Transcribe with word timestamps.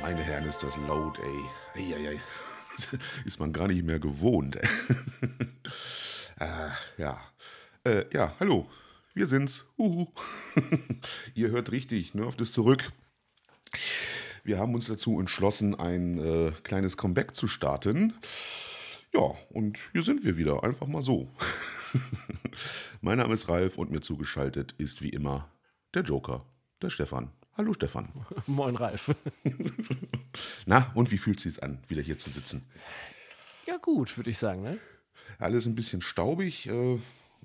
Meine 0.00 0.22
Herren, 0.22 0.46
ist 0.46 0.62
das 0.62 0.76
laut, 0.78 1.18
ey. 1.18 1.44
Eieiei. 1.74 2.20
Ist 3.24 3.40
man 3.40 3.52
gar 3.52 3.68
nicht 3.68 3.84
mehr 3.84 3.98
gewohnt. 3.98 4.58
ah, 6.38 6.72
ja. 6.98 7.20
Äh, 7.84 8.04
ja, 8.12 8.34
hallo. 8.40 8.68
Wir 9.14 9.26
sind's. 9.26 9.64
Ihr 11.34 11.50
hört 11.50 11.72
richtig, 11.72 12.14
Nerft 12.14 12.40
ist 12.40 12.52
zurück. 12.52 12.92
Wir 14.44 14.58
haben 14.58 14.74
uns 14.74 14.86
dazu 14.86 15.18
entschlossen, 15.18 15.74
ein 15.74 16.18
äh, 16.18 16.52
kleines 16.62 16.96
Comeback 16.96 17.34
zu 17.34 17.48
starten. 17.48 18.14
Ja, 19.14 19.34
und 19.50 19.78
hier 19.92 20.02
sind 20.02 20.24
wir 20.24 20.36
wieder. 20.36 20.62
Einfach 20.62 20.86
mal 20.86 21.02
so. 21.02 21.30
mein 23.00 23.18
Name 23.18 23.34
ist 23.34 23.48
Ralf 23.48 23.78
und 23.78 23.90
mir 23.90 24.02
zugeschaltet 24.02 24.74
ist 24.78 25.02
wie 25.02 25.08
immer 25.08 25.50
der 25.94 26.02
Joker, 26.02 26.44
der 26.82 26.90
Stefan. 26.90 27.32
Hallo 27.56 27.72
Stefan. 27.72 28.12
Moin 28.46 28.76
Ralf. 28.76 29.14
Na, 30.66 30.92
und 30.94 31.10
wie 31.10 31.16
fühlt 31.16 31.38
es 31.38 31.44
sich 31.44 31.62
an, 31.62 31.78
wieder 31.88 32.02
hier 32.02 32.18
zu 32.18 32.28
sitzen? 32.28 32.68
Ja, 33.66 33.78
gut, 33.78 34.14
würde 34.18 34.28
ich 34.28 34.36
sagen, 34.36 34.62
ne? 34.62 34.78
Alles 35.38 35.64
ein 35.64 35.74
bisschen 35.74 36.02
staubig, 36.02 36.66
äh, 36.66 36.98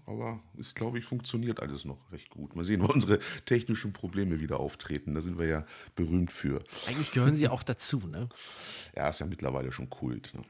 aber 0.05 0.41
es, 0.59 0.75
glaube 0.75 0.99
ich, 0.99 1.05
funktioniert 1.05 1.61
alles 1.61 1.85
noch 1.85 2.11
recht 2.11 2.29
gut. 2.29 2.57
Mal 2.57 2.65
sehen, 2.65 2.81
wo 2.81 2.87
unsere 2.87 3.19
technischen 3.45 3.93
Probleme 3.93 4.41
wieder 4.41 4.59
auftreten. 4.59 5.13
Da 5.15 5.21
sind 5.21 5.39
wir 5.39 5.47
ja 5.47 5.65
berühmt 5.95 6.31
für. 6.31 6.61
Eigentlich 6.87 7.13
gehören 7.13 7.37
sie 7.37 7.47
auch 7.47 7.63
dazu, 7.63 7.99
ne? 7.99 8.27
Ja, 8.97 9.07
ist 9.07 9.21
ja 9.21 9.25
mittlerweile 9.25 9.71
schon 9.71 9.89
Kult. 9.89 10.33
Ne? 10.33 10.41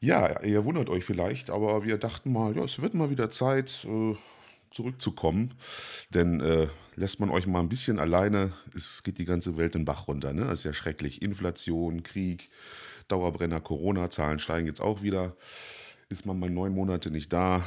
Ja. 0.00 0.28
ja, 0.32 0.42
ihr 0.42 0.64
wundert 0.64 0.88
euch 0.88 1.04
vielleicht, 1.04 1.50
aber 1.50 1.84
wir 1.84 1.98
dachten 1.98 2.32
mal, 2.32 2.56
ja, 2.56 2.64
es 2.64 2.82
wird 2.82 2.94
mal 2.94 3.10
wieder 3.10 3.30
Zeit, 3.30 3.86
äh, 3.88 4.16
zurückzukommen. 4.72 5.54
Denn 6.10 6.40
äh, 6.40 6.68
lässt 6.94 7.20
man 7.20 7.30
euch 7.30 7.46
mal 7.46 7.60
ein 7.60 7.68
bisschen 7.68 7.98
alleine, 7.98 8.52
es 8.74 9.02
geht 9.02 9.18
die 9.18 9.24
ganze 9.24 9.56
Welt 9.56 9.74
den 9.74 9.84
Bach 9.84 10.08
runter. 10.08 10.32
Ne? 10.32 10.44
Das 10.44 10.60
ist 10.60 10.64
ja 10.64 10.72
schrecklich. 10.72 11.22
Inflation, 11.22 12.02
Krieg, 12.02 12.50
Dauerbrenner, 13.08 13.60
Corona-Zahlen 13.60 14.38
steigen 14.38 14.66
jetzt 14.66 14.80
auch 14.80 15.02
wieder. 15.02 15.36
Ist 16.08 16.26
man 16.26 16.38
mal 16.38 16.50
neun 16.50 16.74
Monate 16.74 17.10
nicht 17.10 17.32
da, 17.32 17.62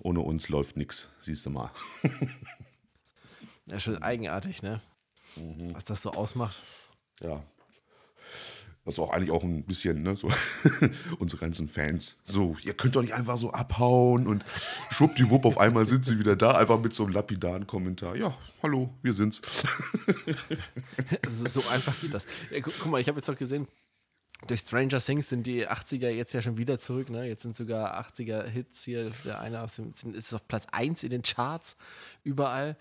ohne 0.00 0.20
uns 0.20 0.48
läuft 0.48 0.76
nichts, 0.76 1.08
siehst 1.20 1.46
du 1.46 1.50
mal. 1.50 1.70
Ja, 3.70 3.78
schon 3.78 4.02
eigenartig, 4.02 4.62
ne? 4.62 4.80
Mhm. 5.36 5.74
Was 5.74 5.84
das 5.84 6.02
so 6.02 6.12
ausmacht. 6.12 6.62
Ja. 7.20 7.42
Das 8.88 8.94
ist 8.94 9.00
auch 9.00 9.10
eigentlich 9.10 9.30
auch 9.32 9.42
ein 9.42 9.64
bisschen, 9.64 10.02
ne, 10.02 10.16
so 10.16 10.30
unsere 11.18 11.38
ganzen 11.38 11.68
Fans. 11.68 12.16
So, 12.24 12.56
ihr 12.62 12.72
könnt 12.72 12.96
doch 12.96 13.02
nicht 13.02 13.12
einfach 13.12 13.36
so 13.36 13.50
abhauen 13.50 14.26
und 14.26 14.46
schwuppdiwupp, 14.88 15.44
auf 15.44 15.58
einmal 15.58 15.84
sind 15.84 16.06
sie 16.06 16.18
wieder 16.18 16.36
da, 16.36 16.52
einfach 16.52 16.80
mit 16.80 16.94
so 16.94 17.04
einem 17.04 17.12
lapidaren 17.12 17.66
Kommentar. 17.66 18.16
Ja, 18.16 18.34
hallo, 18.62 18.88
wir 19.02 19.12
sind's. 19.12 19.42
Es 21.20 21.38
ist 21.42 21.52
so 21.52 21.62
einfach 21.68 22.00
geht 22.00 22.14
das. 22.14 22.24
Ja, 22.50 22.60
gu 22.60 22.70
guck 22.78 22.90
mal, 22.90 22.98
ich 22.98 23.08
habe 23.08 23.18
jetzt 23.18 23.28
doch 23.28 23.36
gesehen, 23.36 23.68
durch 24.46 24.60
Stranger 24.60 25.00
Things 25.00 25.28
sind 25.28 25.46
die 25.46 25.68
80er 25.68 26.08
jetzt 26.08 26.32
ja 26.32 26.40
schon 26.40 26.56
wieder 26.56 26.78
zurück, 26.78 27.10
ne? 27.10 27.26
Jetzt 27.26 27.42
sind 27.42 27.54
sogar 27.54 28.00
80er-Hits 28.00 28.84
hier. 28.84 29.12
Der 29.26 29.42
eine 29.42 29.60
aus 29.60 29.76
dem 29.76 29.92
ist 30.14 30.32
auf 30.32 30.48
Platz 30.48 30.64
1 30.72 31.02
in 31.02 31.10
den 31.10 31.20
Charts 31.20 31.76
überall. 32.24 32.78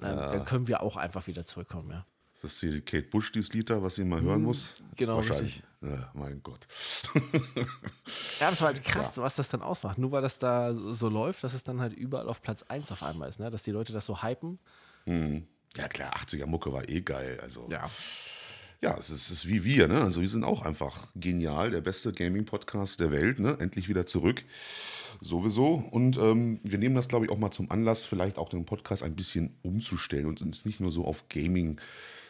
Ähm, 0.00 0.16
Dann 0.16 0.44
können 0.44 0.68
wir 0.68 0.82
auch 0.82 0.96
einfach 0.96 1.26
wieder 1.26 1.44
zurückkommen, 1.44 1.90
ja. 1.90 2.06
Das 2.42 2.54
ist 2.54 2.60
hier 2.60 2.80
Kate 2.80 3.06
Bush, 3.08 3.30
dieses 3.32 3.52
Lied 3.52 3.70
da, 3.70 3.82
was 3.82 3.94
sie 3.94 4.04
mal 4.04 4.20
hören 4.20 4.42
muss. 4.42 4.74
genau, 4.96 5.16
Wahrscheinlich. 5.16 5.62
Ja, 5.80 6.10
mein 6.14 6.42
Gott. 6.42 6.66
Ja, 8.40 8.50
das 8.50 8.60
war 8.60 8.68
halt 8.68 8.82
krass, 8.84 9.16
was 9.18 9.36
das 9.36 9.48
dann 9.48 9.62
ausmacht. 9.62 9.98
Nur 9.98 10.10
weil 10.10 10.22
das 10.22 10.38
da 10.40 10.74
so 10.74 11.08
läuft, 11.08 11.44
dass 11.44 11.54
es 11.54 11.62
dann 11.62 11.80
halt 11.80 11.92
überall 11.92 12.28
auf 12.28 12.42
Platz 12.42 12.64
1 12.64 12.90
auf 12.90 13.02
einmal 13.04 13.28
ist, 13.28 13.38
ne? 13.38 13.50
Dass 13.50 13.62
die 13.62 13.70
Leute 13.70 13.92
das 13.92 14.06
so 14.06 14.22
hypen. 14.22 14.58
Ja, 15.06 15.88
klar, 15.88 16.16
80er 16.16 16.46
Mucke 16.46 16.72
war 16.72 16.88
eh 16.88 17.00
geil. 17.02 17.38
Also, 17.40 17.66
Ja. 17.70 17.88
ja, 18.80 18.96
es 18.98 19.10
ist, 19.10 19.26
es 19.26 19.30
ist 19.30 19.48
wie 19.48 19.62
wir, 19.64 19.86
ne? 19.86 20.00
Also, 20.02 20.20
wir 20.20 20.28
sind 20.28 20.42
auch 20.42 20.64
einfach 20.64 21.06
genial. 21.14 21.70
Der 21.70 21.80
beste 21.80 22.12
Gaming-Podcast 22.12 22.98
der 22.98 23.12
Welt, 23.12 23.38
ne? 23.38 23.56
Endlich 23.60 23.88
wieder 23.88 24.04
zurück. 24.06 24.42
Sowieso. 25.20 25.74
Und 25.92 26.16
ähm, 26.18 26.58
wir 26.64 26.78
nehmen 26.78 26.96
das, 26.96 27.06
glaube 27.06 27.26
ich, 27.26 27.30
auch 27.30 27.38
mal 27.38 27.52
zum 27.52 27.70
Anlass, 27.70 28.04
vielleicht 28.04 28.38
auch 28.38 28.48
den 28.48 28.64
Podcast 28.66 29.04
ein 29.04 29.14
bisschen 29.14 29.56
umzustellen 29.62 30.26
und 30.26 30.42
uns 30.42 30.64
nicht 30.64 30.80
nur 30.80 30.90
so 30.90 31.04
auf 31.04 31.28
Gaming 31.28 31.80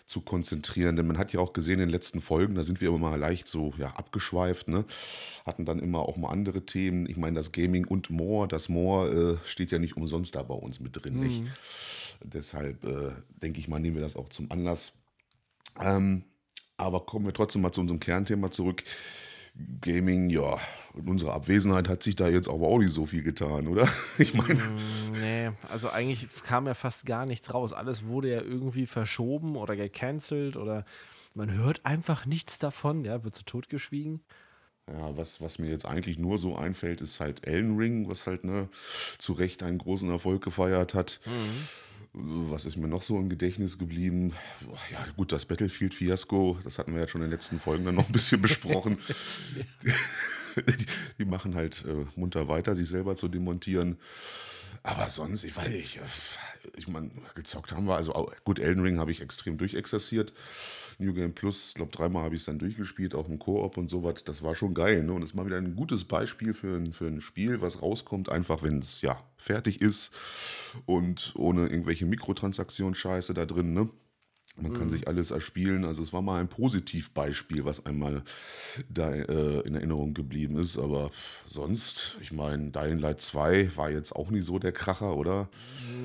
zu 0.07 0.21
konzentrieren. 0.21 0.97
Denn 0.97 1.07
man 1.07 1.19
hat 1.19 1.33
ja 1.33 1.41
auch 1.41 1.53
gesehen 1.53 1.75
in 1.75 1.81
den 1.81 1.89
letzten 1.91 2.21
Folgen, 2.21 2.55
da 2.55 2.65
sind 2.65 2.81
wir 2.81 2.89
immer 2.89 2.99
mal 2.99 3.19
leicht 3.19 3.49
so 3.49 3.73
ja, 3.79 3.91
abgeschweift, 3.91 4.69
ne? 4.69 4.85
hatten 5.47 5.65
dann 5.65 5.79
immer 5.79 6.01
auch 6.01 6.17
mal 6.17 6.31
andere 6.31 6.67
Themen. 6.67 7.09
Ich 7.09 7.17
meine, 7.17 7.37
das 7.37 7.53
Gaming 7.53 7.87
und 7.87 8.11
More, 8.11 8.49
das 8.49 8.69
More 8.69 9.41
äh, 9.43 9.49
steht 9.49 9.73
ja 9.73 9.79
nicht 9.79 9.97
umsonst 9.97 10.35
da 10.35 10.43
bei 10.43 10.55
uns 10.55 10.81
mit 10.81 11.03
drin. 11.03 11.21
Nicht? 11.21 11.43
Deshalb 12.23 12.85
äh, 12.85 13.13
denke 13.41 13.59
ich 13.59 13.69
mal, 13.69 13.81
nehmen 13.81 13.97
wir 13.97 14.03
das 14.03 14.17
auch 14.17 14.29
zum 14.29 14.51
Anlass. 14.51 14.93
Ähm, 15.81 16.25
aber 16.77 17.01
kommen 17.07 17.27
wir 17.27 17.33
trotzdem 17.33 17.63
mal 17.63 17.73
zu 17.73 17.81
unserem 17.81 18.01
Kernthema 18.01 18.51
zurück. 18.51 18.83
Gaming, 19.83 20.31
ja, 20.31 20.59
in 20.95 21.09
unserer 21.09 21.35
Abwesenheit 21.35 21.89
hat 21.89 22.03
sich 22.03 22.17
da 22.17 22.29
jetzt 22.29 22.49
aber 22.49 22.69
auch 22.69 22.79
nicht 22.79 22.93
so 22.93 23.05
viel 23.05 23.23
getan, 23.23 23.67
oder? 23.67 23.87
Ich 24.19 24.35
meine, 24.35 24.61
Nee, 25.21 25.51
also 25.69 25.91
eigentlich 25.91 26.27
kam 26.43 26.67
ja 26.67 26.75
fast 26.75 27.05
gar 27.05 27.27
nichts 27.27 27.53
raus. 27.53 27.73
Alles 27.73 28.07
wurde 28.07 28.31
ja 28.31 28.41
irgendwie 28.41 28.87
verschoben 28.87 29.57
oder 29.57 29.77
gecancelt 29.77 30.57
oder 30.57 30.85
man 31.35 31.53
hört 31.53 31.85
einfach 31.85 32.25
nichts 32.27 32.59
davon, 32.59 33.05
ja, 33.05 33.25
wird 33.25 33.35
so 33.35 33.43
totgeschwiegen. 33.45 34.21
ja, 34.91 35.17
was, 35.17 35.41
was 35.41 35.59
mir 35.59 35.71
jetzt 35.71 35.87
eigentlich 35.87 36.19
nur 36.19 36.39
so 36.39 36.57
einfällt, 36.57 37.01
ist 37.01 37.21
halt 37.21 37.47
Elden 37.47 37.77
Ring, 37.77 38.09
was 38.09 38.27
halt 38.27 38.45
ne, 38.45 38.69
zu 39.19 39.35
Recht 39.35 39.63
einen 39.63 39.79
großen 39.79 40.11
Erfolg 40.11 40.43
gefeiert 40.43 40.95
hat. 40.95 41.21
Was 42.15 42.67
ist 42.67 42.77
mir 42.77 42.89
noch 42.89 43.03
so 43.03 43.19
im 43.19 43.31
Gedächtnis 43.31 43.79
geblieben? 43.79 44.35
Ja, 44.91 45.07
gut, 45.17 45.33
das 45.33 45.47
Battlefield-Fiasko, 45.47 46.59
das 46.63 46.79
hatten 46.79 46.93
wir 46.93 47.01
ja 47.01 47.09
schon 47.09 47.23
in 47.23 47.29
den 47.29 47.33
letzten 47.33 47.59
Folgen 47.59 47.87
dann 47.87 47.95
noch 47.95 48.07
ein 48.07 48.13
bisschen 48.13 48.43
besprochen. 48.43 48.99
die, 50.57 50.87
die 51.19 51.25
machen 51.25 51.55
halt 51.55 51.85
äh, 51.87 52.05
munter 52.15 52.49
weiter, 52.49 52.75
sich 52.75 52.89
selber 52.89 53.17
zu 53.17 53.29
demontieren. 53.29 53.97
Aber 54.83 55.09
sonst, 55.09 55.45
ich 55.45 55.57
weiß 55.57 55.71
nicht, 55.71 55.97
äh, 55.97 56.01
ich 56.77 56.87
meine, 56.87 57.11
gezockt 57.35 57.73
haben 57.73 57.87
wir, 57.87 57.97
also 57.97 58.31
gut, 58.45 58.59
Elden 58.59 58.83
Ring 58.83 58.99
habe 58.99 59.11
ich 59.11 59.23
extrem 59.23 59.57
durchexerziert. 59.57 60.35
New 60.99 61.13
Game 61.13 61.35
Plus, 61.35 61.69
ich 61.69 61.75
glaube, 61.75 61.93
dreimal 61.93 62.25
habe 62.25 62.35
ich 62.35 62.43
es 62.43 62.47
dann 62.47 62.59
durchgespielt, 62.59 63.15
auch 63.15 63.29
im 63.29 63.39
Koop 63.39 63.77
und 63.77 63.89
sowas. 63.89 64.25
Das 64.25 64.43
war 64.43 64.55
schon 64.55 64.75
geil. 64.75 65.03
Ne? 65.03 65.13
Und 65.13 65.23
es 65.23 65.31
ist 65.31 65.35
mal 65.35 65.47
wieder 65.47 65.59
ein 65.59 65.77
gutes 65.77 66.05
Beispiel 66.05 66.55
für 66.55 66.77
ein, 66.77 66.93
für 66.93 67.07
ein 67.07 67.21
Spiel, 67.21 67.61
was 67.61 67.83
rauskommt, 67.83 68.29
einfach 68.29 68.63
wenn 68.63 68.79
es 68.79 69.03
ja 69.03 69.23
fertig 69.37 69.81
ist 69.81 70.13
und 70.87 71.33
ohne 71.37 71.69
irgendwelche 71.69 72.07
Mikrotransaktionsscheiße 72.07 73.35
da 73.35 73.47
drin. 73.47 73.75
Ne? 73.75 73.89
Man 74.57 74.75
kann 74.75 74.91
sich 74.91 75.09
alles 75.09 75.31
erspielen. 75.31 75.85
Also 75.85 76.03
es 76.03 76.13
war 76.13 76.21
mal 76.21 76.39
ein 76.41 76.49
Positivbeispiel, 76.49 77.65
was 77.65 77.87
einmal 77.87 78.23
da 78.89 79.13
äh, 79.13 79.61
in 79.61 79.75
Erinnerung 79.75 80.13
geblieben 80.15 80.59
ist. 80.59 80.77
Aber 80.79 81.11
sonst, 81.47 82.19
ich 82.21 82.33
meine, 82.33 82.71
Dying 82.71 82.99
Light 82.99 83.21
2 83.23 83.75
war 83.77 83.91
jetzt 83.91 84.13
auch 84.15 84.31
nie 84.31 84.43
so 84.43 84.59
der 84.59 84.73
Kracher, 84.73 85.17
oder? 85.17 85.49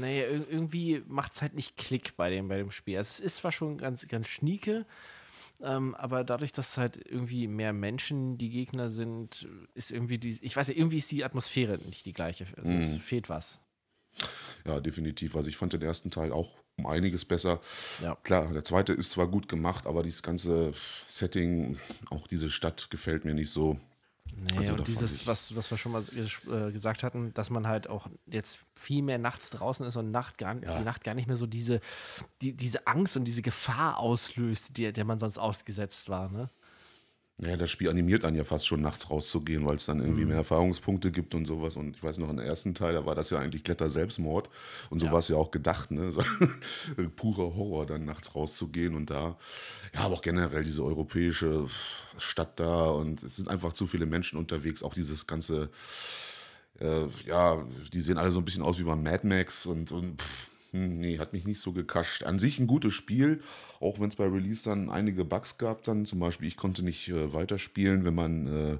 Ir- 0.01 0.47
irgendwie 0.49 1.03
macht 1.07 1.33
es 1.33 1.41
halt 1.41 1.55
nicht 1.55 1.75
Klick 1.77 2.15
bei 2.15 2.29
dem, 2.29 2.47
bei 2.47 2.57
dem 2.57 2.71
Spiel. 2.71 2.97
Also 2.97 3.09
es 3.09 3.19
ist 3.19 3.37
zwar 3.37 3.51
schon 3.51 3.77
ganz, 3.77 4.07
ganz 4.07 4.27
schnieke, 4.27 4.85
ähm, 5.61 5.93
aber 5.95 6.23
dadurch, 6.23 6.53
dass 6.53 6.77
halt 6.77 6.97
irgendwie 7.05 7.47
mehr 7.47 7.73
Menschen 7.73 8.37
die 8.37 8.49
Gegner 8.49 8.89
sind, 8.89 9.47
ist 9.73 9.91
irgendwie 9.91 10.19
die, 10.19 10.37
ich 10.41 10.55
weiß 10.55 10.69
nicht, 10.69 10.77
irgendwie 10.77 10.97
ist 10.97 11.11
die 11.11 11.25
Atmosphäre 11.25 11.79
nicht 11.79 12.05
die 12.05 12.13
gleiche. 12.13 12.45
Also 12.55 12.71
es 12.73 12.95
fehlt 12.97 13.27
was. 13.27 13.59
Ja, 14.65 14.79
definitiv. 14.79 15.35
Also 15.35 15.49
ich 15.49 15.57
fand 15.57 15.73
den 15.73 15.81
ersten 15.81 16.11
Teil 16.11 16.31
auch 16.31 16.57
um 16.77 16.85
einiges 16.85 17.25
besser. 17.25 17.59
Ja. 18.01 18.15
Klar, 18.23 18.53
der 18.53 18.63
zweite 18.63 18.93
ist 18.93 19.11
zwar 19.11 19.27
gut 19.27 19.47
gemacht, 19.47 19.87
aber 19.87 20.03
dieses 20.03 20.21
ganze 20.21 20.73
Setting, 21.07 21.79
auch 22.11 22.27
diese 22.27 22.49
Stadt 22.49 22.89
gefällt 22.89 23.25
mir 23.25 23.33
nicht 23.33 23.49
so. 23.51 23.77
Nee, 24.51 24.57
Also 24.59 24.73
und 24.73 24.87
dieses, 24.87 25.25
was, 25.25 25.55
was 25.55 25.71
wir 25.71 25.77
schon 25.77 25.93
mal 25.93 26.03
äh, 26.03 26.71
gesagt 26.71 27.01
hatten, 27.01 27.33
dass 27.33 27.49
man 27.49 27.65
halt 27.65 27.89
auch 27.89 28.07
jetzt 28.27 28.59
viel 28.75 29.01
mehr 29.01 29.17
nachts 29.17 29.49
draußen 29.49 29.85
ist 29.87 29.95
und 29.95 30.11
Nacht 30.11 30.37
gar, 30.37 30.61
Ja. 30.61 30.77
die 30.77 30.83
Nacht 30.83 31.03
gar 31.03 31.15
nicht 31.15 31.27
mehr 31.27 31.37
so 31.37 31.47
diese, 31.47 31.79
die, 32.41 32.53
diese 32.53 32.85
Angst 32.85 33.17
und 33.17 33.23
diese 33.23 33.41
Gefahr 33.41 33.97
auslöst, 33.97 34.77
die, 34.77 34.91
der 34.93 35.05
man 35.05 35.17
sonst 35.17 35.39
ausgesetzt 35.39 36.09
war. 36.09 36.29
Ne? 36.29 36.49
Ja, 37.39 37.55
das 37.55 37.69
Spiel 37.69 37.87
animiert 37.87 38.25
einen 38.25 38.35
ja 38.35 38.43
fast 38.43 38.65
schon 38.65 38.81
nachts 38.81 39.11
rauszugehen, 39.11 39.63
weil 39.63 39.75
es 39.75 39.85
dann 39.85 39.99
irgendwie 39.99 40.21
Mhm. 40.23 40.29
mehr 40.29 40.37
Erfahrungspunkte 40.37 41.11
gibt 41.11 41.35
und 41.35 41.45
sowas. 41.45 41.75
Und 41.75 41.95
ich 41.95 42.01
weiß 42.01 42.17
noch, 42.17 42.29
im 42.31 42.39
ersten 42.39 42.73
Teil, 42.73 42.93
da 42.93 43.05
war 43.05 43.13
das 43.13 43.29
ja 43.29 43.37
eigentlich 43.37 43.63
glatter 43.63 43.91
Selbstmord. 43.91 44.49
Und 44.89 44.97
so 44.99 45.05
Ja. 45.05 45.11
war 45.11 45.19
es 45.19 45.27
ja 45.27 45.35
auch 45.35 45.51
gedacht, 45.51 45.91
ne? 45.91 46.09
So, 46.11 46.21
purer 47.15 47.55
Horror, 47.55 47.85
dann 47.85 48.05
nachts 48.05 48.33
rauszugehen 48.33 48.95
und 48.95 49.11
da, 49.11 49.37
ja, 49.93 49.99
aber 49.99 50.15
auch 50.15 50.21
generell 50.23 50.63
diese 50.63 50.83
europäische 50.83 51.67
Stadt 52.17 52.59
da 52.59 52.85
und 52.87 53.21
es 53.21 53.35
sind 53.35 53.49
einfach 53.49 53.73
zu 53.73 53.85
viele 53.85 54.07
Menschen 54.07 54.39
unterwegs. 54.39 54.81
Auch 54.81 54.95
dieses 54.95 55.27
ganze, 55.27 55.69
äh, 56.79 57.05
ja, 57.27 57.63
die 57.93 58.01
sehen 58.01 58.17
alle 58.17 58.31
so 58.31 58.39
ein 58.39 58.45
bisschen 58.45 58.63
aus 58.63 58.79
wie 58.79 58.83
bei 58.83 58.95
Mad 58.95 59.27
Max 59.27 59.67
und, 59.67 59.91
und 59.91 60.23
pff, 60.23 60.49
nee, 60.71 61.19
hat 61.19 61.33
mich 61.33 61.45
nicht 61.45 61.59
so 61.59 61.71
gekascht. 61.71 62.23
An 62.23 62.39
sich 62.39 62.59
ein 62.59 62.67
gutes 62.67 62.93
Spiel, 62.93 63.41
auch 63.79 63.99
wenn 63.99 64.09
es 64.09 64.15
bei 64.15 64.25
Release 64.25 64.63
dann 64.63 64.89
einige 64.89 65.25
Bugs 65.25 65.57
gab 65.57 65.83
dann. 65.83 66.05
Zum 66.05 66.19
Beispiel, 66.19 66.47
ich 66.47 66.57
konnte 66.57 66.83
nicht 66.83 67.09
äh, 67.09 67.33
weiterspielen, 67.33 68.05
wenn 68.05 68.15
man 68.15 68.47
äh, 68.47 68.77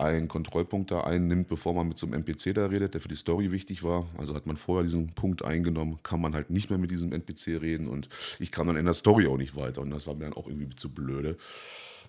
einen 0.00 0.28
Kontrollpunkt 0.28 0.90
da 0.90 1.02
einnimmt, 1.02 1.48
bevor 1.48 1.74
man 1.74 1.88
mit 1.88 1.98
so 1.98 2.06
einem 2.06 2.14
NPC 2.14 2.54
da 2.54 2.66
redet, 2.66 2.94
der 2.94 3.00
für 3.00 3.08
die 3.08 3.16
Story 3.16 3.52
wichtig 3.52 3.82
war. 3.82 4.06
Also 4.18 4.34
hat 4.34 4.46
man 4.46 4.56
vorher 4.56 4.84
diesen 4.84 5.08
Punkt 5.14 5.44
eingenommen, 5.44 5.98
kann 6.02 6.20
man 6.20 6.34
halt 6.34 6.50
nicht 6.50 6.70
mehr 6.70 6.78
mit 6.78 6.90
diesem 6.90 7.12
NPC 7.12 7.60
reden 7.60 7.88
und 7.88 8.08
ich 8.38 8.50
kam 8.50 8.66
dann 8.66 8.76
in 8.76 8.84
der 8.84 8.94
Story 8.94 9.26
auch 9.26 9.36
nicht 9.36 9.56
weiter 9.56 9.82
und 9.82 9.90
das 9.90 10.06
war 10.06 10.14
mir 10.14 10.24
dann 10.24 10.34
auch 10.34 10.46
irgendwie 10.46 10.74
zu 10.76 10.90
blöde. 10.90 11.36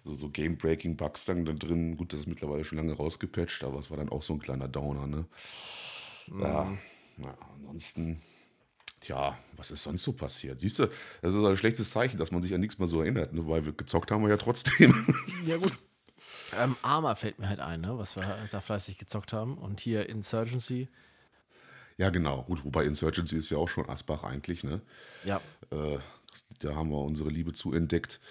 So, 0.05 0.15
so 0.15 0.29
Game-Breaking-Bugs 0.29 1.25
dann 1.25 1.43
da 1.43 1.51
drin. 1.51 1.97
Gut, 1.97 2.13
das 2.13 2.21
ist 2.21 2.27
mittlerweile 2.27 2.63
schon 2.63 2.77
lange 2.77 2.93
rausgepatcht, 2.93 3.63
aber 3.63 3.79
es 3.79 3.89
war 3.89 3.97
dann 3.97 4.09
auch 4.09 4.21
so 4.21 4.33
ein 4.33 4.39
kleiner 4.39 4.69
Downer, 4.69 5.05
ne? 5.05 5.25
Ja, 6.39 6.71
na, 7.17 7.37
ansonsten, 7.55 8.21
tja, 8.99 9.37
was 9.55 9.71
ist 9.71 9.83
sonst 9.83 10.03
so 10.03 10.13
passiert? 10.13 10.59
Siehst 10.59 10.79
du, 10.79 10.87
das 11.21 11.33
ist 11.33 11.43
ein 11.43 11.57
schlechtes 11.57 11.89
Zeichen, 11.91 12.17
dass 12.17 12.31
man 12.31 12.41
sich 12.41 12.53
an 12.53 12.59
nichts 12.59 12.79
mehr 12.79 12.87
so 12.87 13.01
erinnert, 13.01 13.33
ne? 13.33 13.47
weil 13.47 13.65
wir 13.65 13.73
gezockt 13.73 14.11
haben 14.11 14.23
wir 14.23 14.29
ja 14.29 14.37
trotzdem. 14.37 15.15
Ja, 15.45 15.57
gut. 15.57 15.73
Ähm, 16.57 16.77
Arma 16.81 17.13
fällt 17.15 17.39
mir 17.39 17.49
halt 17.49 17.59
ein, 17.59 17.81
ne? 17.81 17.97
was 17.97 18.15
wir 18.15 18.47
da 18.51 18.61
fleißig 18.61 18.97
gezockt 18.97 19.33
haben. 19.33 19.57
Und 19.57 19.81
hier 19.81 20.07
Insurgency. 20.07 20.87
ja, 21.97 22.09
genau. 22.09 22.43
Gut, 22.43 22.63
wobei 22.63 22.85
Insurgency 22.85 23.37
ist 23.37 23.49
ja 23.49 23.57
auch 23.57 23.67
schon 23.67 23.89
Asbach 23.89 24.23
eigentlich, 24.23 24.63
ne? 24.63 24.81
Ja, 25.25 25.41
Äh, 25.71 25.99
da 26.59 26.73
haben 26.75 26.89
wir 26.89 27.01
unsere 27.01 27.29
Liebe 27.29 27.51
zu 27.51 27.73
entdeckt. 27.73 28.21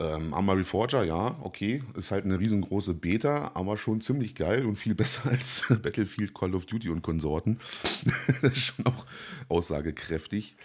Ähm, 0.00 0.32
Arma 0.32 0.54
Reforger, 0.54 1.04
ja, 1.04 1.36
okay, 1.42 1.82
ist 1.94 2.10
halt 2.10 2.24
eine 2.24 2.40
riesengroße 2.40 2.94
Beta, 2.94 3.50
aber 3.52 3.76
schon 3.76 4.00
ziemlich 4.00 4.34
geil 4.34 4.64
und 4.64 4.76
viel 4.76 4.94
besser 4.96 5.30
als 5.30 5.64
Battlefield, 5.68 6.34
Call 6.34 6.54
of 6.54 6.64
Duty 6.64 6.88
und 6.88 7.02
Konsorten. 7.02 7.58
das 8.42 8.52
ist 8.52 8.64
schon 8.64 8.86
auch 8.86 9.04
aussagekräftig. 9.48 10.56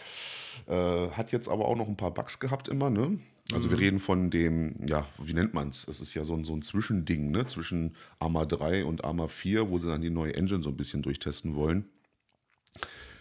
Äh, 0.68 1.10
hat 1.10 1.34
jetzt 1.34 1.50
aber 1.50 1.66
auch 1.66 1.76
noch 1.76 1.90
ein 1.90 1.98
paar 1.98 2.14
Bugs 2.14 2.40
gehabt 2.40 2.70
immer, 2.70 2.90
ne? 2.90 3.20
Also 3.54 3.70
wir 3.70 3.78
reden 3.78 4.00
von 4.00 4.32
dem, 4.32 4.76
ja, 4.88 5.06
wie 5.20 5.34
nennt 5.34 5.54
man 5.54 5.70
es? 5.70 5.88
Es 5.88 6.02
ist 6.02 6.16
ja 6.16 6.24
so 6.24 6.34
ein, 6.34 6.46
so 6.46 6.56
ein 6.56 6.64
Zwischending, 6.64 7.30
ne? 7.30 7.46
Zwischen 7.46 7.96
Arma 8.20 8.46
3 8.46 8.86
und 8.86 9.04
Arma 9.04 9.28
4, 9.28 9.70
wo 9.70 9.78
sie 9.78 9.88
dann 9.88 10.02
die 10.02 10.10
neue 10.10 10.34
Engine 10.34 10.64
so 10.64 10.70
ein 10.70 10.78
bisschen 10.78 11.04
durchtesten 11.04 11.56
wollen 11.56 11.86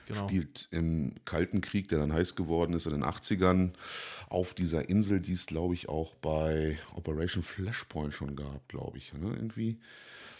genau. 0.06 0.26
spielt 0.26 0.68
im 0.70 1.14
Kalten 1.24 1.60
Krieg, 1.60 1.88
der 1.88 1.98
dann 1.98 2.12
heiß 2.12 2.34
geworden 2.34 2.72
ist 2.74 2.86
in 2.86 2.92
den 2.92 3.04
80ern, 3.04 3.72
auf 4.28 4.54
dieser 4.54 4.88
Insel, 4.88 5.20
die 5.20 5.32
es, 5.32 5.46
glaube 5.46 5.74
ich, 5.74 5.88
auch 5.88 6.14
bei 6.14 6.78
Operation 6.94 7.42
Flashpoint 7.42 8.14
schon 8.14 8.36
gab, 8.36 8.68
glaube 8.68 8.98
ich. 8.98 9.12
Ne? 9.12 9.30
Irgendwie 9.34 9.78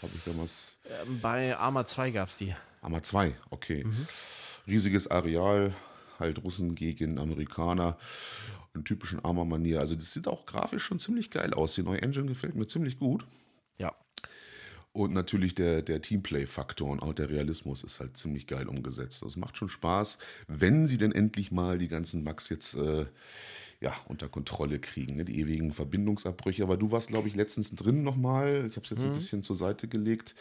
habe 0.01 0.11
ich 0.15 0.23
damals. 0.23 0.77
Ähm, 1.01 1.19
bei 1.21 1.57
Arma 1.57 1.85
2 1.85 2.11
gab 2.11 2.29
es 2.29 2.37
die. 2.37 2.55
Arma 2.81 3.01
2, 3.01 3.35
okay. 3.49 3.85
Riesiges 4.67 5.07
Areal, 5.09 5.73
halt 6.19 6.43
Russen 6.43 6.75
gegen 6.75 7.17
Amerikaner. 7.17 7.97
In 8.73 8.83
typischen 8.83 9.23
Arma-Manier. 9.23 9.79
Also, 9.79 9.95
das 9.95 10.11
sieht 10.11 10.27
auch 10.27 10.45
grafisch 10.45 10.83
schon 10.83 10.99
ziemlich 10.99 11.31
geil 11.31 11.53
aus. 11.53 11.75
Die 11.75 11.83
neue 11.83 12.01
Engine 12.01 12.25
gefällt 12.25 12.55
mir 12.55 12.67
ziemlich 12.67 12.99
gut. 12.99 13.25
Und 14.95 15.11
natürlich 15.11 15.53
der, 15.55 15.81
der 15.81 16.01
Teamplay-Faktor 16.01 16.89
und 16.89 17.03
auch 17.03 17.11
der 17.11 17.29
Realismus 17.29 17.83
ist 17.83 17.99
halt 17.99 18.15
ziemlich 18.15 18.47
geil 18.47 18.69
umgesetzt. 18.69 19.23
Das 19.23 19.35
macht 19.35 19.57
schon 19.57 19.67
Spaß, 19.67 20.17
wenn 20.47 20.87
sie 20.87 20.97
denn 20.97 21.11
endlich 21.11 21.51
mal 21.51 21.77
die 21.77 21.89
ganzen 21.89 22.23
Max 22.23 22.47
jetzt 22.47 22.75
äh, 22.75 23.05
ja, 23.81 23.93
unter 24.07 24.29
Kontrolle 24.29 24.79
kriegen, 24.79 25.17
ne? 25.17 25.25
die 25.25 25.37
ewigen 25.41 25.73
Verbindungsabbrüche. 25.73 26.63
Aber 26.63 26.77
du 26.77 26.93
warst, 26.93 27.09
glaube 27.09 27.27
ich, 27.27 27.35
letztens 27.35 27.75
drin 27.75 28.03
nochmal. 28.03 28.67
Ich 28.69 28.77
habe 28.77 28.85
es 28.85 28.91
jetzt 28.91 29.03
ein 29.03 29.11
bisschen 29.11 29.43
zur 29.43 29.57
Seite 29.57 29.89
gelegt. 29.89 30.33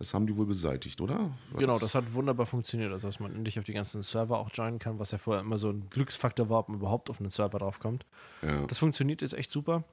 Das 0.00 0.12
haben 0.12 0.26
die 0.26 0.36
wohl 0.36 0.46
beseitigt, 0.46 1.00
oder? 1.00 1.30
War 1.52 1.60
Genau, 1.60 1.78
das 1.78 1.94
hat 1.94 2.12
wunderbar 2.12 2.46
funktioniert. 2.46 2.90
Also, 2.90 3.06
dass 3.06 3.20
man 3.20 3.32
endlich 3.32 3.60
auf 3.60 3.64
die 3.64 3.74
ganzen 3.74 4.02
Server 4.02 4.40
auch 4.40 4.50
joinen 4.52 4.80
kann, 4.80 4.98
was 4.98 5.12
ja 5.12 5.18
vorher 5.18 5.44
immer 5.44 5.58
so 5.58 5.70
ein 5.70 5.88
Glücksfaktor 5.88 6.48
war, 6.48 6.58
ob 6.58 6.68
man 6.68 6.78
überhaupt 6.78 7.10
auf 7.10 7.20
einen 7.20 7.30
Server 7.30 7.60
draufkommt. 7.60 8.06
Ja. 8.42 8.66
Das 8.66 8.78
funktioniert 8.78 9.22
jetzt 9.22 9.34
echt 9.34 9.52
super. 9.52 9.84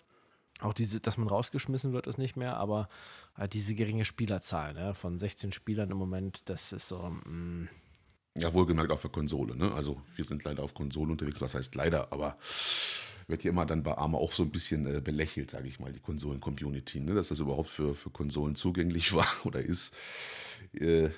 Auch 0.59 0.73
diese, 0.73 0.99
dass 0.99 1.17
man 1.17 1.27
rausgeschmissen 1.27 1.93
wird, 1.93 2.07
ist 2.07 2.17
nicht 2.17 2.35
mehr, 2.35 2.57
aber 2.57 2.89
halt 3.35 3.53
diese 3.53 3.75
geringe 3.75 4.05
Spielerzahl 4.05 4.73
ne, 4.73 4.93
von 4.95 5.17
16 5.19 5.51
Spielern 5.51 5.91
im 5.91 5.97
Moment, 5.97 6.49
das 6.49 6.73
ist 6.73 6.87
so. 6.87 6.97
mm, 6.97 7.67
Ja, 8.37 8.53
wohlgemerkt 8.53 8.91
auf 8.91 9.01
der 9.01 9.11
Konsole. 9.11 9.55
Ne? 9.55 9.71
Also 9.73 10.01
wir 10.15 10.25
sind 10.25 10.43
leider 10.43 10.63
auf 10.63 10.73
Konsole 10.73 11.11
unterwegs. 11.11 11.41
Was 11.41 11.53
heißt 11.55 11.75
leider? 11.75 12.11
Aber 12.11 12.37
wird 13.27 13.41
hier 13.41 13.51
immer 13.51 13.65
dann 13.65 13.83
bei 13.83 13.97
Arma 13.97 14.17
auch 14.17 14.31
so 14.31 14.43
ein 14.43 14.51
bisschen 14.51 14.85
äh, 14.87 15.01
belächelt, 15.01 15.51
sage 15.51 15.67
ich 15.67 15.79
mal, 15.79 15.91
die 15.91 15.99
Konsolen-Community. 15.99 17.01
Ne? 17.01 17.13
Dass 17.13 17.27
das 17.27 17.39
überhaupt 17.39 17.69
für, 17.69 17.93
für 17.93 18.09
Konsolen 18.09 18.55
zugänglich 18.55 19.13
war 19.15 19.27
oder 19.43 19.61
ist, 19.61 19.93
äh, 20.73 21.09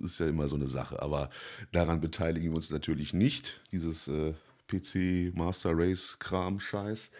ist 0.00 0.20
ja 0.20 0.26
immer 0.28 0.48
so 0.48 0.56
eine 0.56 0.68
Sache. 0.68 1.02
Aber 1.02 1.30
daran 1.72 2.00
beteiligen 2.00 2.50
wir 2.50 2.56
uns 2.56 2.70
natürlich 2.70 3.12
nicht. 3.12 3.60
Dieses 3.72 4.06
äh, 4.08 4.34
PC 4.68 5.34
Master 5.34 5.72
Race 5.74 6.16
Kram 6.18 6.60
Scheiß. 6.60 7.10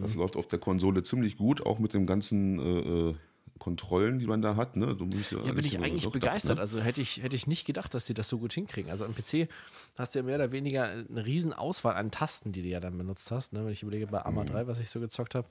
Das 0.00 0.14
läuft 0.14 0.36
auf 0.36 0.46
der 0.46 0.58
Konsole 0.58 1.02
ziemlich 1.02 1.36
gut, 1.36 1.64
auch 1.64 1.78
mit 1.78 1.94
dem 1.94 2.06
ganzen 2.06 2.58
äh, 2.58 3.10
äh, 3.10 3.14
Kontrollen, 3.62 4.18
die 4.18 4.26
man 4.26 4.42
da 4.42 4.56
hat. 4.56 4.74
Ne? 4.74 4.96
Du 4.96 5.06
musst 5.06 5.30
Ja, 5.30 5.38
bin 5.38 5.54
nicht 5.58 5.74
ich 5.74 5.78
eigentlich 5.80 6.10
begeistert. 6.10 6.56
ne? 6.56 6.60
Also 6.60 6.80
hätte 6.80 7.00
ich, 7.00 7.22
hätte 7.22 7.36
ich 7.36 7.46
nicht 7.46 7.64
gedacht, 7.64 7.94
dass 7.94 8.04
die 8.06 8.12
das 8.12 8.28
so 8.28 8.38
gut 8.38 8.52
hinkriegen. 8.52 8.90
Also 8.90 9.04
am 9.04 9.14
PC 9.14 9.48
hast 9.96 10.14
du 10.14 10.18
ja 10.18 10.24
mehr 10.24 10.34
oder 10.34 10.50
weniger 10.50 10.82
eine 10.82 11.24
riesen 11.24 11.52
Auswahl 11.52 11.94
an 11.94 12.10
Tasten, 12.10 12.50
die 12.50 12.60
du 12.62 12.66
ja 12.68 12.80
dann 12.80 12.98
benutzt 12.98 13.30
hast. 13.30 13.52
Ne? 13.52 13.64
Wenn 13.64 13.70
ich 13.70 13.84
überlege, 13.84 14.08
bei 14.08 14.18
Mhm. 14.18 14.26
Arma 14.26 14.44
3, 14.44 14.66
was 14.66 14.80
ich 14.80 14.90
so 14.90 14.98
gezockt 14.98 15.36
habe. 15.36 15.46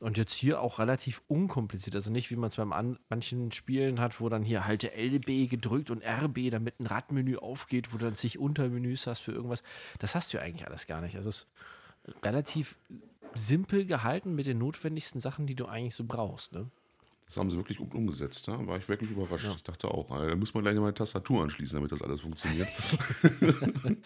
Und 0.00 0.18
jetzt 0.18 0.34
hier 0.34 0.60
auch 0.60 0.78
relativ 0.78 1.22
unkompliziert. 1.28 1.96
Also 1.96 2.12
nicht, 2.12 2.30
wie 2.30 2.36
man 2.36 2.48
es 2.48 2.56
beim 2.56 2.74
an 2.74 2.98
manchen 3.08 3.50
Spielen 3.52 4.00
hat, 4.00 4.20
wo 4.20 4.28
dann 4.28 4.42
hier 4.44 4.66
halte 4.66 4.88
LB 4.94 5.48
gedrückt 5.48 5.90
und 5.90 6.04
RB, 6.04 6.50
damit 6.50 6.78
ein 6.78 6.86
Radmenü 6.86 7.36
aufgeht, 7.38 7.94
wo 7.94 7.96
du 7.96 8.04
dann 8.04 8.16
zig 8.16 8.38
Untermenüs 8.38 9.06
hast 9.06 9.20
für 9.20 9.32
irgendwas. 9.32 9.62
Das 9.98 10.14
hast 10.14 10.34
du 10.34 10.36
ja 10.36 10.42
eigentlich 10.42 10.66
alles 10.66 10.86
gar 10.86 11.00
nicht. 11.00 11.16
Also 11.16 11.30
es 11.30 11.46
ist 12.08 12.14
relativ 12.22 12.76
simpel 13.34 13.84
gehalten 13.86 14.34
mit 14.34 14.46
den 14.46 14.58
notwendigsten 14.58 15.20
Sachen, 15.20 15.46
die 15.46 15.54
du 15.54 15.66
eigentlich 15.66 15.94
so 15.94 16.04
brauchst. 16.04 16.52
Ne? 16.52 16.70
Das 17.26 17.36
haben 17.38 17.50
sie 17.50 17.56
wirklich 17.56 17.78
gut 17.78 17.92
umgesetzt. 17.92 18.46
Da 18.46 18.66
war 18.66 18.78
ich 18.78 18.88
wirklich 18.88 19.10
überrascht. 19.10 19.48
Ich 19.56 19.62
dachte 19.64 19.88
auch, 19.88 20.08
da 20.08 20.36
muss 20.36 20.54
man 20.54 20.62
gleich 20.62 20.76
mal 20.76 20.84
eine 20.84 20.94
Tastatur 20.94 21.42
anschließen, 21.42 21.76
damit 21.76 21.90
das 21.90 22.00
alles 22.00 22.20
funktioniert. 22.20 22.68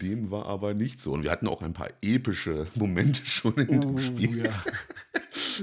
Dem 0.00 0.30
war 0.30 0.46
aber 0.46 0.72
nicht 0.72 1.00
so. 1.00 1.12
Und 1.12 1.24
wir 1.24 1.32
hatten 1.32 1.48
auch 1.48 1.62
ein 1.62 1.72
paar 1.72 1.90
epische 2.00 2.68
Momente 2.76 3.26
schon 3.26 3.54
in 3.54 3.80
dem 3.80 3.98
Spiel. 3.98 4.42
Oh, 4.42 4.44
ja. 4.44 4.64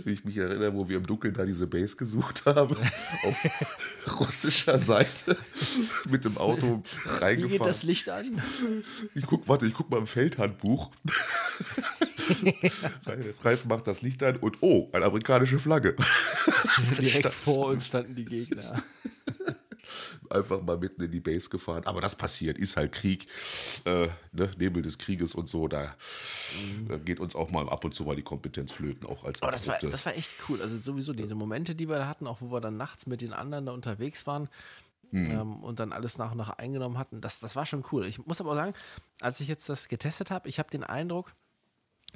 Wie 0.04 0.12
ich 0.14 0.26
mich 0.26 0.36
erinnere, 0.36 0.74
wo 0.74 0.90
wir 0.90 0.98
im 0.98 1.08
Dunkeln 1.08 1.34
da 1.34 1.46
diese 1.46 1.66
Base 1.66 1.96
gesucht 1.96 2.46
haben. 2.46 2.76
auf 3.24 4.20
russischer 4.20 4.78
Seite. 4.78 5.38
Mit 6.10 6.26
dem 6.26 6.38
Auto 6.38 6.84
Wie 6.84 7.10
geht 7.10 7.22
reingefahren. 7.22 7.68
das 7.68 7.84
Licht 7.84 8.10
an? 8.10 8.42
Ich 9.16 9.26
guck, 9.26 9.48
warte, 9.48 9.66
ich 9.66 9.74
guck 9.74 9.90
mal 9.90 9.98
im 9.98 10.08
Feldhandbuch. 10.08 10.92
Ralf 13.42 13.66
macht 13.66 13.88
das 13.88 14.02
Licht 14.02 14.24
an 14.24 14.38
und 14.38 14.58
oh, 14.62 14.90
eine 14.94 15.06
amerikanische 15.06 15.60
Flagge. 15.60 15.96
Direkt 17.00 17.30
vor 17.30 17.68
uns 17.68 17.88
standen 17.88 18.16
die 18.16 18.26
Gegner. 18.26 18.84
einfach 20.30 20.62
mal 20.62 20.78
mitten 20.78 21.04
in 21.04 21.12
die 21.12 21.20
Base 21.20 21.50
gefahren. 21.50 21.86
Aber 21.86 22.02
das 22.02 22.16
passiert, 22.16 22.58
ist 22.58 22.78
halt 22.78 22.92
Krieg, 22.94 23.28
äh, 23.86 24.08
ne? 24.32 24.52
Nebel 24.58 24.82
des 24.82 24.98
Krieges 24.98 25.36
und 25.36 25.50
so. 25.50 25.68
Da 25.68 25.96
äh, 26.90 26.98
geht 27.00 27.20
uns 27.20 27.36
auch 27.36 27.52
mal 27.52 27.68
ab 27.70 27.84
und 27.84 27.94
zu 27.94 28.04
mal 28.04 28.16
die 28.16 28.24
Kompetenz 28.24 28.72
flöten, 28.72 29.08
auch 29.08 29.24
als 29.24 29.42
Aber 29.42 29.52
das 29.52 29.68
war, 29.68 29.78
das 29.80 30.06
war 30.06 30.16
echt 30.16 30.34
cool. 30.48 30.62
Also 30.62 30.78
sowieso 30.78 31.14
diese 31.14 31.36
Momente, 31.36 31.76
die 31.76 31.90
wir 31.90 31.98
da 31.98 32.08
hatten, 32.08 32.28
auch 32.28 32.42
wo 32.42 32.52
wir 32.52 32.62
dann 32.62 32.78
nachts 32.78 33.08
mit 33.08 33.22
den 33.22 33.34
anderen 33.34 33.66
da 33.66 33.74
unterwegs 33.74 34.26
waren 34.26 34.48
ähm, 35.14 35.64
und 35.64 35.80
dann 35.80 35.92
alles 35.92 36.18
nach 36.18 36.32
und 36.32 36.38
nach 36.38 36.52
eingenommen 36.52 36.98
hatten, 36.98 37.22
das, 37.22 37.40
das 37.40 37.56
war 37.56 37.66
schon 37.66 37.84
cool. 37.92 38.06
Ich 38.06 38.26
muss 38.26 38.40
aber 38.40 38.52
auch 38.52 38.56
sagen, 38.56 38.74
als 39.20 39.40
ich 39.40 39.48
jetzt 39.48 39.68
das 39.70 39.88
getestet 39.88 40.32
habe, 40.32 40.48
ich 40.48 40.60
habe 40.60 40.70
den 40.70 40.84
Eindruck, 40.84 41.34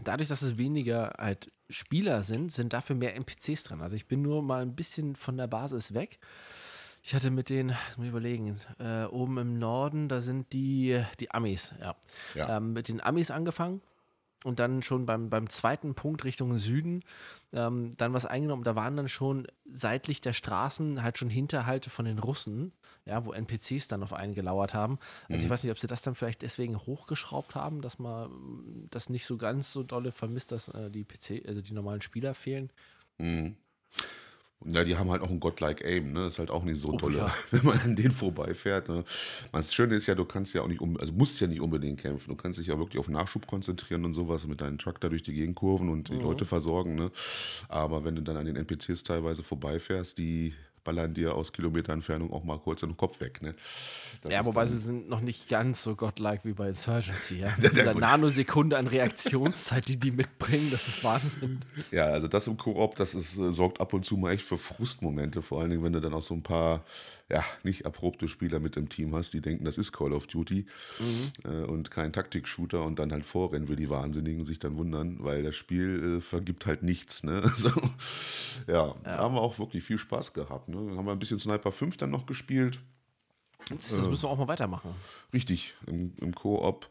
dadurch, 0.03 0.29
dass 0.29 0.41
es 0.41 0.57
weniger 0.57 1.13
halt 1.17 1.51
Spieler 1.69 2.23
sind, 2.23 2.51
sind 2.51 2.73
dafür 2.73 2.95
mehr 2.95 3.15
NPCs 3.15 3.63
drin. 3.63 3.81
Also 3.81 3.95
ich 3.95 4.07
bin 4.07 4.21
nur 4.21 4.43
mal 4.43 4.61
ein 4.61 4.75
bisschen 4.75 5.15
von 5.15 5.37
der 5.37 5.47
Basis 5.47 5.93
weg. 5.93 6.19
Ich 7.01 7.13
hatte 7.13 7.29
mit 7.29 7.49
den, 7.49 7.67
muss 7.67 8.05
ich 8.05 8.09
überlegen, 8.09 8.59
äh, 8.79 9.05
oben 9.05 9.37
im 9.37 9.59
Norden, 9.59 10.09
da 10.09 10.21
sind 10.21 10.53
die, 10.53 11.03
die 11.19 11.31
Amis, 11.31 11.73
ja. 11.79 11.95
Ja. 12.33 12.57
Ähm, 12.57 12.73
mit 12.73 12.87
den 12.87 13.01
Amis 13.01 13.29
angefangen 13.29 13.81
und 14.45 14.59
dann 14.59 14.83
schon 14.83 15.05
beim, 15.07 15.29
beim 15.29 15.49
zweiten 15.49 15.95
Punkt 15.95 16.23
Richtung 16.23 16.57
Süden 16.57 17.03
ähm, 17.51 17.89
dann 17.97 18.13
was 18.13 18.27
eingenommen. 18.27 18.63
Da 18.63 18.75
waren 18.75 18.95
dann 18.95 19.07
schon 19.07 19.47
seitlich 19.71 20.21
der 20.21 20.33
Straßen 20.33 21.01
halt 21.01 21.17
schon 21.17 21.31
Hinterhalte 21.31 21.89
von 21.89 22.05
den 22.05 22.19
Russen, 22.19 22.71
ja, 23.05 23.25
wo 23.25 23.33
NPCs 23.33 23.87
dann 23.87 24.03
auf 24.03 24.13
einen 24.13 24.35
gelauert 24.35 24.75
haben. 24.75 24.99
Also 25.29 25.41
Mhm. 25.41 25.45
ich 25.45 25.49
weiß 25.49 25.63
nicht, 25.63 25.71
ob 25.71 25.79
sie 25.79 25.87
das 25.87 26.03
dann 26.03 26.13
vielleicht 26.13 26.43
deswegen 26.43 26.77
hochgeschraubt 26.77 27.55
haben, 27.55 27.81
dass 27.81 27.97
man 27.97 28.87
das 28.91 29.09
nicht 29.09 29.25
so 29.25 29.37
ganz 29.37 29.71
so 29.73 29.81
dolle 29.81 30.11
vermisst, 30.11 30.51
dass 30.51 30.67
äh, 30.67 30.91
die 30.91 31.03
PC, 31.03 31.47
also 31.47 31.61
die 31.61 31.73
normalen 31.73 32.01
Spieler 32.01 32.35
fehlen. 32.35 32.71
Mhm. 33.17 33.57
Ja, 34.67 34.84
die 34.84 34.98
haben 34.98 35.12
halt 35.12 35.22
auch 35.22 35.29
ein 35.29 35.39
Godlike 35.39 35.86
Aim, 35.86 36.13
ne? 36.13 36.25
Ist 36.25 36.39
halt 36.39 36.50
auch 36.50 36.63
nicht 36.63 36.79
so 36.79 36.93
Oh 36.93 36.98
tolle, 36.98 37.17
ja. 37.17 37.34
wenn 37.51 37.65
man 37.65 37.79
an 37.79 37.95
denen 37.95 38.12
vorbeifährt. 38.12 38.89
Ne? 38.89 39.03
Das 39.51 39.74
Schöne 39.74 39.95
ist 39.95 40.07
ja, 40.07 40.15
du 40.15 40.25
kannst 40.25 40.55
ja 40.55 40.62
auch 40.63 40.67
nicht, 40.67 40.81
um, 40.81 40.98
also 40.98 41.13
musst 41.13 41.39
ja 41.39 41.48
nicht 41.48 41.62
unbedingt 41.62 42.00
kämpfen. 42.00 42.29
Du 42.29 42.36
kannst 42.36 42.57
dich 42.57 42.67
ja 42.67 42.77
wirklich 42.79 43.00
auf 43.00 43.07
Nachschub 43.07 43.45
konzentrieren 43.45 44.05
und 44.05 44.15
sowas 44.15 44.48
mit 44.48 44.62
deinem 44.62 44.79
Truck 44.79 45.00
da 45.00 45.10
durch 45.10 45.22
die 45.22 45.34
Gegend 45.34 45.55
kurven 45.55 45.89
und 45.89 46.10
die 46.10 46.15
Leute 46.15 46.45
versorgen. 46.45 46.95
Ne? 46.95 47.12
Aber 47.69 48.03
wenn 48.03 48.15
du 48.15 48.24
dann 48.24 48.38
an 48.38 48.45
den 48.45 48.55
NPCs 48.55 49.03
teilweise 49.03 49.43
vorbeifährst, 49.43 50.17
die 50.17 50.55
ballern 50.85 51.13
dir 51.13 51.35
aus 51.35 51.51
Kilometerentfernung 51.51 52.31
auch 52.31 52.45
mal 52.45 52.57
kurz 52.57 52.79
den 52.79 52.95
Kopf 52.95 53.19
weg. 53.19 53.41
Ne? 53.41 53.55
Ja, 54.29 54.45
wobei 54.45 54.65
sie 54.65 54.77
sind 54.77 55.09
noch 55.09 55.19
nicht 55.19 55.49
ganz 55.49 55.83
so 55.83 55.95
godlike 55.95 56.45
wie 56.45 56.53
bei 56.53 56.69
Insurgency. 56.69 57.39
Ja? 57.39 57.49
Ja, 57.65 57.69
Dieser. 57.69 57.93
Nanosekunde 57.95 58.77
an 58.77 58.87
Reaktionszeit, 58.87 59.87
die 59.87 59.97
die 59.97 60.11
mitbringen, 60.11 60.69
das 60.71 60.87
ist 60.87 61.03
Wahnsinn. 61.03 61.61
Ja, 61.91 62.05
also 62.05 62.27
das 62.27 62.47
im 62.47 62.57
Koop, 62.57 62.95
das 62.95 63.15
ist, 63.15 63.37
äh, 63.37 63.51
sorgt 63.51 63.81
ab 63.81 63.93
und 63.93 64.05
zu 64.05 64.15
mal 64.17 64.33
echt 64.33 64.45
für 64.45 64.57
Frustmomente, 64.57 65.41
vor 65.41 65.61
allen 65.61 65.71
Dingen, 65.71 65.83
wenn 65.83 65.93
du 65.93 65.99
dann 65.99 66.13
auch 66.13 66.21
so 66.21 66.35
ein 66.35 66.43
paar, 66.43 66.85
ja, 67.29 67.44
nicht 67.63 67.82
erprobte 67.82 68.27
Spieler 68.27 68.60
mit 68.60 68.77
im 68.77 68.88
Team 68.88 69.15
hast, 69.15 69.34
die 69.34 69.41
denken, 69.41 69.65
das 69.65 69.79
ist 69.79 69.91
Call 69.91 70.13
of 70.13 70.27
Duty 70.27 70.67
äh, 71.44 71.63
und 71.63 71.89
kein 71.89 72.13
Taktik-Shooter 72.13 72.84
und 72.84 73.00
dann 73.00 73.12
halt 73.12 73.25
vorrennen 73.25 73.67
wie 73.67 73.75
die 73.75 73.89
Wahnsinnigen 73.89 74.41
und 74.41 74.46
sich 74.46 74.60
dann 74.60 74.77
wundern, 74.77 75.17
weil 75.24 75.41
das 75.41 75.55
Spiel 75.55 76.17
äh, 76.17 76.22
vergibt 76.22 76.65
halt 76.65 76.84
nichts. 76.84 77.24
Ne? 77.24 77.44
Also, 77.55 77.70
ja, 78.67 78.96
da 79.03 79.17
haben 79.20 79.36
wir 79.36 79.41
auch 79.41 79.60
wirklich 79.60 79.84
viel 79.84 79.98
Spaß 79.98 80.34
gehabt. 80.34 80.67
Ne? 80.67 80.75
Dann 80.75 80.98
haben 80.98 81.05
wir 81.05 81.13
ein 81.13 81.20
bisschen 81.20 81.39
Sniper 81.39 81.72
5 81.72 81.96
dann 81.96 82.12
noch 82.12 82.25
gespielt. 82.25 82.79
Das, 83.70 83.96
das 83.96 84.08
müssen 84.08 84.24
wir 84.24 84.29
auch 84.29 84.38
mal 84.38 84.48
weitermachen. 84.48 84.94
Richtig, 85.32 85.74
im, 85.88 86.13
im 86.17 86.36
Koop. 86.36 86.89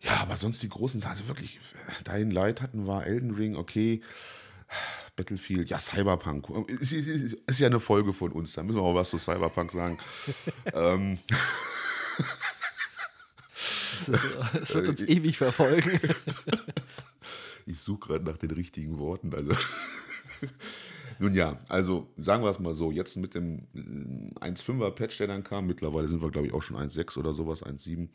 Ja, 0.00 0.20
aber 0.20 0.36
sonst 0.36 0.62
die 0.62 0.68
großen 0.68 1.00
Sachen, 1.00 1.12
also 1.12 1.28
wirklich, 1.28 1.58
äh, 1.88 2.04
Dying 2.04 2.30
Light 2.30 2.60
hatten 2.60 2.86
wir, 2.86 3.04
Elden 3.06 3.32
Ring, 3.32 3.56
okay. 3.56 4.02
Battlefield, 5.16 5.68
ja, 5.70 5.78
Cyberpunk. 5.78 6.48
Ist, 6.68 6.92
ist, 6.92 7.08
ist, 7.08 7.34
ist 7.34 7.60
ja 7.60 7.66
eine 7.66 7.80
Folge 7.80 8.12
von 8.12 8.32
uns, 8.32 8.54
da 8.54 8.62
müssen 8.62 8.78
wir 8.78 8.82
auch 8.82 8.94
was 8.94 9.10
zu 9.10 9.18
Cyberpunk 9.18 9.70
sagen. 9.70 9.98
ähm, 10.74 11.18
ist, 14.00 14.08
das 14.08 14.74
wird 14.74 14.88
uns 14.88 15.02
ewig 15.02 15.36
verfolgen. 15.36 16.00
ich 17.66 17.78
suche 17.78 18.08
gerade 18.08 18.24
nach 18.24 18.38
den 18.38 18.50
richtigen 18.50 18.98
Worten. 18.98 19.34
Also. 19.34 19.52
Nun 21.18 21.34
ja, 21.34 21.58
also 21.68 22.08
sagen 22.16 22.42
wir 22.42 22.50
es 22.50 22.58
mal 22.58 22.74
so, 22.74 22.90
jetzt 22.90 23.16
mit 23.16 23.34
dem 23.34 23.68
äh, 24.40 24.48
1.5er 24.48 24.90
Patch, 24.90 25.18
der 25.18 25.28
dann 25.28 25.44
kam, 25.44 25.66
mittlerweile 25.66 26.08
sind 26.08 26.22
wir 26.22 26.30
glaube 26.30 26.48
ich 26.48 26.52
auch 26.52 26.62
schon 26.62 26.76
1.6 26.76 27.18
oder 27.18 27.32
sowas, 27.32 27.64
1.7, 27.64 28.08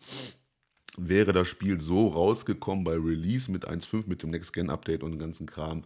wäre 0.97 1.31
das 1.31 1.47
Spiel 1.47 1.79
so 1.79 2.07
rausgekommen 2.09 2.83
bei 2.83 2.93
Release 2.93 3.51
mit 3.51 3.67
1.5, 3.67 4.03
mit 4.07 4.23
dem 4.23 4.31
Next-Gen-Update 4.31 5.03
und 5.03 5.11
dem 5.11 5.19
ganzen 5.19 5.45
Kram, 5.45 5.83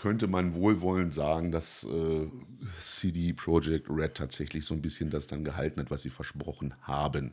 könnte 0.00 0.28
man 0.28 0.54
wohlwollend 0.54 1.12
sagen, 1.12 1.52
dass 1.52 1.84
äh, 1.84 2.26
CD 2.80 3.34
Projekt 3.34 3.90
Red 3.90 4.14
tatsächlich 4.14 4.64
so 4.64 4.72
ein 4.72 4.80
bisschen 4.80 5.10
das 5.10 5.26
dann 5.26 5.44
gehalten 5.44 5.78
hat, 5.78 5.90
was 5.90 6.00
sie 6.02 6.08
versprochen 6.08 6.72
haben. 6.80 7.32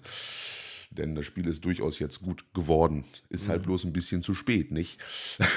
Denn 0.92 1.16
das 1.16 1.26
Spiel 1.26 1.48
ist 1.48 1.64
durchaus 1.64 2.00
jetzt 2.00 2.22
gut 2.22 2.44
geworden. 2.54 3.06
Ist 3.30 3.48
halt 3.48 3.64
bloß 3.64 3.86
ein 3.86 3.94
bisschen 3.94 4.22
zu 4.22 4.34
spät, 4.34 4.72
nicht? 4.72 5.00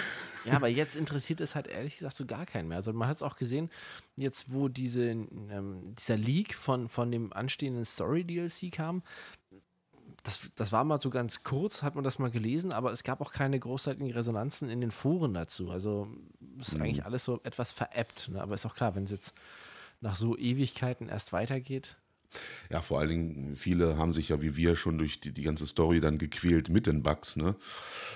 Ja, 0.46 0.54
aber 0.54 0.68
jetzt 0.68 0.96
interessiert 0.96 1.42
es 1.42 1.54
halt 1.54 1.66
ehrlich 1.66 1.96
gesagt 1.96 2.16
so 2.16 2.24
gar 2.24 2.46
keinen 2.46 2.68
mehr. 2.68 2.78
Also 2.78 2.94
man 2.94 3.08
hat 3.08 3.16
es 3.16 3.22
auch 3.22 3.36
gesehen, 3.36 3.68
jetzt 4.16 4.50
wo 4.50 4.68
diese, 4.68 5.04
ähm, 5.04 5.94
dieser 5.98 6.16
Leak 6.16 6.54
von, 6.54 6.88
von 6.88 7.12
dem 7.12 7.30
anstehenden 7.34 7.84
Story-DLC 7.84 8.72
kam, 8.72 9.02
das, 10.22 10.52
das 10.54 10.72
war 10.72 10.84
mal 10.84 11.00
so 11.00 11.10
ganz 11.10 11.44
kurz, 11.44 11.82
hat 11.82 11.94
man 11.94 12.04
das 12.04 12.18
mal 12.18 12.30
gelesen, 12.30 12.72
aber 12.72 12.92
es 12.92 13.04
gab 13.04 13.20
auch 13.20 13.32
keine 13.32 13.58
großartigen 13.58 14.10
Resonanzen 14.10 14.68
in 14.68 14.80
den 14.80 14.90
Foren 14.90 15.34
dazu. 15.34 15.70
Also 15.70 16.08
ist 16.58 16.76
eigentlich 16.76 17.04
alles 17.04 17.24
so 17.24 17.40
etwas 17.42 17.72
veräppt. 17.72 18.28
Ne? 18.28 18.40
Aber 18.40 18.54
ist 18.54 18.66
auch 18.66 18.74
klar, 18.74 18.94
wenn 18.94 19.04
es 19.04 19.10
jetzt 19.10 19.34
nach 20.00 20.14
so 20.14 20.36
Ewigkeiten 20.36 21.08
erst 21.08 21.32
weitergeht. 21.32 21.96
Ja, 22.70 22.80
vor 22.80 23.00
allen 23.00 23.08
Dingen, 23.08 23.56
viele 23.56 23.96
haben 23.96 24.12
sich 24.12 24.28
ja 24.28 24.42
wie 24.42 24.56
wir 24.56 24.76
schon 24.76 24.98
durch 24.98 25.20
die, 25.20 25.32
die 25.32 25.42
ganze 25.42 25.66
Story 25.66 26.00
dann 26.00 26.18
gequält 26.18 26.68
mit 26.68 26.86
den 26.86 27.02
Bugs, 27.02 27.36
ne? 27.36 27.56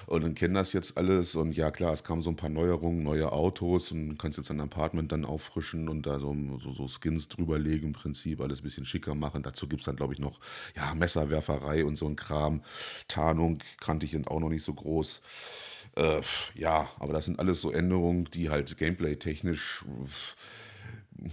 Und 0.07 0.23
dann 0.25 0.35
kennen 0.35 0.55
das 0.55 0.73
jetzt 0.73 0.97
alles 0.99 1.35
und 1.35 1.57
ja 1.57 1.71
klar, 1.71 1.93
es 1.93 2.05
kamen 2.05 2.23
so 2.23 2.31
ein 2.31 2.37
paar 2.37 2.49
Neuerungen, 2.51 3.03
neue 3.03 3.33
Autos 3.33 3.91
und 3.93 4.19
kannst 4.19 4.39
jetzt 4.39 4.51
ein 4.51 4.61
Apartment 4.61 5.13
dann 5.13 5.25
auffrischen 5.25 5.89
und 5.89 6.07
da 6.07 6.21
so, 6.21 6.35
so, 6.63 6.73
so 6.73 6.89
Skins 6.89 7.29
drüberlegen 7.29 7.89
im 7.89 7.93
Prinzip, 7.93 8.41
alles 8.41 8.61
ein 8.61 8.65
bisschen 8.65 8.87
schicker 8.87 9.15
machen. 9.15 9.43
Dazu 9.43 9.69
gibt 9.69 9.83
es 9.83 9.87
dann, 9.87 9.97
glaube 9.97 10.15
ich, 10.15 10.21
noch 10.21 10.41
ja, 10.77 10.95
Messerwerferei 10.95 11.85
und 11.85 11.97
so 11.97 12.07
ein 12.07 12.17
Kram. 12.17 12.63
Tarnung 13.09 13.59
kannte 13.81 14.07
ich 14.07 14.15
auch 14.29 14.41
noch 14.41 14.49
nicht 14.49 14.65
so 14.65 14.75
groß. 14.75 15.21
Äh, 15.97 16.21
ja, 16.55 16.89
aber 16.99 17.13
das 17.13 17.27
sind 17.27 17.39
alles 17.39 17.61
so 17.61 17.71
Änderungen, 17.71 18.25
die 18.33 18.51
halt 18.51 18.77
gameplay-technisch 18.79 19.85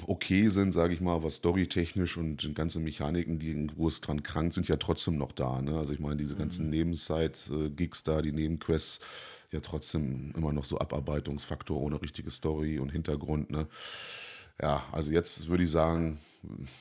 okay 0.07 0.47
sind, 0.49 0.71
sage 0.71 0.93
ich 0.93 1.01
mal, 1.01 1.23
was 1.23 1.35
storytechnisch 1.35 2.17
und 2.17 2.43
die 2.43 2.53
ganzen 2.53 2.83
Mechaniken, 2.83 3.39
die 3.39 3.67
wo 3.75 3.87
es 3.87 4.01
dran 4.01 4.23
krank 4.23 4.53
sind, 4.53 4.67
ja 4.67 4.77
trotzdem 4.77 5.17
noch 5.17 5.31
da. 5.31 5.61
Ne? 5.61 5.77
Also 5.77 5.93
ich 5.93 5.99
meine, 5.99 6.17
diese 6.17 6.35
ganzen 6.35 6.69
Nebenzeit-Gigs 6.69 8.03
da, 8.03 8.21
die 8.21 8.31
Nebenquests, 8.31 8.99
ja 9.51 9.59
trotzdem 9.59 10.33
immer 10.35 10.53
noch 10.53 10.65
so 10.65 10.79
Abarbeitungsfaktor 10.79 11.79
ohne 11.79 12.01
richtige 12.01 12.31
Story 12.31 12.79
und 12.79 12.89
Hintergrund. 12.89 13.51
Ne? 13.51 13.67
Ja, 14.61 14.85
also 14.91 15.11
jetzt 15.11 15.49
würde 15.49 15.63
ich 15.63 15.71
sagen, 15.71 16.19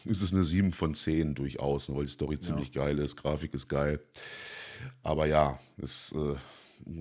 ist 0.04 0.22
es 0.22 0.32
eine 0.32 0.44
7 0.44 0.72
von 0.72 0.94
10 0.94 1.34
durchaus, 1.34 1.88
ne? 1.88 1.96
weil 1.96 2.04
die 2.04 2.12
Story 2.12 2.38
ziemlich 2.38 2.72
geil 2.72 2.98
ist, 2.98 3.16
Grafik 3.16 3.54
ist 3.54 3.68
geil. 3.68 4.00
Aber 5.02 5.26
ja, 5.26 5.58
es 5.82 6.12
äh, 6.12 6.36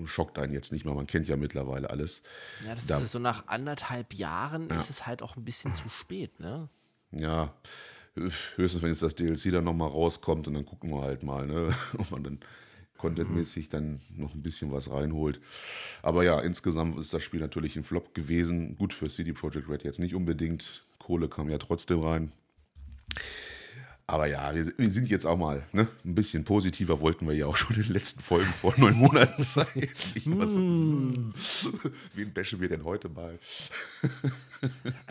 schockt 0.04 0.38
einen 0.38 0.52
jetzt 0.52 0.72
nicht 0.72 0.84
mehr. 0.84 0.94
Man 0.94 1.06
kennt 1.06 1.28
ja 1.28 1.36
mittlerweile 1.36 1.90
alles. 1.90 2.22
Ja, 2.66 2.74
das 2.74 2.86
Da- 2.86 2.98
ist 2.98 3.12
so 3.12 3.18
nach 3.18 3.46
anderthalb 3.48 4.14
Jahren 4.14 4.70
ist 4.70 4.90
es 4.90 5.06
halt 5.06 5.22
auch 5.22 5.36
ein 5.36 5.44
bisschen 5.44 5.74
zu 5.74 5.88
spät, 5.88 6.38
ne? 6.40 6.68
Ja, 7.12 7.54
höchstens, 8.56 8.82
wenn 8.82 8.90
jetzt 8.90 9.02
das 9.02 9.14
DLC 9.14 9.50
dann 9.50 9.64
nochmal 9.64 9.88
rauskommt 9.88 10.46
und 10.48 10.54
dann 10.54 10.66
gucken 10.66 10.90
wir 10.90 11.02
halt 11.02 11.22
mal, 11.22 11.46
ne, 11.46 11.74
ob 11.98 12.10
man 12.10 12.22
dann 12.24 12.40
contentmäßig 12.98 13.68
dann 13.70 14.00
noch 14.14 14.34
ein 14.34 14.42
bisschen 14.42 14.70
was 14.72 14.90
reinholt. 14.90 15.40
Aber 16.02 16.22
ja, 16.22 16.38
insgesamt 16.40 16.98
ist 16.98 17.14
das 17.14 17.22
Spiel 17.22 17.40
natürlich 17.40 17.76
ein 17.76 17.82
Flop 17.84 18.14
gewesen. 18.14 18.76
Gut 18.76 18.92
für 18.92 19.08
CD 19.08 19.32
Projekt 19.32 19.68
Red 19.70 19.84
jetzt 19.84 19.98
nicht 20.00 20.14
unbedingt. 20.14 20.84
Kohle 20.98 21.28
kam 21.28 21.48
ja 21.48 21.56
trotzdem 21.58 22.00
rein. 22.00 22.32
Aber 24.10 24.26
ja, 24.26 24.52
wir, 24.52 24.66
wir 24.76 24.90
sind 24.90 25.08
jetzt 25.08 25.24
auch 25.24 25.36
mal 25.38 25.62
ne, 25.70 25.86
ein 26.04 26.16
bisschen 26.16 26.42
positiver, 26.42 27.00
wollten 27.00 27.28
wir 27.28 27.34
ja 27.36 27.46
auch 27.46 27.56
schon 27.56 27.76
in 27.76 27.82
den 27.84 27.92
letzten 27.92 28.20
Folgen 28.20 28.50
vor 28.52 28.74
neun 28.76 28.94
Monaten 28.94 29.40
sein. 29.44 29.66
Ich 30.16 30.24
was, 30.26 30.56
wen 30.56 32.32
bashen 32.34 32.60
wir 32.60 32.68
denn 32.68 32.82
heute 32.82 33.08
mal? 33.08 33.38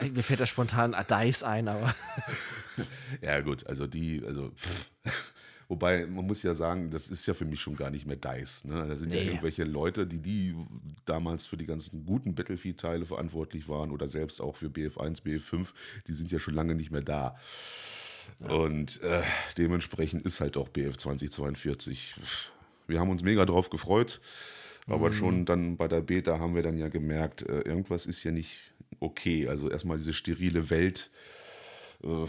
Mir 0.01 0.21
fällt 0.21 0.41
da 0.41 0.45
spontan 0.45 0.93
Dice 1.09 1.43
ein, 1.43 1.69
aber 1.69 1.95
Ja, 3.21 3.39
gut, 3.39 3.65
also 3.67 3.87
die, 3.87 4.21
also. 4.25 4.51
Pff. 4.51 5.33
Wobei, 5.69 6.05
man 6.07 6.25
muss 6.25 6.43
ja 6.43 6.53
sagen, 6.53 6.89
das 6.89 7.07
ist 7.07 7.25
ja 7.25 7.33
für 7.33 7.45
mich 7.45 7.61
schon 7.61 7.77
gar 7.77 7.91
nicht 7.91 8.05
mehr 8.05 8.17
DICE. 8.17 8.65
Ne? 8.65 8.85
Das 8.89 8.99
sind 8.99 9.13
ja 9.13 9.19
Nee. 9.21 9.27
irgendwelche 9.27 9.63
Leute, 9.63 10.07
die, 10.07 10.17
die 10.17 10.55
damals 11.05 11.45
für 11.45 11.57
die 11.57 11.67
ganzen 11.67 12.05
guten 12.05 12.35
Battlefield-Teile 12.35 13.05
verantwortlich 13.05 13.69
waren 13.69 13.91
oder 13.91 14.07
selbst 14.09 14.41
auch 14.41 14.57
für 14.57 14.67
BF1, 14.67 15.23
BF5, 15.23 15.67
die 16.07 16.13
sind 16.13 16.31
ja 16.31 16.39
schon 16.39 16.55
lange 16.55 16.73
nicht 16.75 16.91
mehr 16.91 17.03
da. 17.03 17.37
Und 18.48 19.01
äh, 19.01 19.21
dementsprechend 19.57 20.24
ist 20.24 20.39
halt 20.41 20.57
auch 20.57 20.69
BF 20.69 20.98
2042. 20.98 22.15
Wir 22.88 23.00
haben 23.00 23.09
uns 23.09 23.21
mega 23.24 23.45
drauf 23.45 23.69
gefreut, 23.69 24.19
aber 24.88 25.12
schon 25.13 25.45
dann 25.45 25.77
bei 25.77 25.88
der 25.88 26.01
Beta 26.01 26.39
haben 26.39 26.55
wir 26.55 26.63
dann 26.63 26.77
ja 26.77 26.88
gemerkt, 26.89 27.43
äh, 27.43 27.59
irgendwas 27.62 28.05
ist 28.05 28.24
ja 28.24 28.31
nicht 28.31 28.62
okay. 29.00 29.48
Also 29.48 29.69
erstmal 29.69 29.98
diese 29.98 30.13
sterile 30.13 30.69
Welt 30.71 31.12
äh, 32.03 32.25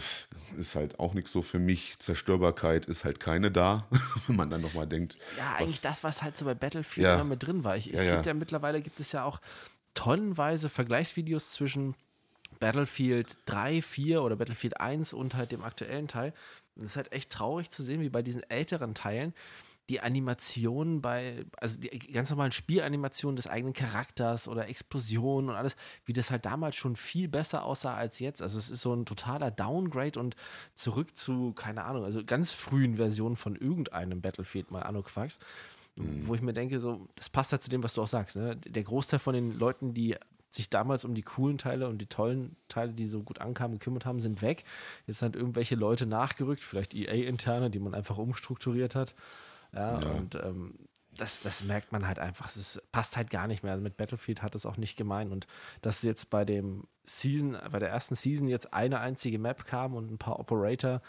ist 0.59 0.75
halt 0.75 0.99
auch 0.99 1.13
nichts 1.13 1.31
so 1.31 1.41
für 1.41 1.57
mich. 1.59 1.97
Zerstörbarkeit 1.99 2.85
ist 2.85 3.03
halt 3.05 3.19
keine 3.19 3.49
da, 3.51 3.87
wenn 4.27 4.35
man 4.35 4.49
dann 4.49 4.61
nochmal 4.61 4.85
denkt. 4.87 5.17
ja, 5.37 5.53
was- 5.53 5.61
eigentlich 5.61 5.81
das, 5.81 6.03
was 6.03 6.21
halt 6.21 6.37
so 6.37 6.45
bei 6.45 6.53
Battlefield 6.53 7.05
Ja. 7.05 7.15
immer 7.15 7.23
mit 7.23 7.41
drin 7.41 7.63
war. 7.63 7.75
Ich, 7.77 7.91
es 7.93 8.05
Ja, 8.05 8.11
gibt 8.13 8.25
ja. 8.27 8.31
ja 8.31 8.33
mittlerweile 8.35 8.81
gibt 8.81 8.99
es 8.99 9.11
ja 9.13 9.23
auch 9.23 9.41
tonnenweise 9.93 10.69
Vergleichsvideos 10.69 11.51
zwischen 11.51 11.95
Battlefield 12.61 13.37
3, 13.47 13.81
4 13.81 14.23
oder 14.23 14.37
Battlefield 14.37 14.79
1 14.79 15.11
und 15.13 15.35
halt 15.35 15.51
dem 15.51 15.63
aktuellen 15.63 16.07
Teil. 16.07 16.33
Und 16.75 16.83
es 16.83 16.91
ist 16.91 16.95
halt 16.95 17.11
echt 17.11 17.31
traurig 17.31 17.69
zu 17.69 17.83
sehen, 17.83 17.99
wie 17.99 18.09
bei 18.09 18.21
diesen 18.21 18.49
älteren 18.49 18.93
Teilen 18.95 19.33
die 19.89 19.99
Animationen 19.99 21.01
bei, 21.01 21.43
also 21.57 21.77
die 21.77 21.89
ganz 21.89 22.29
normalen 22.29 22.53
Spielanimationen 22.53 23.35
des 23.35 23.47
eigenen 23.47 23.73
Charakters 23.73 24.47
oder 24.47 24.69
Explosionen 24.69 25.49
und 25.49 25.55
alles, 25.55 25.75
wie 26.05 26.13
das 26.13 26.31
halt 26.31 26.45
damals 26.45 26.77
schon 26.77 26.95
viel 26.95 27.27
besser 27.27 27.65
aussah 27.65 27.95
als 27.95 28.19
jetzt. 28.19 28.41
Also 28.41 28.57
es 28.57 28.69
ist 28.69 28.81
so 28.81 28.93
ein 28.93 29.05
totaler 29.05 29.51
Downgrade 29.51 30.17
und 30.17 30.35
zurück 30.75 31.17
zu, 31.17 31.51
keine 31.53 31.83
Ahnung, 31.83 32.05
also 32.05 32.23
ganz 32.23 32.53
frühen 32.53 32.95
Versionen 32.95 33.35
von 33.35 33.55
irgendeinem 33.55 34.21
Battlefield, 34.21 34.71
mal 34.71 34.83
Anno 34.83 35.01
Quax, 35.01 35.39
wo 35.97 36.35
ich 36.35 36.41
mir 36.41 36.53
denke, 36.53 36.79
so, 36.79 37.09
das 37.15 37.29
passt 37.29 37.51
halt 37.51 37.61
zu 37.61 37.69
dem, 37.69 37.83
was 37.83 37.93
du 37.93 38.01
auch 38.01 38.07
sagst. 38.07 38.37
Ne? 38.37 38.55
Der 38.55 38.83
Großteil 38.83 39.19
von 39.19 39.33
den 39.33 39.59
Leuten, 39.59 39.93
die 39.93 40.15
sich 40.51 40.69
damals 40.69 41.05
um 41.05 41.15
die 41.15 41.21
coolen 41.23 41.57
Teile 41.57 41.87
und 41.87 41.99
die 41.99 42.07
tollen 42.07 42.55
Teile, 42.67 42.93
die 42.93 43.07
so 43.07 43.23
gut 43.23 43.39
ankamen, 43.39 43.79
gekümmert 43.79 44.05
haben, 44.05 44.19
sind 44.19 44.41
weg. 44.41 44.65
Jetzt 45.07 45.19
sind 45.19 45.35
irgendwelche 45.35 45.75
Leute 45.75 46.05
nachgerückt, 46.05 46.61
vielleicht 46.61 46.93
EA-Interne, 46.93 47.69
die 47.69 47.79
man 47.79 47.95
einfach 47.95 48.17
umstrukturiert 48.17 48.95
hat. 48.95 49.15
Ja, 49.73 49.95
und 49.95 50.35
ähm, 50.35 50.73
das, 51.15 51.41
das 51.41 51.63
merkt 51.63 51.91
man 51.91 52.07
halt 52.07 52.19
einfach. 52.19 52.47
Es 52.47 52.81
passt 52.91 53.17
halt 53.17 53.29
gar 53.29 53.47
nicht 53.47 53.63
mehr. 53.63 53.73
Also 53.73 53.83
mit 53.83 53.97
Battlefield 53.97 54.41
hat 54.41 54.55
es 54.55 54.65
auch 54.65 54.77
nicht 54.77 54.97
gemeint. 54.97 55.31
Und 55.31 55.47
dass 55.81 56.01
jetzt 56.01 56.29
bei 56.29 56.45
dem 56.45 56.87
Season, 57.03 57.57
bei 57.71 57.79
der 57.79 57.89
ersten 57.89 58.15
Season 58.15 58.47
jetzt 58.47 58.73
eine 58.73 58.99
einzige 58.99 59.39
Map 59.39 59.65
kam 59.65 59.95
und 59.95 60.11
ein 60.11 60.17
paar 60.17 60.39
Operator 60.39 61.01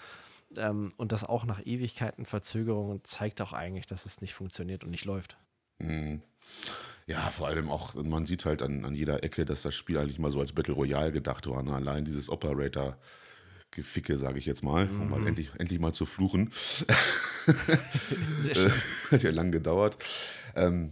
ähm, 0.57 0.91
und 0.97 1.13
das 1.13 1.25
auch 1.25 1.45
nach 1.45 1.65
Ewigkeiten 1.65 2.27
Verzögerungen 2.27 3.03
zeigt 3.05 3.41
auch 3.41 3.53
eigentlich, 3.53 3.87
dass 3.87 4.07
es 4.07 4.21
nicht 4.21 4.35
funktioniert 4.35 4.85
und 4.85 4.91
nicht 4.91 5.05
läuft. 5.05 5.37
Mhm. 5.79 6.23
Ja, 7.07 7.31
vor 7.31 7.49
allem 7.49 7.69
auch, 7.69 7.95
man 7.95 8.27
sieht 8.27 8.45
halt 8.45 8.63
an, 8.63 8.85
an 8.85 8.95
jeder 8.95 9.25
Ecke, 9.25 9.45
dass 9.45 9.63
das 9.63 9.75
Spiel 9.75 9.99
eigentlich 9.99 10.19
mal 10.19 10.31
so 10.31 10.41
als 10.41 10.53
Battle 10.53 10.75
Royale 10.75 11.13
gedacht 11.13 11.49
war. 11.49 11.63
Ne? 11.63 11.75
Allein 11.75 12.05
dieses 12.05 12.29
Operator. 12.29 12.97
Geficke, 13.75 14.19
sage 14.19 14.39
ich 14.39 14.45
jetzt 14.45 14.63
mal, 14.63 14.87
um 14.91 15.09
mal 15.09 15.19
mhm. 15.19 15.29
endlich, 15.29 15.51
endlich 15.57 15.81
mal 15.81 15.95
zu 15.95 16.05
fluchen. 16.05 16.51
Sehr 18.41 18.55
schön. 18.55 18.73
hat 19.11 19.23
ja 19.23 19.31
lang 19.31 19.51
gedauert. 19.51 19.97
Ähm, 20.55 20.91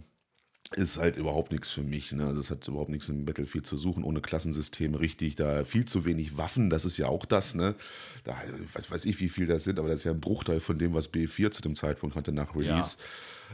ist 0.75 0.97
halt 0.97 1.17
überhaupt 1.17 1.51
nichts 1.51 1.69
für 1.69 1.83
mich. 1.83 2.11
Ne? 2.11 2.25
Also 2.25 2.39
es 2.39 2.49
hat 2.49 2.67
überhaupt 2.67 2.89
nichts 2.89 3.09
im 3.09 3.25
Battlefield 3.25 3.67
zu 3.67 3.75
suchen, 3.77 4.03
ohne 4.03 4.21
Klassensystem 4.21 4.95
richtig. 4.95 5.35
Da 5.35 5.65
viel 5.65 5.85
zu 5.85 6.05
wenig 6.05 6.37
Waffen, 6.37 6.69
das 6.69 6.85
ist 6.85 6.97
ja 6.97 7.07
auch 7.07 7.25
das. 7.25 7.55
Ne? 7.55 7.75
Da 8.23 8.35
weiß, 8.73 8.89
weiß 8.89 9.05
ich, 9.05 9.19
wie 9.19 9.29
viel 9.29 9.47
das 9.47 9.65
sind, 9.65 9.79
aber 9.79 9.89
das 9.89 9.99
ist 9.99 10.05
ja 10.05 10.11
ein 10.11 10.21
Bruchteil 10.21 10.59
von 10.59 10.79
dem, 10.79 10.93
was 10.93 11.13
B4 11.13 11.51
zu 11.51 11.61
dem 11.61 11.75
Zeitpunkt 11.75 12.15
hatte 12.15 12.31
nach 12.31 12.55
Release. 12.55 12.97
Ja. 12.97 13.05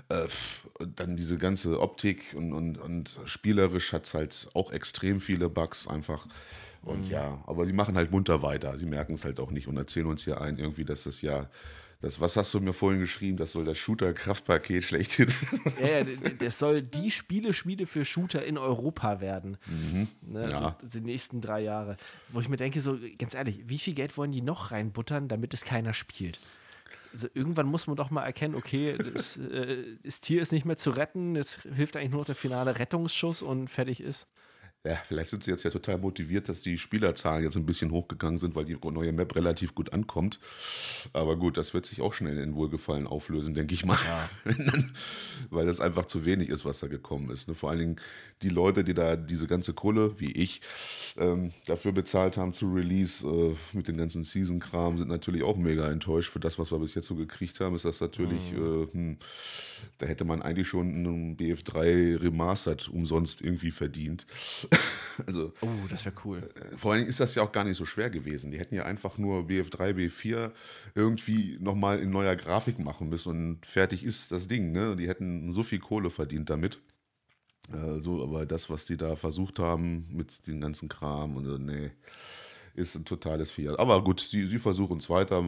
Äh, 0.10 0.28
dann 0.96 1.16
diese 1.16 1.38
ganze 1.38 1.80
Optik 1.80 2.34
und, 2.36 2.54
und, 2.54 2.78
und 2.78 3.20
spielerisch 3.26 3.94
hat 3.94 4.06
es 4.06 4.14
halt 4.14 4.50
auch 4.54 4.72
extrem 4.72 5.22
viele 5.22 5.50
Bugs 5.50 5.88
einfach. 5.88 6.28
Und 6.84 7.06
mhm. 7.06 7.12
ja, 7.12 7.44
aber 7.48 7.66
die 7.66 7.74
machen 7.74 7.96
halt 7.96 8.12
munter 8.12 8.42
weiter. 8.42 8.78
Sie 8.78 8.86
merken 8.86 9.14
es 9.14 9.26
halt 9.26 9.40
auch 9.40 9.52
nicht 9.52 9.68
und 9.68 9.78
erzählen 9.78 10.06
uns 10.06 10.24
hier 10.24 10.40
ein, 10.40 10.58
irgendwie, 10.58 10.86
dass 10.86 11.04
das 11.04 11.22
ja 11.22 11.50
das, 12.00 12.22
was 12.22 12.36
hast 12.36 12.54
du 12.54 12.60
mir 12.60 12.74
vorhin 12.74 13.00
geschrieben? 13.00 13.38
Das 13.38 13.54
soll 13.54 13.66
das 13.66 13.78
Shooter-Kraftpaket 13.80 14.84
schlechthin. 14.84 15.34
Ja, 15.82 16.00
ja, 16.00 16.06
das 16.40 16.60
soll 16.60 16.84
die 16.84 17.10
Spieleschmiede 17.10 17.88
für 17.88 18.06
Shooter 18.06 18.46
in 18.46 18.60
Europa 18.60 19.20
werden. 19.20 19.58
Mhm. 19.66 20.08
Ne, 20.22 20.48
ja. 20.50 20.78
also 20.82 21.00
die 21.00 21.06
nächsten 21.06 21.42
drei 21.42 21.62
Jahre. 21.62 21.98
Wo 22.30 22.40
ich 22.40 22.50
mir 22.50 22.58
denke, 22.58 22.82
so 22.82 23.00
ganz 23.18 23.34
ehrlich, 23.34 23.62
wie 23.66 23.80
viel 23.80 23.96
Geld 23.96 24.16
wollen 24.16 24.32
die 24.32 24.42
noch 24.42 24.72
reinbuttern, 24.72 25.28
damit 25.28 25.56
es 25.56 25.66
keiner 25.66 25.94
spielt? 25.94 26.40
Also 27.14 27.28
irgendwann 27.34 27.68
muss 27.68 27.88
man 27.88 27.96
doch 27.96 28.10
mal 28.10 28.24
erkennen, 28.26 28.56
okay, 28.56 28.98
das, 28.98 29.38
äh, 29.38 29.98
das 30.04 30.22
Tier 30.22 30.42
ist 30.42 30.52
nicht 30.52 30.66
mehr 30.66 30.78
zu 30.78 30.92
retten, 30.92 31.36
jetzt 31.36 31.62
hilft 31.62 31.96
eigentlich 31.96 32.12
nur 32.12 32.22
noch 32.22 32.26
der 32.26 32.36
finale 32.36 32.80
Rettungsschuss 32.80 33.42
und 33.42 33.70
fertig 33.70 34.02
ist 34.02 34.28
ja, 34.88 34.96
vielleicht 35.04 35.32
sind 35.32 35.44
sie 35.44 35.52
jetzt 35.52 35.64
ja 35.64 35.70
total 35.70 35.98
motiviert, 35.98 36.48
dass 36.48 36.62
die 36.62 36.78
Spielerzahlen 36.78 37.44
jetzt 37.44 37.58
ein 37.58 37.66
bisschen 37.66 37.92
hochgegangen 37.92 38.38
sind, 38.38 38.56
weil 38.56 38.64
die 38.64 38.78
neue 38.82 39.12
Map 39.12 39.36
relativ 39.36 39.76
gut 39.76 39.92
ankommt. 39.92 40.40
Aber 41.12 41.36
gut, 41.36 41.58
das 41.58 41.74
wird 41.74 41.86
sich 41.86 42.00
auch 42.00 42.14
schnell 42.14 42.38
in 42.38 42.56
Wohlgefallen 42.56 43.06
auflösen, 43.06 43.54
denke 43.54 43.74
ich 43.74 43.86
mal. 43.86 43.98
Ja. 43.98 44.30
weil 45.50 45.66
das 45.66 45.82
einfach 45.82 46.06
zu 46.06 46.26
wenig 46.26 46.50
ist, 46.50 46.64
was 46.64 46.80
da 46.80 46.88
gekommen 46.88 47.30
ist. 47.32 47.50
Ne? 47.50 47.56
Vor 47.56 47.70
allen 47.70 47.80
Dingen 47.80 47.96
die 48.44 48.50
Leute, 48.50 48.84
die 48.84 48.94
da 48.94 49.16
diese 49.16 49.48
ganze 49.48 49.74
Kohle, 49.74 50.20
wie 50.20 50.32
ich, 50.32 50.62
ähm, 51.18 51.52
dafür 51.66 51.92
bezahlt 51.92 52.38
haben 52.38 52.54
zu 52.54 52.72
Release 52.72 53.28
äh, 53.28 53.56
mit 53.74 53.88
den 53.88 53.98
ganzen 53.98 54.24
Season-Kram, 54.24 54.98
sind 54.98 55.10
natürlich 55.10 55.44
auch 55.44 55.58
mega 55.58 55.90
enttäuscht. 55.90 56.32
Für 56.32 56.40
das, 56.40 56.60
was 56.60 56.72
wir 56.72 56.80
bis 56.80 56.96
jetzt 56.96 57.08
so 57.08 57.16
gekriegt 57.16 57.60
haben, 57.60 57.76
ist 57.76 57.86
das 57.86 58.00
natürlich, 58.00 58.54
mhm. 58.54 58.58
äh, 58.58 58.94
hm, 58.94 59.18
da 59.98 60.06
hätte 60.06 60.24
man 60.24 60.42
eigentlich 60.42 60.68
schon 60.68 60.88
einen 60.88 61.36
BF3 61.36 62.22
Remastered 62.22 62.88
umsonst 62.88 63.42
irgendwie 63.42 63.72
verdient. 63.72 64.26
also, 65.26 65.54
oh, 65.62 65.68
das 65.90 66.06
wäre 66.06 66.16
cool. 66.26 66.50
Äh, 66.56 66.78
vor 66.78 66.92
allen 66.92 67.00
Dingen 67.00 67.10
ist 67.10 67.20
das 67.20 67.36
ja 67.36 67.44
auch 67.44 67.52
gar 67.52 67.64
nicht 67.64 67.78
so 67.78 67.86
schwer 67.86 68.10
gewesen. 68.10 68.52
Die 68.52 68.60
hätten 68.60 68.76
ja 68.76 68.84
einfach 68.84 69.18
nur 69.18 69.42
BF3, 69.42 69.94
BF4 69.94 70.52
irgendwie 70.96 71.58
nochmal 71.60 72.00
in 72.00 72.10
neuer 72.10 72.36
Grafik 72.36 72.80
machen 72.80 73.10
müssen 73.10 73.30
und 73.30 73.66
fertig 73.66 74.04
ist 74.04 74.32
das 74.32 74.48
Ding. 74.48 74.72
Ne? 74.72 74.96
Die 74.96 75.08
hätten 75.08 75.52
so 75.52 75.64
viel 75.64 75.80
Kohle 75.80 76.10
verdient 76.10 76.50
damit. 76.50 76.80
Also, 77.72 78.24
aber 78.24 78.46
das, 78.46 78.70
was 78.70 78.86
die 78.86 78.96
da 78.96 79.16
versucht 79.16 79.60
haben 79.60 80.08
mit 80.10 80.48
dem 80.48 80.62
ganzen 80.62 80.88
Kram 80.88 81.36
und 81.36 81.46
äh, 81.46 81.60
nee, 81.60 81.92
ist 82.78 82.96
ein 82.96 83.06
totales 83.06 83.52
Fiat. 83.52 83.78
Aber 83.80 84.04
gut, 84.04 84.22
sie, 84.22 84.48
sie 84.48 84.60
versuchen 84.60 85.00
es 85.00 85.10
weiter. 85.10 85.44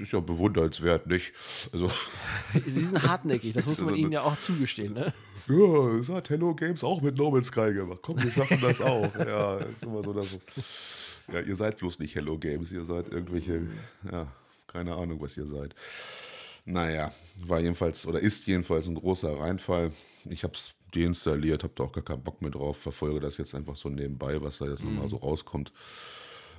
Ist 0.00 0.12
ja 0.12 0.20
bewundernswert, 0.20 1.06
nicht? 1.06 1.32
Also. 1.72 1.90
sie 2.66 2.80
sind 2.80 3.02
hartnäckig, 3.02 3.54
das 3.54 3.66
muss 3.66 3.80
man 3.80 3.94
ihnen 3.94 4.12
ja 4.12 4.22
auch 4.22 4.38
zugestehen, 4.38 4.92
ne? 4.92 5.14
Ja, 5.48 5.98
das 5.98 6.08
hat 6.08 6.30
Hello 6.30 6.54
Games 6.54 6.82
auch 6.82 7.00
mit 7.00 7.18
No 7.18 7.30
Man's 7.30 7.48
Sky 7.48 7.72
gemacht. 7.72 8.00
Komm, 8.02 8.22
wir 8.22 8.30
schaffen 8.30 8.60
das 8.60 8.80
auch. 8.80 9.14
ja, 9.18 9.58
ist 9.58 9.82
immer 9.82 10.02
so, 10.02 10.12
dass. 10.12 10.38
Ja, 11.32 11.40
ihr 11.40 11.56
seid 11.56 11.78
bloß 11.78 11.98
nicht 11.98 12.14
Hello 12.14 12.38
Games, 12.38 12.72
ihr 12.72 12.84
seid 12.84 13.08
irgendwelche, 13.08 13.66
ja, 14.10 14.26
keine 14.66 14.94
Ahnung, 14.94 15.20
was 15.20 15.36
ihr 15.36 15.46
seid. 15.46 15.74
Naja, 16.64 17.12
war 17.46 17.60
jedenfalls 17.60 18.06
oder 18.06 18.18
ist 18.18 18.46
jedenfalls 18.46 18.86
ein 18.88 18.96
großer 18.96 19.38
Reinfall. 19.38 19.92
Ich 20.28 20.42
habe 20.42 20.54
es 20.54 20.74
deinstalliert, 20.94 21.62
habe 21.62 21.72
da 21.76 21.84
auch 21.84 21.92
gar 21.92 22.04
keinen 22.04 22.22
Bock 22.22 22.42
mehr 22.42 22.50
drauf, 22.50 22.76
verfolge 22.78 23.20
das 23.20 23.38
jetzt 23.38 23.54
einfach 23.54 23.76
so 23.76 23.88
nebenbei, 23.88 24.42
was 24.42 24.58
da 24.58 24.66
jetzt 24.66 24.82
mhm. 24.82 24.94
nochmal 24.94 25.08
so 25.08 25.16
rauskommt. 25.16 25.72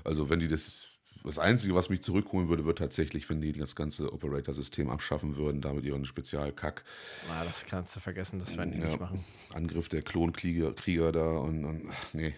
Also 0.04 0.30
wenn 0.30 0.40
die 0.40 0.48
das, 0.48 0.88
das 1.28 1.40
Einzige, 1.40 1.76
was 1.76 1.90
mich 1.90 2.02
zurückholen 2.02 2.50
würde, 2.50 2.66
wird 2.66 2.78
tatsächlich, 2.78 3.30
wenn 3.30 3.42
die 3.42 3.54
das 3.54 3.76
ganze 3.76 4.12
Operator-System 4.12 4.90
abschaffen 4.90 5.36
würden, 5.36 5.62
damit 5.62 5.86
ihren 5.86 6.06
Spezialkack. 6.06 6.84
Ah, 7.30 7.44
das 7.46 7.66
kannst 7.66 7.96
du 7.96 8.00
vergessen, 8.00 8.40
das 8.40 8.58
werden 8.58 8.72
die 8.72 8.80
ja, 8.80 8.88
nicht 8.88 9.00
machen. 9.00 9.24
Angriff 9.54 9.90
der 9.90 10.02
Klonkrieger 10.02 10.74
Krieger 10.74 11.12
da 11.12 11.38
und, 11.38 11.66
und 11.66 11.90
nee. 12.14 12.36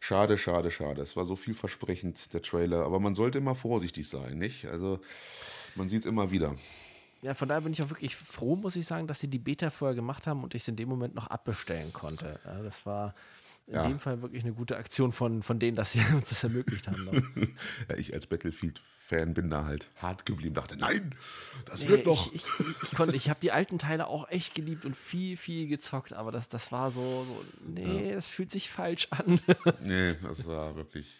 Schade, 0.00 0.38
schade, 0.38 0.70
schade. 0.70 1.02
Es 1.02 1.14
war 1.14 1.26
so 1.26 1.36
vielversprechend, 1.36 2.32
der 2.32 2.40
Trailer. 2.40 2.84
Aber 2.84 3.00
man 3.00 3.14
sollte 3.14 3.38
immer 3.38 3.54
vorsichtig 3.54 4.08
sein, 4.08 4.38
nicht? 4.38 4.64
Also, 4.64 4.98
man 5.74 5.90
sieht 5.90 6.00
es 6.00 6.06
immer 6.06 6.30
wieder. 6.30 6.54
Ja, 7.22 7.34
von 7.34 7.48
daher 7.48 7.60
bin 7.60 7.72
ich 7.72 7.82
auch 7.82 7.90
wirklich 7.90 8.16
froh, 8.16 8.56
muss 8.56 8.76
ich 8.76 8.86
sagen, 8.86 9.06
dass 9.06 9.20
sie 9.20 9.28
die 9.28 9.38
Beta 9.38 9.68
vorher 9.68 9.94
gemacht 9.94 10.26
haben 10.26 10.42
und 10.42 10.54
ich 10.54 10.62
es 10.62 10.68
in 10.68 10.76
dem 10.76 10.88
Moment 10.88 11.14
noch 11.14 11.26
abbestellen 11.26 11.92
konnte. 11.92 12.40
Das 12.44 12.86
war 12.86 13.14
in 13.70 13.76
ja. 13.76 13.84
dem 13.84 14.00
Fall 14.00 14.20
wirklich 14.20 14.42
eine 14.42 14.52
gute 14.52 14.76
Aktion 14.76 15.12
von, 15.12 15.44
von 15.44 15.60
denen, 15.60 15.76
dass 15.76 15.92
sie 15.92 16.00
uns 16.14 16.28
das 16.28 16.42
ermöglicht 16.42 16.88
haben. 16.88 17.56
Ja, 17.88 17.96
ich 17.96 18.12
als 18.12 18.26
Battlefield-Fan 18.26 19.34
bin 19.34 19.48
da 19.48 19.64
halt 19.64 19.90
hart 19.96 20.26
geblieben, 20.26 20.54
dachte, 20.54 20.76
nein, 20.76 21.14
das 21.64 21.82
nee, 21.82 21.88
wird 21.88 22.06
doch. 22.06 22.32
Ich, 22.32 22.44
ich, 22.44 22.92
ich, 22.92 23.14
ich 23.14 23.30
habe 23.30 23.40
die 23.40 23.52
alten 23.52 23.78
Teile 23.78 24.06
auch 24.06 24.28
echt 24.28 24.54
geliebt 24.54 24.84
und 24.84 24.96
viel, 24.96 25.36
viel 25.36 25.68
gezockt, 25.68 26.12
aber 26.12 26.32
das, 26.32 26.48
das 26.48 26.72
war 26.72 26.90
so, 26.90 27.00
so 27.00 27.44
nee, 27.66 28.08
ja. 28.08 28.14
das 28.14 28.26
fühlt 28.26 28.50
sich 28.50 28.70
falsch 28.70 29.08
an. 29.10 29.40
nee, 29.82 30.14
das 30.22 30.46
war 30.46 30.74
wirklich, 30.76 31.14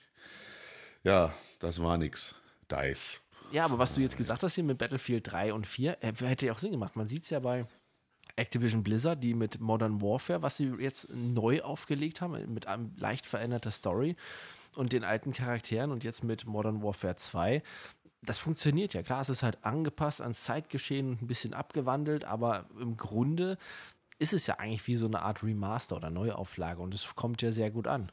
ja, 1.05 1.33
das 1.61 1.81
war 1.81 1.97
nix. 1.99 2.35
Dice. 2.71 3.21
Ja, 3.53 3.65
aber 3.65 3.79
was 3.79 3.95
du 3.95 4.01
jetzt 4.01 4.17
gesagt 4.17 4.43
hast 4.43 4.55
hier 4.55 4.65
mit 4.65 4.79
Battlefield 4.79 5.31
3 5.31 5.53
und 5.55 5.67
4, 5.67 5.99
äh, 6.03 6.13
hätte 6.21 6.47
ja 6.47 6.53
auch 6.53 6.59
Sinn 6.59 6.73
gemacht. 6.73 6.97
Man 6.97 7.09
sieht 7.09 7.25
es 7.25 7.31
ja 7.31 7.41
bei 7.41 7.67
Activision 8.37 8.83
Blizzard, 8.83 9.23
die 9.23 9.35
mit 9.35 9.61
Modern 9.61 10.01
Warfare, 10.01 10.43
was 10.43 10.57
sie 10.57 10.73
jetzt 10.79 11.09
neu 11.11 11.62
aufgelegt 11.62 12.21
haben, 12.21 12.53
mit 12.53 12.66
einem 12.66 12.93
leicht 12.97 13.27
veränderter 13.27 13.71
Story 13.71 14.16
und 14.77 14.93
den 14.93 15.05
alten 15.05 15.33
Charakteren 15.33 15.90
und 15.90 16.05
jetzt 16.05 16.25
mit 16.25 16.47
Modern 16.47 16.83
Warfare 16.83 17.16
2. 17.16 17.62
Das 18.23 18.38
funktioniert 18.38 18.95
ja. 18.95 19.03
Klar, 19.03 19.23
es 19.23 19.31
ist 19.31 19.43
halt 19.43 19.64
angepasst 19.64 20.21
ans 20.21 20.45
Zeitgeschehen 20.45 21.11
und 21.11 21.23
ein 21.23 21.27
bisschen 21.27 21.55
abgewandelt, 21.55 22.25
aber 22.25 22.66
im 22.79 22.97
Grunde 22.97 23.57
ist 24.19 24.35
es 24.35 24.47
ja 24.47 24.59
eigentlich 24.59 24.87
wie 24.87 24.97
so 24.97 25.07
eine 25.07 25.23
Art 25.23 25.43
Remaster 25.43 25.97
oder 25.97 26.11
Neuauflage 26.11 26.83
und 26.83 26.95
es 26.95 27.14
kommt 27.14 27.40
ja 27.43 27.53
sehr 27.53 27.71
gut 27.71 27.87
an. 27.87 28.12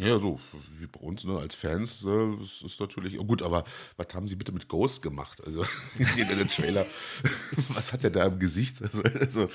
Ja, 0.00 0.18
so 0.18 0.40
wie 0.78 0.86
bei 0.86 1.00
uns, 1.00 1.24
ne, 1.24 1.38
als 1.38 1.54
Fans, 1.54 2.02
äh, 2.04 2.36
das 2.40 2.62
ist 2.62 2.80
natürlich 2.80 3.18
oh 3.18 3.24
gut, 3.24 3.42
aber 3.42 3.64
was 3.96 4.06
haben 4.14 4.26
sie 4.26 4.36
bitte 4.36 4.50
mit 4.50 4.66
Ghost 4.66 5.02
gemacht? 5.02 5.42
Also 5.44 5.62
in 5.98 6.38
den 6.38 6.48
Trailer, 6.48 6.86
was 7.68 7.92
hat 7.92 8.02
der 8.02 8.10
da 8.10 8.26
im 8.26 8.38
Gesicht? 8.38 8.80
Also, 8.82 9.02
also, 9.02 9.50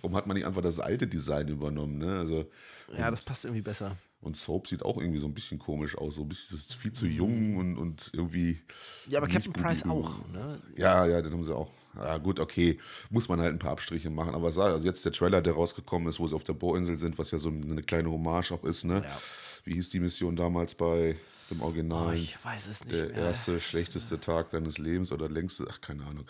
warum 0.00 0.16
hat 0.16 0.26
man 0.26 0.36
nicht 0.36 0.46
einfach 0.46 0.62
das 0.62 0.80
alte 0.80 1.06
Design 1.06 1.48
übernommen? 1.48 1.98
Ne? 1.98 2.18
Also, 2.18 2.50
ja, 2.96 3.10
das 3.10 3.22
passt 3.22 3.44
irgendwie 3.44 3.62
besser. 3.62 3.96
Und 4.22 4.36
Soap 4.36 4.68
sieht 4.68 4.82
auch 4.82 4.98
irgendwie 4.98 5.18
so 5.18 5.26
ein 5.26 5.34
bisschen 5.34 5.58
komisch 5.58 5.96
aus, 5.96 6.16
so 6.16 6.22
ein 6.22 6.28
bisschen 6.28 6.58
viel 6.58 6.92
zu 6.92 7.06
jung 7.06 7.56
und, 7.56 7.76
und 7.76 8.10
irgendwie. 8.12 8.60
Ja, 9.06 9.18
aber 9.18 9.28
Captain 9.28 9.52
Price 9.52 9.84
auch, 9.84 10.26
ne? 10.28 10.60
Ja, 10.76 11.06
ja, 11.06 11.22
den 11.22 11.32
haben 11.32 11.44
sie 11.44 11.54
auch. 11.54 11.70
Ja, 11.96 12.18
gut, 12.18 12.38
okay, 12.38 12.78
muss 13.08 13.28
man 13.28 13.40
halt 13.40 13.54
ein 13.54 13.58
paar 13.58 13.72
Abstriche 13.72 14.10
machen. 14.10 14.34
Aber 14.34 14.46
also 14.46 14.86
jetzt 14.86 15.04
der 15.04 15.12
Trailer, 15.12 15.40
der 15.40 15.54
rausgekommen 15.54 16.08
ist, 16.08 16.20
wo 16.20 16.26
sie 16.26 16.34
auf 16.34 16.44
der 16.44 16.52
Bohrinsel 16.52 16.96
sind, 16.96 17.18
was 17.18 17.30
ja 17.30 17.38
so 17.38 17.48
eine 17.48 17.82
kleine 17.82 18.10
Hommage 18.10 18.52
auch 18.52 18.64
ist, 18.64 18.84
ne? 18.84 19.02
Ja 19.04 19.18
wie 19.64 19.74
hieß 19.74 19.90
die 19.90 20.00
Mission 20.00 20.36
damals 20.36 20.74
bei 20.74 21.16
dem 21.50 21.62
Original? 21.62 22.08
Oh, 22.08 22.12
ich 22.12 22.42
weiß 22.44 22.66
es 22.68 22.84
nicht. 22.84 22.96
Der 22.96 23.08
mehr. 23.08 23.16
erste, 23.16 23.60
schlechteste 23.60 24.20
Tag 24.20 24.50
deines 24.50 24.78
Lebens 24.78 25.12
oder 25.12 25.28
längste, 25.28 25.66
ach, 25.68 25.80
keine 25.80 26.04
Ahnung. 26.04 26.24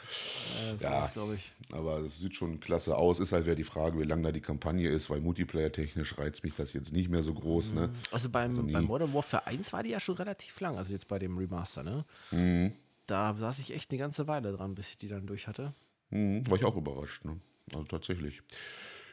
Ja, 0.80 1.00
das 1.00 1.12
glaube 1.12 1.34
ich. 1.34 1.52
Aber 1.72 1.98
es 1.98 2.18
sieht 2.18 2.34
schon 2.34 2.60
klasse 2.60 2.96
aus. 2.96 3.20
Ist 3.20 3.32
halt 3.32 3.44
wieder 3.44 3.54
die 3.54 3.64
Frage, 3.64 3.98
wie 3.98 4.04
lange 4.04 4.22
da 4.22 4.32
die 4.32 4.40
Kampagne 4.40 4.88
ist, 4.88 5.10
weil 5.10 5.20
Multiplayer-technisch 5.20 6.18
reizt 6.18 6.42
mich 6.42 6.54
das 6.54 6.72
jetzt 6.72 6.92
nicht 6.92 7.08
mehr 7.08 7.22
so 7.22 7.34
groß. 7.34 7.74
Ne? 7.74 7.88
Mhm. 7.88 7.94
Also 8.10 8.30
beim, 8.30 8.50
also 8.50 8.62
beim 8.62 8.84
Modern 8.84 9.12
Warfare 9.12 9.46
1 9.46 9.72
war 9.72 9.82
die 9.82 9.90
ja 9.90 10.00
schon 10.00 10.16
relativ 10.16 10.58
lang, 10.60 10.76
also 10.76 10.92
jetzt 10.92 11.08
bei 11.08 11.18
dem 11.18 11.36
Remaster, 11.36 11.82
ne? 11.82 12.04
Mhm. 12.30 12.72
Da 13.06 13.34
saß 13.34 13.58
ich 13.58 13.74
echt 13.74 13.90
eine 13.90 13.98
ganze 13.98 14.26
Weile 14.28 14.52
dran, 14.52 14.74
bis 14.74 14.90
ich 14.90 14.98
die 14.98 15.08
dann 15.08 15.26
durch 15.26 15.48
hatte. 15.48 15.74
Mhm. 16.10 16.48
War 16.48 16.56
ich 16.56 16.64
auch 16.64 16.76
überrascht, 16.76 17.24
ne? 17.24 17.38
Also 17.72 17.84
tatsächlich. 17.84 18.42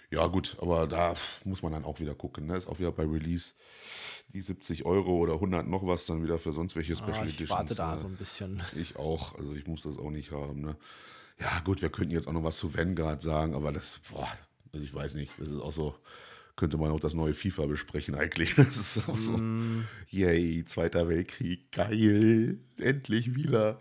Ja, 0.10 0.28
gut, 0.28 0.58
aber 0.62 0.88
da 0.88 1.16
muss 1.44 1.62
man 1.62 1.74
dann 1.74 1.84
auch 1.84 2.00
wieder 2.00 2.16
gucken. 2.16 2.48
Ne? 2.48 2.56
Ist 2.56 2.68
auch 2.68 2.80
wieder 2.80 2.92
bei 2.92 3.04
Release 3.04 3.54
die 4.34 4.42
70 4.42 4.86
Euro 4.86 5.18
oder 5.18 5.34
100 5.34 5.68
noch 5.68 5.86
was 5.86 6.06
dann 6.06 6.24
wieder 6.24 6.38
für 6.40 6.54
sonst 6.54 6.76
welche 6.76 6.94
ah, 6.94 6.98
Special 6.98 7.20
ah, 7.20 7.26
ich 7.26 7.36
Editions. 7.36 7.42
Ich 7.42 7.50
warte 7.50 7.76
da 7.76 7.94
ne? 7.94 8.00
so 8.00 8.08
ein 8.08 8.16
bisschen. 8.16 8.64
Ich 8.76 8.96
auch, 8.98 9.36
also 9.36 9.54
ich 9.54 9.68
muss 9.68 9.84
das 9.84 9.98
auch 9.98 10.12
nicht 10.12 10.32
haben. 10.32 10.62
Ne? 10.62 10.78
Ja, 11.40 11.60
gut, 11.64 11.82
wir 11.82 11.90
könnten 11.90 12.12
jetzt 12.12 12.28
auch 12.28 12.34
noch 12.34 12.44
was 12.44 12.58
zu 12.58 12.74
Vanguard 12.74 13.22
sagen, 13.22 13.54
aber 13.54 13.72
das, 13.72 14.00
boah, 14.10 14.28
also 14.74 14.86
ich 14.86 14.94
weiß 14.94 15.16
nicht, 15.16 15.32
das 15.38 15.50
ist 15.50 15.60
auch 15.60 15.72
so, 15.72 15.96
könnte 16.56 16.78
man 16.78 16.92
auch 16.92 17.00
das 17.00 17.14
neue 17.14 17.34
FIFA 17.34 17.68
besprechen 17.68 18.16
eigentlich. 18.16 18.56
Das 18.56 18.78
ist 18.78 19.08
auch 19.08 19.18
so, 19.18 19.38
mm. 19.38 19.88
yay, 20.10 20.66
Zweiter 20.66 21.08
Weltkrieg, 21.08 21.72
geil, 21.72 22.58
endlich 22.78 23.36
wieder. 23.36 23.80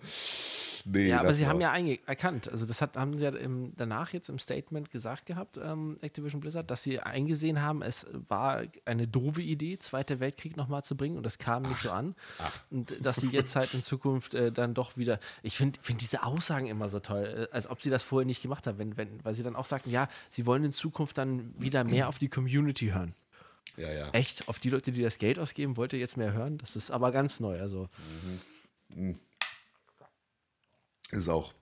Nee, 0.88 1.08
ja, 1.08 1.18
aber 1.18 1.32
sie 1.32 1.48
haben 1.48 1.60
ja 1.60 1.74
erkannt, 2.06 2.48
also 2.48 2.64
das 2.64 2.80
hat, 2.80 2.96
haben 2.96 3.18
sie 3.18 3.24
ja 3.24 3.30
im, 3.30 3.72
danach 3.76 4.12
jetzt 4.12 4.28
im 4.28 4.38
Statement 4.38 4.92
gesagt 4.92 5.26
gehabt, 5.26 5.58
ähm, 5.60 5.96
Activision 6.00 6.40
Blizzard, 6.40 6.70
dass 6.70 6.84
sie 6.84 7.00
eingesehen 7.00 7.60
haben, 7.60 7.82
es 7.82 8.06
war 8.28 8.62
eine 8.84 9.08
doofe 9.08 9.42
Idee, 9.42 9.80
Zweiter 9.80 10.20
Weltkrieg 10.20 10.56
nochmal 10.56 10.84
zu 10.84 10.96
bringen 10.96 11.16
und 11.16 11.24
das 11.24 11.38
kam 11.38 11.64
nicht 11.64 11.78
ach, 11.78 11.82
so 11.82 11.90
an. 11.90 12.14
Ach. 12.38 12.52
Und 12.70 13.04
dass 13.04 13.16
sie 13.16 13.30
jetzt 13.30 13.56
halt 13.56 13.74
in 13.74 13.82
Zukunft 13.82 14.34
äh, 14.34 14.52
dann 14.52 14.74
doch 14.74 14.96
wieder, 14.96 15.18
ich 15.42 15.56
finde 15.56 15.80
find 15.82 16.00
diese 16.00 16.22
Aussagen 16.22 16.68
immer 16.68 16.88
so 16.88 17.00
toll, 17.00 17.48
äh, 17.50 17.54
als 17.54 17.68
ob 17.68 17.82
sie 17.82 17.90
das 17.90 18.04
vorher 18.04 18.24
nicht 18.24 18.40
gemacht 18.40 18.68
haben, 18.68 18.78
wenn, 18.78 18.96
wenn, 18.96 19.24
weil 19.24 19.34
sie 19.34 19.42
dann 19.42 19.56
auch 19.56 19.66
sagten, 19.66 19.90
ja, 19.90 20.08
sie 20.30 20.46
wollen 20.46 20.62
in 20.62 20.72
Zukunft 20.72 21.18
dann 21.18 21.52
wieder 21.58 21.82
mehr 21.82 22.08
auf 22.08 22.20
die 22.20 22.28
Community 22.28 22.90
hören. 22.90 23.16
Ja, 23.76 23.92
ja. 23.92 24.10
Echt, 24.10 24.48
auf 24.48 24.60
die 24.60 24.70
Leute, 24.70 24.92
die 24.92 25.02
das 25.02 25.18
Geld 25.18 25.40
ausgeben, 25.40 25.76
wollt 25.76 25.92
ihr 25.92 25.98
jetzt 25.98 26.16
mehr 26.16 26.32
hören? 26.32 26.58
Das 26.58 26.76
ist 26.76 26.92
aber 26.92 27.10
ganz 27.10 27.40
neu. 27.40 27.60
Also. 27.60 27.88
Mhm. 28.94 29.16
Mhm. 31.12 31.18
Ist 31.18 31.28
auch. 31.28 31.52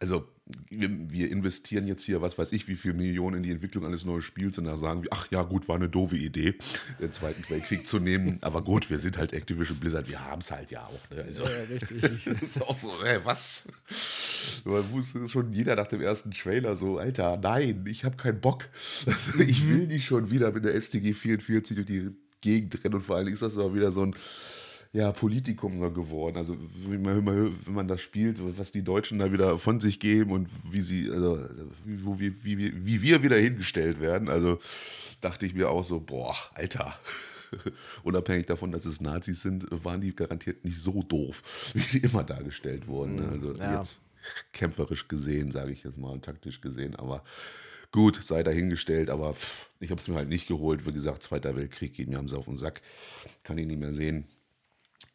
Also, 0.00 0.26
wir, 0.68 0.90
wir, 1.10 1.30
investieren 1.30 1.86
jetzt 1.86 2.02
hier, 2.02 2.20
was 2.20 2.36
weiß 2.36 2.50
ich, 2.52 2.66
wie 2.66 2.74
viel 2.74 2.92
Millionen 2.92 3.36
in 3.36 3.42
die 3.44 3.50
Entwicklung 3.52 3.86
eines 3.86 4.04
neuen 4.04 4.20
Spiels 4.20 4.58
und 4.58 4.64
da 4.64 4.76
sagen 4.76 5.04
wir, 5.04 5.10
ach 5.12 5.28
ja, 5.30 5.42
gut, 5.42 5.68
war 5.68 5.76
eine 5.76 5.88
doofe 5.88 6.16
Idee, 6.16 6.54
den 7.00 7.12
Zweiten 7.12 7.48
Weltkrieg 7.48 7.86
zu 7.86 8.00
nehmen. 8.00 8.38
Aber 8.42 8.62
gut, 8.62 8.90
wir 8.90 8.98
sind 8.98 9.16
halt 9.16 9.32
Activision 9.32 9.78
Blizzard, 9.78 10.08
wir 10.08 10.20
haben 10.20 10.40
es 10.40 10.50
halt 10.50 10.72
ja 10.72 10.84
auch. 10.86 11.10
Ne? 11.14 11.22
Also, 11.22 11.44
ja, 11.44 11.50
richtig. 11.70 12.26
ist 12.42 12.62
auch 12.62 12.76
so, 12.76 12.92
ey, 13.04 13.20
was? 13.24 13.68
Man 14.64 14.90
wusste 14.90 15.28
schon 15.28 15.52
jeder 15.52 15.76
nach 15.76 15.86
dem 15.86 16.00
ersten 16.00 16.32
Trailer 16.32 16.74
so, 16.74 16.98
Alter, 16.98 17.36
nein, 17.36 17.84
ich 17.86 18.04
habe 18.04 18.16
keinen 18.16 18.40
Bock. 18.40 18.68
ich 19.38 19.66
will 19.68 19.86
nicht 19.86 20.06
schon 20.06 20.30
wieder 20.30 20.50
mit 20.50 20.64
der 20.64 20.80
STG 20.80 21.12
44 21.14 21.76
durch 21.76 21.86
die 21.86 22.10
Gegend 22.40 22.82
rennen 22.82 22.96
und 22.96 23.02
vor 23.02 23.16
allem 23.16 23.28
ist 23.28 23.42
das 23.42 23.56
aber 23.56 23.72
wieder 23.74 23.92
so 23.92 24.02
ein 24.02 24.16
ja, 24.92 25.10
Politikum 25.10 25.78
so 25.78 25.90
geworden. 25.90 26.36
Also 26.36 26.56
wenn 26.86 27.02
man, 27.02 27.24
wenn 27.24 27.74
man 27.74 27.88
das 27.88 28.02
spielt, 28.02 28.38
was 28.58 28.72
die 28.72 28.82
Deutschen 28.82 29.18
da 29.18 29.32
wieder 29.32 29.58
von 29.58 29.80
sich 29.80 29.98
geben 30.00 30.32
und 30.32 30.48
wie 30.70 30.82
sie, 30.82 31.10
also 31.10 31.38
wie, 31.84 32.44
wie, 32.44 32.58
wie, 32.58 32.86
wie 32.86 33.02
wir 33.02 33.22
wieder 33.22 33.36
hingestellt 33.36 34.00
werden. 34.00 34.28
Also 34.28 34.58
dachte 35.22 35.46
ich 35.46 35.54
mir 35.54 35.70
auch 35.70 35.82
so, 35.82 36.00
boah, 36.00 36.36
Alter. 36.54 36.94
Unabhängig 38.02 38.46
davon, 38.46 38.72
dass 38.72 38.84
es 38.84 39.00
Nazis 39.00 39.42
sind, 39.42 39.66
waren 39.70 40.00
die 40.00 40.14
garantiert 40.14 40.64
nicht 40.64 40.80
so 40.80 41.02
doof, 41.02 41.70
wie 41.74 41.80
sie 41.80 41.98
immer 41.98 42.22
dargestellt 42.22 42.86
wurden. 42.86 43.16
Ne? 43.16 43.28
Also 43.28 43.54
ja. 43.54 43.78
jetzt 43.78 44.00
kämpferisch 44.52 45.08
gesehen, 45.08 45.52
sage 45.52 45.72
ich 45.72 45.84
jetzt 45.84 45.98
mal, 45.98 46.10
und 46.10 46.24
taktisch 46.24 46.60
gesehen, 46.60 46.96
aber 46.96 47.24
gut, 47.90 48.22
sei 48.22 48.42
dahingestellt, 48.42 49.10
aber 49.10 49.34
pff, 49.34 49.68
ich 49.80 49.90
habe 49.90 50.00
es 50.00 50.08
mir 50.08 50.14
halt 50.16 50.28
nicht 50.28 50.48
geholt. 50.48 50.86
Wie 50.86 50.92
gesagt, 50.92 51.22
Zweiter 51.22 51.56
Weltkrieg 51.56 51.94
geht 51.94 52.08
mir 52.08 52.18
haben 52.18 52.28
sie 52.28 52.38
auf 52.38 52.44
den 52.44 52.56
Sack. 52.56 52.80
Kann 53.42 53.58
ich 53.58 53.66
nicht 53.66 53.80
mehr 53.80 53.92
sehen. 53.92 54.24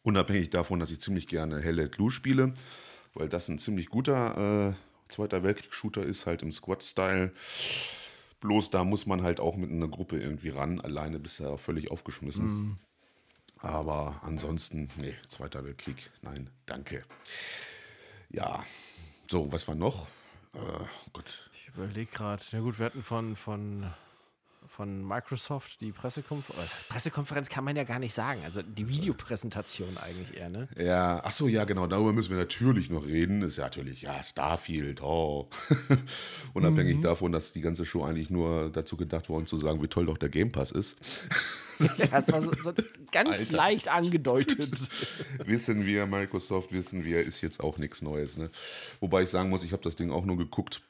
Unabhängig 0.02 0.50
davon, 0.50 0.80
dass 0.80 0.90
ich 0.90 1.00
ziemlich 1.00 1.26
gerne 1.26 1.60
Hell 1.60 1.74
Let 1.74 1.98
Loose 1.98 2.16
spiele, 2.16 2.54
weil 3.14 3.28
das 3.28 3.48
ein 3.48 3.58
ziemlich 3.58 3.88
guter 3.88 4.70
äh, 4.70 4.74
Zweiter 5.08 5.42
Weltkrieg-Shooter 5.42 6.02
ist, 6.02 6.26
halt 6.26 6.42
im 6.42 6.52
Squad-Style. 6.52 7.32
Bloß 8.40 8.70
da 8.70 8.84
muss 8.84 9.06
man 9.06 9.22
halt 9.22 9.40
auch 9.40 9.56
mit 9.56 9.70
einer 9.70 9.88
Gruppe 9.88 10.20
irgendwie 10.20 10.50
ran. 10.50 10.80
Alleine 10.80 11.18
bist 11.18 11.40
du 11.40 11.44
ja 11.44 11.56
völlig 11.56 11.90
aufgeschmissen. 11.90 12.46
Mm. 12.46 12.78
Aber 13.60 14.20
ansonsten, 14.22 14.88
nee, 14.96 15.14
Zweiter 15.26 15.64
Weltkrieg, 15.64 16.10
nein, 16.22 16.50
danke. 16.66 17.04
Ja, 18.30 18.64
so, 19.28 19.50
was 19.50 19.66
war 19.66 19.74
noch? 19.74 20.06
Äh, 20.54 20.58
Gott. 21.12 21.50
Ich 21.54 21.68
überlege 21.74 22.10
gerade, 22.10 22.42
na 22.52 22.60
gut, 22.60 22.78
wir 22.78 22.86
hatten 22.86 23.02
von, 23.02 23.34
von 23.34 23.92
von 24.78 25.04
Microsoft, 25.04 25.80
die 25.80 25.90
Pressekonferenz. 25.90 26.70
Pressekonferenz 26.88 27.48
kann 27.48 27.64
man 27.64 27.74
ja 27.74 27.82
gar 27.82 27.98
nicht 27.98 28.14
sagen. 28.14 28.42
Also 28.44 28.62
die 28.62 28.88
Videopräsentation 28.88 29.98
eigentlich 29.98 30.36
eher, 30.36 30.50
ne? 30.50 30.68
Ja, 30.78 31.20
ach 31.24 31.32
so, 31.32 31.48
ja, 31.48 31.64
genau. 31.64 31.88
Darüber 31.88 32.12
müssen 32.12 32.30
wir 32.30 32.36
natürlich 32.36 32.88
noch 32.88 33.04
reden. 33.04 33.42
Ist 33.42 33.56
ja 33.56 33.64
natürlich, 33.64 34.02
ja, 34.02 34.22
Starfield, 34.22 35.02
oh. 35.02 35.50
Unabhängig 36.54 36.98
mhm. 36.98 37.02
davon, 37.02 37.32
dass 37.32 37.52
die 37.52 37.60
ganze 37.60 37.84
Show 37.84 38.04
eigentlich 38.04 38.30
nur 38.30 38.70
dazu 38.70 38.96
gedacht 38.96 39.28
worden 39.28 39.46
zu 39.46 39.56
sagen, 39.56 39.82
wie 39.82 39.88
toll 39.88 40.06
doch 40.06 40.16
der 40.16 40.28
Game 40.28 40.52
Pass 40.52 40.70
ist. 40.70 40.96
ja, 41.98 42.06
das 42.06 42.30
war 42.30 42.40
so, 42.40 42.52
so 42.52 42.72
ganz 43.10 43.30
Alter. 43.30 43.56
leicht 43.56 43.88
angedeutet. 43.88 44.78
wissen 45.44 45.86
wir, 45.86 46.06
Microsoft, 46.06 46.70
wissen 46.70 47.04
wir, 47.04 47.18
ist 47.18 47.40
jetzt 47.40 47.58
auch 47.58 47.78
nichts 47.78 48.00
Neues. 48.00 48.36
Ne? 48.36 48.48
Wobei 49.00 49.24
ich 49.24 49.28
sagen 49.28 49.48
muss, 49.48 49.64
ich 49.64 49.72
habe 49.72 49.82
das 49.82 49.96
Ding 49.96 50.12
auch 50.12 50.24
nur 50.24 50.38
geguckt 50.38 50.82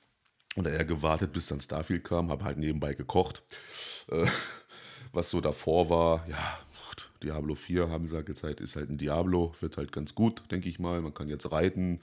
oder 0.58 0.72
eher 0.72 0.84
gewartet, 0.84 1.32
bis 1.32 1.46
dann 1.46 1.60
Starfield 1.60 2.04
kam, 2.04 2.30
habe 2.30 2.44
halt 2.44 2.58
nebenbei 2.58 2.94
gekocht. 2.94 3.42
Äh, 4.10 4.26
was 5.12 5.30
so 5.30 5.40
davor 5.40 5.88
war, 5.88 6.26
ja, 6.28 6.58
Diablo 7.22 7.54
4 7.54 7.88
haben 7.88 8.06
sie 8.06 8.16
halt 8.16 8.26
gezeigt, 8.26 8.60
ist 8.60 8.76
halt 8.76 8.90
ein 8.90 8.98
Diablo, 8.98 9.54
wird 9.60 9.76
halt 9.76 9.92
ganz 9.92 10.14
gut, 10.14 10.42
denke 10.50 10.68
ich 10.68 10.78
mal. 10.78 11.00
Man 11.00 11.14
kann 11.14 11.28
jetzt 11.28 11.50
reiten 11.50 12.00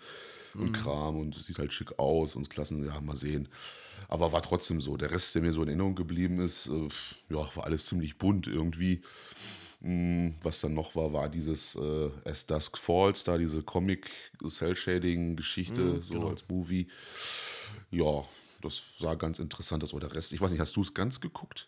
und 0.53 0.69
mhm. 0.69 0.73
Kram 0.73 1.17
und 1.17 1.35
sieht 1.35 1.59
halt 1.59 1.73
schick 1.73 1.99
aus 1.99 2.35
und 2.35 2.49
Klassen, 2.49 2.85
ja, 2.85 2.99
mal 3.01 3.15
sehen. 3.15 3.47
Aber 4.07 4.31
war 4.31 4.41
trotzdem 4.41 4.81
so. 4.81 4.97
Der 4.97 5.11
Rest, 5.11 5.35
der 5.35 5.41
mir 5.41 5.53
so 5.53 5.61
in 5.61 5.69
Erinnerung 5.69 5.95
geblieben 5.95 6.39
ist, 6.39 6.67
äh, 6.67 6.89
ja, 7.29 7.47
war 7.55 7.65
alles 7.65 7.85
ziemlich 7.85 8.17
bunt 8.17 8.47
irgendwie. 8.47 9.01
Mhm, 9.81 10.35
was 10.41 10.61
dann 10.61 10.73
noch 10.73 10.95
war, 10.95 11.13
war 11.13 11.29
dieses 11.29 11.75
äh, 11.75 12.09
As 12.23 12.45
Dusk 12.45 12.77
Falls, 12.77 13.23
da 13.23 13.37
diese 13.37 13.63
Comic-Cell-Shading-Geschichte, 13.63 15.81
mhm, 15.81 16.01
so 16.01 16.13
genau. 16.13 16.29
als 16.29 16.47
Movie. 16.49 16.87
Ja, 17.91 18.25
das 18.65 18.97
sah 18.99 19.15
ganz 19.15 19.39
interessant 19.39 19.83
aus. 19.83 19.93
Oder 19.93 20.07
der 20.07 20.17
Rest, 20.17 20.33
ich 20.33 20.41
weiß 20.41 20.51
nicht, 20.51 20.59
hast 20.59 20.75
du 20.75 20.81
es 20.81 20.93
ganz 20.93 21.21
geguckt? 21.21 21.67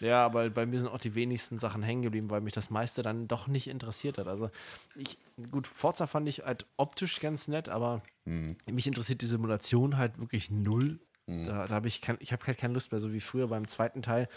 Ja, 0.00 0.24
aber 0.24 0.50
bei 0.50 0.66
mir 0.66 0.80
sind 0.80 0.88
auch 0.88 0.98
die 0.98 1.14
wenigsten 1.14 1.58
Sachen 1.58 1.82
hängen 1.82 2.02
geblieben, 2.02 2.30
weil 2.30 2.40
mich 2.40 2.52
das 2.52 2.70
meiste 2.70 3.02
dann 3.02 3.28
doch 3.28 3.46
nicht 3.46 3.68
interessiert 3.68 4.18
hat. 4.18 4.28
Also, 4.28 4.50
ich, 4.96 5.18
gut, 5.50 5.66
Forza 5.66 6.06
fand 6.06 6.28
ich 6.28 6.40
halt 6.40 6.66
optisch 6.76 7.20
ganz 7.20 7.48
nett, 7.48 7.68
aber 7.68 8.02
mhm. 8.24 8.56
mich 8.66 8.86
interessiert 8.86 9.22
die 9.22 9.26
Simulation 9.26 9.96
halt 9.96 10.18
wirklich 10.18 10.50
null. 10.50 10.98
Mhm. 11.26 11.44
Da, 11.44 11.66
da 11.66 11.74
habe 11.74 11.88
ich, 11.88 12.00
kein, 12.00 12.16
ich 12.20 12.32
habe 12.32 12.46
halt 12.46 12.58
keine 12.58 12.74
Lust 12.74 12.90
mehr, 12.90 13.00
so 13.00 13.12
wie 13.12 13.20
früher 13.20 13.48
beim 13.48 13.68
zweiten 13.68 14.02
Teil 14.02 14.28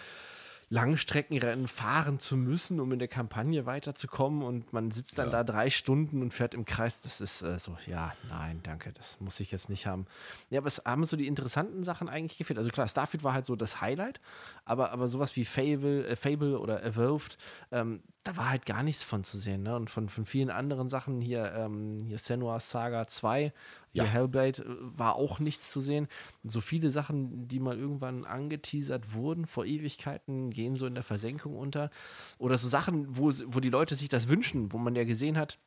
Langstreckenrennen 0.71 1.67
fahren 1.67 2.19
zu 2.19 2.37
müssen, 2.37 2.79
um 2.79 2.93
in 2.93 2.99
der 2.99 3.09
Kampagne 3.09 3.65
weiterzukommen 3.65 4.41
und 4.41 4.71
man 4.71 4.89
sitzt 4.89 5.17
dann 5.17 5.25
ja. 5.25 5.31
da 5.31 5.43
drei 5.43 5.69
Stunden 5.69 6.21
und 6.21 6.33
fährt 6.33 6.53
im 6.53 6.63
Kreis. 6.63 7.01
Das 7.01 7.19
ist 7.19 7.41
äh, 7.41 7.59
so, 7.59 7.75
ja, 7.87 8.13
nein, 8.29 8.61
danke, 8.63 8.93
das 8.93 9.19
muss 9.19 9.41
ich 9.41 9.51
jetzt 9.51 9.69
nicht 9.69 9.85
haben. 9.85 10.05
Ja, 10.49 10.59
aber 10.61 10.67
es 10.67 10.81
haben 10.85 11.03
so 11.03 11.17
die 11.17 11.27
interessanten 11.27 11.83
Sachen 11.83 12.07
eigentlich 12.07 12.37
gefehlt. 12.37 12.57
Also 12.57 12.69
klar, 12.69 12.87
Starfield 12.87 13.21
war 13.25 13.33
halt 13.33 13.45
so 13.45 13.57
das 13.57 13.81
Highlight, 13.81 14.21
aber, 14.63 14.91
aber 14.91 15.09
sowas 15.09 15.35
wie 15.35 15.43
Fable, 15.43 16.07
äh, 16.07 16.15
Fable 16.15 16.57
oder 16.57 16.81
Evolved, 16.85 17.37
ähm, 17.73 18.01
da 18.23 18.37
war 18.37 18.49
halt 18.49 18.65
gar 18.65 18.83
nichts 18.83 19.03
von 19.03 19.23
zu 19.23 19.37
sehen. 19.37 19.63
Ne? 19.63 19.75
Und 19.75 19.89
von, 19.89 20.09
von 20.09 20.25
vielen 20.25 20.49
anderen 20.49 20.89
Sachen 20.89 21.21
hier, 21.21 21.53
ähm, 21.53 21.97
hier 22.03 22.17
Senua's 22.17 22.69
Saga 22.69 23.07
2 23.07 23.53
ja. 23.93 24.03
Hier 24.03 24.11
Hellblade 24.11 24.63
äh, 24.63 24.67
war 24.97 25.15
auch 25.15 25.39
nichts 25.39 25.71
zu 25.71 25.81
sehen. 25.81 26.07
So 26.43 26.61
viele 26.61 26.91
Sachen, 26.91 27.47
die 27.47 27.59
mal 27.59 27.77
irgendwann 27.77 28.25
angeteasert 28.25 29.13
wurden 29.13 29.45
vor 29.45 29.65
Ewigkeiten, 29.65 30.49
gehen 30.49 30.75
so 30.75 30.85
in 30.85 30.95
der 30.95 31.03
Versenkung 31.03 31.57
unter. 31.57 31.89
Oder 32.37 32.57
so 32.57 32.67
Sachen, 32.67 33.17
wo, 33.17 33.31
wo 33.47 33.59
die 33.59 33.69
Leute 33.69 33.95
sich 33.95 34.09
das 34.09 34.29
wünschen, 34.29 34.71
wo 34.71 34.77
man 34.77 34.95
ja 34.95 35.03
gesehen 35.03 35.37
hat, 35.37 35.59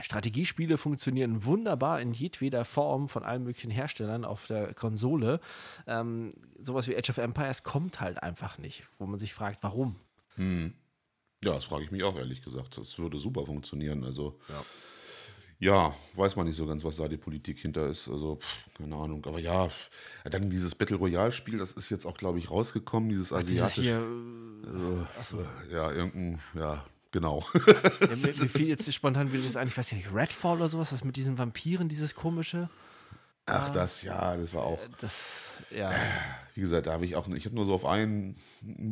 Strategiespiele 0.00 0.78
funktionieren 0.78 1.44
wunderbar 1.44 2.00
in 2.00 2.12
jedweder 2.12 2.64
Form 2.64 3.06
von 3.06 3.22
allen 3.22 3.42
möglichen 3.42 3.70
Herstellern 3.70 4.24
auf 4.24 4.46
der 4.46 4.72
Konsole. 4.72 5.40
Ähm, 5.86 6.32
sowas 6.58 6.88
wie 6.88 6.96
Age 6.96 7.10
of 7.10 7.18
Empires 7.18 7.62
kommt 7.64 8.00
halt 8.00 8.22
einfach 8.22 8.56
nicht, 8.56 8.84
wo 8.98 9.04
man 9.04 9.18
sich 9.18 9.34
fragt, 9.34 9.62
warum. 9.62 9.96
Hm. 10.36 10.72
Ja, 11.42 11.54
das 11.54 11.64
frage 11.64 11.84
ich 11.84 11.90
mich 11.90 12.02
auch 12.02 12.16
ehrlich 12.16 12.42
gesagt. 12.42 12.76
Das 12.76 12.98
würde 12.98 13.18
super 13.18 13.46
funktionieren. 13.46 14.04
Also 14.04 14.38
ja. 14.48 14.64
Ja, 15.60 15.94
weiß 16.14 16.36
man 16.36 16.46
nicht 16.46 16.56
so 16.56 16.64
ganz, 16.64 16.84
was 16.84 16.96
da 16.96 17.06
die 17.06 17.18
Politik 17.18 17.58
hinter 17.58 17.86
ist. 17.86 18.08
Also, 18.08 18.36
pff, 18.36 18.74
keine 18.78 18.96
Ahnung. 18.96 19.22
Aber 19.26 19.38
ja, 19.38 19.68
dann 20.24 20.48
dieses 20.48 20.74
Battle 20.74 20.96
Royale-Spiel, 20.96 21.58
das 21.58 21.74
ist 21.74 21.90
jetzt 21.90 22.06
auch, 22.06 22.16
glaube 22.16 22.38
ich, 22.38 22.50
rausgekommen, 22.50 23.10
dieses 23.10 23.30
asiatische. 23.30 23.82
Hier, 23.82 23.98
äh. 23.98 25.70
Ja, 25.70 25.92
irgendein, 25.92 26.40
ja, 26.54 26.82
genau. 27.10 27.44
Ja, 27.54 28.08
mir, 28.08 28.16
mir 28.16 28.48
fiel 28.48 28.68
jetzt 28.68 28.90
spontan 28.92 29.34
wieder 29.34 29.42
das 29.44 29.56
ein, 29.56 29.68
ich 29.68 29.76
weiß 29.76 29.92
nicht, 29.92 30.14
Redfall 30.14 30.56
oder 30.56 30.70
sowas, 30.70 30.90
das 30.90 31.04
mit 31.04 31.16
diesen 31.16 31.36
Vampiren, 31.36 31.90
dieses 31.90 32.14
komische. 32.14 32.70
Ach, 33.46 33.68
das, 33.70 34.02
ja, 34.02 34.36
das 34.36 34.54
war 34.54 34.64
auch. 34.64 34.80
Äh, 34.80 34.88
das, 35.00 35.52
ja. 35.70 35.92
Wie 36.54 36.60
gesagt, 36.60 36.86
da 36.86 36.92
habe 36.92 37.04
ich 37.04 37.16
auch, 37.16 37.26
ich 37.28 37.46
habe 37.46 37.54
nur 37.54 37.64
so 37.64 37.74
auf 37.74 37.84
ein 37.84 38.36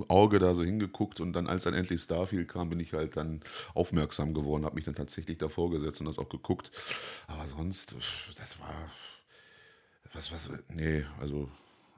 Auge 0.08 0.38
da 0.38 0.54
so 0.54 0.64
hingeguckt 0.64 1.20
und 1.20 1.32
dann, 1.32 1.46
als 1.46 1.64
dann 1.64 1.74
endlich 1.74 2.00
Starfield 2.00 2.48
kam, 2.48 2.68
bin 2.70 2.80
ich 2.80 2.92
halt 2.92 3.16
dann 3.16 3.40
aufmerksam 3.74 4.34
geworden, 4.34 4.64
habe 4.64 4.74
mich 4.74 4.84
dann 4.84 4.94
tatsächlich 4.94 5.38
davor 5.38 5.70
gesetzt 5.70 6.00
und 6.00 6.06
das 6.06 6.18
auch 6.18 6.28
geguckt. 6.28 6.70
Aber 7.26 7.46
sonst, 7.46 7.94
das 8.36 8.58
war, 8.58 8.90
was, 10.12 10.32
was, 10.32 10.50
nee, 10.68 11.04
also 11.20 11.48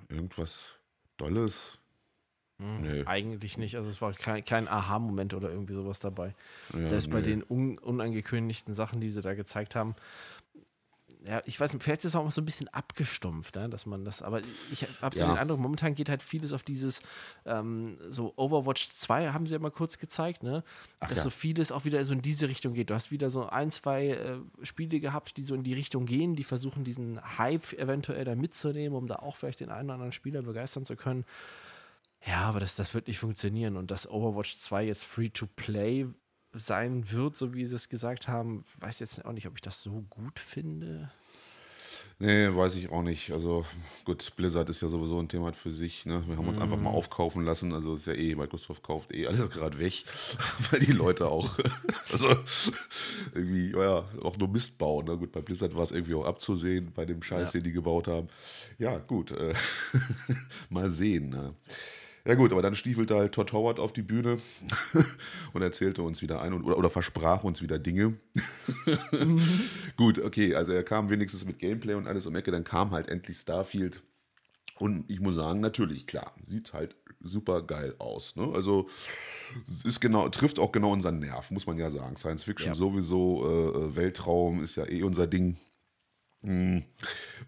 irgendwas 0.09 0.69
Dolles. 1.17 1.79
Hm, 2.59 2.83
nee. 2.83 3.05
Eigentlich 3.07 3.57
nicht. 3.57 3.77
Also 3.77 3.89
es 3.89 4.03
war 4.03 4.13
kein, 4.13 4.45
kein 4.45 4.69
Aha-Moment 4.69 5.35
oder 5.35 5.51
irgendwie 5.51 5.75
sowas 5.75 5.99
dabei. 5.99 6.35
Ja, 6.75 6.89
Selbst 6.89 7.07
nee. 7.09 7.15
bei 7.15 7.21
den 7.23 7.43
un 7.43 7.79
unangekündigten 7.79 8.75
Sachen, 8.75 9.01
die 9.01 9.09
sie 9.09 9.23
da 9.23 9.35
gezeigt 9.35 9.75
haben, 9.75 9.95
ja, 11.27 11.41
ich 11.45 11.61
weiß 11.61 11.73
nicht, 11.75 11.83
vielleicht 11.83 12.01
ist 12.01 12.13
es 12.13 12.17
auch 12.17 12.31
so 12.31 12.41
ein 12.41 12.45
bisschen 12.45 12.69
abgestumpft, 12.69 13.57
ne, 13.57 13.69
dass 13.69 13.85
man 13.87 14.05
das, 14.05 14.23
aber 14.23 14.41
ich 14.73 14.87
habe 15.03 15.15
so 15.15 15.23
Ja. 15.23 15.33
den 15.33 15.39
Eindruck, 15.39 15.59
momentan 15.61 15.95
geht 15.95 16.09
halt 16.09 16.23
vieles 16.23 16.53
auf 16.53 16.63
dieses, 16.63 17.01
ähm, 17.45 17.99
so 18.09 18.33
Overwatch 18.37 18.89
2 18.89 19.31
haben 19.31 19.47
sie 19.47 19.55
ja 19.55 19.59
mal 19.59 19.71
kurz 19.71 19.99
gezeigt, 19.99 20.43
ne, 20.43 20.65
dass 21.01 21.19
ja. 21.19 21.25
so 21.25 21.31
vieles 21.31 21.73
auch 21.73 21.85
wieder 21.85 22.03
so 22.05 22.15
in 22.15 22.23
diese 22.23 22.49
Richtung 22.49 22.73
geht. 22.73 22.91
Du 22.91 22.95
hast 22.95 23.11
wieder 23.11 23.29
so 23.31 23.47
ein, 23.49 23.71
zwei 23.71 24.09
äh, 24.09 24.39
Spiele 24.63 25.01
gehabt, 25.01 25.37
die 25.37 25.43
so 25.43 25.55
in 25.55 25.63
die 25.63 25.75
Richtung 25.75 26.07
gehen, 26.07 26.37
die 26.37 26.45
versuchen, 26.45 26.85
diesen 26.85 27.21
Hype 27.39 27.73
eventuell 27.75 28.25
da 28.25 28.35
mitzunehmen, 28.35 28.97
um 28.97 29.07
da 29.07 29.17
auch 29.17 29.37
vielleicht 29.37 29.61
den 29.61 29.71
einen 29.71 29.89
oder 29.89 29.95
anderen 29.95 30.13
Spieler 30.13 30.43
begeistern 30.43 30.85
zu 30.87 30.97
können. 30.97 31.25
Ja, 32.27 32.41
aber 32.43 32.61
das, 32.61 32.75
das 32.77 32.93
wird 32.95 33.09
nicht 33.09 33.19
funktionieren 33.19 33.77
und 33.77 33.91
dass 33.91 34.09
Overwatch 34.09 34.57
2 34.57 34.85
jetzt 34.85 35.05
Free-to-Play 35.05 36.07
sein 36.53 37.11
wird, 37.11 37.37
so 37.37 37.55
wie 37.55 37.67
sie 37.67 37.77
es 37.77 37.89
gesagt 37.89 38.29
haben, 38.29 38.65
weiß 38.81 39.01
jetzt 39.01 39.25
auch 39.25 39.33
nicht, 39.33 39.47
ob 39.47 39.55
ich 39.57 39.63
das 39.63 39.83
so 39.83 40.05
gut 40.11 40.39
finde. 40.39 41.11
Nee, 42.23 42.55
weiß 42.55 42.75
ich 42.75 42.91
auch 42.91 43.03
nicht. 43.03 43.31
Also 43.33 43.65
gut, 44.05 44.37
Blizzard 44.37 44.69
ist 44.69 44.83
ja 44.83 44.89
sowieso 44.89 45.19
ein 45.19 45.29
Thema 45.29 45.55
für 45.55 45.71
sich. 45.71 46.05
Ne? 46.05 46.23
Wir 46.29 46.37
haben 46.37 46.49
uns 46.49 46.59
einfach 46.59 46.77
mal 46.77 46.91
aufkaufen 46.91 47.47
lassen. 47.47 47.73
Also 47.73 47.95
ist 47.95 48.07
ja 48.07 48.13
eh, 48.13 48.35
Microsoft 48.35 48.83
kauft 48.83 49.11
eh 49.11 49.27
alles 49.27 49.49
gerade 49.51 49.79
weg, 49.79 50.05
weil 50.71 50.81
die 50.81 50.93
Leute 50.93 51.29
auch, 51.29 51.59
also 52.13 52.37
irgendwie, 53.35 53.71
ja, 53.71 54.05
auch 54.23 54.37
nur 54.37 54.49
Mist 54.49 54.77
bauen. 54.77 55.07
Ne? 55.07 55.17
Gut, 55.17 55.33
bei 55.33 55.41
Blizzard 55.41 55.75
war 55.75 55.83
es 55.83 55.93
irgendwie 55.93 56.15
auch 56.15 56.27
abzusehen, 56.27 56.93
bei 56.93 57.07
dem 57.07 57.23
Scheiß, 57.23 57.55
Ja. 57.55 57.61
den 57.61 57.65
die 57.65 57.73
gebaut 57.73 58.07
haben. 58.07 58.29
Ja, 58.79 58.99
gut, 58.99 59.31
äh, 59.31 59.55
mal 60.69 60.91
sehen. 60.91 61.31
Ne? 61.31 61.55
Ja 62.27 62.35
gut, 62.35 62.53
aber 62.53 62.63
dann 62.63 62.75
stiefelte 62.75 63.17
halt 63.17 63.33
Todd 63.33 63.53
Howard 63.53 63.81
auf 63.81 63.93
die 63.93 64.03
Bühne 64.03 64.39
und 65.53 65.63
erzählte 65.63 66.03
uns 66.03 66.23
wieder 66.23 66.43
ein 66.43 66.53
und, 66.53 66.65
oder, 66.65 66.77
oder 66.79 66.91
versprach 66.91 67.45
uns 67.45 67.63
wieder 67.63 67.79
Dinge. 67.79 68.19
Gut, 69.97 70.19
okay, 70.19 70.55
also 70.55 70.73
er 70.73 70.83
kam 70.83 71.11
wenigstens 71.11 71.45
mit 71.45 71.59
Gameplay 71.59 71.95
und 71.95 72.07
alles 72.07 72.27
um 72.27 72.37
Ecke, 72.37 72.51
dann 72.51 72.65
kam 72.65 72.91
halt 72.91 73.09
endlich 73.09 73.39
Starfield. 73.39 74.03
Und 74.79 75.11
ich 75.11 75.21
muss 75.21 75.35
sagen, 75.35 75.61
natürlich, 75.61 76.07
klar, 76.07 76.35
sieht 76.45 76.73
halt 76.73 76.97
super 77.21 77.63
geil 77.63 77.95
aus. 77.99 78.37
Ne? 78.37 78.51
Also 78.55 78.89
ist 79.85 80.01
genau, 80.01 80.29
trifft 80.31 80.59
auch 80.59 80.73
genau 80.73 80.93
unseren 80.93 81.19
Nerv, 81.19 81.51
muss 81.51 81.67
man 81.67 81.77
ja 81.77 81.91
sagen. 81.91 82.17
Science 82.17 82.45
Fiction 82.45 82.73
Ja. 82.73 82.75
sowieso, 82.75 83.45
äh, 83.47 83.97
Weltraum 83.97 84.63
ist 84.63 84.77
ja 84.77 84.87
eh 84.89 85.03
unser 85.03 85.27
Ding. 85.27 85.59
Hm, 86.43 86.85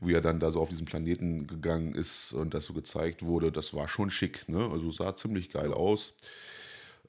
Wie 0.00 0.14
er 0.14 0.20
dann 0.22 0.40
da 0.40 0.50
so 0.50 0.60
auf 0.60 0.68
diesen 0.70 0.86
Planeten 0.86 1.46
gegangen 1.46 1.94
ist 1.94 2.32
und 2.34 2.54
das 2.54 2.66
so 2.66 2.74
gezeigt 2.74 3.22
wurde, 3.24 3.52
das 3.52 3.74
war 3.74 3.88
schon 3.88 4.10
schick. 4.10 4.48
Ne? 4.48 4.68
Also 4.70 4.90
sah 4.92 5.16
ziemlich 5.16 5.50
geil 5.50 5.72
aus. 5.74 6.14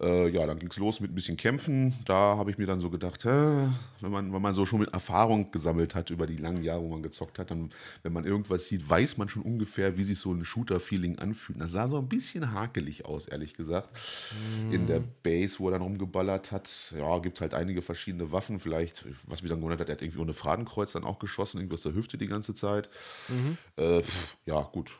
Äh, 0.01 0.29
ja, 0.29 0.45
dann 0.47 0.57
ging 0.57 0.69
es 0.69 0.77
los 0.77 0.99
mit 0.99 1.11
ein 1.11 1.15
bisschen 1.15 1.37
Kämpfen. 1.37 1.93
Da 2.05 2.35
habe 2.35 2.49
ich 2.49 2.57
mir 2.57 2.65
dann 2.65 2.79
so 2.79 2.89
gedacht, 2.89 3.25
hä, 3.25 3.69
wenn, 4.01 4.11
man, 4.11 4.33
wenn 4.33 4.41
man 4.41 4.53
so 4.53 4.65
schon 4.65 4.79
mit 4.79 4.91
Erfahrung 4.91 5.51
gesammelt 5.51 5.93
hat 5.93 6.09
über 6.09 6.25
die 6.25 6.37
langen 6.37 6.63
Jahre, 6.63 6.81
wo 6.81 6.89
man 6.89 7.03
gezockt 7.03 7.37
hat, 7.37 7.51
dann, 7.51 7.69
wenn 8.01 8.11
man 8.11 8.25
irgendwas 8.25 8.65
sieht, 8.67 8.89
weiß 8.89 9.17
man 9.17 9.29
schon 9.29 9.43
ungefähr, 9.43 9.95
wie 9.95 10.03
sich 10.03 10.19
so 10.19 10.33
ein 10.33 10.43
Shooter-Feeling 10.43 11.19
anfühlt. 11.19 11.61
Das 11.61 11.71
sah 11.71 11.87
so 11.87 11.97
ein 11.99 12.07
bisschen 12.07 12.53
hakelig 12.53 13.05
aus, 13.05 13.27
ehrlich 13.27 13.53
gesagt. 13.53 13.89
In 14.71 14.87
der 14.87 15.01
Base, 15.21 15.59
wo 15.59 15.67
er 15.67 15.73
dann 15.73 15.81
rumgeballert 15.81 16.51
hat, 16.51 16.93
ja, 16.97 17.19
gibt 17.19 17.39
halt 17.41 17.53
einige 17.53 17.81
verschiedene 17.81 18.31
Waffen. 18.31 18.59
Vielleicht, 18.59 19.05
was 19.27 19.41
mich 19.43 19.49
dann 19.49 19.59
gewundert 19.59 19.79
hat, 19.79 19.89
er 19.89 19.93
hat 19.95 20.01
irgendwie 20.01 20.19
ohne 20.19 20.33
Fadenkreuz 20.33 20.93
dann 20.93 21.03
auch 21.03 21.19
geschossen, 21.19 21.59
irgendwie 21.59 21.75
aus 21.75 21.83
der 21.83 21.93
Hüfte 21.93 22.17
die 22.17 22.27
ganze 22.27 22.55
Zeit. 22.55 22.89
Äh, 23.77 24.01
pff, 24.01 24.37
ja, 24.45 24.61
gut, 24.61 24.91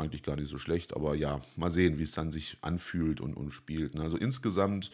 eigentlich 0.00 0.22
gar 0.22 0.36
nicht 0.36 0.48
so 0.50 0.58
schlecht, 0.58 0.94
aber 0.94 1.14
ja, 1.14 1.40
mal 1.56 1.70
sehen, 1.70 1.98
wie 1.98 2.02
es 2.04 2.12
dann 2.12 2.32
sich 2.32 2.58
anfühlt 2.62 3.20
und, 3.20 3.34
und 3.34 3.50
spielt. 3.52 3.94
ne? 3.94 4.02
Also 4.02 4.16
insgesamt 4.16 4.90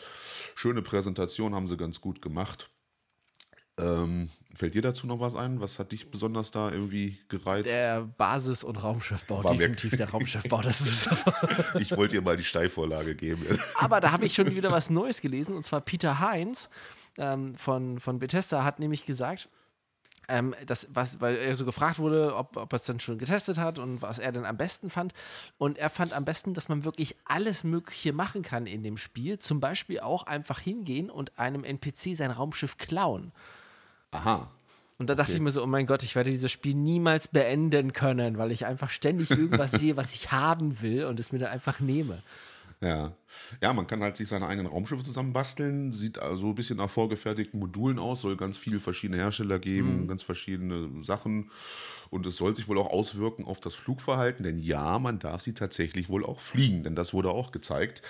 schöne 0.55 0.83
Präsentation 0.83 1.55
haben 1.55 1.67
sie 1.67 1.77
ganz 1.77 2.01
gut 2.01 2.21
gemacht. 2.23 2.71
Ähm, 3.79 4.31
fällt 4.55 4.73
dir 4.75 4.81
dazu 4.81 5.07
noch 5.07 5.21
was 5.21 5.37
ein? 5.37 5.61
Was 5.61 5.79
hat 5.79 5.93
dich 5.93 6.11
besonders 6.11 6.51
da 6.51 6.71
irgendwie 6.73 7.19
gereizt? 7.29 7.67
Der 7.67 8.03
Basis- 8.17 8.65
und 8.65 8.83
Raumschiffbau, 8.83 9.45
War 9.45 9.53
mir- 9.53 9.59
definitiv 9.59 9.97
der 9.99 10.09
Raumschiffbau, 10.13 10.63
das 10.63 10.81
ist 10.81 11.05
so. 11.05 11.11
ich 11.79 11.95
wollte 11.95 12.15
dir 12.17 12.23
mal 12.23 12.39
die 12.39 12.45
Steilvorlage 12.45 13.15
geben. 13.15 13.45
Aber 13.79 14.01
da 14.01 14.13
habe 14.13 14.25
ich 14.25 14.35
schon 14.35 14.55
wieder 14.55 14.73
was 14.73 14.89
Neues 14.89 15.21
gelesen, 15.21 15.55
und 15.55 15.63
zwar 15.63 15.83
Peter 15.83 16.21
Heinz 16.21 16.71
ähm, 17.19 17.55
von, 17.55 18.01
von 18.01 18.19
Bethesda 18.19 18.65
hat 18.65 18.79
nämlich 18.79 19.05
gesagt, 19.05 19.51
ähm, 20.29 20.55
das, 20.67 20.89
was, 20.91 21.21
weil 21.21 21.37
er 21.37 21.55
so 21.55 21.65
gefragt 21.65 21.99
wurde, 21.99 22.35
ob, 22.35 22.57
ob 22.57 22.73
er 22.73 22.77
es 22.77 22.85
dann 22.85 23.01
schon 23.01 23.19
getestet 23.19 23.59
hat 23.59 23.79
und 23.79 24.03
was 24.03 24.19
er 24.19 24.33
denn 24.33 24.45
am 24.45 24.57
besten 24.57 24.91
fand. 24.91 25.13
Und 25.59 25.79
er 25.79 25.91
fand 25.91 26.13
am 26.13 26.25
besten, 26.25 26.55
dass 26.55 26.69
man 26.69 26.85
wirklich 26.85 27.17
alles 27.25 27.65
Mögliche 27.65 28.13
machen 28.13 28.43
kann 28.43 28.67
in 28.67 28.83
dem 28.83 28.97
Spiel. 28.97 29.39
Zum 29.39 29.61
Beispiel 29.61 30.01
auch 30.01 30.25
einfach 30.25 30.59
hingehen 30.59 31.11
und 31.11 31.39
einem 31.39 31.65
NPC 31.65 32.17
sein 32.17 32.31
Raumschiff 32.31 32.77
klauen. 32.77 33.33
Aha. 34.11 34.51
Und 34.99 35.11
da 35.11 35.15
dachte 35.15 35.33
ich 35.33 35.41
mir 35.41 35.51
so, 35.51 35.63
oh 35.63 35.67
mein 35.67 35.87
Gott, 35.87 36.03
ich 36.03 36.15
werde 36.15 36.31
dieses 36.31 36.51
Spiel 36.51 36.75
niemals 36.75 37.29
beenden 37.29 37.93
können, 37.93 38.39
weil 38.39 38.51
ich 38.51 38.65
einfach 38.65 38.89
ständig 38.89 39.31
irgendwas 39.31 39.71
sehe, 39.73 39.97
was 39.97 40.15
ich 40.15 40.33
haben 40.33 40.81
will 40.81 41.05
und 41.05 41.21
es 41.21 41.33
mir 41.33 41.39
dann 41.39 41.51
einfach 41.51 41.81
nehme. 41.81 42.23
Ja. 42.83 43.17
ja, 43.63 43.73
man 43.73 43.87
kann 43.87 44.03
halt 44.03 44.19
sich 44.19 44.29
seine 44.29 44.47
eigenen 44.47 44.71
Raumschiffe 44.71 45.03
zusammenbasteln, 45.03 45.93
sieht 45.93 46.19
also 46.19 46.49
ein 46.49 46.55
bisschen 46.55 46.77
nach 46.77 46.91
vorgefertigten 46.91 47.59
Modulen 47.59 47.99
aus, 47.99 48.21
soll 48.21 48.37
ganz 48.37 48.59
viele 48.59 48.81
verschiedene 48.81 49.19
Hersteller 49.19 49.59
geben, 49.59 50.07
ganz 50.07 50.23
verschiedene 50.23 51.03
Sachen 51.03 51.51
und 52.11 52.27
es 52.27 52.37
soll 52.37 52.55
sich 52.55 52.69
wohl 52.69 52.79
auch 52.79 52.91
auswirken 52.91 53.45
auf 53.47 53.61
das 53.61 53.75
Flugverhalten, 53.75 54.45
denn 54.45 54.59
ja, 54.59 54.99
man 54.99 55.19
darf 55.19 55.41
sie 55.41 55.55
tatsächlich 55.55 56.09
wohl 56.11 56.25
auch 56.25 56.39
fliegen, 56.39 56.83
denn 56.83 56.95
das 56.95 57.15
wurde 57.15 57.31
auch 57.31 57.51
gezeigt. 57.51 58.03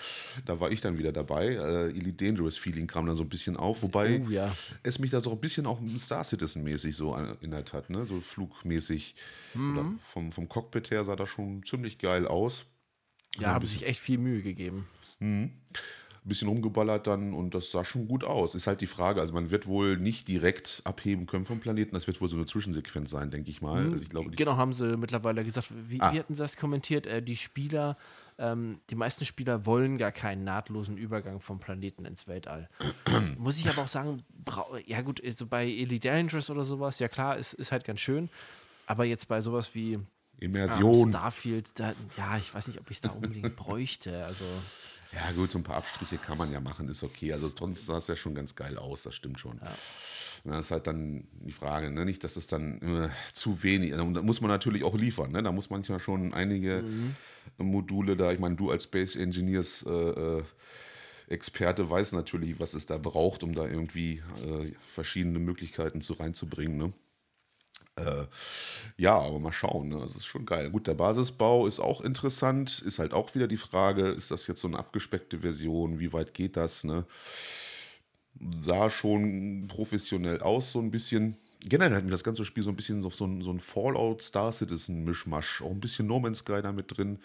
Da 0.45 0.59
war 0.59 0.71
ich 0.73 0.81
dann 0.81 0.99
wieder 0.99 1.13
dabei. 1.13 1.47
Äh, 1.47 1.89
Elite 1.91 2.25
Dangerous 2.25 2.57
Feeling 2.57 2.87
kam 2.89 3.07
dann 3.07 3.17
so 3.17 3.23
ein 3.23 3.29
bisschen 3.29 3.57
auf, 3.57 3.83
wobei 3.83 4.21
Oh 4.27 4.31
ja. 4.31 4.55
es 4.83 4.99
mich 4.99 5.11
da 5.13 5.21
so 5.21 5.31
ein 5.31 5.41
bisschen 5.41 5.67
auch 5.67 5.81
Star 5.99 6.25
Citizen 6.25 6.65
mäßig 6.65 6.97
so 6.97 7.15
erinnert 7.15 7.73
hat, 7.73 7.89
ne? 7.89 8.05
so 8.05 8.21
flugmäßig. 8.21 9.15
Oder 9.55 9.93
vom, 10.03 10.33
vom 10.33 10.49
Cockpit 10.49 10.91
her 10.91 11.05
sah 11.05 11.17
das 11.17 11.29
schon 11.29 11.63
ziemlich 11.63 11.99
geil 11.99 12.27
aus. 12.27 12.67
Ja, 13.41 13.55
haben 13.55 13.67
sich 13.67 13.87
echt 13.87 14.01
viel 14.01 14.19
Mühe 14.19 14.43
gegeben. 14.43 14.87
ein 15.21 15.51
bisschen 16.25 16.49
rumgeballert 16.49 17.07
dann 17.07 17.33
und 17.35 17.55
das 17.55 17.71
sah 17.71 17.85
schon 17.85 18.09
gut 18.09 18.25
aus. 18.25 18.55
Ist 18.57 18.67
halt 18.67 18.81
die 18.81 18.87
Frage, 18.89 19.21
also 19.21 19.33
man 19.33 19.51
wird 19.53 19.67
wohl 19.67 19.97
nicht 19.97 20.27
direkt 20.27 20.83
abheben 20.85 21.27
können 21.27 21.45
vom 21.47 21.61
Planeten, 21.61 21.95
das 21.95 22.07
wird 22.09 22.21
wohl 22.21 22.29
so 22.29 22.35
eine 22.37 22.47
Zwischensequenz 22.47 23.11
sein, 23.11 23.31
denke 23.31 23.49
ich 23.51 23.63
mal. 23.63 23.91
Also 23.93 24.03
ich 24.03 24.11
glaube, 24.11 24.31
Genau, 24.31 24.57
haben 24.57 24.73
sie 24.73 24.97
mittlerweile 24.97 25.45
gesagt. 25.45 25.69
Wie, 25.89 26.01
Ah. 26.01 26.13
wie 26.13 26.19
hatten 26.19 26.35
sie 26.35 26.43
das 26.43 26.57
kommentiert? 26.57 27.07
Äh, 27.07 27.23
die 27.23 27.37
Spieler, 27.37 27.97
ähm, 28.39 28.81
die 28.91 28.97
meisten 28.97 29.25
Spieler 29.25 29.65
wollen 29.67 29.99
gar 29.99 30.11
keinen 30.13 30.43
nahtlosen 30.43 30.97
Übergang 30.99 31.39
vom 31.39 31.61
Planeten 31.61 32.05
ins 32.05 32.27
Weltall. 32.27 32.69
Muss 33.39 33.59
ich 33.59 33.69
aber 33.69 33.83
auch 33.83 33.89
sagen, 33.89 34.19
ja 34.87 35.01
gut, 35.03 35.23
so 35.37 35.47
bei 35.47 35.65
Elite 35.65 36.09
Dangerous 36.09 36.51
oder 36.51 36.65
sowas, 36.65 36.99
ja 36.99 37.07
klar, 37.09 37.37
ist, 37.39 37.53
ist 37.55 37.71
halt 37.71 37.85
ganz 37.85 38.01
schön. 38.01 38.29
Aber 38.87 39.05
jetzt 39.05 39.29
bei 39.29 39.41
sowas 39.41 39.75
wie 39.77 39.99
Immersion. 40.39 41.11
Starfield, 41.11 41.71
da, 41.79 41.95
ja, 42.17 42.37
ich 42.39 42.53
weiß 42.55 42.69
nicht, 42.69 42.81
ob 42.81 42.91
ich 42.91 42.99
es 42.99 43.01
da 43.01 43.11
unbedingt 43.11 43.57
bräuchte. 43.57 44.25
Also, 44.25 44.45
ja 45.13 45.33
gut, 45.33 45.51
so 45.51 45.59
ein 45.59 45.65
paar 45.65 45.77
Abstriche 45.77 46.19
kann 46.19 46.37
man 46.37 46.53
ja 46.53 46.61
machen, 46.61 46.89
ist 46.89 47.03
okay. 47.03 47.33
Also 47.33 47.49
sonst 47.49 47.87
sah 47.87 47.99
es 47.99 48.07
ja 48.09 48.17
schon 48.17 48.35
ganz 48.35 48.55
geil 48.55 48.77
aus, 48.77 49.03
das 49.03 49.15
stimmt 49.15 49.41
schon. 49.41 49.61
Das 50.45 50.67
ist 50.67 50.71
halt 50.71 50.87
dann 50.87 51.27
die 51.41 51.53
Frage, 51.53 51.91
ne? 51.91 52.05
nicht, 52.05 52.23
dass 52.23 52.37
es 52.37 52.47
dann 52.47 52.81
äh, 52.83 53.09
zu 53.33 53.63
wenig, 53.63 53.95
und 53.95 54.15
da 54.15 54.23
muss 54.23 54.41
man 54.41 54.51
natürlich 54.51 54.85
auch 54.85 54.95
liefern, 54.95 55.33
ne? 55.33 55.43
da 55.43 55.51
muss 55.51 55.71
manchmal 55.71 55.99
schon 55.99 56.35
einige 56.35 56.85
Module 57.59 58.17
da, 58.17 58.31
ich 58.31 58.39
meine, 58.39 58.55
du 58.55 58.71
als 58.71 58.85
Space 58.85 59.17
Engineers 59.17 59.85
äh, 59.89 59.91
äh, 59.91 60.43
Experte 61.29 61.89
weiß 61.91 62.13
natürlich, 62.13 62.61
was 62.61 62.75
es 62.75 62.87
da 62.87 62.99
braucht, 62.99 63.43
um 63.43 63.55
da 63.55 63.67
irgendwie 63.67 64.23
äh, 64.45 64.73
verschiedene 64.89 65.41
Möglichkeiten 65.41 66.01
zu 66.01 66.13
reinzubringen. 66.13 66.77
Ne? 66.77 66.93
Äh, 67.97 68.27
ja, 68.99 69.19
aber 69.19 69.39
mal 69.39 69.53
schauen, 69.53 69.89
ne? 69.89 70.01
das 70.01 70.17
ist 70.17 70.27
schon 70.27 70.45
geil. 70.47 70.71
Gut, 70.71 70.87
der 70.87 70.95
Basisbau 70.95 71.67
ist 71.67 71.81
auch 71.81 72.01
interessant, 72.03 72.83
ist 72.87 72.99
halt 72.99 73.15
auch 73.15 73.35
wieder 73.35 73.49
die 73.49 73.57
Frage, 73.57 74.09
ist 74.09 74.31
das 74.31 74.47
jetzt 74.47 74.61
so 74.61 74.69
eine 74.69 74.79
abgespeckte 74.79 75.41
Version, 75.41 75.99
wie 75.99 76.13
weit 76.13 76.35
geht 76.35 76.57
das? 76.57 76.85
Ne? 76.85 77.07
Sah 78.61 78.91
schon 78.91 79.67
professionell 79.69 80.41
aus, 80.41 80.73
so 80.73 80.79
ein 80.81 80.91
bisschen. 80.91 81.37
Generell 81.69 81.97
hat 81.97 82.05
mir 82.05 82.11
das 82.11 82.25
ganze 82.25 82.45
Spiel 82.45 82.63
so 82.63 82.71
ein 82.71 82.77
bisschen 82.77 83.03
so, 83.03 83.11
so 83.11 83.27
ein, 83.27 83.43
so 83.43 83.51
ein 83.51 83.61
Fallout 83.61 84.23
Star 84.23 84.53
Citizen 84.53 85.05
Mischmasch, 85.05 85.63
auch 85.63 85.71
ein 85.71 85.81
bisschen 85.81 86.07
No 86.07 86.21
Man's 86.21 86.39
Sky 86.39 86.63
da 86.63 86.73
mit 86.73 86.97
drin, 86.97 87.19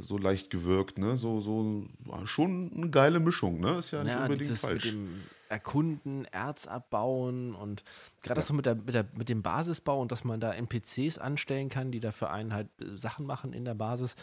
so 0.00 0.18
leicht 0.18 0.50
gewirkt, 0.50 0.98
ne? 0.98 1.16
So, 1.16 1.40
so 1.40 1.86
war 2.00 2.26
schon 2.26 2.70
eine 2.76 2.90
geile 2.90 3.20
Mischung, 3.20 3.60
ne? 3.60 3.78
Ist 3.78 3.92
ja 3.92 4.04
nicht 4.04 4.12
ja, 4.12 4.22
unbedingt 4.22 4.50
falsch. 4.58 4.84
mit 4.84 4.94
dem 4.94 5.08
Erkunden, 5.48 6.26
Erz 6.26 6.66
abbauen 6.66 7.54
und 7.54 7.82
gerade 8.22 8.38
das 8.38 8.48
so 8.48 8.54
mit, 8.54 8.66
der, 8.66 8.74
mit, 8.74 8.94
der, 8.94 9.06
mit 9.14 9.28
dem 9.28 9.42
Basisbau 9.42 10.00
und 10.00 10.12
dass 10.12 10.24
man 10.24 10.40
da 10.40 10.52
NPCs 10.52 11.18
anstellen 11.18 11.68
kann, 11.68 11.90
die 11.90 12.00
da 12.00 12.12
für 12.12 12.30
einen 12.30 12.52
halt 12.52 12.68
äh, 12.80 12.96
Sachen 12.96 13.26
machen 13.26 13.52
in 13.52 13.64
der 13.64 13.74
Basis. 13.74 14.16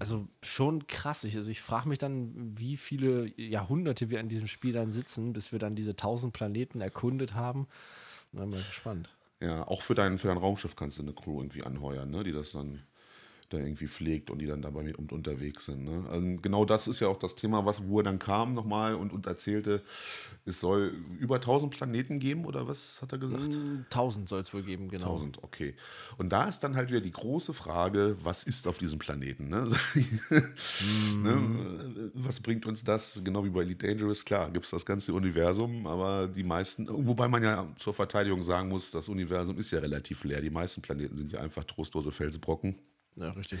Also 0.00 0.26
schon 0.42 0.86
krass. 0.86 1.24
Ich, 1.24 1.36
also 1.36 1.50
ich 1.50 1.60
frage 1.60 1.88
mich 1.88 1.98
dann, 1.98 2.32
wie 2.58 2.76
viele 2.76 3.32
Jahrhunderte 3.40 4.10
wir 4.10 4.20
an 4.20 4.28
diesem 4.28 4.48
Spiel 4.48 4.72
dann 4.72 4.92
sitzen, 4.92 5.32
bis 5.32 5.52
wir 5.52 5.58
dann 5.58 5.76
diese 5.76 5.96
tausend 5.96 6.32
Planeten 6.32 6.80
erkundet 6.80 7.34
haben. 7.34 7.68
Bin 8.32 8.52
ich 8.52 8.66
gespannt. 8.68 9.10
Ja, 9.40 9.66
auch 9.66 9.82
für 9.82 9.94
dein, 9.94 10.18
für 10.18 10.28
dein 10.28 10.36
Raumschiff 10.38 10.76
kannst 10.76 10.98
du 10.98 11.02
eine 11.02 11.12
Crew 11.12 11.40
irgendwie 11.40 11.64
anheuern, 11.64 12.10
ne? 12.10 12.24
die 12.24 12.32
das 12.32 12.52
dann 12.52 12.82
da 13.52 13.58
irgendwie 13.58 13.86
pflegt 13.86 14.30
und 14.30 14.38
die 14.38 14.46
dann 14.46 14.62
dabei 14.62 14.82
mit 14.82 14.96
unterwegs 14.96 15.66
sind. 15.66 15.84
Ne? 15.84 16.04
Also 16.10 16.36
genau 16.40 16.64
das 16.64 16.88
ist 16.88 17.00
ja 17.00 17.08
auch 17.08 17.18
das 17.18 17.34
Thema, 17.34 17.64
was 17.64 17.86
wo 17.86 18.00
er 18.00 18.04
dann 18.04 18.18
kam 18.18 18.54
nochmal 18.54 18.94
und, 18.94 19.12
und 19.12 19.26
erzählte, 19.26 19.82
es 20.44 20.60
soll 20.60 20.94
über 21.18 21.36
1000 21.36 21.72
Planeten 21.72 22.18
geben 22.18 22.44
oder 22.44 22.66
was 22.66 23.00
hat 23.02 23.12
er 23.12 23.18
gesagt? 23.18 23.56
1000 23.90 24.28
soll 24.28 24.40
es 24.40 24.52
wohl 24.52 24.62
geben, 24.62 24.88
genau. 24.88 25.12
1000, 25.12 25.42
okay. 25.42 25.74
Und 26.18 26.30
da 26.30 26.44
ist 26.44 26.60
dann 26.60 26.74
halt 26.76 26.90
wieder 26.90 27.00
die 27.00 27.12
große 27.12 27.52
Frage, 27.54 28.16
was 28.22 28.44
ist 28.44 28.66
auf 28.66 28.78
diesem 28.78 28.98
Planeten? 28.98 29.48
Ne? 29.48 29.68
ne? 31.22 32.10
Was 32.14 32.40
bringt 32.40 32.66
uns 32.66 32.84
das? 32.84 33.20
Genau 33.22 33.44
wie 33.44 33.50
bei 33.50 33.62
Elite 33.62 33.86
Dangerous, 33.86 34.24
klar, 34.24 34.50
gibt 34.50 34.64
es 34.64 34.70
das 34.70 34.86
ganze 34.86 35.12
Universum, 35.12 35.86
aber 35.86 36.28
die 36.28 36.44
meisten, 36.44 36.86
wobei 36.88 37.28
man 37.28 37.42
ja 37.42 37.68
zur 37.76 37.94
Verteidigung 37.94 38.42
sagen 38.42 38.68
muss, 38.68 38.90
das 38.90 39.08
Universum 39.08 39.58
ist 39.58 39.70
ja 39.70 39.78
relativ 39.78 40.24
leer. 40.24 40.40
Die 40.40 40.50
meisten 40.50 40.82
Planeten 40.82 41.16
sind 41.16 41.32
ja 41.32 41.40
einfach 41.40 41.64
trostlose 41.64 42.10
Felsbrocken. 42.10 42.76
Ja, 43.16 43.30
richtig. 43.30 43.60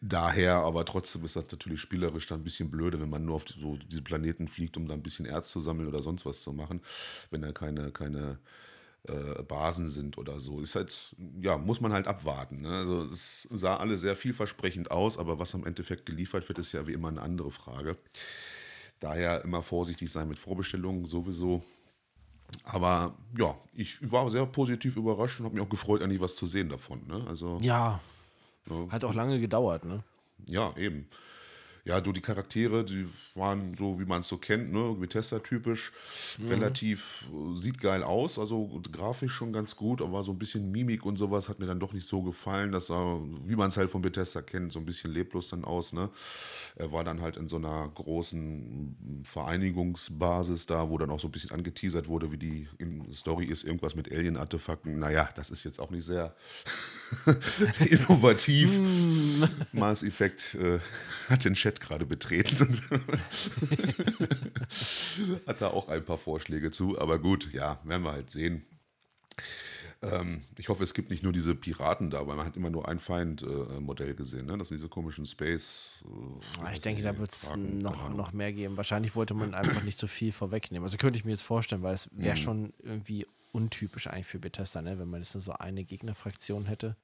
Daher, 0.00 0.56
aber 0.56 0.84
trotzdem 0.84 1.24
ist 1.24 1.36
das 1.36 1.50
natürlich 1.50 1.80
spielerisch 1.80 2.26
dann 2.26 2.40
ein 2.40 2.44
bisschen 2.44 2.70
blöde, 2.70 3.00
wenn 3.00 3.10
man 3.10 3.24
nur 3.24 3.36
auf 3.36 3.44
so 3.48 3.76
diese 3.76 4.02
Planeten 4.02 4.48
fliegt, 4.48 4.76
um 4.76 4.88
da 4.88 4.94
ein 4.94 5.02
bisschen 5.02 5.26
Erz 5.26 5.50
zu 5.50 5.60
sammeln 5.60 5.88
oder 5.88 6.02
sonst 6.02 6.26
was 6.26 6.42
zu 6.42 6.52
machen, 6.52 6.80
wenn 7.30 7.42
da 7.42 7.52
keine, 7.52 7.92
keine 7.92 8.38
äh, 9.04 9.42
Basen 9.42 9.88
sind 9.88 10.18
oder 10.18 10.40
so. 10.40 10.60
Ist 10.60 10.74
halt, 10.74 11.14
ja, 11.40 11.56
muss 11.56 11.80
man 11.80 11.92
halt 11.92 12.06
abwarten. 12.06 12.62
Ne? 12.62 12.70
Also 12.70 13.02
es 13.04 13.48
sah 13.50 13.76
alle 13.76 13.96
sehr 13.96 14.16
vielversprechend 14.16 14.90
aus, 14.90 15.18
aber 15.18 15.38
was 15.38 15.54
am 15.54 15.64
Endeffekt 15.64 16.06
geliefert 16.06 16.48
wird, 16.48 16.58
ist 16.58 16.72
ja 16.72 16.86
wie 16.86 16.92
immer 16.92 17.08
eine 17.08 17.22
andere 17.22 17.50
Frage. 17.50 17.96
Daher 18.98 19.42
immer 19.44 19.62
vorsichtig 19.62 20.10
sein 20.10 20.28
mit 20.28 20.38
Vorbestellungen 20.38 21.06
sowieso. 21.06 21.64
Aber 22.64 23.16
ja, 23.38 23.56
ich 23.72 23.98
war 24.10 24.28
sehr 24.30 24.44
positiv 24.46 24.96
überrascht 24.96 25.38
und 25.40 25.46
habe 25.46 25.54
mich 25.54 25.64
auch 25.64 25.70
gefreut, 25.70 26.02
endlich 26.02 26.20
was 26.20 26.34
zu 26.34 26.46
sehen 26.46 26.68
davon. 26.68 27.06
Ne? 27.06 27.24
Also, 27.28 27.58
Ja, 27.62 28.00
hat 28.90 29.04
auch 29.04 29.14
lange 29.14 29.40
gedauert, 29.40 29.84
ne? 29.84 30.02
ja, 30.46 30.74
eben. 30.76 31.06
Ja, 31.86 32.02
du, 32.02 32.12
die 32.12 32.20
Charaktere, 32.20 32.84
die 32.84 33.06
waren 33.34 33.74
so, 33.74 33.98
wie 33.98 34.04
man 34.04 34.20
es 34.20 34.28
so 34.28 34.36
kennt, 34.36 34.70
ne? 34.70 34.94
Bethesda-typisch. 35.00 35.92
Relativ, 36.46 37.26
äh, 37.32 37.58
sieht 37.58 37.80
geil 37.80 38.02
aus, 38.02 38.38
also 38.38 38.82
grafisch 38.92 39.32
schon 39.32 39.50
ganz 39.54 39.76
gut, 39.76 40.02
aber 40.02 40.22
so 40.22 40.30
ein 40.32 40.38
bisschen 40.38 40.70
Mimik 40.70 41.06
und 41.06 41.16
sowas 41.16 41.48
hat 41.48 41.58
mir 41.58 41.64
dann 41.66 41.80
doch 41.80 41.94
nicht 41.94 42.06
so 42.06 42.20
gefallen. 42.22 42.70
Das 42.70 42.88
sah, 42.88 43.18
wie 43.46 43.56
man 43.56 43.70
es 43.70 43.78
halt 43.78 43.88
von 43.88 44.02
Bethesda 44.02 44.42
kennt, 44.42 44.72
so 44.72 44.78
ein 44.78 44.84
bisschen 44.84 45.10
leblos 45.10 45.48
dann 45.48 45.64
aus, 45.64 45.94
ne? 45.94 46.10
Er 46.76 46.92
war 46.92 47.02
dann 47.02 47.22
halt 47.22 47.38
in 47.38 47.48
so 47.48 47.56
einer 47.56 47.88
großen 47.94 49.22
Vereinigungsbasis 49.24 50.66
da, 50.66 50.90
wo 50.90 50.98
dann 50.98 51.10
auch 51.10 51.18
so 51.20 51.28
ein 51.28 51.32
bisschen 51.32 51.50
angeteasert 51.52 52.08
wurde, 52.08 52.30
wie 52.30 52.36
die 52.38 52.68
in- 52.76 53.10
Story 53.14 53.46
ist, 53.46 53.64
irgendwas 53.64 53.94
mit 53.94 54.12
Alien-Artefakten. 54.12 54.98
Naja, 54.98 55.30
das 55.34 55.50
ist 55.50 55.64
jetzt 55.64 55.80
auch 55.80 55.90
nicht 55.90 56.04
sehr 56.04 56.34
innovativ. 57.90 58.70
Mass 59.72 60.02
Effect 60.02 60.54
äh, 60.54 60.78
hat 61.28 61.44
den 61.44 61.54
Chat 61.54 61.80
gerade 61.80 62.06
betreten 62.06 62.80
und 62.90 63.00
hat 65.46 65.60
da 65.60 65.68
auch 65.68 65.88
ein 65.88 66.04
paar 66.04 66.18
Vorschläge 66.18 66.70
zu. 66.70 66.98
Aber 66.98 67.18
gut, 67.18 67.52
ja, 67.52 67.80
werden 67.84 68.02
wir 68.02 68.12
halt 68.12 68.30
sehen. 68.30 68.64
Ähm, 70.02 70.44
ich 70.56 70.70
hoffe, 70.70 70.82
es 70.82 70.94
gibt 70.94 71.10
nicht 71.10 71.22
nur 71.22 71.32
diese 71.32 71.54
Piraten 71.54 72.08
da, 72.08 72.26
weil 72.26 72.34
man 72.36 72.46
hat 72.46 72.56
immer 72.56 72.70
nur 72.70 72.88
ein 72.88 72.98
Feind-Modell 72.98 74.14
gesehen. 74.14 74.46
Ne? 74.46 74.56
Das 74.56 74.68
sind 74.68 74.78
diese 74.78 74.88
komischen 74.88 75.26
Space. 75.26 75.90
Äh, 76.04 76.64
Ah, 76.64 76.72
Ich 76.72 76.80
denke, 76.80 77.02
da 77.02 77.18
wird 77.18 77.30
es 77.32 77.54
noch, 77.54 78.08
noch 78.08 78.32
mehr 78.32 78.52
geben. 78.52 78.78
Wahrscheinlich 78.78 79.14
wollte 79.14 79.34
man 79.34 79.52
einfach 79.54 79.82
nicht 79.82 79.98
so 79.98 80.06
viel 80.06 80.32
vorwegnehmen. 80.32 80.84
Also 80.84 80.96
könnte 80.96 81.18
ich 81.18 81.24
mir 81.26 81.32
jetzt 81.32 81.42
vorstellen, 81.42 81.82
weil 81.82 81.94
es 81.94 82.08
wäre 82.12 82.34
Mhm. 82.36 82.40
schon 82.40 82.72
irgendwie 82.82 83.26
untypisch 83.52 84.06
eigentlich 84.06 84.26
für 84.26 84.38
Bethesda, 84.38 84.82
ne? 84.82 84.98
wenn 84.98 85.08
man 85.08 85.20
jetzt 85.20 85.34
nur 85.34 85.42
so 85.42 85.52
eine 85.52 85.84
Gegnerfraktion 85.84 86.66
hätte. 86.66 86.96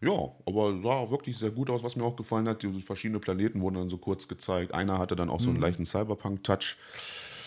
Ja, 0.00 0.32
aber 0.46 0.80
sah 0.82 0.94
auch 0.94 1.10
wirklich 1.12 1.38
sehr 1.38 1.52
gut 1.52 1.70
aus. 1.70 1.84
Was 1.84 1.94
mir 1.94 2.04
auch 2.04 2.16
gefallen 2.16 2.48
hat, 2.48 2.62
diese 2.62 2.80
verschiedenen 2.80 3.20
Planeten 3.20 3.60
wurden 3.60 3.76
dann 3.76 3.88
so 3.88 3.98
kurz 3.98 4.26
gezeigt. 4.26 4.74
Einer 4.74 4.98
hatte 4.98 5.14
dann 5.14 5.30
auch 5.30 5.40
so 5.40 5.50
einen 5.50 5.60
leichten 5.60 5.84
Cyberpunk-Touch, 5.84 6.76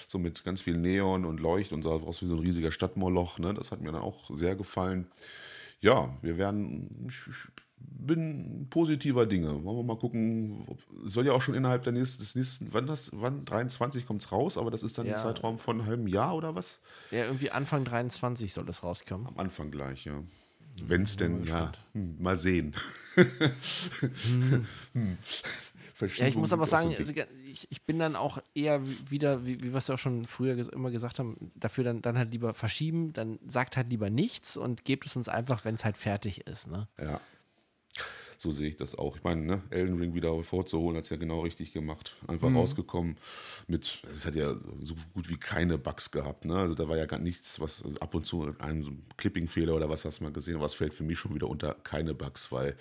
so 0.08 0.18
mit 0.18 0.46
ganz 0.46 0.62
viel 0.62 0.78
Neon 0.78 1.26
und 1.26 1.42
Leucht 1.42 1.74
und 1.74 1.82
sah 1.82 1.90
aus 1.90 2.22
wie 2.22 2.28
so 2.28 2.36
ein 2.36 2.40
riesiger 2.40 2.72
Stadtmoloch. 2.72 3.40
Ne? 3.40 3.54
Das 3.54 3.72
hat 3.72 3.82
mir 3.82 3.92
dann 3.92 4.02
auch 4.02 4.30
sehr 4.34 4.56
gefallen. 4.56 5.08
Ja, 5.82 6.18
wir 6.22 6.38
werden. 6.38 7.08
Ich 7.10 7.30
bin 7.78 8.68
positiver 8.70 9.26
Dinge. 9.26 9.64
Wollen 9.64 9.78
wir 9.78 9.84
mal 9.84 9.98
gucken. 9.98 10.64
Ob, 10.68 10.80
soll 11.04 11.26
ja 11.26 11.34
auch 11.34 11.42
schon 11.42 11.56
innerhalb 11.56 11.84
der 11.84 11.94
nächsten, 11.94 12.22
des 12.22 12.36
nächsten, 12.36 12.74
wann 12.74 12.88
das, 12.88 13.12
wann 13.14 13.46
23 13.46 14.06
kommt 14.06 14.22
es 14.22 14.32
raus, 14.32 14.58
aber 14.58 14.72
das 14.72 14.84
ist 14.84 14.98
dann 14.98 15.08
Ja. 15.08 15.14
ein 15.14 15.18
Zeitraum 15.18 15.58
von 15.58 15.80
einem 15.80 15.88
halben 15.88 16.08
Jahr 16.08 16.36
oder 16.36 16.56
was? 16.56 16.80
Ja, 17.12 17.26
irgendwie 17.26 17.52
Anfang 17.52 17.86
23 17.86 18.54
soll 18.54 18.66
das 18.66 18.84
rauskommen. 18.84 19.28
Am 19.28 19.38
Anfang 19.38 19.72
gleich, 19.72 20.06
ja. 20.06 20.24
Wenn 20.84 21.04
es 21.04 21.16
denn, 21.16 21.40
mal 21.40 21.48
ja, 21.48 21.72
hm, 21.94 22.22
mal 22.22 22.36
sehen. 22.36 22.76
hm. 23.16 25.18
Ja, 26.18 26.28
ich 26.28 26.36
muss 26.36 26.52
aber 26.52 26.66
sagen, 26.66 26.90
also, 26.90 27.14
also, 27.14 27.32
ich, 27.46 27.68
ich 27.72 27.84
bin 27.84 28.00
dann 28.00 28.18
auch 28.18 28.40
eher 28.54 28.82
wieder, 29.10 29.46
wie, 29.46 29.64
wie 29.64 29.72
wir 29.72 29.78
es 29.78 29.88
ja 29.88 29.96
auch 29.96 30.00
schon 30.00 30.26
früher 30.26 30.56
ges 30.56 30.68
immer 30.68 30.92
gesagt 30.92 31.20
haben, 31.20 31.52
dafür 31.56 31.86
dann, 31.86 32.02
dann 32.02 32.18
halt 32.18 32.32
lieber 32.32 32.54
verschieben, 32.54 33.14
dann 33.14 33.40
sagt 33.48 33.78
halt 33.78 33.90
lieber 33.90 34.10
nichts 34.10 34.58
und 34.58 34.84
gebt 34.84 35.06
es 35.06 35.16
uns 35.16 35.30
einfach, 35.30 35.64
wenn 35.64 35.76
es 35.76 35.86
halt 35.86 35.96
fertig 35.96 36.46
ist. 36.48 36.68
Ne? 36.68 36.90
ja, 37.00 37.22
so 38.38 38.52
sehe 38.52 38.68
ich 38.68 38.76
das 38.76 38.96
auch. 38.96 39.16
Ich 39.16 39.24
meine, 39.24 39.42
ne, 39.42 39.62
Elden 39.70 39.98
Ring 39.98 40.14
wieder 40.14 40.44
vorzuholen, 40.44 40.98
hat 40.98 41.06
es 41.06 41.10
ja 41.10 41.16
genau 41.18 41.42
richtig 41.42 41.72
gemacht. 41.72 42.16
Einfach 42.28 42.50
Mhm. 42.50 42.58
rausgekommen 42.58 43.18
mit, 43.68 44.04
es 44.12 44.26
hat 44.26 44.36
ja 44.36 44.54
so 44.82 44.96
gut 45.14 45.30
wie 45.30 45.38
keine 45.38 45.78
Bugs 45.78 46.12
gehabt. 46.12 46.44
Ne? 46.46 46.56
Also 46.58 46.76
da 46.76 46.90
war 46.90 46.98
ja 46.98 47.06
gar 47.06 47.20
nichts, 47.20 47.60
was 47.62 47.82
also 47.84 47.98
ab 48.00 48.14
und 48.14 48.26
zu 48.26 48.54
ein 48.60 48.84
so 48.84 48.92
Clipping-Fehler 49.18 49.74
oder 49.74 49.90
was 49.90 50.04
hast 50.06 50.20
du 50.20 50.26
mal 50.26 50.34
gesehen, 50.34 50.58
aber 50.58 50.66
es 50.66 50.74
fällt 50.74 50.94
für 50.94 51.04
mich 51.04 51.18
schon 51.18 51.34
wieder 51.34 51.48
unter 51.48 51.74
keine 51.76 52.14
Bugs, 52.14 52.52
weil 52.52 52.76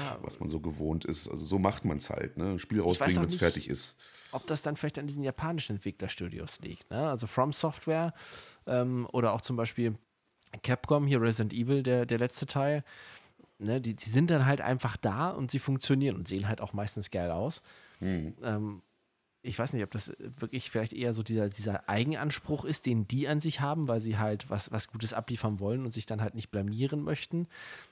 Ja, 0.00 0.18
was 0.22 0.38
man 0.38 0.48
so 0.48 0.60
gewohnt 0.60 1.04
ist, 1.04 1.28
also 1.28 1.44
so 1.44 1.58
macht 1.58 1.84
man 1.84 1.98
es 1.98 2.08
halt. 2.08 2.36
Ne? 2.36 2.52
Ein 2.52 2.58
Spiel 2.60 2.80
rausbringen, 2.80 3.16
wenn 3.22 3.28
es 3.28 3.34
fertig 3.34 3.68
ist. 3.68 3.96
ob 4.30 4.46
das 4.46 4.62
dann 4.62 4.76
vielleicht 4.76 4.98
an 5.00 5.06
diesen 5.08 5.24
japanischen 5.24 5.76
Entwicklerstudios 5.76 6.60
liegt. 6.60 6.88
Ne? 6.90 7.08
Also 7.10 7.26
From 7.26 7.52
Software 7.52 8.14
ähm, 8.66 9.06
oder 9.12 9.32
auch 9.32 9.40
zum 9.40 9.56
Beispiel 9.56 9.96
Capcom, 10.62 11.06
hier 11.06 11.20
Resident 11.20 11.52
Evil, 11.54 11.82
der, 11.82 12.06
der 12.06 12.18
letzte 12.18 12.46
Teil. 12.46 12.84
Ne? 13.64 13.80
Die, 13.80 13.94
die 13.94 14.10
sind 14.10 14.30
dann 14.30 14.46
halt 14.46 14.60
einfach 14.60 14.96
da 14.96 15.30
und 15.30 15.50
sie 15.50 15.58
funktionieren 15.58 16.16
und 16.16 16.28
sehen 16.28 16.48
halt 16.48 16.60
auch 16.60 16.72
meistens 16.72 17.10
geil 17.10 17.30
aus. 17.30 17.62
Ähm, 18.42 18.82
ich 19.44 19.58
weiß 19.58 19.72
nicht, 19.72 19.82
ob 19.82 19.90
das 19.90 20.12
wirklich 20.38 20.70
vielleicht 20.70 20.92
eher 20.92 21.12
so 21.12 21.24
dieser, 21.24 21.48
dieser 21.48 21.88
Eigenanspruch 21.88 22.64
ist, 22.64 22.86
den 22.86 23.08
die 23.08 23.26
an 23.26 23.40
sich 23.40 23.60
haben, 23.60 23.88
weil 23.88 24.00
sie 24.00 24.16
halt 24.16 24.48
was, 24.50 24.70
was 24.70 24.88
Gutes 24.88 25.12
abliefern 25.12 25.58
wollen 25.58 25.84
und 25.84 25.92
sich 25.92 26.06
dann 26.06 26.20
halt 26.20 26.36
nicht 26.36 26.50
blamieren 26.50 27.02
möchten. 27.02 27.48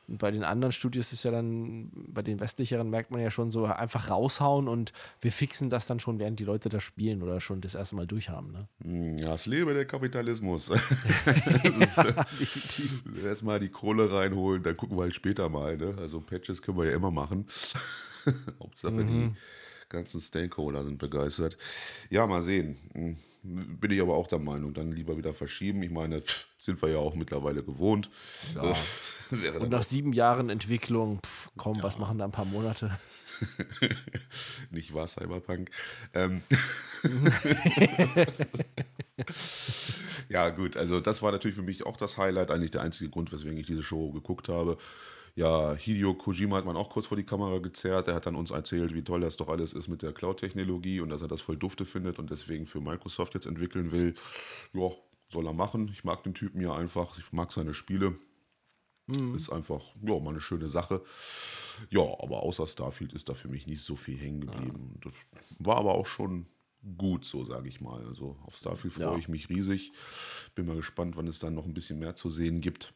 Und 0.06 0.18
bei 0.18 0.30
den 0.30 0.44
anderen 0.44 0.70
Studios 0.70 1.12
ist 1.12 1.24
ja 1.24 1.32
dann, 1.32 1.90
bei 1.92 2.22
den 2.22 2.38
westlicheren 2.38 2.88
merkt 2.88 3.10
man 3.10 3.20
ja 3.20 3.30
schon 3.30 3.50
so 3.50 3.64
einfach 3.64 4.10
raushauen 4.10 4.68
und 4.68 4.92
wir 5.20 5.32
fixen 5.32 5.70
das 5.70 5.86
dann 5.86 5.98
schon, 5.98 6.20
während 6.20 6.38
die 6.38 6.44
Leute 6.44 6.68
das 6.68 6.84
spielen 6.84 7.20
oder 7.22 7.40
schon 7.40 7.60
das 7.60 7.74
erste 7.74 7.96
Mal 7.96 8.06
durchhaben. 8.06 8.52
Ne? 8.52 8.68
Hm, 8.82 9.16
Ja, 9.16 9.34
es 9.34 9.46
lebe 9.46 9.74
der 9.74 9.86
Kapitalismus. 9.86 10.66
das 10.68 10.90
ist, 10.90 11.96
Definitiv. 12.40 13.02
Erstmal 13.24 13.58
die 13.58 13.70
Kohle 13.70 14.12
reinholen, 14.12 14.62
dann 14.62 14.76
gucken 14.76 14.96
wir 14.96 15.02
halt 15.02 15.14
später 15.16 15.48
mal. 15.48 15.76
Ne? 15.76 15.96
Also 15.98 16.20
Patches 16.20 16.62
können 16.62 16.78
wir 16.78 16.86
ja 16.86 16.94
immer 16.94 17.10
machen. 17.10 17.46
Hauptsache 18.60 19.04
die 19.04 19.32
ganzen 19.90 20.20
Stakeholder 20.20 20.84
sind 20.84 20.98
begeistert. 20.98 21.58
Ja, 22.08 22.26
mal 22.26 22.40
sehen. 22.42 22.78
Hm, 22.94 23.16
Bin 23.42 23.90
ich 23.90 24.00
aber 24.00 24.14
auch 24.14 24.26
der 24.26 24.38
Meinung, 24.38 24.72
dann 24.72 24.92
lieber 24.92 25.16
wieder 25.18 25.34
verschieben. 25.34 25.82
Ich 25.82 25.90
meine, 25.90 26.22
pff, 26.22 26.46
sind 26.56 26.80
wir 26.80 26.90
ja 26.90 26.98
auch 26.98 27.14
mittlerweile 27.14 27.62
gewohnt. 27.62 28.08
Ja. 28.54 28.74
Äh, 29.32 29.50
Und 29.58 29.68
nach 29.70 29.84
sieben 29.84 30.12
Jahren 30.12 30.50
Entwicklung, 30.50 31.20
pff, 31.24 31.50
komm, 31.56 31.84
was 31.84 31.98
machen 31.98 32.18
da 32.18 32.24
ein 32.24 32.32
paar 32.32 32.46
Monate? 32.46 32.98
nicht 34.72 34.92
wahr, 34.92 35.06
Cyberpunk. 35.06 35.70
Ähm. 36.14 36.42
ja, 40.28 40.48
gut, 40.50 40.76
also 40.76 40.98
das 40.98 41.22
war 41.22 41.30
natürlich 41.30 41.56
für 41.56 41.62
mich 41.62 41.86
auch 41.86 41.96
das 41.96 42.18
Highlight, 42.18 42.50
eigentlich 42.50 42.72
der 42.72 42.82
einzige 42.82 43.08
Grund, 43.08 43.32
weswegen 43.32 43.56
ich 43.56 43.66
diese 43.66 43.84
Show 43.84 44.10
geguckt 44.10 44.48
habe. 44.48 44.78
Ja, 45.34 45.74
Hideo 45.74 46.14
Kojima 46.14 46.56
hat 46.56 46.64
man 46.64 46.76
auch 46.76 46.90
kurz 46.90 47.06
vor 47.06 47.16
die 47.16 47.24
Kamera 47.24 47.58
gezerrt. 47.58 48.08
Er 48.08 48.14
hat 48.14 48.26
dann 48.26 48.36
uns 48.36 48.50
erzählt, 48.50 48.94
wie 48.94 49.02
toll 49.02 49.20
das 49.20 49.36
doch 49.36 49.48
alles 49.48 49.72
ist 49.72 49.88
mit 49.88 50.02
der 50.02 50.12
Cloud-Technologie 50.12 51.00
und 51.00 51.08
dass 51.10 51.22
er 51.22 51.28
das 51.28 51.40
voll 51.40 51.56
dufte 51.56 51.84
findet 51.84 52.18
und 52.18 52.30
deswegen 52.30 52.66
für 52.66 52.80
Microsoft 52.80 53.34
jetzt 53.34 53.46
entwickeln 53.46 53.92
will. 53.92 54.14
Ja, 54.72 54.90
soll 55.28 55.46
er 55.46 55.52
machen. 55.52 55.88
Ich 55.92 56.04
mag 56.04 56.22
den 56.24 56.34
Typen 56.34 56.60
ja 56.60 56.74
einfach. 56.74 57.16
Ich 57.18 57.32
mag 57.32 57.52
seine 57.52 57.74
Spiele. 57.74 58.16
Ist 59.34 59.50
einfach, 59.50 59.82
ja, 60.02 60.20
mal 60.20 60.30
eine 60.30 60.40
schöne 60.40 60.68
Sache. 60.68 61.02
Ja, 61.90 62.02
aber 62.02 62.44
außer 62.44 62.64
Starfield 62.66 63.12
ist 63.12 63.28
da 63.28 63.34
für 63.34 63.48
mich 63.48 63.66
nicht 63.66 63.82
so 63.82 63.96
viel 63.96 64.16
hängen 64.16 64.40
geblieben. 64.40 65.00
Das 65.02 65.14
war 65.58 65.78
aber 65.78 65.94
auch 65.96 66.06
schon 66.06 66.46
gut, 66.96 67.24
so 67.24 67.42
sage 67.42 67.68
ich 67.68 67.80
mal. 67.80 68.06
Also 68.06 68.36
auf 68.46 68.54
Starfield 68.54 68.94
freue 68.94 69.06
Ja. 69.06 69.16
ich 69.18 69.28
mich 69.28 69.48
riesig. 69.48 69.90
Bin 70.54 70.66
mal 70.66 70.76
gespannt, 70.76 71.16
wann 71.16 71.26
es 71.26 71.40
dann 71.40 71.54
noch 71.54 71.64
ein 71.64 71.74
bisschen 71.74 71.98
mehr 71.98 72.14
zu 72.14 72.30
sehen 72.30 72.60
gibt. 72.60 72.92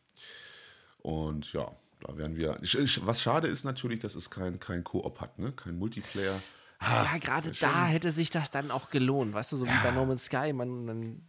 Und 0.99 1.53
ja, 1.53 1.75
da 2.01 2.17
werden 2.17 2.37
wir. 2.37 2.59
Was 3.03 3.23
schade 3.23 3.49
ist 3.49 3.65
natürlich, 3.65 4.01
dass 4.01 4.15
es 4.15 4.31
kein, 4.31 4.61
kein 4.61 4.85
Koop 4.85 5.21
hat, 5.21 5.39
ne? 5.39 5.53
Kein 5.53 5.79
Multiplayer. 5.79 6.41
ja, 6.81 7.19
gerade 7.19 7.53
da 7.53 7.87
hätte 7.87 8.11
sich 8.11 8.31
das 8.31 8.51
dann 8.51 8.71
auch 8.71 8.91
gelohnt, 8.91 9.33
weißt 9.33 9.53
du, 9.53 9.57
so 9.57 9.67
wie 9.67 9.83
bei 9.83 9.91
No 9.91 10.05
Man's 10.05 10.27
Sky, 10.27 10.53
man, 10.53 10.85
man 10.85 11.23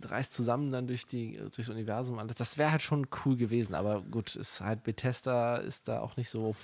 reist 0.00 0.32
zusammen 0.32 0.72
dann 0.72 0.86
durch 0.86 1.06
die, 1.06 1.36
durchs 1.36 1.68
Universum. 1.68 2.18
Alles. 2.18 2.36
Das 2.36 2.58
wäre 2.58 2.72
halt 2.72 2.82
schon 2.82 3.06
cool 3.24 3.36
gewesen, 3.36 3.74
aber 3.74 4.02
gut, 4.02 4.34
ist 4.36 4.60
halt 4.60 4.84
Bethesda 4.84 5.56
ist 5.56 5.88
da 5.88 6.00
auch 6.00 6.16
nicht 6.16 6.28
so. 6.28 6.54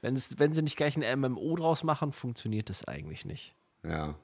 Wenn, 0.00 0.14
es, 0.14 0.38
wenn 0.38 0.52
sie 0.52 0.62
nicht 0.62 0.76
gleich 0.76 0.96
ein 0.96 1.20
MMO 1.20 1.56
draus 1.56 1.82
machen, 1.82 2.12
funktioniert 2.12 2.70
das 2.70 2.86
eigentlich 2.86 3.24
nicht. 3.24 3.54
Ja. 3.84 4.16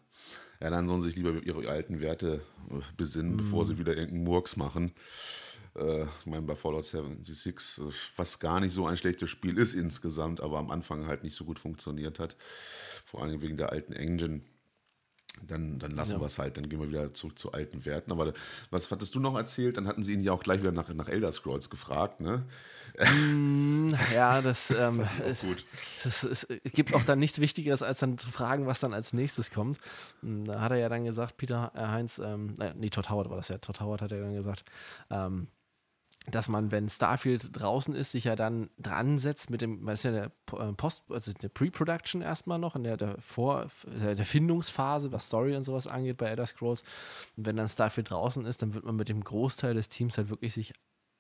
Ja, 0.61 0.71
dann 0.71 0.87
sollen 0.87 1.01
sie 1.01 1.09
sich 1.09 1.17
lieber 1.17 1.43
ihre 1.43 1.69
alten 1.69 2.01
Werte 2.01 2.43
äh, 2.71 2.81
besinnen, 2.97 3.35
mm. 3.35 3.37
bevor 3.39 3.67
sie 3.67 3.79
wieder 3.79 3.97
irgendeinen 3.97 4.23
Murks 4.23 4.57
machen. 4.57 4.93
Äh, 5.77 6.05
ich 6.05 6.27
meine, 6.27 6.43
bei 6.43 6.55
Fallout 6.55 6.85
76, 6.85 7.85
äh, 7.85 7.91
was 8.17 8.39
gar 8.39 8.61
nicht 8.61 8.73
so 8.73 8.87
ein 8.87 8.97
schlechtes 8.97 9.31
Spiel 9.31 9.59
ist 9.59 9.75
insgesamt, 9.75 10.41
aber 10.41 10.59
am 10.59 10.71
Anfang 10.71 11.07
halt 11.07 11.25
nicht 11.25 11.37
so 11.37 11.45
gut 11.45 11.59
funktioniert 11.59 12.19
hat. 12.19 12.37
Vor 13.05 13.23
allem 13.23 13.43
wegen 13.43 13.57
der 13.57 13.71
alten 13.73 13.93
Engine 13.93 14.43
dann, 15.47 15.79
dann 15.79 15.93
lassen 15.93 16.13
ja. 16.13 16.21
wir 16.21 16.27
es 16.27 16.39
halt, 16.39 16.57
dann 16.57 16.69
gehen 16.69 16.79
wir 16.79 16.89
wieder 16.89 17.15
zurück 17.15 17.39
zu 17.39 17.53
alten 17.53 17.85
Werten. 17.85 18.13
Aber 18.13 18.33
was 18.71 18.91
hattest 18.91 19.15
du 19.15 19.21
noch 19.21 19.35
erzählt? 19.35 19.77
Dann 19.77 19.89
hatten 19.89 20.05
sie 20.05 20.13
ihn 20.13 20.21
ja 20.21 20.33
auch 20.33 20.43
gleich 20.43 20.61
wieder 20.61 20.73
nach, 20.73 20.93
nach 20.93 21.09
Elder 21.09 21.33
Scrolls 21.33 21.71
gefragt, 21.71 22.21
ne? 22.21 22.45
Mm, 22.99 23.95
ja, 24.15 24.43
das, 24.43 24.71
ähm, 24.79 24.99
gut. 25.41 25.65
Es, 26.05 26.23
es, 26.23 26.45
es, 26.45 26.73
gibt 26.73 26.95
auch 26.95 27.05
dann 27.05 27.19
nichts 27.19 27.41
Wichtigeres, 27.41 27.83
als 27.83 28.01
dann 28.01 28.19
zu 28.19 28.31
fragen, 28.31 28.67
was 28.67 28.81
dann 28.81 28.93
als 28.93 29.15
nächstes 29.15 29.51
kommt. 29.51 29.79
Und 30.21 30.45
da 30.45 30.61
hat 30.61 30.73
er 30.73 30.79
ja 30.79 30.89
dann 30.89 31.05
gesagt, 31.05 31.39
Peter 31.39 31.73
äh, 31.75 31.81
Heinz, 31.81 32.19
ähm, 32.19 32.55
äh, 32.61 32.75
nee, 32.77 32.91
Todd 32.91 33.09
Howard 33.09 33.31
war 33.31 33.37
das 33.37 33.49
ja, 33.49 33.59
Todd 33.59 33.81
Howard 33.81 34.03
hat 34.03 34.13
er 34.13 34.21
dann 34.21 34.35
gesagt, 34.35 34.65
ähm, 35.11 35.49
dass 36.31 36.49
man, 36.49 36.71
wenn 36.71 36.89
Starfield 36.89 37.51
draußen 37.53 37.95
ist, 37.95 38.13
sich 38.13 38.25
ja 38.25 38.37
dann 38.37 38.71
dran 38.79 39.19
setzt 39.19 39.51
mit 39.51 39.61
dem, 39.61 39.85
was 39.85 40.01
ist 40.01 40.05
ja 40.05 40.11
der 40.13 40.33
äh, 40.59 40.73
Post, 40.73 41.03
also 41.11 41.33
der 41.33 41.49
Pre-Production 41.49 42.23
erstmal 42.23 42.59
noch, 42.59 42.77
in 42.77 42.85
der, 42.85 42.97
der 42.97 43.21
Vor, 43.21 43.67
der 43.87 44.25
Findungsphase, 44.25 45.11
was 45.11 45.27
Story 45.27 45.57
und 45.57 45.65
sowas 45.65 45.89
angeht 45.89 46.19
bei 46.19 46.27
Elder 46.27 46.47
Scrolls. 46.47 46.83
Und 47.37 47.47
wenn 47.47 47.57
dann 47.57 47.69
Starfield 47.69 48.11
draußen 48.11 48.45
ist, 48.47 48.63
dann 48.63 48.75
wird 48.75 48.85
man 48.85 48.97
mit 48.97 49.09
dem 49.09 49.25
Großteil 49.25 49.75
des 49.75 49.89
Teams 49.89 50.17
halt 50.17 50.31
wirklich 50.31 50.53
sich 50.53 50.73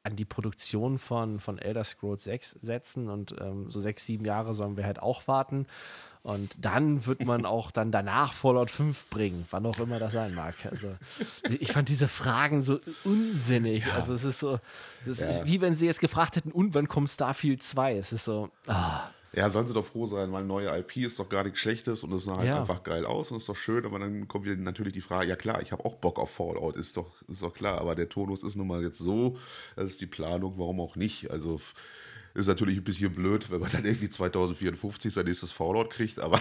an 0.05 0.17
die 0.17 0.25
Produktion 0.25 0.99
von, 0.99 1.41
von 1.41 1.59
Elder 1.59 1.85
Scrolls 1.85 2.25
6 2.25 2.59
setzen 2.61 3.09
und 3.09 3.35
ähm, 3.41 3.71
so 3.71 3.81
sechs, 3.81 4.07
sieben 4.07 4.25
Jahre 4.25 4.55
sollen 4.55 4.77
wir 4.77 4.85
halt 4.85 5.01
auch 5.01 5.27
warten. 5.29 5.67
Und 6.23 6.55
dann 6.61 7.05
wird 7.07 7.25
man 7.25 7.45
auch 7.45 7.73
dann 7.73 7.91
danach 7.91 8.33
Fallout 8.33 8.71
5 8.71 9.09
bringen, 9.11 9.47
wann 9.51 9.67
auch 9.67 9.79
immer 9.79 9.99
das 9.99 10.13
sein 10.13 10.35
mag. 10.35 10.55
Also 10.71 10.95
ich 11.49 11.73
fand 11.73 11.89
diese 11.89 12.07
Fragen 12.07 12.63
so 12.63 12.79
unsinnig. 13.03 13.87
Ja. 13.87 13.95
Also 13.95 14.15
es 14.15 14.23
ist 14.23 14.39
so, 14.39 14.61
es 15.05 15.21
ja. 15.21 15.29
ist 15.29 15.47
wie 15.47 15.61
wenn 15.61 15.75
sie 15.75 15.87
jetzt 15.87 16.01
gefragt 16.01 16.37
hätten, 16.37 16.53
und 16.53 16.75
wann 16.75 16.87
kommt 16.87 17.11
Starfield 17.11 17.63
2? 17.63 17.97
Es 17.97 18.13
ist 18.13 18.25
so, 18.25 18.51
ah. 18.69 19.09
Ja, 19.35 19.49
sollen 19.49 19.67
sie 19.67 19.73
doch 19.73 19.85
froh 19.85 20.07
sein, 20.07 20.31
weil 20.33 20.45
neue 20.45 20.69
IP 20.79 20.99
ist 20.99 21.19
doch 21.19 21.29
gar 21.29 21.45
nichts 21.45 21.61
Schlechtes 21.61 22.05
und 22.05 22.13
es 22.13 22.25
sah 22.25 22.37
halt 22.37 22.49
ja. 22.49 22.61
einfach 22.61 22.83
geil 22.83 23.07
aus 23.07 23.31
und 23.31 23.39
ist 23.39 23.49
doch 23.49 23.57
schön, 23.57 23.87
aber 23.87 23.99
dann 23.99 24.29
kommt 24.29 24.45
wieder 24.45 24.57
natürlich 24.57 24.93
die 24.93 25.01
Frage, 25.01 25.31
ja 25.31 25.37
klar, 25.37 25.63
ich 25.63 25.73
habe 25.73 25.85
auch 25.87 25.95
Bock 25.95 26.19
auf 26.19 26.31
Fallout, 26.31 26.77
ist 26.77 26.99
doch, 26.99 27.11
ist 27.29 27.43
doch 27.43 27.55
klar, 27.55 27.81
aber 27.81 27.95
der 27.95 28.11
Tonus 28.11 28.43
ist 28.43 28.57
nun 28.57 28.67
mal 28.67 28.83
jetzt 28.83 28.99
so, 28.99 29.39
das 29.75 29.93
ist 29.93 30.03
die 30.03 30.07
Planung, 30.07 30.55
warum 30.59 30.81
auch 30.81 30.97
nicht. 30.97 31.31
Also 31.31 31.61
ist 32.35 32.47
natürlich 32.47 32.79
ein 32.79 32.85
bisschen 32.85 33.15
blöd, 33.15 33.51
wenn 33.51 33.61
man 33.61 33.71
dann 33.71 33.85
irgendwie 33.85 34.09
2054 34.09 35.13
sein 35.13 35.27
nächstes 35.27 35.53
Fallout 35.53 35.91
kriegt, 35.91 36.19
aber 36.19 36.41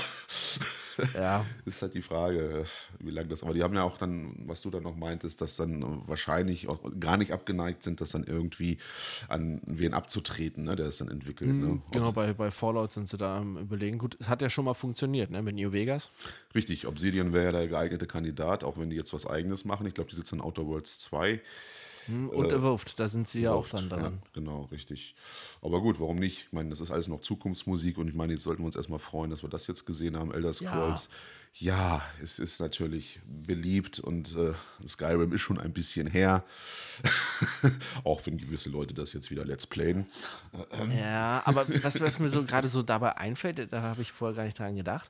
ja. 1.14 1.46
ist 1.66 1.82
halt 1.82 1.94
die 1.94 2.02
Frage, 2.02 2.64
wie 3.00 3.12
lange 3.12 3.28
das. 3.28 3.44
Aber 3.44 3.54
die 3.54 3.64
haben 3.64 3.74
ja 3.74 3.84
auch 3.84 3.98
dann, 3.98 4.36
was 4.46 4.62
du 4.62 4.70
dann 4.70 4.84
noch 4.84 4.96
meintest, 4.96 5.42
dass 5.42 5.56
dann 5.56 6.08
wahrscheinlich 6.08 6.70
auch 6.70 6.80
gar 7.00 7.18
nicht 7.18 7.32
abgeneigt 7.32 7.84
sind, 7.84 8.02
das 8.02 8.12
dann 8.12 8.24
irgendwie 8.24 8.78
an 9.28 9.62
wen 9.66 9.94
abzutreten, 9.94 10.64
ne, 10.64 10.76
der 10.76 10.88
es 10.88 10.98
dann 10.98 11.10
entwickelt. 11.10 11.52
Mhm, 11.52 11.68
ne? 11.68 11.82
Genau, 11.92 12.12
bei, 12.12 12.34
bei 12.34 12.52
Fallout 12.52 12.92
sind 12.94 13.10
sie 13.10 13.18
da 13.18 13.40
am 13.40 13.58
Überlegen. 13.58 13.98
Gut, 13.98 14.18
es 14.20 14.30
hat 14.30 14.42
ja 14.42 14.50
schon 14.50 14.66
mal 14.66 14.74
funktioniert, 14.74 15.30
ne, 15.30 15.42
mit 15.42 15.56
New 15.56 15.72
Vegas. 15.72 16.12
Richtig, 16.56 16.88
Obsidian 16.88 17.34
wäre 17.34 17.46
ja 17.46 17.52
der 17.52 17.68
geeignete 17.68 18.08
Kandidat, 18.08 18.64
auch 18.64 18.78
wenn 18.78 18.90
die 18.90 18.96
jetzt 18.96 19.14
was 19.14 19.26
Eigenes 19.26 19.66
machen. 19.66 19.86
Ich 19.88 19.94
glaube, 19.94 20.10
die 20.10 20.16
sitzen 20.16 20.36
in 20.36 20.42
Outer 20.42 20.66
Worlds 20.66 21.00
2. 21.00 21.42
Hm, 22.12 22.30
und 22.30 22.52
äh, 22.52 22.56
Evolved, 22.56 23.00
da 23.00 23.08
sind 23.08 23.28
sie 23.28 23.42
ja 23.42 23.54
auch 23.54 23.68
dann 23.70 23.90
dran. 23.90 24.02
Ja, 24.02 24.12
genau, 24.34 24.64
richtig. 24.72 25.16
Aber 25.62 25.82
gut, 25.82 26.00
warum 26.00 26.18
nicht? 26.18 26.46
Ich 26.48 26.54
meine, 26.54 26.70
das 26.70 26.82
ist 26.82 26.92
alles 26.92 27.08
noch 27.08 27.22
Zukunftsmusik 27.22 27.98
und 27.98 28.08
ich 28.08 28.14
meine, 28.14 28.34
jetzt 28.34 28.44
sollten 28.44 28.62
wir 28.62 28.66
uns 28.66 28.76
erstmal 28.76 29.00
freuen, 29.00 29.32
dass 29.32 29.44
wir 29.44 29.50
das 29.50 29.68
jetzt 29.68 29.86
gesehen 29.86 30.18
haben, 30.18 30.34
Elder 30.34 30.54
Scrolls. 30.54 31.10
Ja, 31.54 31.98
ja 31.98 32.02
es 32.22 32.40
ist 32.40 32.60
natürlich 32.60 33.20
beliebt 33.26 34.00
und 34.00 34.36
äh, 34.36 34.54
Skyrim 34.88 35.32
ist 35.34 35.42
schon 35.42 35.60
ein 35.60 35.74
bisschen 35.74 36.08
her. 36.08 36.44
auch 38.04 38.26
wenn 38.26 38.38
gewisse 38.38 38.70
Leute 38.70 38.94
das 38.94 39.14
jetzt 39.14 39.32
wieder 39.32 39.46
Let's 39.46 39.66
Playen. 39.66 40.06
Ja, 40.94 41.42
aber 41.46 41.66
was, 41.82 42.00
was 42.02 42.20
mir 42.20 42.30
so 42.30 42.44
gerade 42.44 42.70
so 42.70 42.82
dabei 42.82 43.18
einfällt, 43.18 43.72
da 43.72 43.82
habe 43.82 44.02
ich 44.02 44.12
vorher 44.12 44.36
gar 44.36 44.44
nicht 44.44 44.60
dran 44.60 44.76
gedacht 44.76 45.10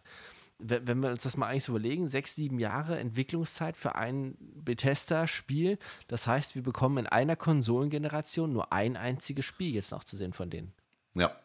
wenn 0.61 0.99
wir 0.99 1.09
uns 1.09 1.23
das 1.23 1.37
mal 1.37 1.47
eigentlich 1.47 1.63
so 1.63 1.73
überlegen, 1.73 2.09
sechs, 2.09 2.35
sieben 2.35 2.59
Jahre 2.59 2.99
Entwicklungszeit 2.99 3.75
für 3.75 3.95
ein 3.95 4.37
Bethesda-Spiel. 4.39 5.77
Das 6.07 6.27
heißt, 6.27 6.55
wir 6.55 6.63
bekommen 6.63 6.99
in 6.99 7.07
einer 7.07 7.35
Konsolengeneration 7.35 8.53
nur 8.53 8.71
ein 8.71 8.95
einziges 8.95 9.45
Spiel 9.45 9.73
jetzt 9.73 9.91
noch 9.91 10.03
zu 10.03 10.15
sehen 10.15 10.33
von 10.33 10.49
denen. 10.49 10.73
Ja. 11.13 11.35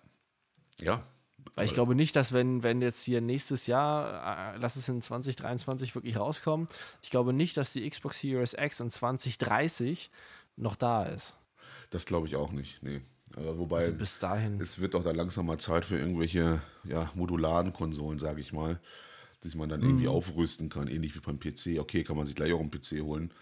Ja. 0.81 1.03
Weil 1.55 1.65
ich 1.65 1.75
glaube 1.75 1.95
nicht, 1.95 2.15
dass 2.17 2.33
wenn, 2.33 2.63
wenn 2.63 2.83
jetzt 2.83 3.03
hier 3.05 3.21
nächstes 3.21 3.67
Jahr, 3.67 4.55
äh, 4.55 4.59
lass 4.59 4.77
es 4.77 4.89
in 4.89 5.01
2023 5.01 5.95
wirklich 5.95 6.19
rauskommen, 6.19 6.69
ich 7.03 7.11
glaube 7.11 7.33
nicht, 7.33 7.57
dass 7.57 7.73
die 7.73 7.89
Xbox 7.89 8.21
Series 8.21 8.55
X 8.55 8.81
in 8.81 8.91
2030 8.91 10.11
noch 10.57 10.77
da 10.77 11.05
ist. 11.05 11.39
Das 11.91 12.05
glaube 12.05 12.27
ich 12.27 12.37
auch 12.37 12.53
nicht, 12.53 12.83
nee. 12.83 13.01
Aber 13.37 13.59
wobei, 13.59 13.79
also 13.79 13.93
bis 13.93 14.19
dahin. 14.19 14.61
es 14.61 14.81
wird 14.81 14.95
doch 14.95 15.05
da 15.05 15.13
langsam 15.13 15.47
mal 15.47 15.59
Zeit 15.59 15.85
für 15.85 15.99
irgendwelche 15.99 16.63
ja, 16.85 17.11
modularen 17.15 17.73
Konsolen, 17.73 18.19
sage 18.19 18.41
ich 18.41 18.53
mal 18.53 18.81
die 19.47 19.57
man 19.57 19.69
dann 19.69 19.83
irgendwie 19.83 20.07
mhm. 20.07 20.13
aufrüsten 20.13 20.69
kann, 20.69 20.89
ähnlich 20.89 21.15
wie 21.15 21.21
beim 21.21 21.39
PC. 21.39 21.79
Okay, 21.79 22.05
kann 22.05 22.17
man 22.17 22.27
sich 22.27 22.35
gleich 22.35 22.53
auch 22.53 22.61
einen 22.61 22.71
PC 22.71 23.03
holen. 23.03 23.33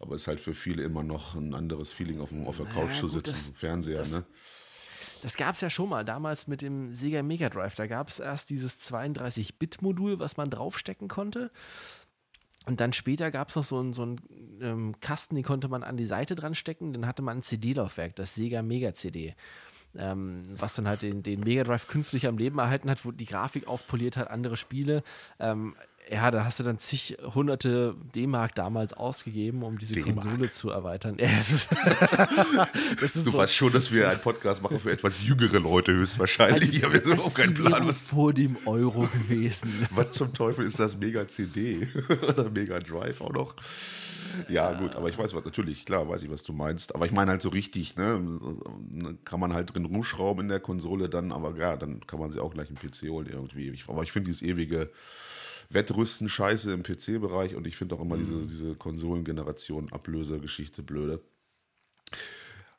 Aber 0.00 0.14
es 0.14 0.22
ist 0.22 0.28
halt 0.28 0.40
für 0.40 0.54
viele 0.54 0.82
immer 0.82 1.02
noch 1.02 1.34
ein 1.34 1.54
anderes 1.54 1.92
Feeling, 1.92 2.20
auf, 2.20 2.30
auf 2.46 2.56
der 2.56 2.66
Couch 2.66 2.88
naja, 2.88 3.00
zu 3.00 3.08
sitzen, 3.08 3.30
das, 3.32 3.52
Fernseher, 3.56 3.98
das, 3.98 4.10
ne? 4.10 4.24
Das 5.22 5.36
gab 5.36 5.54
es 5.54 5.60
ja 5.62 5.70
schon 5.70 5.88
mal 5.88 6.04
damals 6.04 6.48
mit 6.48 6.60
dem 6.60 6.92
Sega 6.92 7.22
Mega 7.22 7.48
Drive. 7.48 7.74
Da 7.76 7.86
gab 7.86 8.10
es 8.10 8.18
erst 8.18 8.50
dieses 8.50 8.80
32-Bit-Modul, 8.80 10.18
was 10.18 10.36
man 10.36 10.50
draufstecken 10.50 11.08
konnte. 11.08 11.50
Und 12.66 12.80
dann 12.80 12.92
später 12.92 13.30
gab 13.30 13.50
es 13.50 13.56
noch 13.56 13.64
so 13.64 13.78
einen, 13.78 13.92
so 13.92 14.02
einen 14.02 14.20
ähm, 14.60 14.94
Kasten, 15.00 15.34
den 15.34 15.44
konnte 15.44 15.68
man 15.68 15.82
an 15.82 15.96
die 15.96 16.06
Seite 16.06 16.34
dran 16.34 16.54
stecken. 16.54 16.92
Dann 16.92 17.06
hatte 17.06 17.22
man 17.22 17.38
ein 17.38 17.42
CD-Laufwerk, 17.42 18.16
das 18.16 18.34
Sega 18.34 18.62
Mega 18.62 18.94
CD 18.94 19.34
ähm, 19.96 20.42
was 20.48 20.74
dann 20.74 20.88
halt 20.88 21.02
den, 21.02 21.22
den 21.22 21.40
Mega 21.40 21.64
Drive 21.64 21.86
künstlich 21.86 22.26
am 22.26 22.38
Leben 22.38 22.58
erhalten 22.58 22.90
hat, 22.90 23.04
wo 23.04 23.12
die 23.12 23.26
Grafik 23.26 23.66
aufpoliert 23.66 24.16
hat, 24.16 24.30
andere 24.30 24.56
Spiele. 24.56 25.02
Ähm, 25.38 25.76
ja, 26.10 26.30
da 26.30 26.44
hast 26.44 26.60
du 26.60 26.64
dann 26.64 26.78
zig 26.78 27.16
hunderte 27.34 27.94
D-Mark 28.14 28.54
damals 28.54 28.92
ausgegeben, 28.92 29.62
um 29.62 29.78
diese 29.78 30.00
Konsole 30.00 30.50
zu 30.50 30.70
erweitern. 30.70 31.16
Ja, 31.24 31.28
ist, 31.40 31.70
du 33.16 33.20
so, 33.20 33.32
weißt 33.34 33.54
schon, 33.54 33.72
dass 33.72 33.90
wir 33.92 34.10
einen 34.10 34.20
Podcast 34.20 34.62
machen 34.62 34.78
für 34.78 34.92
etwas 34.92 35.22
jüngere 35.22 35.58
Leute 35.58 35.92
höchstwahrscheinlich. 35.92 36.84
Also, 36.84 36.96
ich 36.98 37.10
habe 37.10 37.22
auch 37.22 37.34
keinen 37.34 37.54
Plan. 37.54 37.88
Was 37.88 38.02
vor 38.02 38.32
dem 38.32 38.56
Euro 38.66 39.08
gewesen. 39.08 39.72
was 39.90 40.10
zum 40.10 40.34
Teufel 40.34 40.66
ist 40.66 40.78
das 40.78 40.96
Mega 40.96 41.26
CD 41.26 41.88
oder 42.28 42.50
Mega 42.50 42.78
Drive 42.78 43.20
auch 43.20 43.32
noch? 43.32 43.56
Ja, 44.48 44.72
gut, 44.72 44.96
aber 44.96 45.08
ich 45.08 45.16
weiß 45.16 45.32
was, 45.34 45.44
natürlich, 45.44 45.86
klar, 45.86 46.08
weiß 46.08 46.22
ich, 46.22 46.30
was 46.30 46.42
du 46.42 46.52
meinst. 46.52 46.94
Aber 46.94 47.06
ich 47.06 47.12
meine 47.12 47.30
halt 47.30 47.42
so 47.42 47.48
richtig, 47.48 47.96
ne? 47.96 48.20
Kann 49.24 49.40
man 49.40 49.54
halt 49.54 49.74
drin 49.74 49.84
rumschrauben 49.84 50.44
in 50.44 50.48
der 50.48 50.60
Konsole 50.60 51.08
dann, 51.08 51.32
aber 51.32 51.56
ja, 51.56 51.76
dann 51.76 52.06
kann 52.06 52.18
man 52.18 52.30
sie 52.30 52.40
auch 52.40 52.52
gleich 52.52 52.68
im 52.68 52.76
PC 52.76 53.08
holen 53.10 53.28
irgendwie. 53.30 53.72
aber 53.86 54.02
ich 54.02 54.12
finde 54.12 54.30
dieses 54.30 54.42
ewige 54.42 54.90
Wettrüsten 55.74 56.28
scheiße 56.28 56.72
im 56.72 56.82
PC-Bereich 56.82 57.54
und 57.54 57.66
ich 57.66 57.76
finde 57.76 57.96
auch 57.96 58.00
immer 58.00 58.16
mhm. 58.16 58.20
diese, 58.20 58.46
diese 58.46 58.74
Konsolengeneration 58.74 59.92
Ablösergeschichte 59.92 60.82
blöde. 60.82 61.20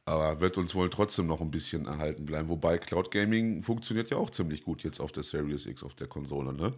Aber 0.07 0.39
wird 0.39 0.57
uns 0.57 0.75
wohl 0.75 0.91
trotzdem 0.91 1.25
noch 1.25 1.41
ein 1.41 1.49
bisschen 1.49 1.87
erhalten 1.87 2.25
bleiben. 2.25 2.47
Wobei 2.47 2.77
Cloud 2.77 3.09
Gaming 3.09 3.63
funktioniert 3.63 4.11
ja 4.11 4.17
auch 4.17 4.29
ziemlich 4.29 4.63
gut 4.63 4.83
jetzt 4.83 4.99
auf 4.99 5.11
der 5.11 5.23
Series 5.23 5.65
X, 5.65 5.83
auf 5.83 5.95
der 5.95 6.05
Konsole. 6.05 6.53
Ne? 6.53 6.73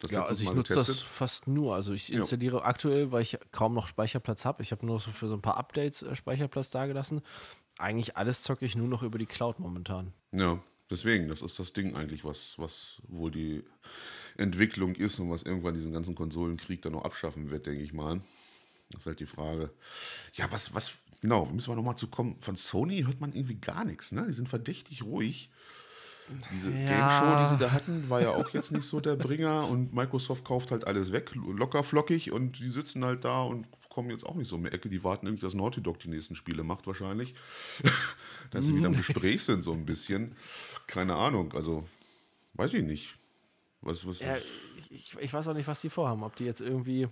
Das 0.00 0.10
ja, 0.10 0.24
also 0.24 0.42
ich 0.42 0.52
nutze 0.52 0.74
das 0.74 0.98
fast 0.98 1.46
nur. 1.46 1.76
Also 1.76 1.92
ich 1.92 2.12
installiere 2.12 2.58
ja. 2.58 2.64
aktuell, 2.64 3.12
weil 3.12 3.22
ich 3.22 3.38
kaum 3.52 3.74
noch 3.74 3.86
Speicherplatz 3.86 4.44
habe. 4.44 4.62
Ich 4.62 4.72
habe 4.72 4.84
nur 4.84 4.98
so 4.98 5.12
für 5.12 5.28
so 5.28 5.34
ein 5.34 5.42
paar 5.42 5.58
Updates 5.58 6.02
äh, 6.02 6.16
Speicherplatz 6.16 6.70
dagelassen. 6.70 7.20
Eigentlich 7.78 8.16
alles 8.16 8.42
zocke 8.42 8.64
ich 8.66 8.74
nur 8.74 8.88
noch 8.88 9.04
über 9.04 9.18
die 9.18 9.26
Cloud 9.26 9.60
momentan. 9.60 10.12
Ja, 10.32 10.60
deswegen, 10.90 11.28
das 11.28 11.40
ist 11.40 11.60
das 11.60 11.72
Ding 11.72 11.94
eigentlich, 11.94 12.24
was, 12.24 12.58
was 12.58 13.00
wohl 13.06 13.30
die 13.30 13.62
Entwicklung 14.36 14.94
ist 14.94 15.18
und 15.18 15.30
was 15.30 15.42
irgendwann 15.42 15.74
diesen 15.74 15.92
ganzen 15.92 16.14
Konsolenkrieg 16.14 16.82
dann 16.82 16.92
noch 16.92 17.04
abschaffen 17.04 17.50
wird, 17.50 17.66
denke 17.66 17.82
ich 17.82 17.92
mal. 17.92 18.20
Das 18.90 19.02
ist 19.02 19.06
halt 19.06 19.20
die 19.20 19.26
Frage. 19.26 19.70
Ja, 20.34 20.50
was, 20.50 20.74
was, 20.74 20.98
genau, 21.20 21.46
müssen 21.46 21.70
wir 21.70 21.76
nochmal 21.76 21.96
zu 21.96 22.08
kommen. 22.08 22.36
Von 22.40 22.56
Sony 22.56 23.02
hört 23.02 23.20
man 23.20 23.32
irgendwie 23.32 23.56
gar 23.56 23.84
nichts, 23.84 24.12
ne? 24.12 24.26
Die 24.28 24.34
sind 24.34 24.48
verdächtig 24.48 25.02
ruhig. 25.02 25.50
Diese 26.52 26.70
ja. 26.70 26.76
Game 26.76 27.10
Show, 27.10 27.42
die 27.42 27.50
sie 27.50 27.58
da 27.58 27.72
hatten, 27.72 28.08
war 28.08 28.20
ja 28.20 28.30
auch 28.30 28.50
jetzt 28.50 28.72
nicht 28.72 28.84
so 28.84 29.00
der 29.00 29.16
Bringer 29.16 29.68
und 29.68 29.92
Microsoft 29.92 30.44
kauft 30.44 30.70
halt 30.70 30.86
alles 30.86 31.12
weg, 31.12 31.32
locker 31.34 31.82
flockig 31.82 32.30
und 32.32 32.58
die 32.58 32.70
sitzen 32.70 33.04
halt 33.04 33.24
da 33.24 33.42
und 33.42 33.66
kommen 33.92 34.10
jetzt 34.10 34.24
auch 34.24 34.36
nicht 34.36 34.48
so 34.48 34.56
um 34.56 34.64
die 34.64 34.70
Ecke. 34.70 34.88
Die 34.88 35.04
warten 35.04 35.26
irgendwie, 35.26 35.42
dass 35.42 35.54
Naughty 35.54 35.82
Dog 35.82 35.98
die 35.98 36.08
nächsten 36.08 36.34
Spiele 36.34 36.62
macht 36.62 36.86
wahrscheinlich. 36.86 37.34
dass 38.50 38.66
sie 38.66 38.76
wieder 38.76 38.86
im 38.86 38.96
Gespräch 38.96 39.42
sind 39.42 39.62
so 39.62 39.72
ein 39.72 39.84
bisschen. 39.84 40.34
Keine 40.86 41.14
Ahnung, 41.14 41.52
also 41.52 41.86
weiß 42.54 42.74
ich 42.74 42.84
nicht. 42.84 43.14
Was, 43.82 44.06
was 44.06 44.20
ja, 44.20 44.36
ich, 44.90 45.16
ich 45.18 45.32
weiß 45.32 45.48
auch 45.48 45.54
nicht, 45.54 45.66
was 45.66 45.80
die 45.80 45.90
vorhaben. 45.90 46.22
Ob 46.22 46.36
die 46.36 46.44
jetzt 46.44 46.60
irgendwie 46.60 47.08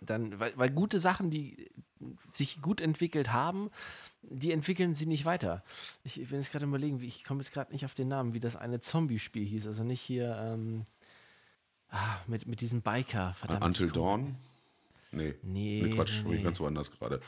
dann, 0.00 0.38
weil, 0.38 0.52
weil 0.56 0.70
gute 0.70 1.00
Sachen, 1.00 1.30
die 1.30 1.70
sich 2.28 2.60
gut 2.60 2.80
entwickelt 2.80 3.32
haben, 3.32 3.70
die 4.22 4.52
entwickeln 4.52 4.94
sie 4.94 5.06
nicht 5.06 5.24
weiter. 5.24 5.62
Ich, 6.04 6.20
ich 6.20 6.28
bin 6.28 6.38
jetzt 6.38 6.52
gerade 6.52 6.66
überlegen, 6.66 7.00
wie, 7.00 7.06
ich 7.06 7.24
komme 7.24 7.40
jetzt 7.40 7.52
gerade 7.52 7.72
nicht 7.72 7.84
auf 7.84 7.94
den 7.94 8.08
Namen, 8.08 8.34
wie 8.34 8.40
das 8.40 8.56
eine 8.56 8.80
Zombie-Spiel 8.80 9.46
hieß. 9.46 9.66
Also 9.66 9.84
nicht 9.84 10.00
hier 10.00 10.36
ähm, 10.38 10.84
ah, 11.90 12.16
mit, 12.26 12.46
mit 12.46 12.60
diesem 12.60 12.82
Biker. 12.82 13.34
Verdammt, 13.38 13.64
Until 13.64 13.90
Dawn? 13.90 14.36
Nee. 15.12 15.34
Nee. 15.42 15.82
nee 15.84 15.94
Quatsch, 15.94 16.22
nee. 16.24 16.42
ganz 16.42 16.58
woanders 16.60 16.90
gerade. 16.90 17.20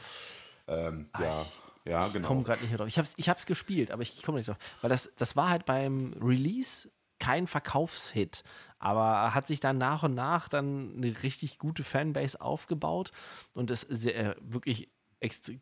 Ähm, 0.66 1.08
ah, 1.12 1.22
ja. 1.22 1.46
Ja, 1.86 2.08
genau. 2.08 2.20
Ich 2.20 2.26
komme 2.28 2.42
gerade 2.44 2.60
nicht 2.62 2.70
mehr 2.70 2.78
drauf. 2.78 2.88
Ich 2.88 2.96
habe 2.96 3.06
es 3.06 3.12
ich 3.18 3.28
hab's 3.28 3.44
gespielt, 3.44 3.90
aber 3.90 4.00
ich, 4.00 4.16
ich 4.16 4.22
komme 4.22 4.38
nicht 4.38 4.48
drauf. 4.48 4.56
Weil 4.80 4.88
das, 4.88 5.12
das 5.16 5.36
war 5.36 5.50
halt 5.50 5.66
beim 5.66 6.14
Release 6.18 6.88
kein 7.18 7.46
Verkaufshit, 7.46 8.44
aber 8.78 9.34
hat 9.34 9.46
sich 9.46 9.60
dann 9.60 9.78
nach 9.78 10.02
und 10.02 10.14
nach 10.14 10.48
dann 10.48 10.94
eine 10.96 11.22
richtig 11.22 11.58
gute 11.58 11.84
Fanbase 11.84 12.40
aufgebaut 12.40 13.12
und 13.54 13.70
ist 13.70 13.86
sehr, 13.88 14.36
wirklich 14.40 14.88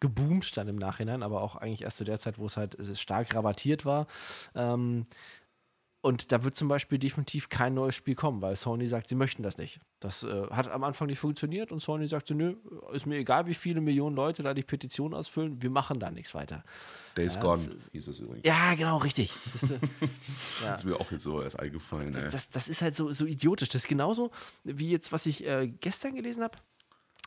geboomt 0.01 0.57
dann 0.57 0.67
im 0.67 0.77
Nachhinein, 0.77 1.23
aber 1.23 1.41
auch 1.43 1.57
eigentlich 1.57 1.83
erst 1.83 1.99
zu 1.99 2.05
der 2.05 2.19
Zeit, 2.19 2.39
wo 2.39 2.47
es 2.47 2.57
halt 2.57 2.77
stark 2.99 3.35
rabattiert 3.35 3.85
war. 3.85 4.07
Ähm, 4.57 5.05
und 6.03 6.33
da 6.33 6.43
wird 6.43 6.57
zum 6.57 6.67
Beispiel 6.67 6.99
definitiv 6.99 7.49
kein 7.49 7.75
neues 7.75 7.95
Spiel 7.95 8.17
kommen, 8.17 8.43
weil 8.43 8.57
Sony 8.57 8.89
sagt, 8.89 9.09
sie 9.09 9.15
möchten 9.15 9.45
das 9.45 9.57
nicht. 9.57 9.79
Das 10.01 10.25
äh, 10.25 10.49
hat 10.51 10.69
am 10.69 10.83
Anfang 10.83 11.07
nicht 11.07 11.21
funktioniert 11.21 11.71
und 11.71 11.81
Sony 11.81 12.09
sagte, 12.09 12.35
nö, 12.35 12.57
ist 12.93 13.07
mir 13.07 13.19
egal, 13.19 13.47
wie 13.47 13.55
viele 13.55 13.81
Millionen 13.81 14.17
Leute 14.17 14.43
da 14.43 14.53
die 14.53 14.65
Petition 14.65 15.15
ausfüllen, 15.15 15.63
wir 15.63 15.71
machen 15.71 16.01
da 16.01 16.11
nichts 16.11 16.35
weiter. 16.35 16.65
Days 17.17 17.37
ja, 17.37 17.41
Gone 17.41 17.77
hieß 17.93 18.09
es 18.09 18.19
übrigens. 18.19 18.45
Ja, 18.45 18.75
genau, 18.75 18.97
richtig. 18.97 19.33
Das 19.45 19.63
ist, 19.63 19.71
äh, 19.71 19.79
ja. 20.65 20.75
ist 20.75 20.85
mir 20.85 20.99
auch 20.99 21.13
jetzt 21.13 21.23
so 21.23 21.41
erst 21.41 21.61
eingefallen. 21.61 22.13
Das, 22.13 22.33
das, 22.33 22.51
das, 22.51 22.69
ist 22.69 22.83
halt 22.83 22.97
so, 22.97 23.13
so 23.13 23.25
idiotisch. 23.25 23.69
Das 23.69 23.83
ist 23.83 23.89
genauso 23.89 24.33
wie 24.65 24.89
jetzt, 24.89 25.13
was 25.13 25.27
ich 25.27 25.47
äh, 25.47 25.69
gestern 25.69 26.17
gelesen 26.17 26.43
habe 26.43 26.59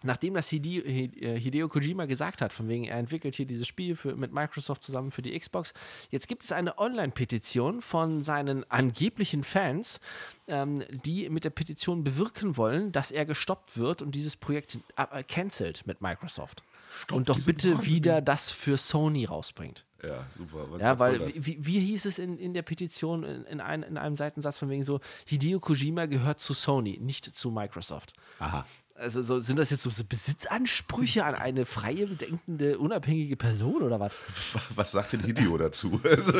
nachdem 0.05 0.33
das 0.33 0.51
äh, 0.51 0.57
Hideo 0.57 1.67
Kojima 1.67 2.05
gesagt 2.05 2.41
hat, 2.41 2.53
von 2.53 2.67
wegen 2.67 2.85
er 2.85 2.97
entwickelt 2.97 3.35
hier 3.35 3.45
dieses 3.45 3.67
Spiel 3.67 3.95
für, 3.95 4.15
mit 4.15 4.33
Microsoft 4.33 4.83
zusammen 4.83 5.11
für 5.11 5.21
die 5.21 5.37
Xbox, 5.37 5.73
jetzt 6.09 6.27
gibt 6.27 6.43
es 6.43 6.51
eine 6.51 6.77
Online-Petition 6.77 7.81
von 7.81 8.23
seinen 8.23 8.69
angeblichen 8.71 9.43
Fans, 9.43 9.99
ähm, 10.47 10.83
die 10.89 11.29
mit 11.29 11.43
der 11.43 11.49
Petition 11.49 12.03
bewirken 12.03 12.57
wollen, 12.57 12.91
dass 12.91 13.11
er 13.11 13.25
gestoppt 13.25 13.77
wird 13.77 14.01
und 14.01 14.15
dieses 14.15 14.35
Projekt 14.35 14.77
äh, 14.95 15.23
cancelt 15.23 15.85
mit 15.85 16.01
Microsoft. 16.01 16.63
Stopp, 16.97 17.17
und 17.17 17.29
doch 17.29 17.39
bitte 17.39 17.75
Wahnsinn. 17.75 17.91
wieder 17.91 18.21
das 18.21 18.51
für 18.51 18.77
Sony 18.77 19.25
rausbringt. 19.25 19.85
Ja, 20.03 20.25
super. 20.37 20.67
Was 20.69 20.81
ja, 20.81 20.99
weil, 20.99 21.33
wie, 21.35 21.65
wie 21.65 21.79
hieß 21.79 22.05
es 22.05 22.19
in, 22.19 22.37
in 22.37 22.53
der 22.53 22.61
Petition 22.61 23.23
in, 23.23 23.43
in, 23.45 23.61
ein, 23.61 23.83
in 23.83 23.97
einem 23.97 24.15
Seitensatz 24.15 24.59
von 24.59 24.69
wegen 24.69 24.83
so, 24.83 24.99
Hideo 25.25 25.59
Kojima 25.59 26.05
gehört 26.05 26.39
zu 26.39 26.53
Sony, 26.53 26.97
nicht 26.99 27.25
zu 27.25 27.51
Microsoft. 27.51 28.13
Aha. 28.39 28.65
Also 28.97 29.21
so, 29.21 29.39
sind 29.39 29.59
das 29.59 29.71
jetzt 29.71 29.83
so, 29.83 29.89
so 29.89 30.05
Besitzansprüche 30.05 31.25
an 31.25 31.35
eine 31.35 31.65
freie, 31.65 32.07
denkende, 32.07 32.79
unabhängige 32.79 33.35
Person 33.35 33.81
oder 33.81 33.99
was? 33.99 34.13
Was 34.75 34.91
sagt 34.93 35.13
denn 35.13 35.21
Hideo 35.21 35.57
dazu? 35.57 35.99
Also, 36.15 36.31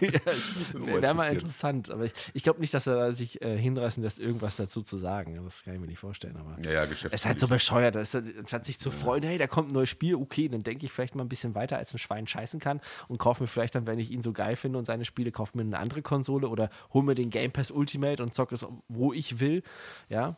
ja, 0.00 1.00
wäre 1.02 1.14
mal 1.14 1.32
interessant. 1.32 1.90
Aber 1.90 2.04
ich, 2.04 2.12
ich 2.34 2.42
glaube 2.42 2.60
nicht, 2.60 2.72
dass 2.74 2.86
er 2.86 3.12
sich 3.12 3.40
äh, 3.42 3.56
hinreißen 3.56 4.02
lässt, 4.02 4.18
irgendwas 4.18 4.56
dazu 4.56 4.82
zu 4.82 4.96
sagen. 4.96 5.38
Das 5.44 5.62
kann 5.62 5.74
ich 5.74 5.80
mir 5.80 5.86
nicht 5.86 5.98
vorstellen. 5.98 6.36
Aber 6.36 6.56
ja, 6.62 6.72
ja, 6.72 6.84
es 6.84 7.04
ist 7.04 7.26
halt 7.26 7.40
so 7.40 7.48
bescheuert. 7.48 7.96
Ist, 7.96 8.14
anstatt 8.14 8.64
sich 8.64 8.78
zu 8.78 8.90
ja. 8.90 8.94
freuen, 8.94 9.22
hey, 9.22 9.38
da 9.38 9.46
kommt 9.46 9.70
ein 9.70 9.74
neues 9.74 9.88
Spiel, 9.88 10.14
okay, 10.14 10.48
dann 10.48 10.62
denke 10.62 10.84
ich 10.86 10.92
vielleicht 10.92 11.14
mal 11.14 11.24
ein 11.24 11.28
bisschen 11.28 11.54
weiter, 11.54 11.78
als 11.78 11.94
ein 11.94 11.98
Schwein 11.98 12.26
scheißen 12.26 12.60
kann 12.60 12.80
und 13.08 13.18
kaufe 13.18 13.42
mir 13.42 13.46
vielleicht 13.46 13.74
dann, 13.74 13.86
wenn 13.86 13.98
ich 13.98 14.10
ihn 14.10 14.22
so 14.22 14.32
geil 14.32 14.56
finde 14.56 14.78
und 14.78 14.84
seine 14.84 15.04
Spiele, 15.04 15.32
kaufe 15.32 15.56
mir 15.56 15.64
eine 15.64 15.78
andere 15.78 16.02
Konsole 16.02 16.48
oder 16.48 16.70
hole 16.92 17.04
mir 17.04 17.14
den 17.14 17.30
Game 17.30 17.52
Pass 17.52 17.70
Ultimate 17.70 18.22
und 18.22 18.34
zocke 18.34 18.54
es, 18.54 18.66
wo 18.88 19.12
ich 19.12 19.40
will. 19.40 19.62
Ja, 20.08 20.36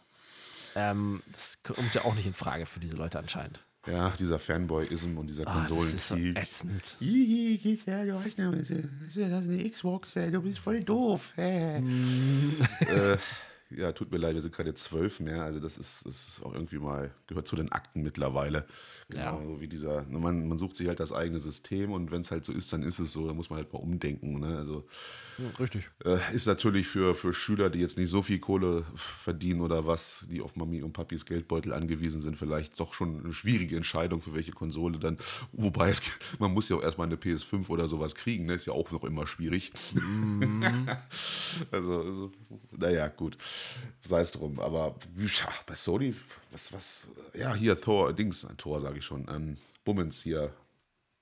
ähm, 0.75 1.23
das 1.31 1.59
kommt 1.62 1.95
ja 1.95 2.05
auch 2.05 2.14
nicht 2.14 2.27
in 2.27 2.35
Frage 2.35 2.66
für 2.66 2.81
diese 2.81 2.97
Leute 2.97 3.18
anscheinend. 3.18 3.61
Ja, 3.87 4.11
dieser 4.11 4.39
Fanboyism 4.39 5.18
und 5.18 5.27
dieser 5.27 5.45
Konsolen. 5.45 5.81
Oh, 5.81 5.85
das 5.85 5.95
ist 5.95 6.09
so 6.09 6.16
ätzend. 6.16 6.97
Ja, 9.14 9.29
du 9.29 9.35
hast 9.35 9.49
eine 9.49 9.68
Xbox, 9.68 10.14
du 10.14 10.43
bist 10.43 10.61
voll 10.61 10.85
doof. 10.85 11.33
Mm. 11.37 12.51
äh, 12.81 13.16
ja, 13.77 13.93
tut 13.93 14.11
mir 14.11 14.18
leid, 14.18 14.35
wir 14.35 14.43
sind 14.43 14.55
keine 14.55 14.75
zwölf 14.75 15.20
mehr. 15.20 15.43
Also 15.43 15.61
das 15.61 15.79
ist, 15.79 16.07
das 16.07 16.29
ist 16.29 16.43
auch 16.43 16.55
irgendwie 16.55 16.79
mal, 16.79 17.11
gehört 17.27 17.47
zu 17.47 17.57
den 17.57 17.70
Akten 17.73 18.03
mittlerweile. 18.03 18.66
Genau, 19.09 19.41
ja. 19.41 19.45
so 19.45 19.61
wie 19.61 19.68
dieser, 19.68 20.03
ne, 20.03 20.18
man, 20.18 20.49
man 20.49 20.59
sucht 20.59 20.77
sich 20.77 20.89
halt 20.89 21.01
das 21.01 21.12
eigene 21.12 21.41
System 21.41 21.93
und 21.93 22.11
wenn 22.11 22.23
es 22.23 22.31
halt 22.31 22.45
so 22.45 22.53
ist, 22.53 22.73
dann 22.73 22.83
ist 22.83 22.99
es 22.99 23.12
so, 23.12 23.27
da 23.27 23.35
muss 23.35 23.51
man 23.51 23.59
halt 23.59 23.73
mal 23.73 23.79
umdenken. 23.79 24.41
Ne? 24.41 24.57
Also 24.57 24.87
ja, 25.39 25.49
richtig. 25.61 25.91
Äh, 26.05 26.18
ist 26.35 26.47
natürlich 26.47 26.87
für, 26.87 27.14
für 27.14 27.33
Schüler, 27.33 27.70
die 27.70 27.81
jetzt 27.81 27.99
nicht 27.99 28.11
so 28.11 28.23
viel 28.23 28.39
Kohle 28.39 28.85
verdienen 28.95 29.61
oder 29.61 29.87
was, 29.87 30.27
die 30.31 30.41
auf 30.41 30.57
Mami 30.57 30.83
und 30.83 30.93
Papis 30.93 31.27
Geldbeutel 31.27 31.73
angewiesen 31.73 32.20
sind, 32.20 32.37
vielleicht 32.37 32.79
doch 32.81 32.95
schon 32.95 33.25
eine 33.25 33.33
schwierige 33.33 33.77
Entscheidung 33.77 34.20
für 34.20 34.35
welche 34.35 34.53
Konsole 34.53 34.99
dann. 34.99 35.18
Wobei 35.53 35.91
es, 35.91 36.03
man 36.39 36.53
muss 36.53 36.68
ja 36.68 36.77
auch 36.77 36.83
erstmal 36.83 37.07
eine 37.07 37.16
PS5 37.16 37.68
oder 37.68 37.89
sowas 37.89 38.14
kriegen, 38.14 38.47
ne? 38.47 38.55
ist 38.55 38.66
ja 38.66 38.73
auch 38.73 38.91
noch 38.91 39.05
immer 39.05 39.27
schwierig. 39.27 39.73
Mm. 39.93 40.62
also, 41.70 42.01
also, 42.01 42.33
naja, 42.73 43.09
gut 43.09 43.37
sei 44.03 44.21
es 44.21 44.33
drum. 44.33 44.59
Aber 44.61 44.95
ja, 45.17 45.49
bei 45.67 45.75
Sony, 45.75 46.15
was, 46.51 46.73
was, 46.73 47.07
ja, 47.35 47.55
hier 47.55 47.81
Thor, 47.81 48.13
Dings, 48.13 48.45
ein 48.45 48.57
Tor, 48.57 48.81
sage 48.81 48.99
ich 48.99 49.05
schon. 49.05 49.27
Ähm, 49.29 49.57
Bummens 49.85 50.23
hier, 50.23 50.53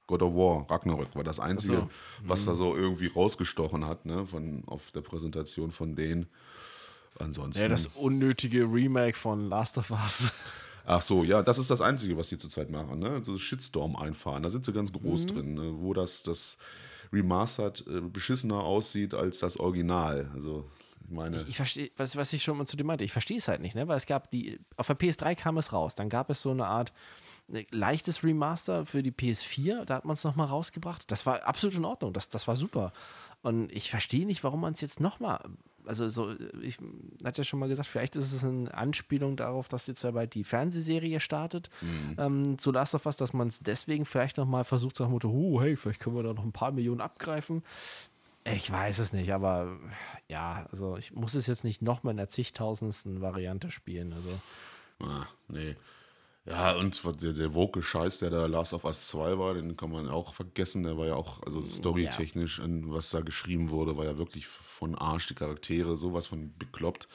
God 0.06 0.22
of 0.22 0.34
War, 0.34 0.70
Ragnarök 0.70 1.14
war 1.14 1.24
das 1.24 1.40
Einzige, 1.40 1.74
so. 1.74 1.90
was 2.24 2.44
da 2.44 2.52
mhm. 2.52 2.56
so 2.56 2.76
irgendwie 2.76 3.06
rausgestochen 3.06 3.86
hat, 3.86 4.06
ne, 4.06 4.26
von, 4.26 4.64
auf 4.66 4.90
der 4.90 5.02
Präsentation 5.02 5.72
von 5.72 5.94
denen. 5.94 6.26
Ansonsten. 7.18 7.62
Ja, 7.62 7.68
das 7.68 7.86
unnötige 7.86 8.62
Remake 8.62 9.16
von 9.16 9.48
Last 9.48 9.78
of 9.78 9.90
Us. 9.90 10.32
Ach 10.86 11.02
so, 11.02 11.22
ja, 11.22 11.42
das 11.42 11.58
ist 11.58 11.70
das 11.70 11.80
Einzige, 11.80 12.16
was 12.16 12.28
sie 12.28 12.38
zurzeit 12.38 12.70
machen, 12.70 12.98
ne? 12.98 13.22
So 13.22 13.38
Shitstorm 13.38 13.96
einfahren, 13.96 14.42
da 14.42 14.50
sind 14.50 14.64
sie 14.64 14.72
ganz 14.72 14.90
groß 14.92 15.24
mhm. 15.24 15.28
drin, 15.28 15.54
ne? 15.54 15.74
wo 15.76 15.92
das, 15.92 16.22
das 16.22 16.58
Remastered 17.12 17.84
äh, 17.86 18.00
beschissener 18.00 18.62
aussieht 18.62 19.14
als 19.14 19.40
das 19.40 19.58
Original. 19.58 20.30
Also 20.34 20.68
meine. 21.10 21.36
Ich, 21.42 21.48
ich 21.48 21.56
verstehe, 21.56 21.90
was, 21.96 22.16
was 22.16 22.32
ich 22.32 22.42
schon 22.42 22.56
mal 22.56 22.66
zu 22.66 22.76
dir 22.76 22.84
meinte, 22.84 23.04
ich 23.04 23.12
verstehe 23.12 23.38
es 23.38 23.48
halt 23.48 23.60
nicht, 23.60 23.74
ne? 23.74 23.88
Weil 23.88 23.96
es 23.96 24.06
gab 24.06 24.30
die, 24.30 24.58
auf 24.76 24.86
der 24.86 24.98
PS3 24.98 25.34
kam 25.34 25.58
es 25.58 25.72
raus, 25.72 25.94
dann 25.94 26.08
gab 26.08 26.30
es 26.30 26.42
so 26.42 26.50
eine 26.50 26.66
Art 26.66 26.92
ne, 27.48 27.66
leichtes 27.70 28.24
Remaster 28.24 28.86
für 28.86 29.02
die 29.02 29.12
PS4, 29.12 29.84
da 29.84 29.96
hat 29.96 30.04
man 30.04 30.14
es 30.14 30.24
nochmal 30.24 30.48
rausgebracht. 30.48 31.10
Das 31.10 31.26
war 31.26 31.44
absolut 31.44 31.76
in 31.76 31.84
Ordnung, 31.84 32.12
das, 32.12 32.28
das 32.28 32.48
war 32.48 32.56
super. 32.56 32.92
Und 33.42 33.72
ich 33.72 33.90
verstehe 33.90 34.26
nicht, 34.26 34.44
warum 34.44 34.60
man 34.60 34.74
es 34.74 34.80
jetzt 34.80 35.00
nochmal. 35.00 35.40
Also, 35.86 36.08
so, 36.10 36.34
ich 36.60 36.78
hatte 37.24 37.40
ja 37.40 37.44
schon 37.44 37.58
mal 37.58 37.68
gesagt, 37.68 37.88
vielleicht 37.88 38.14
ist 38.14 38.32
es 38.32 38.44
eine 38.44 38.72
Anspielung 38.74 39.36
darauf, 39.36 39.68
dass 39.68 39.86
jetzt 39.86 40.02
ja 40.02 40.10
bald 40.10 40.34
die 40.34 40.44
Fernsehserie 40.44 41.20
startet 41.20 41.70
mhm. 41.80 42.16
ähm, 42.18 42.58
zu 42.58 42.70
Last 42.70 42.94
of 42.94 43.06
Us, 43.06 43.16
dass 43.16 43.32
man 43.32 43.48
es 43.48 43.60
deswegen 43.60 44.04
vielleicht 44.04 44.36
nochmal 44.36 44.64
versucht, 44.64 44.96
zu 44.96 45.04
sagen, 45.04 45.18
oh, 45.24 45.60
hey, 45.60 45.76
vielleicht 45.76 46.00
können 46.00 46.16
wir 46.16 46.22
da 46.22 46.34
noch 46.34 46.44
ein 46.44 46.52
paar 46.52 46.70
Millionen 46.72 47.00
abgreifen. 47.00 47.62
Ich 48.54 48.70
weiß 48.70 48.98
es 48.98 49.12
nicht, 49.12 49.32
aber 49.32 49.78
ja, 50.28 50.66
also 50.70 50.96
ich 50.96 51.12
muss 51.12 51.34
es 51.34 51.46
jetzt 51.46 51.64
nicht 51.64 51.82
nochmal 51.82 52.12
in 52.12 52.18
der 52.18 52.28
zigtausendsten 52.28 53.20
Variante 53.20 53.70
spielen. 53.70 54.12
Also. 54.12 54.40
Ah, 55.00 55.26
nee. 55.48 55.76
Ja, 56.46 56.72
und 56.72 57.02
der, 57.22 57.32
der 57.32 57.54
woke 57.54 57.82
Scheiß, 57.82 58.20
der 58.20 58.30
da 58.30 58.46
Last 58.46 58.72
of 58.72 58.84
Us 58.84 59.08
2 59.08 59.38
war, 59.38 59.54
den 59.54 59.76
kann 59.76 59.92
man 59.92 60.08
auch 60.08 60.34
vergessen. 60.34 60.82
Der 60.82 60.96
war 60.96 61.06
ja 61.06 61.14
auch, 61.14 61.42
also 61.42 61.62
storytechnisch, 61.62 62.58
ja. 62.58 62.64
was 62.66 63.10
da 63.10 63.20
geschrieben 63.20 63.70
wurde, 63.70 63.96
war 63.96 64.04
ja 64.04 64.18
wirklich 64.18 64.46
von 64.46 64.94
Arsch, 64.96 65.26
die 65.26 65.34
Charaktere, 65.34 65.96
sowas 65.96 66.26
von 66.26 66.56
bekloppt. 66.58 67.08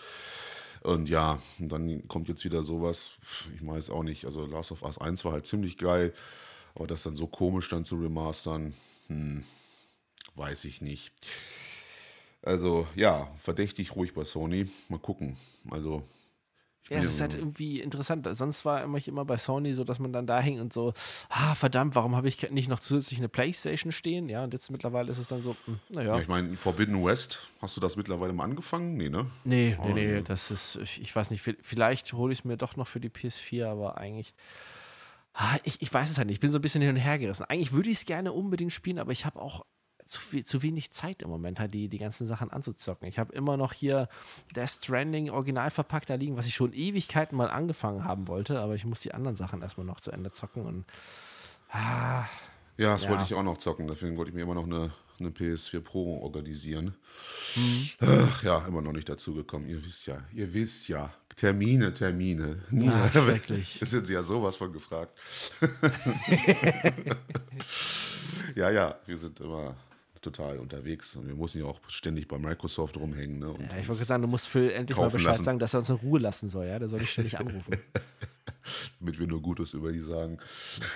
Und 0.83 1.09
ja, 1.09 1.41
und 1.59 1.69
dann 1.69 2.07
kommt 2.07 2.29
jetzt 2.29 2.45
wieder 2.45 2.61
sowas, 2.61 3.09
ich 3.55 3.65
weiß 3.65 3.89
auch 3.89 4.03
nicht. 4.03 4.25
Also 4.25 4.45
Last 4.45 4.71
of 4.71 4.83
Us 4.83 4.99
1 4.99 5.25
war 5.25 5.31
halt 5.31 5.47
ziemlich 5.47 5.77
geil, 5.77 6.13
aber 6.75 6.85
das 6.85 7.03
dann 7.03 7.15
so 7.15 7.25
komisch 7.25 7.69
dann 7.69 7.83
zu 7.83 7.95
remastern, 7.95 8.75
hm, 9.07 9.43
weiß 10.35 10.65
ich 10.65 10.81
nicht. 10.81 11.11
Also 12.41 12.87
ja, 12.95 13.27
verdächtig 13.37 13.95
ruhig 13.95 14.13
bei 14.13 14.23
Sony. 14.23 14.69
Mal 14.89 14.99
gucken. 14.99 15.37
Also 15.69 16.03
ja, 16.89 16.99
es 16.99 17.07
ist 17.07 17.21
halt 17.21 17.33
irgendwie 17.33 17.79
interessant. 17.81 18.27
Sonst 18.31 18.63
war 18.63 18.87
ich 18.95 19.07
immer 19.07 19.25
bei 19.25 19.37
Sony 19.37 19.73
so, 19.73 19.83
dass 19.83 19.97
man 19.97 20.13
dann 20.13 20.27
da 20.27 20.39
hängt 20.39 20.61
und 20.61 20.71
so, 20.71 20.93
ah, 21.29 21.55
verdammt, 21.55 21.95
warum 21.95 22.15
habe 22.15 22.27
ich 22.27 22.51
nicht 22.51 22.69
noch 22.69 22.79
zusätzlich 22.79 23.19
eine 23.19 23.27
Playstation 23.27 23.91
stehen? 23.91 24.29
Ja, 24.29 24.43
und 24.43 24.53
jetzt 24.53 24.69
mittlerweile 24.69 25.09
ist 25.09 25.17
es 25.17 25.29
dann 25.29 25.41
so, 25.41 25.55
hm, 25.65 25.79
naja. 25.89 26.15
Ja, 26.15 26.21
ich 26.21 26.27
meine, 26.27 26.55
Forbidden 26.55 27.03
West, 27.03 27.47
hast 27.59 27.75
du 27.75 27.81
das 27.81 27.95
mittlerweile 27.95 28.33
mal 28.33 28.43
angefangen? 28.43 28.97
Nee, 28.97 29.09
ne? 29.09 29.25
Nee, 29.45 29.75
nee, 29.83 29.93
nee, 29.93 30.21
das 30.21 30.51
ist, 30.51 30.75
ich 30.75 31.15
weiß 31.15 31.31
nicht, 31.31 31.41
vielleicht 31.41 32.13
hole 32.13 32.31
ich 32.31 32.39
es 32.39 32.45
mir 32.45 32.57
doch 32.57 32.75
noch 32.75 32.87
für 32.87 32.99
die 32.99 33.09
PS4, 33.09 33.65
aber 33.65 33.97
eigentlich, 33.97 34.35
ah, 35.33 35.57
ich, 35.63 35.81
ich 35.81 35.91
weiß 35.91 36.11
es 36.11 36.19
halt 36.19 36.27
nicht. 36.27 36.35
Ich 36.35 36.41
bin 36.41 36.51
so 36.51 36.59
ein 36.59 36.61
bisschen 36.61 36.83
hin 36.83 36.91
und 36.91 36.97
her 36.97 37.17
gerissen. 37.17 37.45
Eigentlich 37.45 37.71
würde 37.71 37.89
ich 37.89 37.97
es 37.97 38.05
gerne 38.05 38.31
unbedingt 38.31 38.71
spielen, 38.71 38.99
aber 38.99 39.11
ich 39.11 39.25
habe 39.25 39.41
auch 39.41 39.65
zu, 40.05 40.21
viel, 40.21 40.45
zu 40.45 40.61
wenig 40.61 40.91
Zeit 40.91 41.21
im 41.21 41.29
Moment, 41.29 41.59
halt 41.59 41.73
die, 41.73 41.87
die 41.87 41.97
ganzen 41.97 42.27
Sachen 42.27 42.51
anzuzocken. 42.51 43.07
Ich 43.07 43.19
habe 43.19 43.33
immer 43.33 43.57
noch 43.57 43.73
hier 43.73 44.07
Death 44.55 44.69
Stranding 44.69 45.29
original 45.29 45.71
verpackt 45.71 46.09
da 46.09 46.15
liegen, 46.15 46.37
was 46.37 46.47
ich 46.47 46.55
schon 46.55 46.73
Ewigkeiten 46.73 47.37
mal 47.37 47.49
angefangen 47.49 48.03
haben 48.03 48.27
wollte, 48.27 48.59
aber 48.59 48.75
ich 48.75 48.85
muss 48.85 49.01
die 49.01 49.13
anderen 49.13 49.35
Sachen 49.35 49.61
erstmal 49.61 49.85
noch 49.85 49.99
zu 49.99 50.11
Ende 50.11 50.31
zocken 50.31 50.65
und 50.65 50.85
ah, 51.71 52.25
ja, 52.77 52.93
das 52.93 53.03
ja. 53.03 53.09
wollte 53.09 53.23
ich 53.23 53.33
auch 53.33 53.43
noch 53.43 53.57
zocken, 53.57 53.87
deswegen 53.87 54.17
wollte 54.17 54.29
ich 54.29 54.35
mir 54.35 54.43
immer 54.43 54.55
noch 54.55 54.65
eine, 54.65 54.91
eine 55.19 55.29
PS4 55.29 55.79
Pro 55.79 56.19
organisieren. 56.21 56.95
Mhm. 57.55 57.89
Ach, 58.01 58.43
ja, 58.43 58.67
immer 58.67 58.81
noch 58.81 58.91
nicht 58.91 59.07
dazu 59.07 59.33
gekommen. 59.33 59.67
Ihr 59.67 59.83
wisst 59.83 60.07
ja, 60.07 60.21
ihr 60.33 60.53
wisst 60.53 60.89
ja, 60.89 61.13
Termine, 61.35 61.93
Termine. 61.93 62.57
Ah, 62.87 63.09
schrecklich. 63.11 63.77
Das 63.79 63.91
sind 63.91 64.07
sie 64.07 64.13
ja 64.13 64.23
sowas 64.23 64.57
von 64.57 64.73
gefragt. 64.73 65.17
ja, 68.55 68.69
ja, 68.69 68.99
wir 69.05 69.17
sind 69.17 69.39
immer 69.39 69.75
total 70.25 70.59
unterwegs 70.59 71.15
und 71.15 71.27
wir 71.27 71.35
müssen 71.35 71.59
ja 71.59 71.65
auch 71.65 71.79
ständig 71.87 72.27
bei 72.27 72.37
Microsoft 72.37 72.97
rumhängen. 72.97 73.39
Ne? 73.39 73.55
Ja, 73.71 73.77
ich 73.79 73.87
wollte 73.87 74.03
sagen, 74.03 74.21
du 74.21 74.27
musst 74.27 74.47
Phil 74.47 74.69
endlich 74.71 74.97
mal 74.97 75.09
Bescheid 75.09 75.27
lassen. 75.27 75.43
sagen, 75.43 75.59
dass 75.59 75.73
er 75.73 75.79
uns 75.79 75.89
in 75.89 75.95
Ruhe 75.97 76.19
lassen 76.19 76.49
soll, 76.49 76.67
ja? 76.67 76.79
Der 76.79 76.89
soll 76.89 76.99
dich 76.99 77.11
ständig 77.11 77.39
anrufen. 77.39 77.77
damit 78.99 79.19
wir 79.19 79.27
nur 79.27 79.41
Gutes 79.41 79.73
über 79.73 79.91
die 79.91 79.99
sagen. 79.99 80.37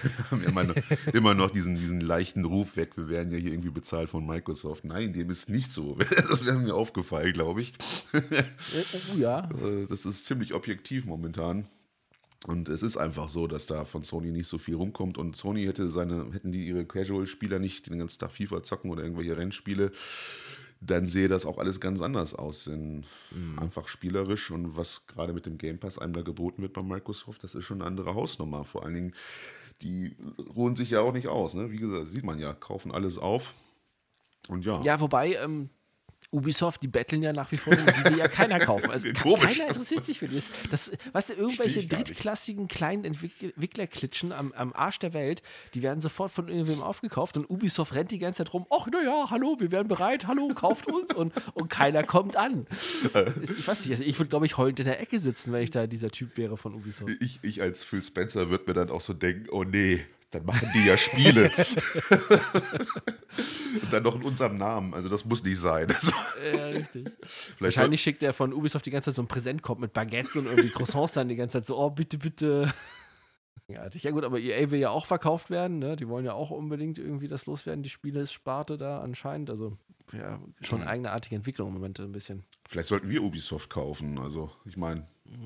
Wir 0.02 0.32
haben 0.32 0.44
immer 0.44 0.64
noch, 0.64 0.76
immer 1.14 1.34
noch 1.34 1.52
diesen, 1.52 1.76
diesen 1.76 2.02
leichten 2.02 2.46
Ruf 2.46 2.76
weg, 2.76 2.98
wir 2.98 3.10
werden 3.10 3.32
ja 3.32 3.38
hier 3.38 3.52
irgendwie 3.52 3.70
bezahlt 3.70 4.10
von 4.10 4.26
Microsoft. 4.26 4.84
Nein, 4.86 5.14
dem 5.14 5.30
ist 5.30 5.50
nicht 5.50 5.72
so. 5.72 5.98
Das 6.30 6.46
wäre 6.46 6.58
mir 6.58 6.76
aufgefallen, 6.76 7.34
glaube 7.34 7.62
ich. 7.62 7.74
oh 8.14 9.18
ja. 9.18 9.50
Äh, 9.64 9.86
Das 9.88 10.06
ist 10.06 10.26
ziemlich 10.26 10.54
objektiv 10.54 11.06
momentan. 11.06 11.68
Und 12.48 12.70
es 12.70 12.84
ist 12.84 12.96
einfach 12.96 13.28
so, 13.28 13.48
dass 13.48 13.66
da 13.66 13.84
von 13.84 14.02
Sony 14.02 14.32
nicht 14.32 14.48
so 14.48 14.58
viel 14.58 14.76
rumkommt. 14.76 15.18
Und 15.18 15.36
Sony 15.36 15.66
hätte 15.66 15.90
seine, 15.90 16.32
hätten 16.32 16.52
die 16.52 16.68
ihre 16.68 16.86
Casual-Spieler 16.86 17.60
nicht 17.60 17.90
den 17.90 18.00
ganzen 18.00 18.20
Tag 18.20 18.32
FIFA 18.32 18.64
zocken 18.64 18.92
oder 18.92 19.04
irgendwelche 19.04 19.36
Rennspiele, 19.36 19.92
dann 20.82 21.10
sehe 21.10 21.28
das 21.28 21.46
auch 21.46 21.58
alles 21.58 21.82
ganz 21.82 22.02
anders 22.02 22.34
aus. 22.34 22.64
Denn 22.64 23.06
einfach 23.58 23.90
spielerisch 23.90 24.52
und 24.52 24.78
was 24.78 25.06
gerade 25.08 25.34
mit 25.34 25.46
dem 25.46 25.58
Game 25.58 25.80
Pass 25.80 26.00
einem 26.00 26.14
da 26.14 26.22
geboten 26.22 26.62
wird 26.62 26.72
bei 26.72 26.82
Microsoft, 26.82 27.44
das 27.44 27.56
ist 27.56 27.66
schon 27.66 27.82
eine 27.82 27.88
andere 27.88 28.16
Hausnummer. 28.16 28.64
Vor 28.64 28.86
allen 28.86 28.94
Dingen, 28.94 29.14
die 29.82 30.16
ruhen 30.56 30.78
sich 30.78 30.92
ja 30.92 31.02
auch 31.02 31.14
nicht 31.14 31.28
aus. 31.28 31.56
Ne? 31.56 31.72
Wie 31.72 31.78
gesagt, 31.78 32.08
sieht 32.08 32.24
man 32.24 32.40
ja, 32.40 32.54
kaufen 32.54 32.94
alles 32.94 33.18
auf. 33.18 33.54
Und 34.48 34.64
ja, 34.64 34.82
Ja, 34.82 35.02
wobei, 35.02 35.34
ähm, 35.34 35.70
Ubisoft, 36.32 36.84
die 36.84 36.88
betteln 36.88 37.24
ja 37.24 37.34
nach 37.34 37.52
wie 37.52 37.58
vor, 37.58 37.76
die 37.76 38.04
will 38.06 38.18
ja 38.20 38.28
keiner 38.28 38.60
kaufen. 38.60 38.90
Also 38.92 39.08
Komisch. 39.14 39.58
keiner 39.58 39.70
interessiert 39.70 40.06
sich 40.06 40.20
für 40.20 40.28
das. 40.28 40.50
das 40.70 40.92
weißt 41.14 41.32
du, 41.32 41.34
irgendwelche 41.34 41.86
drittklassigen 41.88 42.68
kleinen 42.68 43.04
Entwick- 43.06 43.42
Entwicklerklitschen 43.42 44.32
am, 44.32 44.52
am 44.54 44.74
Arsch 44.74 45.00
der 45.00 45.14
Welt, 45.14 45.42
die 45.74 45.82
werden 45.82 46.02
sofort 46.02 46.32
von 46.32 46.48
irgendwem 46.48 46.82
aufgekauft 46.82 47.38
und 47.38 47.50
Ubisoft 47.50 47.96
rennt 47.96 48.12
die 48.12 48.20
ganze 48.20 48.44
Zeit 48.44 48.54
rum, 48.54 48.66
ach 48.70 48.88
naja, 48.88 49.30
hallo, 49.30 49.56
wir 49.60 49.72
wären 49.72 49.88
bereit, 49.88 50.28
hallo, 50.28 50.48
kauft 50.50 50.88
uns 50.88 51.14
und, 51.14 51.34
und 51.54 51.70
keiner 51.70 52.04
kommt 52.04 52.36
an. 52.36 52.66
Das 53.04 53.16
ist, 53.16 53.58
ich 53.60 53.68
weiß 53.68 53.82
nicht, 53.82 53.92
also 53.92 54.04
ich 54.04 54.18
würde, 54.20 54.30
glaube 54.30 54.46
ich, 54.46 54.58
heulend 54.58 54.80
in 54.80 54.86
der 54.86 55.00
Ecke 55.00 55.20
sitzen, 55.20 55.52
wenn 55.54 55.64
ich 55.64 55.72
da 55.72 55.88
dieser 55.88 56.10
Typ 56.12 56.38
wäre 56.38 56.58
von 56.58 56.74
Ubisoft. 56.76 57.12
ich, 57.20 57.40
ich 57.42 57.62
als 57.62 57.84
Phil 57.84 58.04
Spencer 58.04 58.50
würde 58.50 58.66
mir 58.68 58.74
dann 58.74 58.90
auch 58.90 59.02
so 59.02 59.14
denken, 59.14 59.48
oh 59.52 59.64
nee, 59.64 60.06
dann 60.32 60.46
machen 60.46 60.70
die 60.74 60.86
ja 60.86 60.96
Spiele. 60.98 61.52
Und 63.82 63.92
dann 63.94 64.04
noch 64.04 64.16
in 64.16 64.24
unserem 64.24 64.56
Namen. 64.58 64.94
Also 64.94 65.10
das 65.10 65.26
muss 65.26 65.44
nicht 65.44 65.60
sein. 65.60 65.88
Also, 65.92 66.12
Ja, 66.54 66.68
richtig. 66.68 67.12
Wahrscheinlich 67.60 68.02
schickt 68.02 68.24
er 68.24 68.34
von 68.34 68.54
Ubisoft 68.54 68.86
die 68.86 68.92
ganze 68.92 69.10
Zeit 69.10 69.16
so 69.16 69.22
einen 69.22 69.28
Präsentkorb 69.28 69.80
mit 69.80 69.94
Baguettes 69.94 70.36
und 70.36 70.46
irgendwie 70.46 70.70
Croissants 70.70 71.14
dann 71.14 71.30
die 71.30 71.36
ganze 71.36 71.60
Zeit 71.60 71.66
so, 71.66 71.78
oh, 71.78 71.90
bitte, 71.90 72.18
bitte. 72.18 72.74
Ja 73.68 74.12
gut, 74.12 74.24
aber 74.24 74.40
EA 74.40 74.72
will 74.72 74.80
ja 74.80 74.90
auch 74.90 75.06
verkauft 75.06 75.52
werden, 75.52 75.78
ne? 75.78 75.96
Die 75.96 76.08
wollen 76.08 76.26
ja 76.26 76.34
auch 76.34 76.50
unbedingt 76.50 76.98
irgendwie 76.98 77.28
das 77.28 77.46
loswerden, 77.46 77.84
die 77.84 77.90
Spielesparte 77.90 78.80
da 78.80 79.00
anscheinend. 79.02 79.52
Also 79.52 79.78
ja, 80.12 80.40
schon 80.62 80.82
eigenartige 80.82 81.36
Entwicklung 81.36 81.68
im 81.68 81.76
Moment 81.76 82.00
ein 82.00 82.12
bisschen. 82.12 82.44
vielleicht 82.68 82.90
sollten 82.90 83.10
wir 83.10 83.22
Ubisoft 83.22 83.70
kaufen. 83.70 84.18
Also 84.18 84.50
ich 84.66 84.76
meine, 84.76 85.06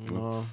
Ja. 0.09 0.45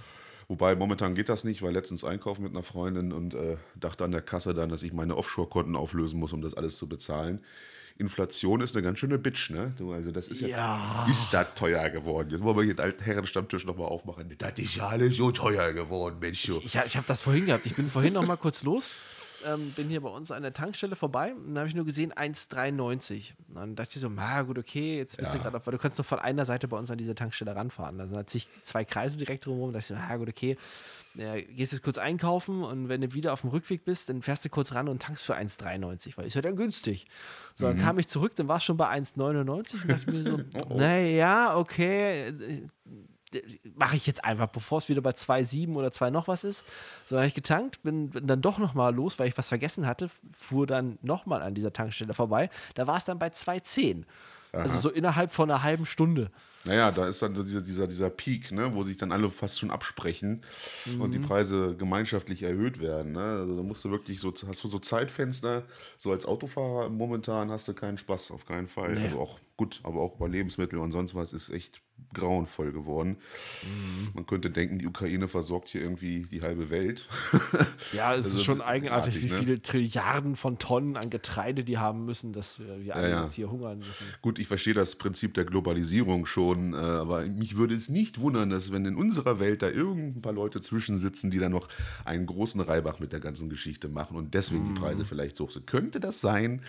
Wobei 0.51 0.75
momentan 0.75 1.15
geht 1.15 1.29
das 1.29 1.45
nicht, 1.45 1.63
weil 1.63 1.73
letztens 1.73 2.03
einkaufen 2.05 2.43
mit 2.43 2.53
einer 2.53 2.65
Freundin 2.65 3.13
und 3.13 3.35
äh, 3.35 3.57
dachte 3.77 4.05
an 4.05 4.11
der 4.11 4.21
Kasse 4.21 4.53
dann, 4.53 4.69
dass 4.69 4.83
ich 4.83 4.93
meine 4.93 5.17
Offshore-Konten 5.17 5.77
auflösen 5.77 6.19
muss, 6.19 6.33
um 6.33 6.43
das 6.43 6.55
alles 6.55 6.77
zu 6.77 6.89
bezahlen. 6.89 7.41
Inflation 7.97 8.61
ist 8.63 8.75
eine 8.75 8.83
ganz 8.83 8.99
schöne 8.99 9.19
Bitch, 9.19 9.51
ne? 9.51 9.75
Du, 9.79 9.93
Also 9.93 10.11
das 10.11 10.29
ist 10.29 10.41
ja, 10.41 10.49
Ja. 10.49 11.07
ist 11.11 11.33
das 11.35 11.49
teuer 11.55 11.89
geworden. 11.91 12.31
Jetzt 12.31 12.43
wollen 12.43 12.57
wir 12.57 12.65
hier 12.65 12.75
den 12.75 12.81
alten 12.81 13.05
Herrenstammtisch 13.05 13.67
nochmal 13.67 13.89
aufmachen. 13.89 14.35
Das 14.39 14.59
ist 14.59 14.75
ja 14.77 14.89
alles 14.89 15.17
so 15.17 15.31
teuer 15.33 15.73
geworden, 15.73 16.17
Mensch. 16.19 16.47
du. 16.47 16.59
Ich, 16.65 16.75
ich 16.75 16.97
habe 16.97 17.07
das 17.07 17.21
vorhin 17.23 17.47
gehabt. 17.47 17.67
Ich 17.67 17.75
bin 17.77 17.91
vorhin 17.91 18.15
noch 18.15 18.27
mal 18.27 18.37
kurz 18.37 18.63
los. 18.63 18.89
Ähm, 19.47 19.71
bin 19.73 19.89
hier 19.89 20.01
bei 20.03 20.09
uns 20.11 20.31
an 20.31 20.43
der 20.43 20.53
Tankstelle 20.53 20.97
vorbei 20.97 21.35
und 21.35 21.55
da 21.55 21.61
habe 21.61 21.69
ich 21.69 21.75
nur 21.75 21.85
gesehen 21.85 22.13
1,93. 22.13 23.33
Und 23.49 23.55
Dann 23.57 23.75
dachte 23.77 23.93
ich 23.95 24.01
so, 24.01 24.09
na 24.09 24.43
gut, 24.43 24.59
okay, 24.59 24.97
jetzt 24.99 25.17
bist 25.17 25.33
du 25.33 25.37
Ja. 25.39 25.43
gerade 25.45 25.57
auf, 25.57 25.67
weil 25.67 25.73
du 25.73 25.79
kannst 25.79 25.97
nur 25.99 26.05
von 26.05 26.19
einer 26.19 26.45
Seite 26.45 26.69
bei 26.69 26.77
uns 26.77 26.91
an 26.91 26.99
diese 26.99 27.15
Tankstelle 27.15 27.55
ranfahren. 27.57 27.99
Da 27.99 28.07
sind 28.07 28.17
halt 28.17 28.29
zig- 28.31 28.49
zwei 28.63 28.85
Kreise 28.85 29.17
direkt 29.17 29.47
drumherum. 29.47 29.73
Da 29.73 29.79
dachte 29.79 29.95
ich 29.95 29.99
so, 29.99 30.05
na 30.09 30.17
gut, 30.17 30.29
okay, 30.29 30.57
ja, 31.15 31.41
gehst 31.41 31.73
jetzt 31.73 31.83
kurz 31.83 31.99
einkaufen 31.99 32.63
und 32.63 32.89
wenn 32.89 33.01
du 33.01 33.13
wieder 33.15 33.33
auf 33.33 33.41
dem 33.41 33.51
Rückweg 33.51 33.85
bist, 33.85 34.09
dann 34.09 34.23
fährst 34.23 34.45
du 34.45 34.49
kurz 34.49 34.75
ran 34.75 34.89
und 34.89 35.03
tankst 35.03 35.25
für 35.25 35.35
1,93, 35.35 36.17
weil 36.17 36.27
ist 36.27 36.35
ja 36.35 36.41
dann 36.43 36.55
günstig. 36.55 37.07
So, 37.57 37.67
dann 37.67 37.79
kam 37.79 37.99
ich 37.99 38.07
zurück, 38.09 38.37
dann 38.37 38.47
war 38.47 38.59
es 38.59 38.65
schon 38.65 38.77
bei 38.77 38.89
1,99 38.91 39.83
und 39.83 39.91
dachte 39.91 40.11
mir 40.13 40.23
so, 40.23 40.39
naja, 40.77 41.57
okay, 41.57 42.69
mache 43.75 43.97
ich 43.97 44.07
jetzt 44.07 44.25
einfach, 44.25 44.49
bevor 44.49 44.79
es 44.79 44.89
wieder 44.89 45.01
bei 45.01 45.11
2,7 45.11 45.75
oder 45.75 45.93
2 45.93 46.11
noch 46.11 46.29
was 46.29 46.45
ist. 46.45 46.65
So 47.07 47.17
habe 47.17 47.27
ich 47.27 47.35
getankt, 47.35 47.83
bin, 47.83 48.11
bin 48.11 48.27
dann 48.27 48.43
doch 48.43 48.59
nochmal 48.59 48.95
los, 48.95 49.19
weil 49.19 49.29
ich 49.29 49.39
was 49.39 49.49
vergessen 49.49 49.87
hatte, 49.87 50.11
fuhr 50.33 50.67
dann 50.67 50.99
nochmal 51.03 51.43
an 51.43 51.55
dieser 51.55 51.73
Tankstelle 51.73 52.15
vorbei. 52.15 52.51
Da 52.75 52.87
war 52.87 52.97
es 52.97 53.05
dann 53.05 53.19
bei 53.19 53.29
2,10. 53.29 54.05
Also 54.53 54.79
so 54.79 54.91
innerhalb 54.91 55.31
von 55.31 55.51
einer 55.51 55.63
halben 55.63 55.87
Stunde. 55.87 56.31
Naja, 56.65 56.91
da 56.91 57.07
ist 57.07 57.23
dann 57.23 57.33
dieser, 57.33 57.63
dieser, 57.63 57.87
dieser 57.87 58.11
Peak, 58.11 58.53
ne, 58.53 58.75
wo 58.75 58.83
sich 58.83 58.97
dann 58.97 59.13
alle 59.13 59.31
fast 59.31 59.59
schon 59.59 59.71
absprechen 59.71 60.43
und 60.99 61.13
die 61.13 61.19
Preise 61.19 61.75
gemeinschaftlich 61.77 62.43
erhöht 62.43 62.81
werden. 62.81 63.13
Ne? 63.13 63.21
Also 63.21 63.57
da 63.57 63.63
musst 63.63 63.85
du 63.85 63.91
wirklich 63.91 64.21
so, 64.21 64.35
hast 64.47 64.63
du 64.63 64.69
so 64.69 64.79
Zeitfenster, 64.79 65.65
so 65.97 66.11
als 66.11 66.27
Autofahrer 66.27 66.91
momentan 66.91 67.51
hast 67.51 67.69
du 67.69 67.75
keinen 67.75 67.97
Spaß, 67.97 68.33
auf 68.33 68.45
keinen 68.45 68.67
Fall. 68.67 68.99
Also 68.99 69.21
auch 69.21 69.39
gut, 69.57 69.81
aber 69.85 70.01
auch 70.01 70.17
bei 70.17 70.27
Lebensmitteln 70.27 70.83
und 70.83 70.93
sonst 70.93 71.15
was 71.15 71.33
ist 71.33 71.49
echt 71.49 71.81
grauenvoll 72.13 72.73
geworden. 72.73 73.17
Man 74.15 74.27
könnte 74.27 74.51
denken, 74.51 74.79
die 74.79 74.87
Ukraine 74.87 75.29
versorgt 75.29 75.69
hier 75.69 75.81
irgendwie 75.83 76.27
die 76.31 76.43
halbe 76.43 76.71
Welt. 76.71 77.09
Ja, 77.93 78.15
es 78.15 78.27
Also 78.27 78.39
ist 78.39 78.45
schon 78.45 78.61
eigenartig, 78.61 79.15
artig, 79.17 79.25
wie 79.31 79.33
ne? 79.35 79.41
viele 79.41 79.63
Trilliarden 79.63 80.37
von 80.37 80.59
Tonnen 80.59 80.97
an 80.97 81.11
Getreide 81.11 81.65
die 81.65 81.79
haben 81.79 82.05
müssen, 82.05 82.33
dass 82.33 82.61
wir, 82.61 82.81
wir 82.85 82.95
alle 82.95 83.11
ja. 83.11 83.23
jetzt 83.23 83.35
hier 83.35 83.51
hungern 83.51 83.79
müssen. 83.79 84.07
Gut, 84.23 84.39
ich 84.39 84.47
verstehe 84.47 84.75
das 84.75 84.95
Prinzip 84.97 85.35
der 85.35 85.45
Globalisierung 85.45 86.25
schon, 86.27 86.73
äh, 86.73 86.77
aber 86.77 87.23
mich 87.27 87.57
würde 87.57 87.75
es 87.75 87.89
nicht 87.89 88.21
wundern, 88.21 88.51
dass 88.51 88.71
wenn 88.71 88.85
in 88.87 88.95
unserer 88.97 89.41
Welt 89.41 89.63
da 89.63 89.69
irgendein 89.71 90.23
paar 90.23 90.33
Leute 90.33 90.61
zwischensitzen, 90.61 91.31
die 91.31 91.39
dann 91.39 91.53
noch 91.53 91.69
einen 92.05 92.27
großen 92.27 92.61
Reibach 92.61 93.01
mit 93.01 93.13
der 93.13 93.21
ganzen 93.21 93.49
Geschichte 93.49 93.89
machen 93.89 94.17
und 94.17 94.35
deswegen 94.35 94.61
Mhm. 94.71 94.75
die 94.75 94.81
Preise 94.81 95.05
vielleicht 95.05 95.37
so 95.37 95.49
sind. 95.49 95.67
Könnte 95.67 95.99
das 96.01 96.21
sein? 96.21 96.63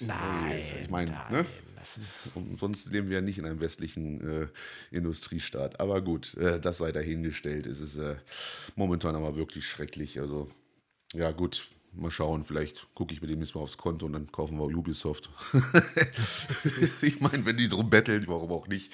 Nein, 0.00 0.62
ich 0.80 0.90
meine, 0.90 1.10
ne? 1.30 1.44
Das 1.82 1.96
ist 1.98 2.30
sonst 2.54 2.92
leben 2.92 3.08
wir 3.08 3.16
ja 3.16 3.20
nicht 3.20 3.38
in 3.38 3.44
einem 3.44 3.60
westlichen 3.60 4.20
äh, 4.20 4.46
Industriestaat. 4.92 5.80
Aber 5.80 6.00
gut, 6.00 6.34
äh, 6.36 6.60
das 6.60 6.78
sei 6.78 6.92
dahingestellt. 6.92 7.66
Es 7.66 7.80
ist 7.80 7.96
äh, 7.96 8.14
momentan 8.76 9.16
aber 9.16 9.34
wirklich 9.34 9.66
schrecklich. 9.66 10.20
Also, 10.20 10.48
ja, 11.12 11.32
gut, 11.32 11.68
mal 11.92 12.12
schauen. 12.12 12.44
Vielleicht 12.44 12.86
gucke 12.94 13.12
ich 13.12 13.20
mir 13.20 13.26
demnächst 13.26 13.56
mal 13.56 13.62
aufs 13.62 13.78
Konto 13.78 14.06
und 14.06 14.12
dann 14.12 14.30
kaufen 14.30 14.58
wir 14.58 14.66
Ubisoft. 14.66 15.28
ich 17.02 17.20
meine, 17.20 17.44
wenn 17.44 17.56
die 17.56 17.68
drum 17.68 17.90
betteln, 17.90 18.28
warum 18.28 18.52
auch 18.52 18.68
nicht, 18.68 18.92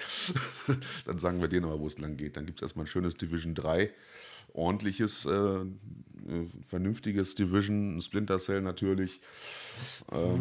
dann 1.05 1.19
sagen 1.19 1.43
wir 1.43 1.49
denen 1.49 1.67
aber, 1.67 1.81
wo 1.81 1.87
es 1.87 1.99
lang 1.99 2.17
geht. 2.17 2.39
Dann 2.39 2.47
gibt 2.47 2.61
es 2.61 2.63
erstmal 2.63 2.87
ein 2.87 2.89
schönes 2.89 3.17
Division 3.17 3.55
3. 3.55 3.93
Ordentliches, 4.55 5.27
äh, 5.27 5.31
äh, 5.31 5.67
vernünftiges 6.67 7.35
Division, 7.35 8.01
Splinter 8.01 8.39
Cell 8.39 8.63
natürlich. 8.63 9.21
Uh, 10.11 10.39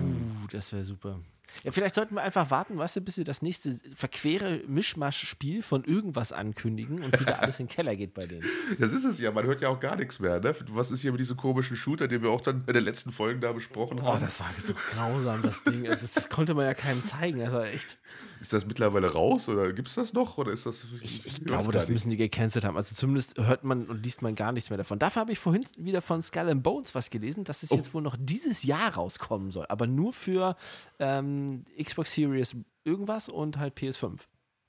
das 0.49 0.71
wäre 0.71 0.85
super. 0.85 1.19
Ja, 1.63 1.71
vielleicht 1.71 1.95
sollten 1.95 2.15
wir 2.15 2.21
einfach 2.23 2.51
warten, 2.51 2.77
weißt 2.77 2.97
du, 2.97 3.01
bis 3.01 3.15
sie 3.15 3.23
das 3.23 3.41
nächste 3.41 3.79
verquere 3.95 4.61
Mischmasch-Spiel 4.67 5.63
von 5.63 5.83
irgendwas 5.83 6.31
ankündigen 6.31 7.03
und 7.03 7.19
wieder 7.19 7.41
alles 7.41 7.59
in 7.59 7.65
den 7.67 7.71
Keller 7.73 7.95
geht 7.95 8.13
bei 8.13 8.25
denen. 8.25 8.43
Das 8.79 8.91
ist 8.91 9.03
es 9.05 9.19
ja, 9.19 9.31
man 9.31 9.45
hört 9.45 9.61
ja 9.61 9.69
auch 9.69 9.79
gar 9.79 9.95
nichts 9.95 10.19
mehr. 10.19 10.39
Ne? 10.39 10.55
Was 10.71 10.91
ist 10.91 11.01
hier 11.01 11.11
mit 11.11 11.19
diesem 11.19 11.37
komischen 11.37 11.75
Shooter, 11.75 12.07
den 12.07 12.21
wir 12.21 12.29
auch 12.29 12.41
dann 12.41 12.63
in 12.67 12.73
den 12.73 12.83
letzten 12.83 13.11
Folgen 13.11 13.41
da 13.41 13.51
besprochen 13.53 13.99
Oh, 14.01 14.05
haben? 14.13 14.21
das 14.21 14.39
war 14.39 14.47
so 14.59 14.73
grausam, 14.73 15.41
das 15.41 15.63
Ding. 15.63 15.87
Also 15.87 16.01
Das, 16.01 16.11
das 16.13 16.29
konnte 16.29 16.53
man 16.53 16.65
ja 16.65 16.73
keinem 16.73 17.03
zeigen. 17.03 17.39
Das 17.39 17.51
war 17.51 17.65
echt. 17.65 17.97
Ist 18.39 18.53
das 18.53 18.65
mittlerweile 18.65 19.11
raus 19.11 19.49
oder 19.49 19.73
gibt 19.73 19.87
es 19.87 19.95
das 19.95 20.13
noch? 20.13 20.37
Oder 20.37 20.51
ist 20.51 20.65
das, 20.65 20.87
Ich, 21.01 21.25
ich 21.25 21.43
glaube, 21.43 21.71
das 21.71 21.83
nicht. 21.83 21.93
müssen 21.93 22.09
die 22.09 22.17
gecancelt 22.17 22.65
haben. 22.65 22.77
Also 22.77 22.93
zumindest 22.95 23.37
hört 23.37 23.63
man 23.63 23.85
und 23.85 24.03
liest 24.03 24.21
man 24.21 24.35
gar 24.35 24.51
nichts 24.51 24.69
mehr 24.69 24.77
davon. 24.77 24.99
Dafür 24.99 25.21
habe 25.21 25.31
ich 25.31 25.39
vorhin 25.39 25.65
wieder 25.77 26.01
von 26.01 26.21
Skull 26.21 26.49
and 26.49 26.63
Bones 26.63 26.93
was 26.95 27.09
gelesen, 27.09 27.43
dass 27.43 27.63
es 27.63 27.71
Oh. 27.71 27.75
jetzt 27.75 27.93
wohl 27.93 28.01
noch 28.01 28.15
dieses 28.19 28.63
Jahr 28.63 28.93
rauskommen 28.95 29.51
soll. 29.51 29.65
Aber 29.69 29.87
nur 29.87 30.13
für 30.13 30.55
ähm, 30.99 31.63
Xbox 31.81 32.13
Series 32.13 32.55
irgendwas 32.83 33.29
und 33.29 33.57
halt 33.57 33.77
PS5. 33.77 34.19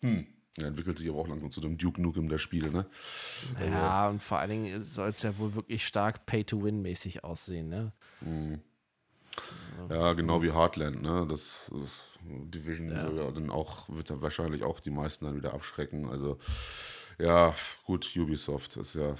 Hm. 0.02 0.26
Ja, 0.58 0.66
entwickelt 0.66 0.98
sich 0.98 1.08
aber 1.08 1.20
auch 1.20 1.28
langsam 1.28 1.52
zu 1.52 1.60
dem 1.60 1.78
Duke 1.78 2.02
Nukem 2.02 2.28
der 2.28 2.38
Spiele, 2.38 2.72
ne? 2.72 2.86
Ja, 3.64 4.08
und 4.08 4.20
vor 4.20 4.38
allen 4.40 4.50
Dingen 4.50 4.82
soll 4.82 5.10
es 5.10 5.22
ja 5.22 5.38
wohl 5.38 5.54
wirklich 5.54 5.86
stark 5.86 6.26
Pay-to-Win-mäßig 6.26 7.22
aussehen. 7.22 7.68
Ne? 7.68 7.92
Ja, 9.90 10.12
genau 10.12 10.42
wie 10.42 10.52
Heartland, 10.52 11.02
ne? 11.02 11.26
Das, 11.28 11.70
das 11.72 12.10
Division 12.22 12.90
soll 12.94 13.16
ja 13.16 13.30
dann 13.30 13.50
auch, 13.50 13.88
wird 13.88 14.10
dann 14.10 14.20
wahrscheinlich 14.20 14.62
auch 14.62 14.80
die 14.80 14.90
meisten 14.90 15.24
dann 15.24 15.36
wieder 15.36 15.54
abschrecken. 15.54 16.08
Also, 16.08 16.38
ja, 17.18 17.54
gut, 17.84 18.10
Ubisoft 18.16 18.76
ist 18.76 18.94
ja. 18.94 19.14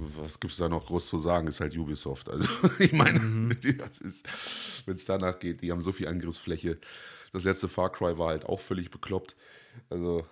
Was 0.00 0.38
gibt 0.38 0.52
es 0.52 0.60
da 0.60 0.68
noch 0.68 0.86
groß 0.86 1.08
zu 1.08 1.18
sagen? 1.18 1.48
Ist 1.48 1.60
halt 1.60 1.76
Ubisoft. 1.76 2.28
Also, 2.28 2.48
ich 2.78 2.92
meine, 2.92 3.18
wenn 3.20 4.94
es 4.94 5.04
danach 5.04 5.40
geht, 5.40 5.60
die 5.62 5.72
haben 5.72 5.82
so 5.82 5.90
viel 5.90 6.06
Angriffsfläche. 6.06 6.78
Das 7.32 7.42
letzte 7.42 7.66
Far 7.68 7.90
Cry 7.90 8.16
war 8.16 8.28
halt 8.28 8.46
auch 8.46 8.60
völlig 8.60 8.90
bekloppt. 8.90 9.34
Also, 9.90 10.24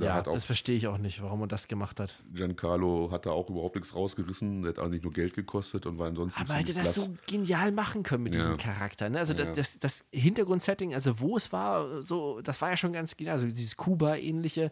ja, 0.00 0.22
das 0.22 0.44
verstehe 0.44 0.76
ich 0.76 0.86
auch 0.86 0.98
nicht, 0.98 1.22
warum 1.22 1.40
er 1.42 1.46
das 1.46 1.68
gemacht 1.68 2.00
hat. 2.00 2.18
Giancarlo 2.32 3.10
hat 3.10 3.26
da 3.26 3.30
auch 3.30 3.48
überhaupt 3.50 3.76
nichts 3.76 3.94
rausgerissen. 3.94 4.62
Der 4.62 4.70
hat 4.70 4.78
auch 4.78 4.88
nicht 4.88 5.02
nur 5.04 5.12
Geld 5.12 5.34
gekostet 5.34 5.86
und 5.86 5.98
war 5.98 6.06
ansonsten 6.08 6.40
Aber 6.42 6.54
hätte 6.54 6.74
das 6.74 6.94
so 6.94 7.16
genial 7.26 7.72
machen 7.72 8.02
können 8.02 8.22
mit 8.24 8.34
Ja. 8.34 8.40
diesem 8.40 8.56
Charakter. 8.56 9.08
Ne? 9.10 9.18
Also 9.18 9.34
Ja. 9.34 9.52
das, 9.52 9.78
das 9.78 10.06
Hintergrundsetting, 10.12 10.94
also 10.94 11.20
wo 11.20 11.36
es 11.36 11.52
war, 11.52 12.02
so, 12.02 12.40
das 12.40 12.60
war 12.60 12.70
ja 12.70 12.76
schon 12.76 12.92
ganz 12.92 13.16
genial. 13.16 13.34
Also 13.34 13.46
dieses 13.46 13.76
Kuba-ähnliche, 13.76 14.70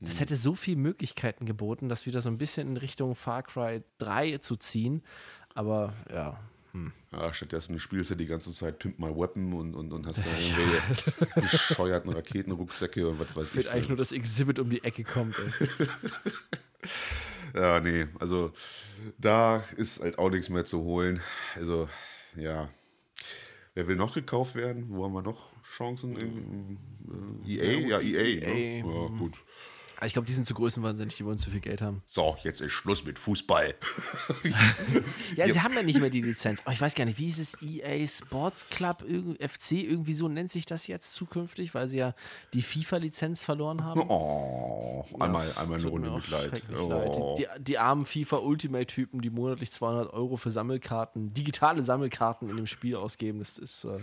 Mhm. 0.00 0.06
das 0.06 0.20
hätte 0.20 0.36
so 0.36 0.54
viele 0.54 0.76
Möglichkeiten 0.78 1.46
geboten, 1.46 1.88
das 1.88 2.06
wieder 2.06 2.20
so 2.20 2.28
ein 2.28 2.38
bisschen 2.38 2.68
in 2.68 2.76
Richtung 2.76 3.14
Far 3.14 3.42
Cry 3.42 3.82
3 3.98 4.38
zu 4.38 4.56
ziehen. 4.56 5.02
Aber 5.54 5.92
ja, 6.12 6.38
Ja, 7.12 7.32
stattdessen 7.32 7.78
spielst 7.78 8.10
du 8.10 8.14
die 8.14 8.26
ganze 8.26 8.52
Zeit 8.52 8.78
Pimp 8.78 8.98
My 8.98 9.08
Weapon 9.08 9.52
und, 9.52 9.74
und, 9.74 9.92
und 9.92 10.06
hast 10.06 10.18
da 10.24 10.30
irgendwelche 10.38 11.40
bescheuerten 11.40 12.12
Raketenrucksäcke 12.12 13.08
und 13.08 13.18
was 13.20 13.34
weiß 13.36 13.48
fehlt 13.50 13.66
ich. 13.66 13.72
eigentlich 13.72 13.88
nur 13.88 13.96
das 13.98 14.12
Exhibit 14.12 14.58
um 14.58 14.68
die 14.70 14.82
Ecke 14.84 15.04
kommt. 15.04 15.36
Ey. 15.38 15.86
Ja, 17.54 17.80
nee, 17.80 18.06
also 18.20 18.52
da 19.18 19.64
ist 19.76 20.02
halt 20.02 20.18
auch 20.18 20.30
nichts 20.30 20.48
mehr 20.50 20.64
zu 20.64 20.82
holen. 20.82 21.22
Also, 21.54 21.88
ja. 22.36 22.68
Wer 23.74 23.88
will 23.88 23.96
noch 23.96 24.14
gekauft 24.14 24.54
werden? 24.56 24.86
Wo 24.90 25.04
haben 25.04 25.12
wir 25.14 25.22
noch 25.22 25.48
Chancen? 25.64 26.16
In, 26.16 26.78
äh, 27.46 27.54
EA? 27.54 27.88
Ja, 27.88 28.00
EA. 28.00 28.20
EA, 28.20 28.84
Ne? 28.84 28.92
Ja, 28.94 29.06
gut. 29.18 29.34
Aber 29.96 30.06
ich 30.06 30.12
glaube, 30.12 30.26
die 30.26 30.32
sind 30.34 30.46
zu 30.46 30.54
größenwahnsinnig, 30.54 31.16
die 31.16 31.24
wollen 31.24 31.38
zu 31.38 31.50
viel 31.50 31.60
Geld 31.60 31.80
haben. 31.82 32.02
So, 32.06 32.36
jetzt 32.44 32.60
ist 32.60 32.72
Schluss 32.72 33.04
mit 33.04 33.18
Fußball. 33.18 33.74
Ja, 35.36 35.50
sie 35.50 35.60
haben 35.62 35.74
ja 35.74 35.82
nicht 35.82 36.00
mehr 36.00 36.10
die 36.10 36.20
Lizenz. 36.20 36.62
Oh, 36.66 36.70
ich 36.70 36.80
weiß 36.80 36.94
gar 36.94 37.04
nicht, 37.04 37.18
wie 37.18 37.28
ist 37.28 37.38
es? 37.38 37.56
EA 37.62 38.06
Sports 38.06 38.68
Club, 38.68 39.04
FC, 39.40 39.72
irgendwie 39.72 40.14
so 40.14 40.28
nennt 40.28 40.50
sich 40.50 40.66
das 40.66 40.86
jetzt 40.86 41.12
zukünftig, 41.14 41.74
weil 41.74 41.88
sie 41.88 41.98
ja 41.98 42.14
die 42.52 42.62
FIFA-Lizenz 42.62 43.44
verloren 43.44 43.84
haben. 43.84 44.02
Oh, 44.08 45.04
einmal, 45.18 45.44
Das 45.44 45.58
einmal 45.58 45.78
eine 45.80 45.88
Runde 45.88 46.10
Mitleid. 46.10 46.48
schrecklich 46.50 46.78
Oh. 46.78 46.88
leid. 46.90 47.16
Die, 47.38 47.42
die, 47.58 47.64
die 47.64 47.78
armen 47.78 48.04
FIFA-Ultimate-Typen, 48.04 49.20
die 49.22 49.30
monatlich 49.30 49.70
200 49.72 50.12
Euro 50.12 50.36
für 50.36 50.50
Sammelkarten, 50.50 51.32
digitale 51.34 51.82
Sammelkarten 51.82 52.48
in 52.50 52.56
dem 52.56 52.66
Spiel 52.66 52.96
ausgeben, 52.96 53.38
das 53.38 53.58
ist 53.58 53.80
so. 53.80 53.98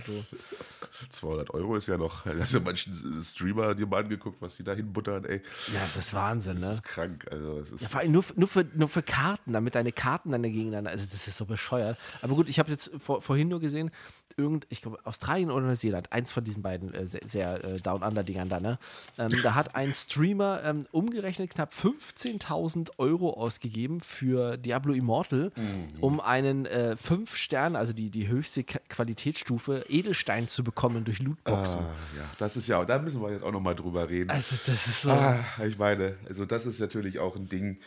200 1.09 1.51
Euro 1.51 1.75
ist 1.75 1.87
ja 1.87 1.97
noch, 1.97 2.25
hast 2.25 2.53
du 2.53 2.59
manchen 2.61 2.93
Streamer 3.23 3.75
dir 3.75 3.85
mal 3.85 4.03
angeguckt, 4.03 4.41
was 4.41 4.57
die 4.57 4.63
da 4.63 4.73
hinbuttern, 4.73 5.25
ey. 5.25 5.41
Ja, 5.73 5.82
das 5.83 5.97
ist 5.97 6.13
Wahnsinn, 6.13 6.55
Das 6.55 6.65
ne? 6.65 6.71
ist 6.71 6.83
krank. 6.83 7.25
Also, 7.31 7.59
ist, 7.59 7.81
Ja, 7.81 7.87
vor 7.89 7.99
allem 8.01 8.11
nur, 8.11 8.23
für- 8.23 8.33
nur, 8.39 8.47
für, 8.47 8.65
nur 8.73 8.87
für 8.87 9.03
Karten, 9.03 9.53
damit 9.53 9.75
deine 9.75 9.91
Karten 9.91 10.31
dann 10.31 10.41
gegeneinander. 10.43 10.91
Also, 10.91 11.05
das 11.11 11.27
ist 11.27 11.37
so 11.37 11.45
bescheuert. 11.45 11.97
Aber 12.21 12.35
gut, 12.35 12.49
ich 12.49 12.59
habe 12.59 12.71
jetzt 12.71 12.91
vor, 12.97 13.21
vorhin 13.21 13.47
nur 13.49 13.59
gesehen, 13.59 13.91
irgend, 14.37 14.65
ich 14.69 14.81
glaube, 14.81 14.97
Australien 15.05 15.51
oder 15.51 15.65
Neuseeland, 15.65 16.11
eins 16.11 16.31
von 16.31 16.43
diesen 16.43 16.61
beiden 16.63 16.93
äh, 16.93 17.05
sehr, 17.07 17.21
sehr 17.25 17.63
äh, 17.63 17.79
Down-Under-Dingern 17.79 18.49
da, 18.49 18.59
ne? 18.59 18.77
Ähm, 19.17 19.31
da 19.43 19.55
hat 19.55 19.75
ein 19.75 19.93
Streamer 19.93 20.61
ähm, 20.63 20.85
umgerechnet 20.91 21.49
knapp 21.51 21.71
15.000 21.71 22.91
Euro 22.97 23.31
ausgegeben 23.33 24.01
für 24.01 24.57
Diablo 24.57 24.93
Immortal, 24.93 25.51
um 25.99 26.19
einen 26.19 26.65
äh, 26.65 26.95
5 26.97 27.35
Sterne, 27.35 27.77
also 27.77 27.93
die, 27.93 28.09
die 28.09 28.27
höchste 28.27 28.63
Ka- 28.63 28.79
Qualitätsstufe, 28.89 29.85
Edelstein 29.89 30.47
zu 30.47 30.63
bekommen 30.63 31.03
durch 31.05 31.19
Lootboxen. 31.19 31.79
ah, 31.81 31.95
ja, 32.17 32.23
das 32.39 32.55
ist 32.57 32.67
ja, 32.67 32.83
da 32.85 32.99
müssen 32.99 33.21
wir 33.21 33.31
jetzt 33.31 33.43
auch 33.43 33.51
nochmal 33.51 33.75
drüber 33.75 34.09
reden. 34.09 34.29
Also, 34.29 34.55
das 34.65 34.87
ist 34.87 35.01
so. 35.03 35.11
Ah, 35.11 35.43
ich 35.65 35.77
meine, 35.77 36.15
also 36.27 36.45
das 36.45 36.65
ist 36.65 36.79
natürlich 36.79 37.19
auch 37.19 37.35
ein 37.35 37.47
Ding, 37.49 37.77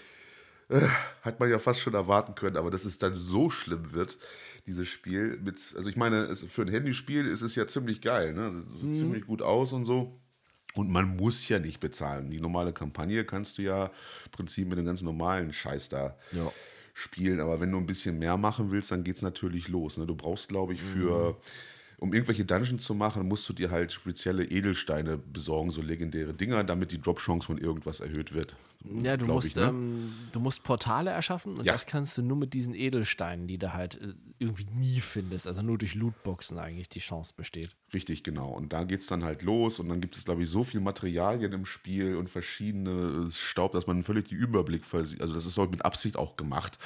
äh, 0.69 0.81
hat 1.23 1.39
man 1.41 1.51
ja 1.51 1.59
fast 1.59 1.81
schon 1.81 1.95
erwarten 1.95 2.35
können, 2.35 2.57
aber 2.57 2.71
dass 2.71 2.85
es 2.85 2.99
dann 2.99 3.15
so 3.15 3.51
schlimm 3.51 3.93
wird, 3.93 4.19
dieses 4.67 4.89
Spiel 4.89 5.39
mit, 5.43 5.57
also 5.77 5.89
ich 5.89 5.97
meine, 5.97 6.23
es, 6.25 6.43
für 6.45 6.63
ein 6.63 6.69
Handyspiel 6.69 7.27
ist 7.27 7.43
es 7.43 7.55
ja 7.55 7.67
ziemlich 7.67 8.01
geil, 8.01 8.35
ne? 8.35 8.45
Also, 8.45 8.59
Es 8.59 8.81
sieht 8.81 8.95
ziemlich 8.97 9.27
gut 9.27 9.43
aus 9.43 9.73
und 9.73 9.85
so. 9.85 10.19
Und 10.75 10.91
man 10.91 11.17
muss 11.17 11.49
ja 11.49 11.59
nicht 11.59 11.81
bezahlen. 11.81 12.29
Die 12.31 12.41
normale 12.41 12.73
Kampagne 12.73 13.25
kannst 13.25 13.57
du 13.59 13.63
ja 13.63 13.87
im 13.87 14.31
Prinzip 14.33 14.69
mit 14.69 14.77
dem 14.77 14.85
ganz 14.85 15.01
normalen 15.03 15.53
Scheiß 15.53 15.89
da 15.89 16.17
Ja. 16.33 16.53
spielen. 16.93 17.41
Aber 17.41 17.61
wenn 17.61 17.71
du 17.73 17.79
ein 17.79 17.87
bisschen 17.87 18.19
mehr 18.19 18.37
machen 18.37 18.71
willst, 18.71 18.91
dann 18.91 19.03
geht 19.05 19.17
es 19.17 19.23
natürlich 19.23 19.69
los. 19.69 19.97
Ne? 19.97 20.07
Du 20.07 20.15
brauchst, 20.15 20.49
glaube 20.49 20.75
ich, 20.75 20.83
für, 20.83 21.37
um 21.99 22.13
irgendwelche 22.13 22.45
Dungeons 22.45 22.85
zu 22.85 22.95
machen, 22.95 23.27
musst 23.27 23.49
du 23.49 23.53
dir 23.53 23.71
halt 23.71 23.93
spezielle 23.93 24.45
Edelsteine 24.45 25.17
besorgen, 25.19 25.71
so 25.71 25.81
legendäre 25.83 26.35
Dinger, 26.35 26.63
damit 26.65 26.93
die 26.93 27.01
Drop-Chance 27.01 27.47
von 27.47 27.59
irgendwas 27.59 28.01
erhöht 28.01 28.35
wird. 28.35 28.55
Ja, 29.03 29.17
du 29.17 29.27
musst, 29.27 29.49
ich, 29.49 29.57
ne? 29.57 29.63
ähm, 29.69 30.13
du 30.31 30.39
musst 30.39 30.63
Portale 30.63 31.11
erschaffen 31.11 31.55
und 31.55 31.65
Ja. 31.65 31.73
das 31.73 31.87
kannst 31.87 32.17
du 32.19 32.23
nur 32.23 32.37
mit 32.37 32.55
diesen 32.55 32.75
Edelsteinen, 32.75 33.49
die 33.49 33.59
du 33.59 33.73
halt 33.73 34.01
äh, 34.01 34.13
irgendwie 34.39 34.67
nie 34.67 35.01
findest. 35.01 35.49
Also 35.49 35.63
nur 35.63 35.79
durch 35.79 35.95
Lootboxen 35.95 36.59
eigentlich 36.59 36.89
die 36.89 37.01
Chance 37.01 37.33
besteht. 37.37 37.71
Richtig, 37.93 38.23
genau. 38.23 38.51
Und 38.53 38.73
da 38.73 38.85
geht 38.85 39.01
es 39.01 39.07
dann 39.09 39.25
halt 39.25 39.43
los 39.43 39.81
und 39.81 39.89
dann 39.89 40.01
gibt 40.01 40.17
es, 40.17 40.25
glaube 40.25 40.43
ich, 40.43 40.49
so 40.49 40.63
viel 40.63 40.81
Materialien 40.81 41.53
im 41.53 41.65
Spiel 41.65 42.15
und 42.17 42.31
verschiedene 42.31 43.29
Staub, 43.31 43.73
dass 43.73 43.87
man 43.87 44.03
völlig 44.05 44.29
die 44.29 44.35
Überblick 44.37 44.85
versieht. 44.85 45.21
Also 45.21 45.35
das 45.35 45.47
ist 45.47 45.57
halt 45.59 45.71
mit 45.71 45.85
Absicht 45.85 46.17
auch 46.17 46.37
gemacht, 46.37 46.79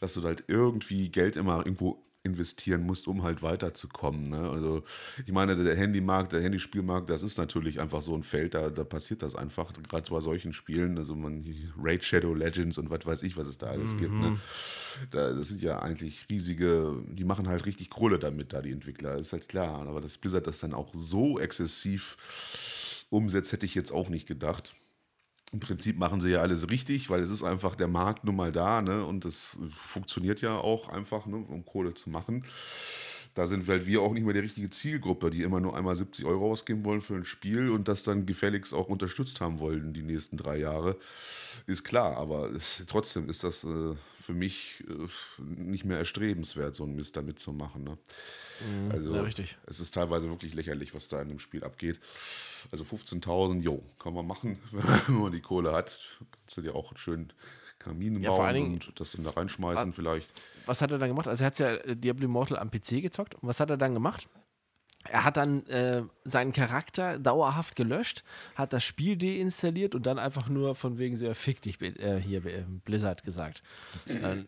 dass 0.00 0.14
du 0.14 0.22
halt 0.22 0.44
irgendwie 0.48 1.08
Geld 1.08 1.36
immer 1.36 1.58
irgendwo 1.58 2.02
investieren 2.22 2.84
musst, 2.84 3.08
um 3.08 3.22
halt 3.22 3.42
weiterzukommen. 3.42 4.24
Ne? 4.24 4.50
Also 4.50 4.82
ich 5.24 5.32
meine, 5.32 5.56
der 5.56 5.74
Handymarkt, 5.74 6.32
der 6.32 6.42
Handyspielmarkt, 6.42 7.08
das 7.08 7.22
ist 7.22 7.38
natürlich 7.38 7.80
einfach 7.80 8.02
so 8.02 8.14
ein 8.14 8.22
Feld, 8.22 8.54
da, 8.54 8.68
da 8.68 8.84
passiert 8.84 9.22
das 9.22 9.34
einfach, 9.34 9.72
gerade 9.88 10.10
bei 10.10 10.20
solchen 10.20 10.52
Spielen, 10.52 10.98
also 10.98 11.14
man 11.14 11.44
Raid 11.78 12.04
Shadow 12.04 12.34
Legends 12.34 12.76
und 12.76 12.90
was 12.90 13.06
weiß 13.06 13.22
ich, 13.22 13.38
was 13.38 13.46
es 13.46 13.56
da 13.56 13.68
alles 13.68 13.96
gibt. 13.96 14.12
Ne? 14.12 14.38
Da, 15.10 15.32
das 15.32 15.48
sind 15.48 15.62
ja 15.62 15.78
eigentlich 15.78 16.26
riesige, 16.28 17.02
die 17.08 17.24
machen 17.24 17.48
halt 17.48 17.64
richtig 17.64 17.88
Kohle 17.88 18.18
damit, 18.18 18.52
da 18.52 18.60
die 18.60 18.72
Entwickler, 18.72 19.16
ist 19.16 19.32
halt 19.32 19.48
klar. 19.48 19.86
Aber 19.86 20.02
dass 20.02 20.18
Blizzard 20.18 20.46
das 20.46 20.60
dann 20.60 20.74
auch 20.74 20.90
so 20.92 21.38
exzessiv 21.38 23.06
umsetzt, 23.08 23.52
hätte 23.52 23.64
ich 23.64 23.74
jetzt 23.74 23.92
auch 23.92 24.10
nicht 24.10 24.28
gedacht. 24.28 24.74
Im 25.52 25.60
Prinzip 25.60 25.98
machen 25.98 26.20
sie 26.20 26.30
ja 26.30 26.40
alles 26.40 26.70
richtig, 26.70 27.10
weil 27.10 27.20
es 27.20 27.30
ist 27.30 27.42
einfach 27.42 27.74
der 27.74 27.88
Markt 27.88 28.24
nun 28.24 28.36
mal 28.36 28.52
da, 28.52 28.82
ne? 28.82 29.04
Und 29.04 29.24
das 29.24 29.58
funktioniert 29.74 30.40
ja 30.40 30.56
auch 30.58 30.88
einfach, 30.88 31.26
ne? 31.26 31.36
um 31.36 31.64
Kohle 31.64 31.94
zu 31.94 32.10
machen. 32.10 32.44
Da 33.34 33.46
sind 33.46 33.68
halt 33.68 33.86
wir 33.86 34.02
auch 34.02 34.12
nicht 34.12 34.24
mehr 34.24 34.34
die 34.34 34.40
richtige 34.40 34.70
Zielgruppe, 34.70 35.30
die 35.30 35.42
immer 35.42 35.60
nur 35.60 35.76
einmal 35.76 35.94
70 35.94 36.24
Euro 36.24 36.50
ausgeben 36.50 36.84
wollen 36.84 37.00
für 37.00 37.14
ein 37.14 37.24
Spiel 37.24 37.70
und 37.70 37.86
das 37.86 38.02
dann 38.02 38.26
gefälligst 38.26 38.74
auch 38.74 38.88
unterstützt 38.88 39.40
haben 39.40 39.60
wollen 39.60 39.92
die 39.92 40.02
nächsten 40.02 40.36
drei 40.36 40.58
Jahre. 40.58 40.96
Ist 41.66 41.84
klar, 41.84 42.16
aber 42.16 42.50
es, 42.50 42.84
trotzdem 42.88 43.28
ist 43.28 43.44
das 43.44 43.62
äh, 43.64 43.94
für 44.20 44.34
mich 44.34 44.84
äh, 44.88 45.42
nicht 45.42 45.84
mehr 45.84 45.98
erstrebenswert, 45.98 46.74
so 46.74 46.84
einen 46.84 46.94
Mist 46.94 47.16
da 47.16 47.22
mitzumachen. 47.22 47.84
Ne? 47.84 47.98
also, 48.90 49.14
ja, 49.14 49.22
richtig. 49.22 49.56
es 49.66 49.80
ist 49.80 49.94
teilweise 49.94 50.28
wirklich 50.28 50.54
lächerlich, 50.54 50.94
was 50.94 51.08
da 51.08 51.20
in 51.22 51.28
dem 51.28 51.38
Spiel 51.38 51.64
abgeht. 51.64 51.98
Also 52.70 52.84
15.000, 52.84 53.60
jo, 53.62 53.82
kann 53.98 54.14
man 54.14 54.26
machen, 54.26 54.58
wenn 54.70 55.16
man 55.16 55.32
die 55.32 55.40
Kohle 55.40 55.72
hat. 55.72 56.08
Kannst 56.32 56.58
du 56.58 56.62
dir 56.62 56.74
auch 56.74 56.96
schön 56.96 57.32
Kamin 57.78 58.22
Ja, 58.22 58.30
bauen 58.30 58.54
Dingen- 58.54 58.72
und 58.74 59.00
das 59.00 59.12
dann 59.12 59.24
da 59.24 59.30
reinschmeißen 59.30 59.92
vielleicht. 59.94 60.32
Was 60.66 60.82
hat 60.82 60.92
er 60.92 60.98
dann 60.98 61.08
gemacht? 61.08 61.26
Also 61.26 61.42
er 61.42 61.46
hat 61.46 61.58
ja 61.58 61.74
äh, 61.76 61.96
Diablo 61.96 62.26
Immortal 62.26 62.58
am 62.58 62.70
PC 62.70 63.00
gezockt. 63.00 63.34
Und 63.34 63.48
was 63.48 63.58
hat 63.58 63.70
er 63.70 63.78
dann 63.78 63.94
gemacht? 63.94 64.28
Er 65.08 65.24
hat 65.24 65.38
dann 65.38 65.66
äh, 65.66 66.02
seinen 66.24 66.52
Charakter 66.52 67.18
dauerhaft 67.18 67.74
gelöscht, 67.74 68.22
hat 68.54 68.74
das 68.74 68.84
Spiel 68.84 69.16
deinstalliert 69.16 69.94
und 69.94 70.04
dann 70.04 70.18
einfach 70.18 70.50
nur 70.50 70.74
von 70.74 70.98
wegen 70.98 71.16
so, 71.16 71.24
ja, 71.24 71.32
fick 71.32 71.62
dich, 71.62 71.80
äh, 71.80 72.20
hier, 72.20 72.44
äh, 72.44 72.64
Blizzard 72.84 73.24
gesagt. 73.24 73.62
Dann 74.06 74.46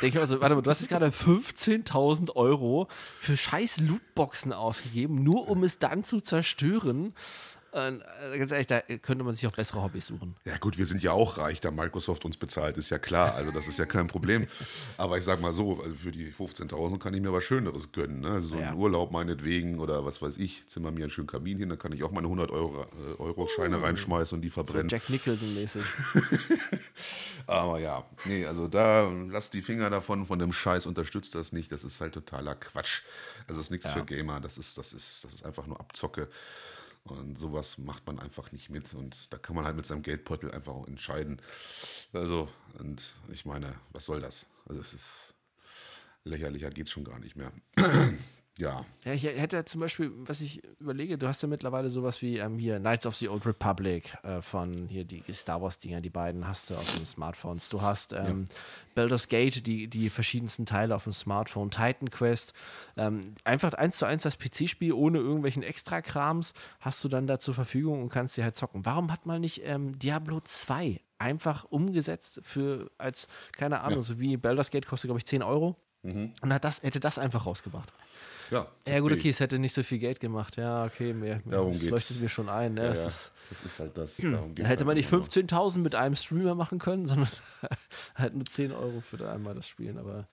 denke 0.00 0.06
ich 0.06 0.14
mir 0.14 0.26
so, 0.26 0.40
warte 0.40 0.54
mal, 0.54 0.62
du 0.62 0.70
hast 0.70 0.80
jetzt 0.80 0.88
gerade 0.88 1.08
15.000 1.08 2.34
Euro 2.34 2.88
für 3.18 3.36
scheiß 3.36 3.80
Lootboxen 3.80 4.54
ausgegeben, 4.54 5.22
nur 5.22 5.48
um 5.48 5.64
es 5.64 5.78
dann 5.78 6.02
zu 6.02 6.22
zerstören. 6.22 7.12
Und, 7.72 8.02
äh, 8.32 8.38
ganz 8.38 8.50
ehrlich, 8.50 8.66
da 8.66 8.80
könnte 8.80 9.22
man 9.24 9.34
sich 9.34 9.46
auch 9.46 9.52
bessere 9.54 9.82
Hobbys 9.82 10.08
suchen. 10.08 10.34
Ja 10.44 10.56
gut, 10.58 10.76
wir 10.78 10.86
sind 10.86 11.02
ja 11.02 11.12
auch 11.12 11.38
reich, 11.38 11.60
da 11.60 11.70
Microsoft 11.70 12.24
uns 12.24 12.36
bezahlt, 12.36 12.76
ist 12.76 12.90
ja 12.90 12.98
klar. 12.98 13.34
Also 13.36 13.52
das 13.52 13.68
ist 13.68 13.78
ja 13.78 13.86
kein 13.86 14.08
Problem. 14.08 14.48
Aber 14.96 15.18
ich 15.18 15.24
sag 15.24 15.40
mal 15.40 15.52
so, 15.52 15.80
also 15.80 15.94
für 15.94 16.10
die 16.10 16.32
15.000 16.32 16.98
kann 16.98 17.14
ich 17.14 17.20
mir 17.20 17.32
was 17.32 17.44
Schöneres 17.44 17.92
gönnen. 17.92 18.20
Ne? 18.20 18.30
Also 18.30 18.48
so 18.48 18.56
Ja. 18.56 18.70
einen 18.70 18.78
Urlaub 18.78 19.12
meinetwegen 19.12 19.78
oder 19.78 20.04
was 20.04 20.20
weiß 20.20 20.36
ich, 20.38 20.66
zimmer 20.68 20.90
mir 20.90 21.02
einen 21.04 21.10
schönen 21.10 21.28
Kamin 21.28 21.58
hin, 21.58 21.68
dann 21.68 21.78
kann 21.78 21.92
ich 21.92 22.02
auch 22.02 22.10
meine 22.10 22.26
100 22.28 22.50
Euro, 22.50 22.82
äh, 22.82 23.20
Euro 23.20 23.46
Scheine 23.46 23.80
reinschmeißen 23.82 24.36
und 24.36 24.42
die 24.42 24.48
So 24.48 24.54
verbrennen. 24.54 24.88
Jack 24.88 25.08
Nicholson-mäßig. 25.08 25.84
Aber 27.46 27.78
ja, 27.80 28.04
nee, 28.24 28.46
also 28.46 28.68
da 28.68 29.08
lasst 29.28 29.54
die 29.54 29.62
Finger 29.62 29.90
davon, 29.90 30.26
von 30.26 30.38
dem 30.38 30.52
Scheiß, 30.52 30.86
unterstützt 30.86 31.34
das 31.34 31.52
nicht. 31.52 31.72
Das 31.72 31.84
ist 31.84 32.00
halt 32.00 32.14
totaler 32.14 32.54
Quatsch. 32.54 33.02
Also 33.48 33.60
das 33.60 33.66
ist 33.66 33.70
nichts 33.70 33.90
für 33.90 34.04
Gamer, 34.04 34.40
das 34.40 34.58
ist, 34.58 34.78
das 34.78 34.92
ist, 34.92 35.24
das 35.24 35.34
ist 35.34 35.44
einfach 35.46 35.66
nur 35.66 35.78
Abzocke. 35.80 36.28
Und 37.04 37.38
sowas 37.38 37.78
macht 37.78 38.06
man 38.06 38.18
einfach 38.18 38.52
nicht 38.52 38.70
mit. 38.70 38.94
Und 38.94 39.32
da 39.32 39.38
kann 39.38 39.56
man 39.56 39.64
halt 39.64 39.76
mit 39.76 39.86
seinem 39.86 40.02
Geldbeutel 40.02 40.50
einfach 40.50 40.72
auch 40.72 40.86
entscheiden. 40.86 41.40
Also, 42.12 42.48
und 42.78 43.14
ich 43.32 43.44
meine, 43.44 43.74
was 43.92 44.04
soll 44.04 44.20
das? 44.20 44.46
Also 44.66 44.80
es 44.80 44.94
ist 44.94 45.34
lächerlicher 46.24 46.70
geht 46.70 46.90
schon 46.90 47.04
gar 47.04 47.18
nicht 47.18 47.36
mehr. 47.36 47.52
Ja. 48.58 48.84
Ja, 49.04 49.12
ich 49.14 49.24
hätte 49.24 49.64
zum 49.64 49.80
Beispiel, 49.80 50.12
was 50.16 50.40
ich 50.42 50.62
überlege, 50.80 51.16
du 51.16 51.26
hast 51.26 51.42
ja 51.42 51.48
mittlerweile 51.48 51.88
sowas 51.88 52.20
wie 52.20 52.38
ähm, 52.38 52.58
hier 52.58 52.78
Knights 52.78 53.06
of 53.06 53.16
the 53.16 53.28
Old 53.28 53.46
Republic 53.46 54.14
äh, 54.22 54.42
von 54.42 54.88
hier 54.88 55.04
die 55.04 55.22
Star 55.32 55.62
Wars-Dinger, 55.62 56.00
die 56.00 56.10
beiden 56.10 56.46
hast 56.46 56.70
du 56.70 56.74
auf 56.74 56.94
den 56.94 57.06
Smartphones. 57.06 57.70
Du 57.70 57.80
hast 57.80 58.12
ähm, 58.12 58.44
ja. 58.46 58.54
Baldur's 58.94 59.28
Gate, 59.28 59.66
die, 59.66 59.88
die 59.88 60.10
verschiedensten 60.10 60.66
Teile 60.66 60.94
auf 60.94 61.04
dem 61.04 61.12
Smartphone, 61.12 61.70
Titan 61.70 62.10
Quest. 62.10 62.52
Ähm, 62.96 63.34
einfach 63.44 63.72
eins 63.74 63.96
zu 63.96 64.04
eins 64.04 64.24
das 64.24 64.36
PC-Spiel 64.38 64.92
ohne 64.92 65.18
irgendwelchen 65.18 65.62
Extra-Krams 65.62 66.52
hast 66.80 67.02
du 67.02 67.08
dann 67.08 67.26
da 67.26 67.38
zur 67.38 67.54
Verfügung 67.54 68.02
und 68.02 68.10
kannst 68.10 68.36
dir 68.36 68.44
halt 68.44 68.56
zocken. 68.56 68.84
Warum 68.84 69.10
hat 69.10 69.24
man 69.24 69.40
nicht 69.40 69.62
ähm, 69.64 69.98
Diablo 69.98 70.40
2 70.40 71.00
einfach 71.18 71.64
umgesetzt 71.64 72.40
für 72.42 72.90
als, 72.98 73.28
keine 73.52 73.80
Ahnung, 73.80 73.98
ja. 73.98 74.02
so 74.02 74.20
wie 74.20 74.36
Baldur's 74.36 74.70
Gate 74.70 74.86
kostet, 74.86 75.08
glaube 75.08 75.18
ich, 75.18 75.26
10 75.26 75.42
Euro? 75.42 75.76
Mhm. 76.02 76.32
Und 76.40 76.52
hat 76.52 76.64
das, 76.64 76.82
hätte 76.82 77.00
das 77.00 77.18
einfach 77.18 77.46
rausgebracht. 77.46 77.92
Ja, 78.50 78.66
ja 78.86 79.00
gut, 79.00 79.12
okay, 79.12 79.28
es 79.28 79.38
hätte 79.38 79.58
nicht 79.58 79.74
so 79.74 79.82
viel 79.82 79.98
Geld 79.98 80.18
gemacht. 80.18 80.56
Ja, 80.56 80.84
okay, 80.84 81.12
mehr, 81.12 81.40
Darum 81.46 81.70
das 81.70 81.80
geht's. 81.80 81.90
leuchtet 81.90 82.20
mir 82.20 82.28
schon 82.28 82.48
ein. 82.48 82.74
Ne? 82.74 82.82
Ja, 82.82 82.88
das, 82.88 82.98
ja. 82.98 83.06
Ist, 83.06 83.32
das 83.50 83.64
ist 83.64 83.80
halt 83.80 83.98
das. 83.98 84.18
Hm. 84.18 84.54
Dann 84.56 84.66
hätte 84.66 84.84
man 84.84 84.96
nicht 84.96 85.10
15.000 85.10 85.78
mit 85.78 85.94
einem 85.94 86.16
Streamer 86.16 86.54
machen 86.54 86.78
können, 86.78 87.06
sondern 87.06 87.30
halt 88.16 88.34
nur 88.34 88.44
10 88.44 88.72
Euro 88.72 89.00
für 89.00 89.30
einmal 89.30 89.54
das 89.54 89.68
Spielen. 89.68 89.98
Aber 89.98 90.26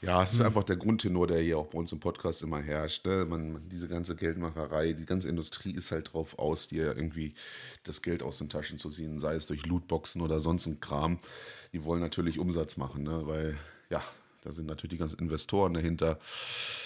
ja, 0.00 0.24
es 0.24 0.32
ist 0.32 0.40
hm. 0.40 0.46
einfach 0.46 0.64
der 0.64 0.74
Grundtenor, 0.74 1.28
der 1.28 1.40
hier 1.40 1.58
auch 1.58 1.68
bei 1.68 1.78
uns 1.78 1.92
im 1.92 2.00
Podcast 2.00 2.42
immer 2.42 2.60
herrscht. 2.60 3.06
Ne? 3.06 3.24
Man, 3.26 3.68
diese 3.68 3.86
ganze 3.86 4.16
Geldmacherei, 4.16 4.94
die 4.94 5.06
ganze 5.06 5.28
Industrie 5.28 5.72
ist 5.72 5.92
halt 5.92 6.12
drauf 6.12 6.40
aus, 6.40 6.66
dir 6.66 6.96
irgendwie 6.96 7.34
das 7.84 8.02
Geld 8.02 8.24
aus 8.24 8.38
den 8.38 8.48
Taschen 8.48 8.78
zu 8.78 8.88
ziehen, 8.88 9.20
sei 9.20 9.36
es 9.36 9.46
durch 9.46 9.66
Lootboxen 9.66 10.20
oder 10.20 10.40
sonst 10.40 10.66
ein 10.66 10.80
Kram. 10.80 11.18
Die 11.72 11.84
wollen 11.84 12.00
natürlich 12.00 12.40
Umsatz 12.40 12.76
machen, 12.76 13.04
ne? 13.04 13.24
weil 13.24 13.56
ja, 13.88 14.02
da 14.42 14.50
sind 14.50 14.66
natürlich 14.66 14.90
die 14.90 14.98
ganzen 14.98 15.20
Investoren 15.20 15.72
dahinter. 15.72 16.18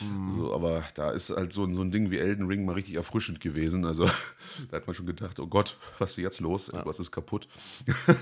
Mhm. 0.00 0.34
So, 0.34 0.54
aber 0.54 0.84
da 0.94 1.10
ist 1.10 1.30
halt 1.30 1.52
so, 1.52 1.70
so 1.72 1.80
ein 1.80 1.90
Ding 1.90 2.10
wie 2.10 2.18
Elden 2.18 2.46
Ring 2.46 2.66
mal 2.66 2.74
richtig 2.74 2.94
erfrischend 2.94 3.40
gewesen. 3.40 3.86
Also 3.86 4.04
da 4.70 4.76
hat 4.76 4.86
man 4.86 4.94
schon 4.94 5.06
gedacht, 5.06 5.40
oh 5.40 5.46
Gott, 5.46 5.78
was 5.98 6.10
ist 6.10 6.16
jetzt 6.18 6.40
los? 6.40 6.70
Ja. 6.72 6.84
Was 6.84 7.00
ist 7.00 7.10
kaputt? 7.10 7.48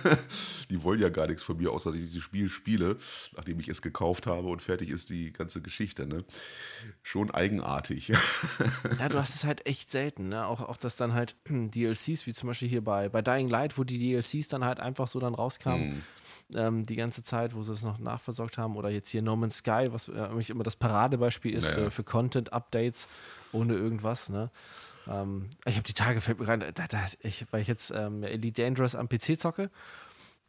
die 0.70 0.82
wollen 0.84 1.00
ja 1.00 1.08
gar 1.08 1.26
nichts 1.26 1.42
von 1.42 1.56
mir, 1.56 1.72
außer 1.72 1.90
dass 1.90 2.00
ich 2.00 2.06
dieses 2.06 2.22
Spiel 2.22 2.48
spiele, 2.48 2.96
nachdem 3.36 3.58
ich 3.58 3.68
es 3.68 3.82
gekauft 3.82 4.28
habe 4.28 4.48
und 4.48 4.62
fertig 4.62 4.88
ist 4.88 5.10
die 5.10 5.32
ganze 5.32 5.60
Geschichte. 5.60 6.06
Ne? 6.06 6.18
Schon 7.02 7.32
eigenartig. 7.32 8.08
ja, 8.98 9.08
du 9.08 9.18
hast 9.18 9.34
es 9.34 9.44
halt 9.44 9.66
echt 9.66 9.90
selten. 9.90 10.28
Ne? 10.28 10.46
Auch, 10.46 10.60
auch 10.60 10.76
dass 10.76 10.96
dann 10.96 11.12
halt 11.12 11.34
DLCs, 11.48 12.26
wie 12.26 12.34
zum 12.34 12.46
Beispiel 12.46 12.68
hier 12.68 12.84
bei, 12.84 13.08
bei 13.08 13.20
Dying 13.20 13.48
Light, 13.48 13.78
wo 13.78 13.82
die 13.82 13.98
DLCs 13.98 14.46
dann 14.46 14.64
halt 14.64 14.78
einfach 14.78 15.08
so 15.08 15.18
dann 15.18 15.34
rauskamen. 15.34 15.96
Mhm 15.96 16.02
ähm, 16.54 16.84
die 16.84 16.96
ganze 16.96 17.22
Zeit, 17.22 17.54
wo 17.54 17.62
sie 17.62 17.72
es 17.72 17.82
noch 17.82 17.98
nachversorgt 17.98 18.58
haben. 18.58 18.76
Oder 18.76 18.90
jetzt 18.90 19.10
hier 19.10 19.22
No 19.22 19.36
Man's 19.36 19.58
Sky, 19.58 19.88
was 19.90 20.08
äh, 20.08 20.28
mich 20.30 20.50
immer 20.50 20.64
das 20.64 20.76
Paradebeispiel 20.76 21.54
ist 21.54 21.64
naja. 21.64 21.76
für, 21.76 21.90
für 21.90 22.04
Content-Updates 22.04 23.08
ohne 23.52 23.74
irgendwas. 23.74 24.28
Ne? 24.28 24.50
Ähm, 25.08 25.50
ich 25.64 25.74
habe 25.74 25.84
die 25.84 25.94
Tage, 25.94 26.20
fällt 26.20 26.38
mir 26.38 26.48
rein, 26.48 26.60
da, 26.60 26.70
da, 26.70 27.04
ich, 27.20 27.46
weil 27.50 27.60
ich 27.60 27.68
jetzt 27.68 27.92
ähm, 27.94 28.22
Elite 28.22 28.62
Dangerous 28.62 28.94
am 28.94 29.08
PC 29.08 29.40
zocke. 29.40 29.70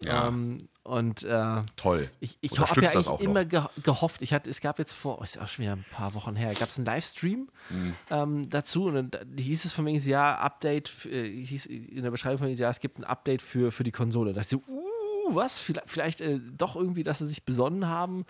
Ja. 0.04 0.28
Ähm, 0.28 0.58
und 0.84 1.24
äh, 1.24 1.62
toll. 1.78 2.10
Ich, 2.20 2.38
ich 2.42 2.60
habe 2.60 2.82
ja 2.82 2.92
eigentlich 2.92 3.20
immer 3.22 3.46
ge 3.46 3.62
gehofft, 3.82 4.22
ich 4.22 4.34
hatte, 4.34 4.50
es 4.50 4.60
gab 4.60 4.78
jetzt 4.78 4.94
vor, 4.94 5.20
oh, 5.20 5.24
ist 5.24 5.40
auch 5.40 5.48
schon 5.48 5.64
wieder 5.64 5.74
ein 5.74 5.86
paar 5.90 6.14
Wochen 6.14 6.36
her, 6.36 6.54
gab 6.54 6.70
es 6.70 6.78
einen 6.78 6.86
Livestream 6.86 7.50
mhm. 7.70 7.96
ähm, 8.12 8.50
dazu 8.50 8.86
und 8.86 9.12
dann 9.12 9.38
hieß 9.38 9.66
es 9.66 9.74
von 9.74 9.86
mir, 9.86 9.98
ja, 9.98 10.38
Update, 10.38 11.06
äh, 11.06 11.30
hieß 11.30 11.66
in 11.68 12.04
der 12.04 12.12
Beschreibung 12.12 12.40
von 12.40 12.48
mir, 12.48 12.54
ja, 12.54 12.70
es 12.70 12.82
gibt 12.82 13.00
ein 13.00 13.06
Update 13.06 13.42
für, 13.42 13.72
für 13.72 13.84
die 13.84 13.92
Konsole. 13.92 14.34
Da 14.34 14.42
dachte 14.42 14.58
ich 14.58 14.66
so, 14.66 14.72
uh, 14.72 14.95
was? 15.34 15.60
Vielleicht, 15.62 15.90
vielleicht 15.90 16.22
äh, 16.22 16.40
doch 16.40 16.76
irgendwie, 16.76 17.04
dass 17.04 17.20
sie 17.20 17.28
sich 17.28 17.46
besonnen 17.46 17.88
haben. 17.88 18.26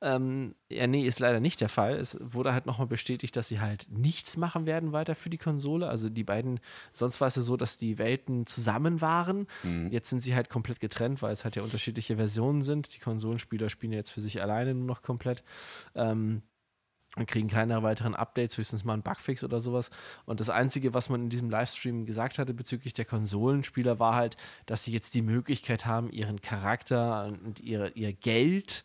Ähm, 0.00 0.54
ja, 0.70 0.86
nee, 0.86 1.04
ist 1.04 1.18
leider 1.18 1.40
nicht 1.40 1.60
der 1.60 1.68
Fall. 1.68 1.96
Es 1.96 2.16
wurde 2.20 2.52
halt 2.52 2.66
nochmal 2.66 2.86
bestätigt, 2.86 3.36
dass 3.36 3.48
sie 3.48 3.60
halt 3.60 3.86
nichts 3.90 4.36
machen 4.36 4.66
werden 4.66 4.92
weiter 4.92 5.14
für 5.14 5.30
die 5.30 5.38
Konsole. 5.38 5.88
Also 5.88 6.08
die 6.08 6.24
beiden, 6.24 6.60
sonst 6.92 7.20
war 7.20 7.28
es 7.28 7.36
ja 7.36 7.42
so, 7.42 7.56
dass 7.56 7.78
die 7.78 7.98
Welten 7.98 8.46
zusammen 8.46 9.00
waren. 9.00 9.46
Mhm. 9.62 9.90
Jetzt 9.90 10.10
sind 10.10 10.22
sie 10.22 10.34
halt 10.34 10.48
komplett 10.48 10.80
getrennt, 10.80 11.22
weil 11.22 11.32
es 11.32 11.44
halt 11.44 11.56
ja 11.56 11.62
unterschiedliche 11.62 12.16
Versionen 12.16 12.62
sind. 12.62 12.94
Die 12.94 13.00
Konsolenspieler 13.00 13.68
spielen 13.68 13.92
jetzt 13.92 14.10
für 14.10 14.20
sich 14.20 14.40
alleine 14.40 14.74
nur 14.74 14.86
noch 14.86 15.02
komplett. 15.02 15.42
Ähm, 15.94 16.42
und 17.16 17.26
kriegen 17.26 17.48
keine 17.48 17.82
weiteren 17.82 18.14
Updates, 18.14 18.56
höchstens 18.56 18.84
mal 18.84 18.92
einen 18.92 19.02
Bugfix 19.02 19.42
oder 19.42 19.60
sowas. 19.60 19.90
Und 20.26 20.40
das 20.40 20.48
Einzige, 20.48 20.94
was 20.94 21.08
man 21.08 21.24
in 21.24 21.28
diesem 21.28 21.50
Livestream 21.50 22.06
gesagt 22.06 22.38
hatte 22.38 22.54
bezüglich 22.54 22.94
der 22.94 23.04
Konsolenspieler, 23.04 23.98
war 23.98 24.14
halt, 24.14 24.36
dass 24.66 24.84
sie 24.84 24.92
jetzt 24.92 25.14
die 25.14 25.22
Möglichkeit 25.22 25.86
haben, 25.86 26.10
ihren 26.10 26.40
Charakter 26.40 27.26
und 27.44 27.60
ihre, 27.60 27.90
ihr 27.90 28.12
Geld 28.12 28.84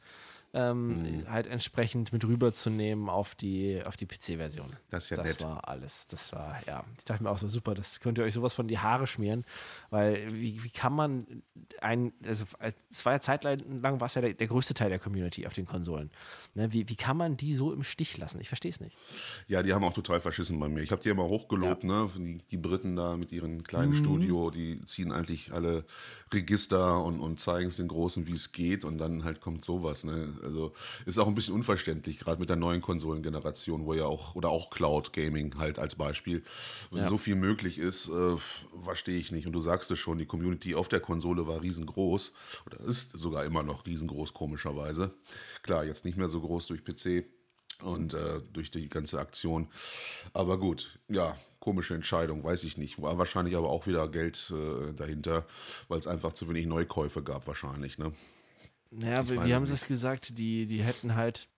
ähm, 0.55 1.17
mhm. 1.19 1.29
halt 1.29 1.47
entsprechend 1.47 2.13
mit 2.13 2.23
rüberzunehmen 2.25 3.09
auf 3.09 3.35
die, 3.35 3.81
auf 3.85 3.97
die 3.97 4.05
PC-Version. 4.05 4.73
Das 4.89 5.03
ist 5.03 5.09
ja 5.09 5.17
das 5.17 5.27
nett. 5.27 5.43
war 5.43 5.67
alles. 5.67 6.07
Das 6.07 6.31
war, 6.31 6.57
ja. 6.65 6.85
Ich 6.97 7.03
dachte 7.03 7.23
mir 7.23 7.29
auch 7.29 7.37
so, 7.37 7.49
super, 7.49 7.75
das 7.75 7.99
könnt 7.99 8.17
ihr 8.17 8.23
euch 8.23 8.33
sowas 8.33 8.53
von 8.53 8.69
die 8.69 8.79
Haare 8.79 9.05
schmieren, 9.05 9.43
weil 9.89 10.33
wie, 10.33 10.63
wie 10.63 10.69
kann 10.69 10.93
man 10.93 11.43
ein, 11.81 12.13
also 12.25 12.45
es 12.89 13.05
war 13.05 13.13
ja 13.13 13.19
zeitlang 13.19 13.99
war 13.99 14.05
es 14.05 14.15
ja 14.15 14.21
der, 14.21 14.33
der, 14.33 14.47
größte 14.47 14.73
Teil 14.73 14.89
der 14.89 14.99
Community 14.99 15.45
auf 15.45 15.53
den 15.53 15.65
Konsolen. 15.65 16.09
Ne, 16.53 16.71
wie, 16.71 16.87
wie 16.87 16.95
kann 16.95 17.17
man 17.17 17.35
die 17.35 17.53
so 17.53 17.73
im 17.73 17.83
Stich 17.83 18.17
lassen? 18.17 18.39
Ich 18.39 18.47
verstehe 18.47 18.71
es 18.71 18.79
nicht. 18.79 18.95
Ja, 19.47 19.61
die 19.61 19.73
haben 19.73 19.83
auch 19.83 19.93
total 19.93 20.21
verschissen 20.21 20.57
bei 20.57 20.69
mir. 20.69 20.81
Ich 20.81 20.91
habe 20.91 21.03
die 21.03 21.09
immer 21.09 21.25
hochgelobt, 21.25 21.83
ja. 21.83 22.05
ne? 22.05 22.09
Die, 22.15 22.37
die, 22.37 22.57
Briten 22.57 22.95
da 22.95 23.17
mit 23.17 23.33
ihren 23.33 23.63
kleinen 23.63 23.91
mhm. 23.91 23.97
Studio, 23.97 24.51
die 24.51 24.79
ziehen 24.85 25.11
eigentlich 25.11 25.51
alle 25.51 25.83
Register 26.33 27.03
und, 27.03 27.19
und 27.19 27.41
zeigen 27.41 27.67
es 27.67 27.75
den 27.75 27.89
Großen, 27.89 28.25
wie 28.25 28.35
es 28.35 28.53
geht 28.53 28.85
und 28.85 28.97
dann 28.97 29.25
halt 29.25 29.41
kommt 29.41 29.65
sowas, 29.65 30.05
ne? 30.05 30.33
Also 30.45 30.73
ist 31.05 31.17
auch 31.17 31.27
ein 31.27 31.35
bisschen 31.35 31.53
unverständlich, 31.53 32.19
gerade 32.19 32.39
mit 32.39 32.49
der 32.49 32.55
neuen 32.55 32.81
Konsolengeneration, 32.81 33.85
wo 33.85 33.93
ja 33.93 34.05
auch, 34.05 34.35
oder 34.35 34.49
auch 34.49 34.69
Cloud 34.69 35.11
Gaming 35.11 35.57
halt 35.57 35.79
als 35.79 35.95
Beispiel, 35.95 36.43
ja. 36.91 37.09
so 37.09 37.17
viel 37.17 37.35
möglich 37.35 37.77
ist, 37.77 38.09
äh, 38.09 38.37
verstehe 38.83 39.17
ich 39.17 39.31
nicht. 39.31 39.47
Und 39.47 39.53
du 39.53 39.59
sagst 39.59 39.91
es 39.91 39.99
schon, 39.99 40.17
die 40.17 40.25
Community 40.25 40.75
auf 40.75 40.87
der 40.87 40.99
Konsole 40.99 41.47
war 41.47 41.61
riesengroß 41.61 42.33
oder 42.65 42.79
ist 42.81 43.11
sogar 43.17 43.43
immer 43.45 43.63
noch 43.63 43.85
riesengroß, 43.85 44.33
komischerweise. 44.33 45.13
Klar, 45.63 45.83
jetzt 45.85 46.05
nicht 46.05 46.17
mehr 46.17 46.29
so 46.29 46.39
groß 46.41 46.67
durch 46.67 46.83
PC 46.83 47.25
und 47.81 48.13
äh, 48.13 48.41
durch 48.53 48.71
die 48.71 48.89
ganze 48.89 49.19
Aktion. 49.19 49.67
Aber 50.33 50.57
gut, 50.57 50.99
ja, 51.09 51.35
komische 51.59 51.95
Entscheidung, 51.95 52.43
weiß 52.43 52.63
ich 52.63 52.77
nicht. 52.77 53.01
War 53.01 53.17
wahrscheinlich 53.17 53.55
aber 53.55 53.69
auch 53.69 53.87
wieder 53.87 54.07
Geld 54.07 54.53
äh, 54.55 54.93
dahinter, 54.93 55.45
weil 55.87 55.99
es 55.99 56.07
einfach 56.07 56.33
zu 56.33 56.47
wenig 56.47 56.67
Neukäufe 56.67 57.23
gab, 57.23 57.47
wahrscheinlich. 57.47 57.97
Ne? 57.97 58.13
Naja, 58.97 59.27
wie 59.27 59.53
haben 59.53 59.65
sie 59.65 59.73
es 59.73 59.87
gesagt? 59.87 60.37
Die, 60.37 60.65
die 60.65 60.83
hätten 60.83 61.15
halt 61.15 61.49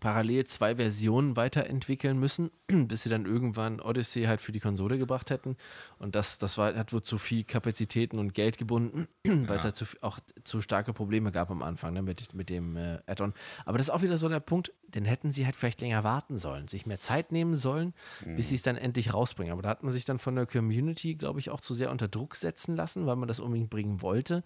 parallel 0.00 0.44
zwei 0.44 0.76
Versionen 0.76 1.36
weiterentwickeln 1.36 2.18
müssen, 2.18 2.50
bis 2.68 3.02
sie 3.02 3.08
dann 3.08 3.24
irgendwann 3.24 3.80
Odyssey 3.80 4.24
halt 4.24 4.40
für 4.40 4.52
die 4.52 4.60
Konsole 4.60 4.98
gebracht 4.98 5.30
hätten. 5.30 5.56
Und 5.98 6.14
das, 6.14 6.38
das 6.38 6.58
war, 6.58 6.74
hat 6.74 6.92
wohl 6.92 7.02
zu 7.02 7.16
viel 7.16 7.44
Kapazitäten 7.44 8.18
und 8.18 8.34
Geld 8.34 8.58
gebunden, 8.58 9.08
weil 9.24 9.58
es 9.58 9.64
halt 9.64 9.76
zu, 9.76 9.86
auch 10.02 10.20
zu 10.44 10.60
starke 10.60 10.92
Probleme 10.92 11.32
gab 11.32 11.50
am 11.50 11.62
Anfang 11.62 11.94
ne, 11.94 12.02
mit, 12.02 12.34
mit 12.34 12.50
dem 12.50 12.76
äh, 12.76 12.98
Add-on. 13.06 13.32
Aber 13.64 13.78
das 13.78 13.88
ist 13.88 13.94
auch 13.94 14.02
wieder 14.02 14.18
so 14.18 14.28
der 14.28 14.40
Punkt, 14.40 14.72
den 14.88 15.06
hätten 15.06 15.32
sie 15.32 15.46
halt 15.46 15.56
vielleicht 15.56 15.80
länger 15.80 16.04
warten 16.04 16.36
sollen, 16.36 16.68
sich 16.68 16.86
mehr 16.86 17.00
Zeit 17.00 17.32
nehmen 17.32 17.56
sollen, 17.56 17.94
mhm. 18.24 18.36
bis 18.36 18.50
sie 18.50 18.56
es 18.56 18.62
dann 18.62 18.76
endlich 18.76 19.14
rausbringen. 19.14 19.52
Aber 19.52 19.62
da 19.62 19.70
hat 19.70 19.82
man 19.82 19.92
sich 19.92 20.04
dann 20.04 20.18
von 20.18 20.36
der 20.36 20.46
Community, 20.46 21.14
glaube 21.14 21.40
ich, 21.40 21.50
auch 21.50 21.60
zu 21.60 21.72
sehr 21.72 21.90
unter 21.90 22.08
Druck 22.08 22.36
setzen 22.36 22.76
lassen, 22.76 23.06
weil 23.06 23.16
man 23.16 23.28
das 23.28 23.40
unbedingt 23.40 23.70
bringen 23.70 24.02
wollte. 24.02 24.44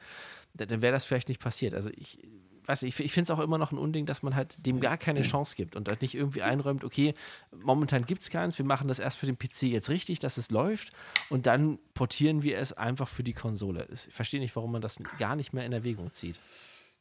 Dann 0.55 0.83
wäre 0.83 0.93
das 0.93 1.05
vielleicht 1.05 1.29
nicht 1.29 1.41
passiert. 1.41 1.75
Also 1.75 1.91
ich 1.95 2.19
weiß 2.67 2.83
ich, 2.85 2.99
ich 3.01 3.13
finde 3.13 3.33
es 3.33 3.39
auch 3.39 3.43
immer 3.43 3.59
noch 3.59 3.73
ein 3.73 3.79
Unding, 3.79 4.07
dass 4.07 4.23
man 4.23 4.35
halt 4.35 4.65
dem 4.67 4.81
gar 4.81 4.97
keine 4.97 5.23
Chance 5.23 5.57
gibt 5.57 5.77
und 5.77 5.89
halt 5.89 6.03
nicht 6.03 6.15
irgendwie 6.15 6.43
einräumt, 6.43 6.85
okay, 6.85 7.15
momentan 7.53 8.05
gibt 8.05 8.23
es 8.23 8.31
keins, 8.31 8.59
wir 8.59 8.65
machen 8.65 8.89
das 8.89 8.99
erst 8.99 9.19
für 9.19 9.27
den 9.27 9.39
PC 9.39 9.63
jetzt 9.65 9.91
richtig, 9.91 10.19
dass 10.19 10.37
es 10.37 10.51
läuft 10.51 10.93
und 11.29 11.47
dann 11.47 11.79
portieren 11.95 12.43
wir 12.43 12.59
es 12.59 12.73
einfach 12.73 13.09
für 13.09 13.25
die 13.25 13.33
Konsole. 13.35 13.89
Ich 13.93 14.13
verstehe 14.13 14.41
nicht, 14.41 14.55
warum 14.57 14.73
man 14.73 14.83
das 14.83 14.99
gar 15.19 15.37
nicht 15.37 15.53
mehr 15.53 15.67
in 15.67 15.73
Erwägung 15.73 16.13
zieht. 16.13 16.39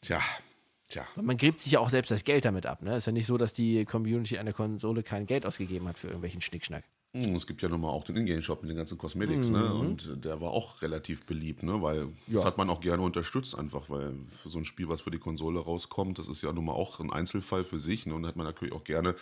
Tja, 0.02 0.22
Tja. 0.92 1.08
Man 1.16 1.38
gräbt 1.38 1.62
sich 1.62 1.72
ja 1.74 1.80
auch 1.80 1.88
selbst 1.88 2.12
das 2.12 2.26
Geld 2.26 2.44
damit 2.44 2.66
ab. 2.66 2.82
Ne? 2.82 2.98
Ist 2.98 3.08
ja 3.08 3.14
nicht 3.14 3.26
so, 3.26 3.38
dass 3.38 3.54
die 3.54 3.86
Community 3.86 4.38
an 4.38 4.46
der 4.46 4.54
Konsole 4.54 5.04
kein 5.04 5.26
Geld 5.26 5.46
ausgegeben 5.46 5.88
hat 5.88 5.98
für 5.98 6.08
irgendwelchen 6.08 6.42
Schnickschnack. 6.42 6.84
Hm, 7.14 7.36
es 7.36 7.46
gibt 7.46 7.62
ja 7.62 7.68
nun 7.68 7.82
mal 7.82 7.90
auch 7.90 8.06
den 8.06 8.16
Ingame-Shop 8.16 8.62
mit 8.62 8.70
den 8.70 8.78
ganzen 8.78 8.98
Cosmetics, 8.98 9.50
ne? 9.50 9.60
mhm. 9.60 9.66
ne? 9.66 9.74
Und 9.74 10.24
der 10.24 10.40
war 10.40 10.52
auch 10.52 10.82
relativ 10.82 11.26
beliebt, 11.26 11.62
ne? 11.62 11.82
Weil 11.82 12.00
ja. 12.00 12.36
das 12.36 12.46
hat 12.46 12.58
man 12.58 12.70
auch 12.70 12.80
gerne 12.80 13.04
unterstützt, 13.04 13.54
einfach, 13.58 13.90
weil 13.90 14.14
für 14.28 14.48
so 14.48 14.60
ein 14.60 14.64
Spiel, 14.64 14.88
was 14.88 15.02
für 15.02 15.12
die 15.12 15.20
Konsole 15.20 15.60
rauskommt, 15.60 16.20
das 16.20 16.30
ist 16.30 16.42
ja 16.42 16.54
nun 16.54 16.66
mal 16.66 16.72
auch 16.72 17.02
ein 17.02 17.12
Einzelfall 17.12 17.66
für 17.66 17.80
sich, 17.80 18.06
ne? 18.06 18.14
Und 18.14 18.24
da 18.24 18.30
hat 18.30 18.38
man 18.38 18.46
natürlich 18.46 18.74
auch 18.74 18.86
gerne 18.86 19.16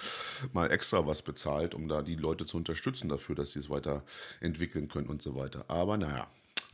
mal 0.54 0.70
extra 0.70 1.08
was 1.08 1.24
bezahlt, 1.24 1.74
um 1.74 1.88
da 1.88 2.04
die 2.04 2.16
Leute 2.16 2.46
zu 2.46 2.58
unterstützen 2.58 3.10
dafür, 3.10 3.34
dass 3.34 3.52
sie 3.52 3.60
es 3.60 3.72
weiterentwickeln 3.72 4.88
können 4.88 5.08
und 5.08 5.24
so 5.24 5.36
weiter. 5.36 5.66
Aber 5.68 5.98
naja, 5.98 6.28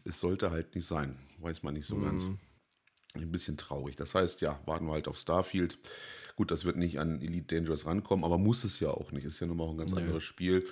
es 0.03 0.19
sollte 0.19 0.51
halt 0.51 0.75
nicht 0.75 0.85
sein. 0.85 1.17
Weiß 1.39 1.63
man 1.63 1.75
nicht 1.75 1.87
so 1.87 1.95
mhm. 1.95 2.03
ganz. 2.03 2.27
Ein 3.23 3.31
bisschen 3.31 3.57
traurig. 3.57 3.95
Das 3.95 4.15
heißt, 4.15 4.41
ja, 4.41 4.59
warten 4.65 4.85
wir 4.85 4.93
halt 4.93 5.07
auf 5.07 5.17
Starfield. 5.17 5.77
Gut, 6.35 6.51
das 6.51 6.65
wird 6.65 6.75
nicht 6.75 6.99
an 6.99 7.21
Elite 7.21 7.55
Dangerous 7.55 7.85
rankommen, 7.85 8.25
aber 8.25 8.37
muss 8.37 8.63
es 8.63 8.79
ja 8.79 8.89
auch 8.89 9.11
nicht. 9.11 9.25
Ist 9.25 9.39
ja 9.39 9.47
nun 9.47 9.57
mal 9.57 9.63
auch 9.63 9.71
ein 9.71 9.77
ganz 9.77 9.93
nee. 9.93 10.01
anderes 10.01 10.23
Spiel. 10.23 10.65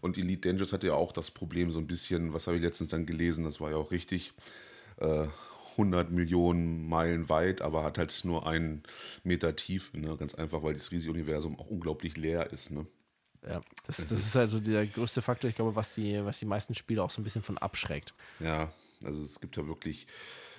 Und 0.00 0.16
Elite 0.16 0.48
Dangerous 0.48 0.72
hatte 0.72 0.88
ja 0.88 0.94
auch 0.94 1.12
das 1.12 1.30
Problem 1.30 1.70
so 1.70 1.78
ein 1.78 1.86
bisschen, 1.86 2.32
was 2.32 2.46
habe 2.46 2.56
ich 2.56 2.62
letztens 2.62 2.90
dann 2.90 3.06
gelesen, 3.06 3.44
das 3.44 3.60
war 3.60 3.70
ja 3.70 3.76
auch 3.76 3.90
richtig, 3.90 4.32
äh, 4.98 5.26
100 5.78 6.10
Millionen 6.10 6.88
Meilen 6.88 7.28
weit, 7.28 7.62
aber 7.62 7.84
hat 7.84 7.98
halt 7.98 8.24
nur 8.24 8.46
einen 8.46 8.82
Meter 9.22 9.54
tief. 9.54 9.92
Ne? 9.94 10.16
Ganz 10.16 10.34
einfach, 10.34 10.62
weil 10.62 10.74
das 10.74 10.90
riesige 10.90 11.12
Universum 11.12 11.58
auch 11.58 11.68
unglaublich 11.68 12.16
leer 12.16 12.52
ist. 12.52 12.72
Ne? 12.72 12.84
Ja, 13.46 13.62
das, 13.86 14.08
das, 14.08 14.12
ist 14.12 14.36
also 14.36 14.58
der 14.58 14.86
größte 14.86 15.22
Faktor, 15.22 15.48
ich 15.48 15.56
glaube, 15.56 15.76
was 15.76 15.94
die, 15.94 16.22
was 16.24 16.40
die 16.40 16.46
meisten 16.46 16.74
Spieler 16.74 17.04
auch 17.04 17.10
so 17.10 17.20
ein 17.20 17.24
bisschen 17.24 17.42
von 17.42 17.56
abschreckt. 17.58 18.12
Ja, 18.40 18.72
also 19.04 19.22
es 19.22 19.40
gibt 19.40 19.56
ja 19.56 19.66
wirklich, 19.68 20.08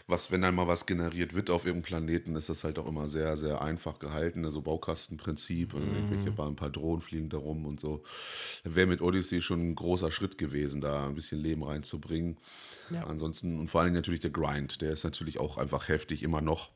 was, 0.09 0.31
wenn 0.31 0.41
dann 0.41 0.55
mal 0.55 0.67
was 0.67 0.85
generiert 0.85 1.33
wird 1.33 1.49
auf 1.49 1.65
irgendeinem 1.65 1.87
Planeten, 1.87 2.35
ist 2.35 2.49
das 2.49 2.63
halt 2.63 2.79
auch 2.79 2.87
immer 2.87 3.07
sehr, 3.07 3.37
sehr 3.37 3.61
einfach 3.61 3.99
gehalten. 3.99 4.45
Also 4.45 4.61
Baukastenprinzip, 4.61 5.73
mhm. 5.73 5.95
irgendwelche 5.95 6.43
ein 6.43 6.55
paar 6.55 6.69
Drohnen 6.69 7.01
fliegen 7.01 7.29
da 7.29 7.37
rum 7.37 7.65
und 7.65 7.79
so. 7.79 8.03
Wäre 8.63 8.87
mit 8.87 9.01
Odyssey 9.01 9.41
schon 9.41 9.69
ein 9.69 9.75
großer 9.75 10.11
Schritt 10.11 10.37
gewesen, 10.37 10.81
da 10.81 11.07
ein 11.07 11.15
bisschen 11.15 11.39
Leben 11.39 11.63
reinzubringen. 11.63 12.37
Ja. 12.89 13.05
Ansonsten, 13.05 13.59
und 13.59 13.69
vor 13.69 13.81
allem 13.81 13.93
natürlich 13.93 14.21
der 14.21 14.31
Grind, 14.31 14.81
der 14.81 14.91
ist 14.91 15.03
natürlich 15.03 15.39
auch 15.39 15.57
einfach 15.57 15.87
heftig, 15.87 16.23
immer 16.23 16.41
noch 16.41 16.69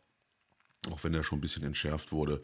auch 0.91 1.01
wenn 1.03 1.13
er 1.13 1.23
schon 1.23 1.37
ein 1.37 1.41
bisschen 1.41 1.63
entschärft 1.63 2.11
wurde. 2.11 2.41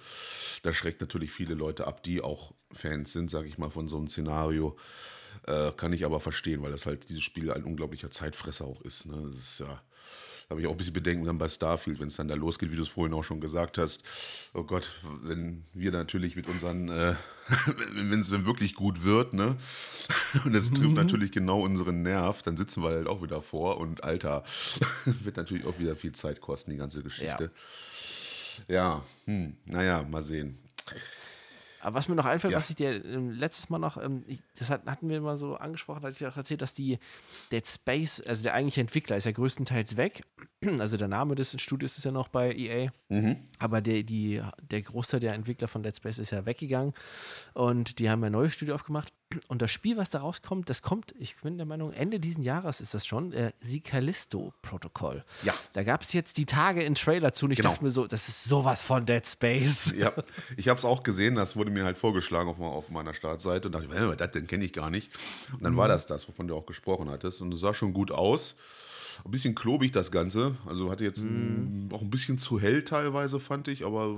Das 0.64 0.76
schreckt 0.76 1.02
natürlich 1.02 1.32
viele 1.32 1.56
Leute 1.56 1.88
ab, 1.88 2.04
die 2.04 2.22
auch 2.22 2.54
Fans 2.72 3.12
sind, 3.12 3.30
sage 3.30 3.50
ich 3.50 3.58
mal, 3.58 3.70
von 3.70 3.90
so 3.90 3.98
einem 3.98 4.08
Szenario. 4.08 4.78
Äh, 5.46 5.72
kann 5.74 5.94
ich 5.94 6.06
aber 6.06 6.20
verstehen, 6.20 6.62
weil 6.62 6.72
das 6.72 6.86
halt 6.86 7.10
dieses 7.10 7.24
Spiel 7.24 7.52
ein 7.52 7.64
unglaublicher 7.64 8.12
Zeitfresser 8.12 8.66
auch 8.66 8.82
ist. 8.82 9.06
Ne? 9.06 9.24
Das 9.28 9.38
ist 9.38 9.60
ja, 9.60 9.82
da 10.50 10.54
habe 10.54 10.62
ich 10.62 10.68
auch 10.68 10.72
ein 10.72 10.78
bisschen 10.78 10.94
Bedenken 10.94 11.26
dann 11.26 11.38
bei 11.38 11.48
Starfield, 11.48 12.00
wenn 12.00 12.08
es 12.08 12.16
dann 12.16 12.28
da 12.28 12.34
losgeht, 12.34 12.72
wie 12.72 12.76
du 12.76 12.82
es 12.82 12.90
vorhin 12.90 13.14
auch 13.14 13.24
schon 13.24 13.40
gesagt 13.40 13.78
hast. 13.78 14.02
Oh 14.56 14.64
Gott, 14.64 14.90
wenn 15.22 15.64
wir 15.74 15.92
natürlich 15.92 16.36
mit 16.36 16.48
unseren, 16.48 16.90
äh, 16.90 17.14
wenn 17.94 18.20
es 18.20 18.32
wirklich 18.32 18.74
gut 18.74 19.04
wird, 19.04 19.34
ne? 19.34 19.58
Und 20.46 20.56
es 20.56 20.72
trifft 20.72 20.90
mhm. 20.90 20.96
natürlich 20.96 21.32
genau 21.32 21.62
unseren 21.62 22.02
Nerv, 22.02 22.42
dann 22.42 22.58
sitzen 22.58 22.82
wir 22.82 22.90
halt 22.90 23.06
auch 23.06 23.22
wieder 23.22 23.44
vor 23.44 23.78
und 23.78 24.04
Alter, 24.04 24.44
wird 25.06 25.38
natürlich 25.38 25.68
auch 25.68 25.78
wieder 25.78 25.96
viel 25.96 26.14
Zeit 26.14 26.42
kosten, 26.42 26.72
die 26.72 26.78
ganze 26.78 27.04
Geschichte. 27.04 27.52
Ja. 28.68 28.74
Ja, 28.76 29.04
hm, 29.26 29.56
naja, 29.66 30.02
mal 30.02 30.24
sehen. 30.24 30.58
Aber 31.82 31.96
was 31.96 32.08
mir 32.08 32.16
noch 32.16 32.26
einfällt, 32.26 32.52
ja. 32.52 32.58
was 32.58 32.70
ich 32.70 32.76
dir 32.76 33.04
ähm, 33.06 33.32
letztes 33.32 33.70
Mal 33.70 33.80
noch, 33.80 33.98
ähm, 33.98 34.24
ich, 34.28 34.42
das 34.58 34.70
hat, 34.70 34.86
hatten 34.86 35.10
wir 35.10 35.22
mal 35.22 35.38
so 35.38 35.56
angesprochen, 35.56 36.04
hatte 36.04 36.12
ich 36.12 36.26
auch 36.26 36.38
erzählt, 36.38 36.62
dass 36.62 36.74
die 36.74 37.00
Dead 37.52 37.66
Space, 37.66 38.22
also 38.22 38.44
der 38.44 38.54
eigentliche 38.54 38.82
Entwickler, 38.82 39.16
ist 39.16 39.26
ja 39.26 39.32
größtenteils 39.32 39.98
weg. 39.98 40.24
Also 40.80 40.98
der 40.98 41.08
Name 41.08 41.36
des 41.36 41.56
Studios 41.62 41.98
ist 41.98 42.04
ja 42.04 42.12
noch 42.12 42.28
bei 42.28 42.54
EA. 42.54 42.92
Mhm. 43.08 43.38
Aber 43.60 43.80
der, 43.80 44.04
die, 44.04 44.42
der 44.62 44.82
Großteil 44.82 45.22
der 45.22 45.34
Entwickler 45.34 45.70
von 45.70 45.84
Dead 45.84 45.96
Space 45.96 46.20
ist 46.20 46.32
ja 46.32 46.46
weggegangen. 46.46 46.94
Und 47.54 48.00
die 48.00 48.10
haben 48.10 48.22
ein 48.26 48.34
neues 48.34 48.54
Studio 48.54 48.76
aufgemacht. 48.76 49.14
Und 49.48 49.62
das 49.62 49.72
Spiel, 49.72 49.96
was 49.96 50.10
da 50.10 50.20
rauskommt, 50.20 50.70
das 50.70 50.82
kommt, 50.82 51.14
ich 51.20 51.36
bin 51.36 51.58
der 51.58 51.68
Meinung, 51.68 51.94
Ende 51.94 52.20
diesen 52.20 52.44
Jahres 52.44 52.82
ist 52.82 52.96
das 52.96 53.06
schon, 53.06 53.32
äh, 53.32 53.52
Sicalisto-Protokoll. 53.62 55.24
Ja. 55.44 55.54
Da 55.74 55.84
gab 55.84 56.02
es 56.02 56.14
jetzt 56.14 56.38
die 56.38 56.46
Tage 56.46 56.82
in 56.82 56.96
Trailer 56.96 57.32
zu 57.32 57.46
und 57.46 57.52
ich 57.52 57.58
genau. 57.58 57.70
dachte 57.70 57.84
mir 57.84 57.92
so, 57.92 58.08
das 58.08 58.28
ist 58.28 58.46
sowas 58.46 58.82
von 58.82 59.06
Dead 59.06 59.26
Space. 59.28 59.94
Ja, 60.00 60.14
ich 60.58 60.68
habe 60.68 60.78
es 60.78 60.86
auch 60.86 61.04
gesehen, 61.04 61.36
das 61.36 61.56
wurde 61.56 61.70
mir 61.70 61.84
halt 61.84 61.98
vorgeschlagen 61.98 62.50
auf, 62.50 62.60
auf 62.60 62.90
meiner 62.90 63.14
Startseite 63.14 63.68
und 63.68 63.74
dachte, 63.74 63.90
was 63.90 64.18
das 64.18 64.32
denn 64.32 64.48
kenne 64.48 64.66
ich 64.66 64.74
gar 64.74 64.90
nicht. 64.90 65.12
Und 65.54 65.64
dann 65.64 65.74
mhm. 65.74 65.78
war 65.78 65.88
das 65.88 66.06
das, 66.06 66.28
wovon 66.28 66.48
du 66.48 66.56
auch 66.56 66.66
gesprochen 66.66 67.10
hattest 67.10 67.42
und 67.42 67.54
es 67.54 67.60
sah 67.60 67.74
schon 67.74 67.94
gut 67.94 68.12
aus. 68.12 68.56
Ein 69.26 69.32
bisschen 69.32 69.54
klobig 69.54 69.92
das 69.92 70.12
Ganze, 70.12 70.56
also 70.66 70.90
hatte 70.90 71.04
jetzt 71.04 71.22
mhm. 71.24 71.88
ein, 71.88 71.90
auch 71.94 72.02
ein 72.02 72.10
bisschen 72.10 72.38
zu 72.38 72.60
hell 72.60 72.84
teilweise, 72.84 73.40
fand 73.40 73.68
ich, 73.68 73.86
aber 73.86 74.18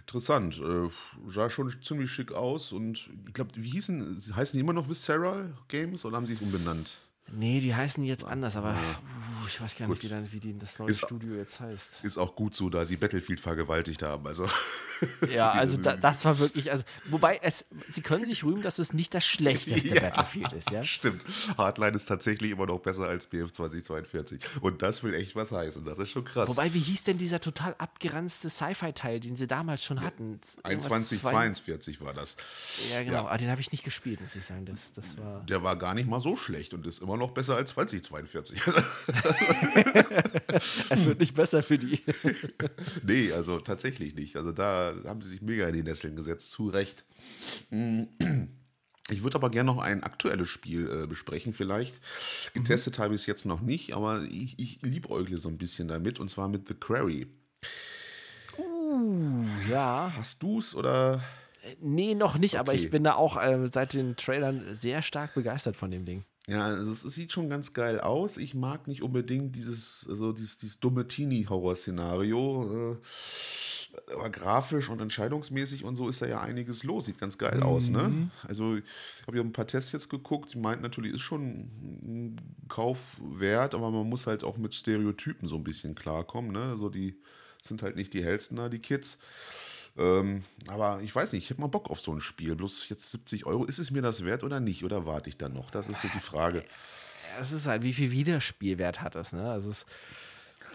interessant. 0.00 0.58
Äh, 0.58 0.88
sah 1.28 1.50
schon 1.50 1.74
ziemlich 1.82 2.10
schick 2.10 2.32
aus 2.32 2.72
und 2.72 3.10
ich 3.26 3.34
glaube, 3.34 3.50
wie 3.56 3.70
hießen, 3.70 4.16
heißen 4.34 4.56
die 4.56 4.60
immer 4.60 4.72
noch 4.72 4.88
Visceral 4.88 5.56
Games 5.68 6.04
oder 6.04 6.16
haben 6.16 6.26
sie 6.26 6.34
sich 6.34 6.42
umbenannt? 6.42 7.09
Nee, 7.32 7.60
die 7.60 7.74
heißen 7.74 8.02
jetzt 8.04 8.24
anders, 8.24 8.56
aber 8.56 8.72
uh, 8.72 9.46
ich 9.46 9.60
weiß 9.60 9.76
gar 9.76 9.88
nicht, 9.88 10.02
wie, 10.02 10.32
wie 10.32 10.40
die, 10.40 10.58
das 10.58 10.78
neue 10.78 10.90
ist, 10.90 11.04
Studio 11.04 11.34
jetzt 11.34 11.60
heißt. 11.60 12.04
Ist 12.04 12.18
auch 12.18 12.34
gut 12.34 12.54
so, 12.54 12.68
da 12.68 12.84
sie 12.84 12.96
Battlefield 12.96 13.40
vergewaltigt 13.40 14.02
haben. 14.02 14.26
Also. 14.26 14.48
Ja, 15.32 15.52
also 15.52 15.78
da, 15.78 15.96
das 15.96 16.26
war 16.26 16.38
wirklich, 16.38 16.70
also, 16.70 16.84
wobei 17.06 17.40
es, 17.42 17.64
sie 17.88 18.02
können 18.02 18.26
sich 18.26 18.44
rühmen, 18.44 18.60
dass 18.60 18.78
es 18.78 18.92
nicht 18.92 19.14
das 19.14 19.24
schlechteste 19.24 19.88
ja, 19.94 20.00
Battlefield 20.02 20.52
ist, 20.52 20.70
ja? 20.70 20.82
Stimmt. 20.84 21.24
Hardline 21.56 21.96
ist 21.96 22.04
tatsächlich 22.04 22.50
immer 22.50 22.66
noch 22.66 22.80
besser 22.80 23.08
als 23.08 23.24
BF 23.26 23.50
2042. 23.50 24.42
Und 24.60 24.82
das 24.82 25.02
will 25.02 25.14
echt 25.14 25.34
was 25.36 25.52
heißen. 25.52 25.86
Das 25.86 25.98
ist 25.98 26.10
schon 26.10 26.24
krass. 26.24 26.50
Wobei, 26.50 26.74
wie 26.74 26.80
hieß 26.80 27.04
denn 27.04 27.16
dieser 27.16 27.40
total 27.40 27.74
abgeranzte 27.78 28.50
Sci-Fi-Teil, 28.50 29.20
den 29.20 29.36
sie 29.36 29.46
damals 29.46 29.82
schon 29.82 30.02
hatten? 30.02 30.38
2142 30.42 32.02
war 32.02 32.12
das. 32.12 32.36
Ja, 32.92 33.02
genau. 33.02 33.12
Ja. 33.12 33.20
Aber 33.28 33.38
den 33.38 33.50
habe 33.50 33.60
ich 33.62 33.72
nicht 33.72 33.84
gespielt, 33.84 34.20
muss 34.20 34.34
ich 34.34 34.44
sagen. 34.44 34.66
Das, 34.66 34.92
das 34.92 35.16
war 35.16 35.40
Der 35.46 35.62
war 35.62 35.76
gar 35.76 35.94
nicht 35.94 36.08
mal 36.08 36.20
so 36.20 36.36
schlecht 36.36 36.74
und 36.74 36.86
ist 36.86 37.00
immer 37.00 37.16
noch 37.16 37.19
besser 37.30 37.56
als 37.56 37.70
2042. 37.70 38.60
es 40.90 41.06
wird 41.06 41.20
nicht 41.20 41.34
besser 41.34 41.62
für 41.62 41.78
die. 41.78 42.00
nee, 43.02 43.32
also 43.32 43.60
tatsächlich 43.60 44.14
nicht. 44.14 44.36
Also 44.36 44.52
da 44.52 44.94
haben 45.04 45.20
sie 45.20 45.28
sich 45.28 45.42
mega 45.42 45.66
in 45.68 45.74
die 45.74 45.82
Nesseln 45.82 46.16
gesetzt, 46.16 46.50
zu 46.50 46.68
Recht. 46.68 47.04
Ich 49.10 49.22
würde 49.22 49.36
aber 49.36 49.50
gerne 49.50 49.72
noch 49.72 49.82
ein 49.82 50.02
aktuelles 50.02 50.48
Spiel 50.48 50.88
äh, 50.90 51.06
besprechen, 51.06 51.52
vielleicht. 51.52 52.00
Getestet 52.54 52.98
mhm. 52.98 53.02
habe 53.02 53.14
ich 53.14 53.22
es 53.22 53.26
jetzt 53.26 53.46
noch 53.46 53.60
nicht, 53.60 53.94
aber 53.94 54.22
ich, 54.22 54.58
ich 54.58 54.80
liebäugle 54.82 55.38
so 55.38 55.48
ein 55.48 55.58
bisschen 55.58 55.88
damit, 55.88 56.20
und 56.20 56.28
zwar 56.28 56.48
mit 56.48 56.68
The 56.68 56.74
Quarry. 56.74 57.26
Uh, 58.58 59.46
ja. 59.68 60.12
Hast 60.16 60.42
du 60.42 60.58
es 60.58 60.74
oder? 60.74 61.22
Äh, 61.62 61.76
nee, 61.80 62.14
noch 62.14 62.38
nicht, 62.38 62.54
okay. 62.54 62.60
aber 62.60 62.74
ich 62.74 62.90
bin 62.90 63.04
da 63.04 63.14
auch 63.14 63.36
äh, 63.36 63.66
seit 63.72 63.94
den 63.94 64.16
Trailern 64.16 64.74
sehr 64.74 65.02
stark 65.02 65.34
begeistert 65.34 65.76
von 65.76 65.90
dem 65.90 66.04
Ding. 66.04 66.24
Ja, 66.50 66.64
also 66.64 66.90
es 66.90 67.02
sieht 67.02 67.32
schon 67.32 67.48
ganz 67.48 67.72
geil 67.74 68.00
aus. 68.00 68.36
Ich 68.36 68.54
mag 68.54 68.88
nicht 68.88 69.02
unbedingt 69.02 69.54
dieses, 69.54 70.04
also 70.10 70.32
dieses, 70.32 70.58
dieses 70.58 70.80
dumme 70.80 71.06
Teenie-Horror-Szenario. 71.06 72.92
Äh, 72.92 72.96
aber 74.14 74.30
grafisch 74.30 74.88
und 74.88 75.00
entscheidungsmäßig 75.00 75.84
und 75.84 75.94
so 75.94 76.08
ist 76.08 76.22
da 76.22 76.26
ja 76.26 76.40
einiges 76.40 76.82
los. 76.82 77.04
Sieht 77.04 77.18
ganz 77.18 77.38
geil 77.38 77.58
mhm. 77.58 77.62
aus, 77.62 77.88
ne? 77.90 78.08
Mhm. 78.08 78.30
Also, 78.48 78.76
ich 78.76 78.84
habe 79.28 79.36
ja 79.36 79.44
ein 79.44 79.52
paar 79.52 79.68
Tests 79.68 79.92
jetzt 79.92 80.08
geguckt. 80.08 80.54
Die 80.54 80.58
meinten 80.58 80.82
natürlich, 80.82 81.14
ist 81.14 81.20
schon 81.20 81.70
ein 82.02 82.36
Kauf 82.68 83.20
wert, 83.22 83.74
aber 83.74 83.92
man 83.92 84.08
muss 84.08 84.26
halt 84.26 84.42
auch 84.42 84.58
mit 84.58 84.74
Stereotypen 84.74 85.48
so 85.48 85.54
ein 85.54 85.64
bisschen 85.64 85.94
klarkommen, 85.94 86.50
ne? 86.50 86.64
Also, 86.64 86.88
die 86.88 87.20
sind 87.62 87.82
halt 87.82 87.94
nicht 87.94 88.12
die 88.12 88.24
hellsten 88.24 88.56
da, 88.56 88.68
die 88.68 88.80
Kids. 88.80 89.18
Ähm, 89.96 90.44
aber 90.68 91.00
ich 91.02 91.14
weiß 91.14 91.32
nicht, 91.32 91.44
ich 91.44 91.50
hätte 91.50 91.60
mal 91.60 91.66
Bock 91.66 91.90
auf 91.90 92.00
so 92.00 92.12
ein 92.12 92.20
Spiel. 92.20 92.54
Bloß 92.54 92.88
jetzt 92.88 93.10
70 93.10 93.46
Euro, 93.46 93.64
ist 93.64 93.78
es 93.78 93.90
mir 93.90 94.02
das 94.02 94.24
wert 94.24 94.44
oder 94.44 94.60
nicht? 94.60 94.84
Oder 94.84 95.06
warte 95.06 95.28
ich 95.28 95.36
dann 95.36 95.52
noch? 95.52 95.70
Das 95.70 95.88
ist 95.88 96.02
so 96.02 96.08
die 96.14 96.20
Frage. 96.20 96.64
Es 97.40 97.52
ist 97.52 97.66
halt, 97.66 97.82
wie 97.82 97.92
viel 97.92 98.10
Wiederspielwert 98.10 99.02
hat 99.02 99.14
das, 99.14 99.32
ne? 99.32 99.50
Also 99.50 99.70
es 99.70 99.86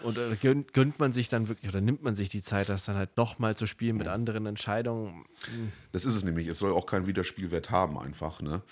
und 0.02 0.18
äh, 0.18 0.36
gönnt, 0.40 0.72
gönnt, 0.72 0.98
man 0.98 1.12
sich 1.12 1.28
dann 1.28 1.48
wirklich 1.48 1.70
oder 1.70 1.80
nimmt 1.80 2.02
man 2.02 2.14
sich 2.14 2.28
die 2.28 2.42
Zeit, 2.42 2.68
das 2.68 2.84
dann 2.84 2.96
halt 2.96 3.16
nochmal 3.16 3.56
zu 3.56 3.66
spielen 3.66 3.96
mit 3.96 4.08
anderen 4.08 4.46
Entscheidungen? 4.46 5.24
Hm. 5.46 5.72
Das 5.92 6.04
ist 6.04 6.14
es 6.14 6.24
nämlich. 6.24 6.46
Es 6.48 6.58
soll 6.58 6.72
auch 6.72 6.86
keinen 6.86 7.06
Wiederspielwert 7.06 7.70
haben, 7.70 7.98
einfach. 7.98 8.40
Ne? 8.40 8.62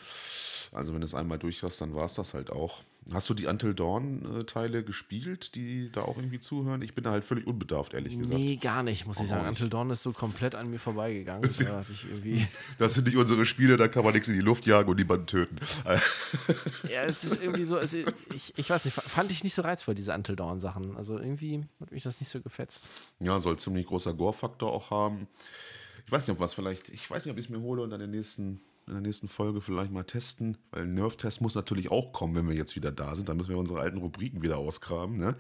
Also, 0.73 0.93
wenn 0.93 1.01
du 1.01 1.07
es 1.07 1.15
einmal 1.15 1.39
durch 1.39 1.63
hast, 1.63 1.81
dann 1.81 1.95
war 1.95 2.05
es 2.05 2.15
das 2.15 2.35
halt 2.35 2.51
auch. 2.51 2.83
Hast 3.13 3.29
du 3.29 3.35
die 3.35 3.47
Until 3.47 3.75
Dawn-Teile 3.75 4.83
gespielt, 4.83 5.55
die 5.55 5.91
da 5.93 6.03
auch 6.03 6.17
irgendwie 6.17 6.41
zuhören? 6.41 6.81
Ich 6.81 6.95
bin 6.95 7.05
da 7.05 7.11
halt 7.11 7.23
völlig 7.25 7.47
unbedarft, 7.47 7.93
ehrlich 7.93 8.19
gesagt. 8.19 8.39
Nee, 8.39 8.57
gar 8.57 8.83
nicht, 8.83 9.07
muss 9.07 9.21
ich 9.21 9.29
sagen. 9.29 9.47
Until 9.47 9.69
Dawn 9.69 9.91
ist 9.91 10.03
so 10.03 10.13
komplett 10.13 10.55
an 10.55 10.71
mir 10.71 10.79
vorbeigegangen. 10.79 11.43
Das, 11.43 11.59
da 11.59 11.85
das 12.79 12.95
sind 12.95 13.05
nicht 13.05 13.17
unsere 13.17 13.45
Spiele, 13.45 13.77
da 13.77 13.89
kann 13.89 14.05
man 14.05 14.15
nichts 14.15 14.29
in 14.29 14.35
die 14.35 14.41
Luft 14.41 14.65
jagen 14.65 14.89
und 14.89 14.97
niemanden 14.97 15.27
töten. 15.27 15.59
ja, 16.89 17.03
es 17.03 17.25
ist 17.25 17.43
irgendwie 17.43 17.65
so, 17.65 17.77
also 17.77 17.99
ich, 18.35 18.55
ich 18.57 18.71
weiß 18.71 18.87
nicht, 18.87 18.95
fand 18.95 19.31
ich 19.31 19.45
nicht 19.45 19.55
so 19.55 19.61
reizvoll, 19.61 19.95
diese 19.95 20.15
Until 20.15 20.37
Dawn-Sachen. 20.37 20.97
Also 20.97 21.19
irgendwie 21.19 21.67
hat 21.81 21.93
mich 21.93 22.05
das 22.05 22.21
nicht 22.21 22.31
so 22.31 22.41
gefetzt. 22.41 22.89
Ja, 23.21 23.39
soll 23.39 23.59
ziemlich 23.59 23.87
großer 23.87 24.15
Gore-Faktor 24.15 24.73
auch 24.73 24.91
haben. 24.91 25.29
Ich 26.07 26.13
weiß 26.13 26.27
nicht, 26.27 26.35
ob 26.35 26.41
was 26.41 26.55
vielleicht, 26.55 26.89
ich 26.89 27.11
weiß 27.11 27.27
nicht, 27.27 27.33
ob 27.33 27.39
ich 27.39 27.45
es 27.45 27.51
mir 27.51 27.61
hole 27.61 27.83
und 27.83 27.91
dann 27.91 28.01
den 28.01 28.11
nächsten 28.11 28.61
in 28.87 28.93
der 28.93 29.03
nächsten 29.03 29.29
Folge 29.29 29.61
vielleicht 29.61 29.91
mal 29.91 30.05
testen, 30.05 30.59
weil 30.71 30.87
Nerf-Test 30.87 31.41
muss 31.41 31.55
natürlich 31.55 31.91
auch 31.91 32.13
kommen, 32.13 32.35
wenn 32.35 32.49
wir 32.49 32.55
jetzt 32.55 32.77
wieder 32.77 32.93
da 32.93 33.15
sind. 33.15 33.29
Da 33.29 33.35
müssen 33.35 33.51
wir 33.51 33.59
unsere 33.59 33.81
alten 33.81 33.99
Rubriken 33.99 34.43
wieder 34.43 34.59
ausgraben 34.59 35.17
ne? 35.17 35.37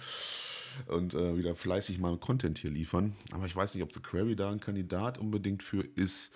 und 0.87 1.15
äh, 1.15 1.37
wieder 1.37 1.55
fleißig 1.55 1.99
mal 1.99 2.17
Content 2.17 2.59
hier 2.59 2.71
liefern. 2.71 3.15
Aber 3.33 3.47
ich 3.47 3.55
weiß 3.55 3.75
nicht, 3.75 3.83
ob 3.83 3.93
The 3.93 4.01
Query 4.01 4.37
da 4.37 4.51
ein 4.51 4.61
Kandidat 4.61 5.19
unbedingt 5.19 5.63
für 5.63 5.83
ist. 5.83 6.33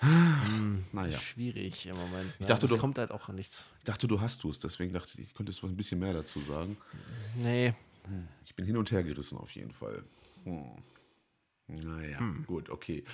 Hm, 0.00 0.84
naja. 0.92 1.18
Schwierig 1.18 1.86
im 1.86 1.96
Moment. 1.96 2.26
Ne? 2.26 2.34
Ich 2.40 2.46
dachte, 2.46 2.66
es 2.66 2.78
kommt 2.78 2.98
halt 2.98 3.10
auch 3.10 3.28
nichts. 3.28 3.68
Ich 3.78 3.84
dachte, 3.84 4.08
du 4.08 4.20
hast 4.20 4.42
du 4.44 4.50
es, 4.50 4.58
deswegen 4.58 4.92
dachte 4.92 5.12
ich, 5.14 5.28
ich 5.28 5.34
könnte 5.34 5.52
was 5.52 5.62
ein 5.62 5.76
bisschen 5.76 6.00
mehr 6.00 6.12
dazu 6.12 6.40
sagen. 6.40 6.76
Nee. 7.36 7.74
Ich 8.44 8.54
bin 8.54 8.66
hin 8.66 8.76
und 8.76 8.90
her 8.90 9.02
gerissen 9.02 9.38
auf 9.38 9.50
jeden 9.52 9.72
Fall. 9.72 10.02
Hm. 10.44 10.62
Naja, 11.66 12.18
hm. 12.18 12.44
gut, 12.46 12.68
okay. 12.68 13.04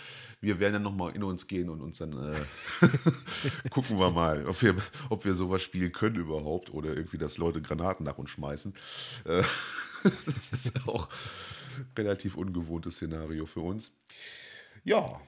Wir 0.40 0.58
werden 0.58 0.74
dann 0.74 0.82
nochmal 0.82 1.14
in 1.14 1.22
uns 1.22 1.46
gehen 1.46 1.68
und 1.68 1.80
uns 1.80 1.98
dann 1.98 2.12
äh, 2.12 3.68
gucken 3.70 3.98
wir 3.98 4.10
mal, 4.10 4.46
ob 4.46 4.60
wir, 4.60 4.76
ob 5.08 5.24
wir 5.24 5.34
sowas 5.34 5.62
spielen 5.62 5.92
können 5.92 6.16
überhaupt 6.16 6.70
oder 6.70 6.96
irgendwie, 6.96 7.18
dass 7.18 7.38
Leute 7.38 7.62
Granaten 7.62 8.04
nach 8.04 8.18
uns 8.18 8.30
schmeißen. 8.30 8.74
Äh, 9.24 9.42
das 10.26 10.52
ist 10.52 10.88
auch 10.88 11.08
ein 11.78 11.86
relativ 11.96 12.36
ungewohntes 12.36 12.96
Szenario 12.96 13.46
für 13.46 13.60
uns. 13.60 13.96
Ja, 14.82 15.20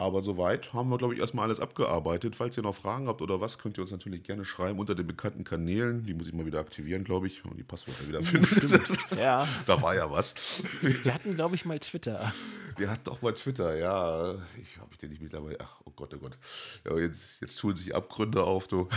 Aber 0.00 0.22
soweit 0.22 0.72
haben 0.72 0.90
wir, 0.90 0.96
glaube 0.96 1.14
ich, 1.14 1.20
erstmal 1.20 1.46
alles 1.46 1.58
abgearbeitet. 1.58 2.36
Falls 2.36 2.56
ihr 2.56 2.62
noch 2.62 2.76
Fragen 2.76 3.08
habt 3.08 3.20
oder 3.20 3.40
was, 3.40 3.58
könnt 3.58 3.78
ihr 3.78 3.82
uns 3.82 3.90
natürlich 3.90 4.22
gerne 4.22 4.44
schreiben 4.44 4.78
unter 4.78 4.94
den 4.94 5.08
bekannten 5.08 5.42
Kanälen. 5.42 6.04
Die 6.06 6.14
muss 6.14 6.28
ich 6.28 6.34
mal 6.34 6.46
wieder 6.46 6.60
aktivieren, 6.60 7.02
glaube 7.02 7.26
ich, 7.26 7.44
und 7.44 7.58
die 7.58 7.64
Passwörter 7.64 8.06
wieder 8.06 8.22
finden. 8.22 8.48
Ja. 9.18 9.46
da 9.66 9.82
war 9.82 9.96
ja 9.96 10.08
was. 10.08 10.62
Wir 10.82 11.12
hatten, 11.12 11.34
glaube 11.34 11.56
ich, 11.56 11.64
mal 11.64 11.80
Twitter. 11.80 12.32
Wir 12.76 12.88
hatten 12.90 13.10
auch 13.10 13.20
mal 13.22 13.34
Twitter, 13.34 13.76
ja. 13.76 14.36
Ich 14.62 14.78
habe 14.78 14.88
ich 14.92 14.98
den 14.98 15.10
nicht 15.10 15.20
mittlerweile. 15.20 15.58
Ach, 15.60 15.80
oh 15.84 15.90
Gott, 15.90 16.14
oh 16.14 16.18
Gott. 16.18 16.38
Ja, 16.84 16.96
jetzt, 16.96 17.40
jetzt 17.40 17.56
tun 17.58 17.74
sich 17.74 17.92
Abgründe 17.92 18.44
auf, 18.44 18.68
du. 18.68 18.88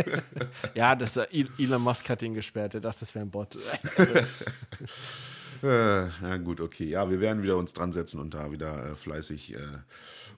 Ja, 0.74 0.94
das, 0.94 1.18
Elon 1.18 1.82
Musk 1.82 2.08
hat 2.08 2.22
ihn 2.22 2.32
gesperrt. 2.32 2.74
Er 2.74 2.80
dachte, 2.80 3.00
das 3.00 3.14
wäre 3.14 3.26
ein 3.26 3.30
Bot. 3.30 3.58
Äh, 5.62 6.08
na 6.22 6.36
gut, 6.38 6.60
okay. 6.60 6.84
Ja, 6.84 7.10
wir 7.10 7.20
werden 7.20 7.42
wieder 7.42 7.56
uns 7.56 7.72
dran 7.72 7.92
setzen 7.92 8.20
und 8.20 8.34
da 8.34 8.52
wieder 8.52 8.92
äh, 8.92 8.94
fleißig 8.94 9.54
äh, 9.54 9.58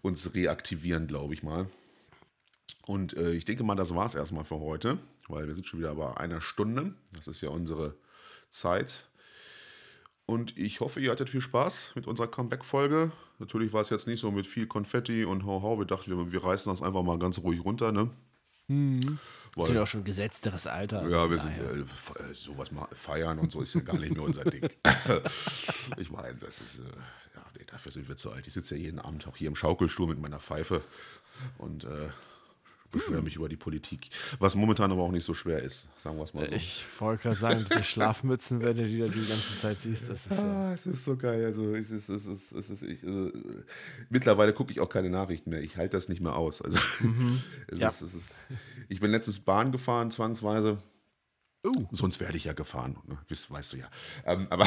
uns 0.02 0.34
reaktivieren, 0.34 1.06
glaube 1.06 1.34
ich 1.34 1.42
mal. 1.42 1.66
Und 2.86 3.16
äh, 3.16 3.32
ich 3.32 3.44
denke 3.44 3.62
mal, 3.62 3.76
das 3.76 3.94
war 3.94 4.06
es 4.06 4.14
erstmal 4.14 4.44
für 4.44 4.58
heute, 4.58 4.98
weil 5.28 5.46
wir 5.46 5.54
sind 5.54 5.66
schon 5.66 5.80
wieder 5.80 5.94
bei 5.94 6.16
einer 6.16 6.40
Stunde. 6.40 6.94
Das 7.14 7.26
ist 7.26 7.40
ja 7.40 7.50
unsere 7.50 7.94
Zeit. 8.50 9.08
Und 10.26 10.56
ich 10.56 10.80
hoffe, 10.80 11.00
ihr 11.00 11.10
hattet 11.10 11.30
viel 11.30 11.40
Spaß 11.40 11.92
mit 11.94 12.06
unserer 12.06 12.28
Comeback-Folge. 12.28 13.12
Natürlich 13.38 13.72
war 13.72 13.82
es 13.82 13.90
jetzt 13.90 14.06
nicht 14.06 14.20
so 14.20 14.30
mit 14.30 14.46
viel 14.46 14.66
Konfetti 14.66 15.24
und 15.24 15.44
hau 15.44 15.62
hau. 15.62 15.78
Wir 15.78 15.86
dachten, 15.86 16.10
wir, 16.10 16.32
wir 16.32 16.44
reißen 16.44 16.72
das 16.72 16.82
einfach 16.82 17.02
mal 17.02 17.18
ganz 17.18 17.38
ruhig 17.38 17.64
runter, 17.64 17.92
ne? 17.92 18.10
Das 19.54 19.66
sind 19.66 19.76
ja 19.76 19.82
auch 19.82 19.86
schon 19.86 20.04
gesetzteres 20.04 20.66
Alter. 20.66 21.06
Ja, 21.08 21.28
wir 21.28 21.38
sind 21.38 21.52
daher. 21.58 21.72
äh, 21.74 21.80
äh, 21.80 22.34
sowas 22.34 22.72
mal 22.72 22.88
feiern 22.92 23.38
und 23.38 23.52
so 23.52 23.60
ist 23.60 23.74
ja 23.74 23.80
gar 23.82 23.98
nicht 23.98 24.12
mehr 24.14 24.22
unser 24.22 24.44
Ding. 24.44 24.62
ich 25.98 26.10
meine, 26.10 26.34
das 26.36 26.60
ist, 26.60 26.78
äh, 26.78 26.82
ja, 27.36 27.44
nee, 27.58 27.64
dafür 27.66 27.92
sind 27.92 28.08
wir 28.08 28.16
zu 28.16 28.32
alt. 28.32 28.46
Ich 28.46 28.54
sitze 28.54 28.76
ja 28.76 28.82
jeden 28.82 28.98
Abend 28.98 29.26
auch 29.26 29.36
hier 29.36 29.48
im 29.48 29.56
Schaukelstuhl 29.56 30.06
mit 30.06 30.18
meiner 30.18 30.40
Pfeife 30.40 30.82
und 31.58 31.84
äh, 31.84 32.08
beschwere 32.92 33.22
mich 33.22 33.36
über 33.36 33.48
die 33.48 33.56
Politik. 33.56 34.10
Was 34.38 34.54
momentan 34.54 34.92
aber 34.92 35.02
auch 35.02 35.10
nicht 35.10 35.24
so 35.24 35.34
schwer 35.34 35.60
ist, 35.62 35.88
sagen 36.00 36.16
wir 36.16 36.22
es 36.24 36.34
mal 36.34 36.46
so. 36.48 36.54
Ich 36.54 36.84
wollte 37.00 37.24
gerade 37.24 37.36
sagen, 37.36 37.64
diese 37.68 37.82
Schlafmützen, 37.82 38.60
wenn 38.60 38.76
du 38.76 38.86
die 38.86 38.98
da 39.00 39.06
die 39.06 39.26
ganze 39.26 39.58
Zeit 39.58 39.80
siehst, 39.80 40.08
das 40.08 40.26
ist 40.26 40.38
ja. 40.38 40.68
Ah, 40.68 40.72
es 40.74 40.86
ist 40.86 41.04
so 41.04 41.16
geil. 41.16 41.44
Also, 41.44 41.74
es 41.74 41.90
ist, 41.90 42.08
es 42.08 42.26
ist, 42.26 42.52
es 42.52 42.70
ist, 42.70 42.82
ich, 42.82 43.02
also, 43.04 43.32
mittlerweile 44.10 44.52
gucke 44.52 44.70
ich 44.70 44.80
auch 44.80 44.88
keine 44.88 45.10
Nachrichten 45.10 45.50
mehr. 45.50 45.62
Ich 45.62 45.76
halte 45.76 45.96
das 45.96 46.08
nicht 46.08 46.20
mehr 46.20 46.36
aus. 46.36 46.62
Also, 46.62 46.78
es 47.68 47.78
Ja. 47.78 47.88
ist, 47.88 48.02
es 48.02 48.14
ist, 48.14 48.38
ich 48.88 49.00
bin 49.00 49.10
letztens 49.10 49.40
Bahn 49.40 49.72
gefahren, 49.72 50.10
zwangsweise. 50.10 50.78
Uh. 51.64 51.86
Sonst 51.92 52.18
werde 52.18 52.36
ich 52.36 52.42
ja 52.44 52.54
gefahren, 52.54 52.96
ne? 53.06 53.16
das 53.28 53.48
weißt 53.48 53.72
du 53.74 53.76
ja. 53.76 53.88
Ähm, 54.26 54.48
aber 54.50 54.66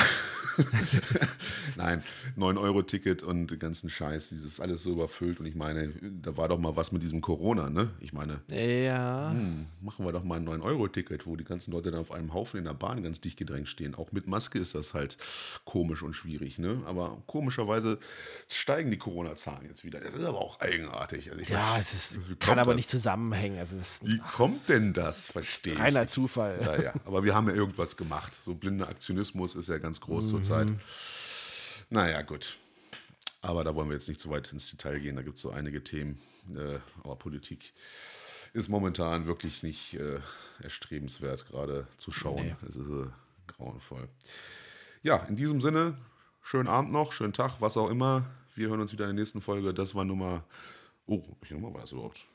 nein, 1.76 2.02
9-Euro-Ticket 2.38 3.22
und 3.24 3.48
den 3.52 3.60
ganzen 3.60 3.90
Scheiß, 3.90 4.30
dieses 4.30 4.60
alles 4.62 4.84
so 4.84 4.92
überfüllt. 4.94 5.40
Und 5.42 5.46
ich 5.46 5.56
meine, 5.56 5.90
da 6.22 6.38
war 6.38 6.48
doch 6.48 6.58
mal 6.58 6.76
was 6.78 6.92
mit 6.94 7.02
diesem 7.04 7.20
Corona, 7.22 7.70
ne? 7.70 7.92
Ich 8.00 8.14
meine, 8.14 8.40
Ja. 8.50 9.32
hm, 9.32 9.66
machen 9.82 10.06
wir 10.06 10.14
doch 10.14 10.24
mal 10.24 10.38
ein 10.40 10.48
9-Euro-Ticket, 10.48 11.26
wo 11.26 11.36
die 11.36 11.44
ganzen 11.44 11.72
Leute 11.74 11.92
dann 11.92 12.00
auf 12.00 12.12
einem 12.12 12.34
Haufen 12.34 12.60
in 12.60 12.64
der 12.66 12.74
Bahn 12.74 13.04
ganz 13.04 13.20
dicht 13.20 13.38
gedrängt 13.38 13.68
stehen. 13.68 13.96
Auch 13.96 14.12
mit 14.14 14.28
Maske 14.28 14.58
ist 14.60 14.74
das 14.76 14.94
halt 14.94 15.18
komisch 15.66 16.02
und 16.02 16.14
schwierig, 16.14 16.60
ne? 16.60 16.82
Aber 16.86 17.22
komischerweise 17.28 18.00
steigen 18.50 18.90
die 18.92 18.98
Corona-Zahlen 18.98 19.68
jetzt 19.68 19.84
wieder. 19.84 20.00
Das 20.00 20.14
ist 20.14 20.24
aber 20.26 20.40
auch 20.40 20.60
eigenartig. 20.62 21.32
Also 21.32 21.54
Ja, 21.54 21.76
weiß- 21.76 21.80
es 21.82 21.94
ist, 22.12 22.40
kann 22.40 22.58
aber 22.60 22.72
das? 22.72 22.78
nicht 22.78 22.90
zusammenhängen. 22.90 23.60
Also 23.60 23.78
das 23.78 24.00
Wie 24.04 24.18
kommt 24.20 24.70
denn 24.70 24.94
das? 24.94 25.28
Verstehe 25.28 25.74
ich. 25.74 25.80
reiner 25.80 26.08
Zufall. 26.08 26.60
Ja, 26.85 26.85
ja. 26.86 26.94
Aber 27.06 27.24
wir 27.24 27.36
haben 27.36 27.50
ja 27.50 27.56
irgendwas 27.56 27.98
gemacht. 27.98 28.40
So 28.46 28.54
blinder 28.54 28.88
Aktionismus 28.88 29.56
ist 29.56 29.70
ja 29.70 29.78
ganz 29.78 30.00
groß 30.00 30.30
zurzeit. 30.30 30.70
Naja, 31.90 32.22
gut. 32.22 32.58
Aber 33.42 33.64
da 33.64 33.76
wollen 33.76 33.90
wir 33.90 33.96
jetzt 33.96 34.08
nicht 34.08 34.20
zu 34.20 34.30
weit 34.30 34.52
ins 34.54 34.70
Detail 34.72 35.00
gehen. 35.00 35.16
Da 35.16 35.22
gibt 35.22 35.36
es 35.36 35.42
so 35.42 35.52
einige 35.52 35.84
Themen. 35.84 36.20
Äh, 36.56 36.80
aber 37.04 37.16
Politik 37.16 37.74
ist 38.54 38.70
momentan 38.70 39.26
wirklich 39.26 39.64
nicht 39.64 39.96
äh, 39.96 40.20
erstrebenswert, 40.62 41.48
gerade 41.48 41.88
zu 41.98 42.12
schauen. 42.12 42.46
Nee. 42.46 42.56
Es 42.68 42.76
ist 42.76 42.90
äh, 42.90 43.08
grauenvoll. 43.48 44.08
Ja, 45.04 45.18
in 45.26 45.36
diesem 45.36 45.62
Sinne, 45.62 45.98
schönen 46.42 46.68
Abend 46.68 46.92
noch, 46.92 47.12
schönen 47.12 47.34
Tag, 47.34 47.62
was 47.62 47.78
auch 47.78 47.90
immer. 47.90 48.26
Wir 48.56 48.70
hören 48.70 48.80
uns 48.80 48.94
wieder 48.94 49.06
in 49.10 49.16
der 49.16 49.22
nächsten 49.22 49.42
Folge. 49.42 49.74
Das 49.74 49.94
war 49.96 50.06
Nummer. 50.06 50.44
Oh, 51.08 51.24
welche 51.42 51.56
Nummer 51.56 51.74
war 51.74 51.82
das 51.82 51.92
überhaupt? 51.92 52.26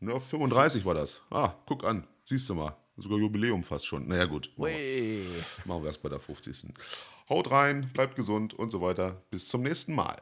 Ja, 0.00 0.18
35 0.18 0.84
war 0.84 0.94
das. 0.94 1.22
Ah, 1.30 1.54
guck 1.66 1.84
an. 1.84 2.06
Siehst 2.24 2.48
du 2.48 2.54
mal. 2.54 2.76
Sogar 3.00 3.18
Jubiläum 3.18 3.62
fast 3.64 3.86
schon. 3.86 4.06
Naja, 4.08 4.24
gut. 4.26 4.50
Machen 4.56 4.72
wir- 4.72 5.44
machen 5.64 5.82
wir 5.82 5.86
erst 5.88 6.02
bei 6.02 6.08
der 6.08 6.20
50. 6.20 6.74
Haut 7.28 7.50
rein, 7.50 7.90
bleibt 7.92 8.16
gesund 8.16 8.54
und 8.54 8.70
so 8.70 8.80
weiter. 8.82 9.22
Bis 9.30 9.48
zum 9.48 9.62
nächsten 9.62 9.94
Mal. 9.94 10.18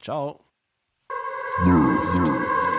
Ciao. 0.00 0.40
Nerf. 1.64 2.75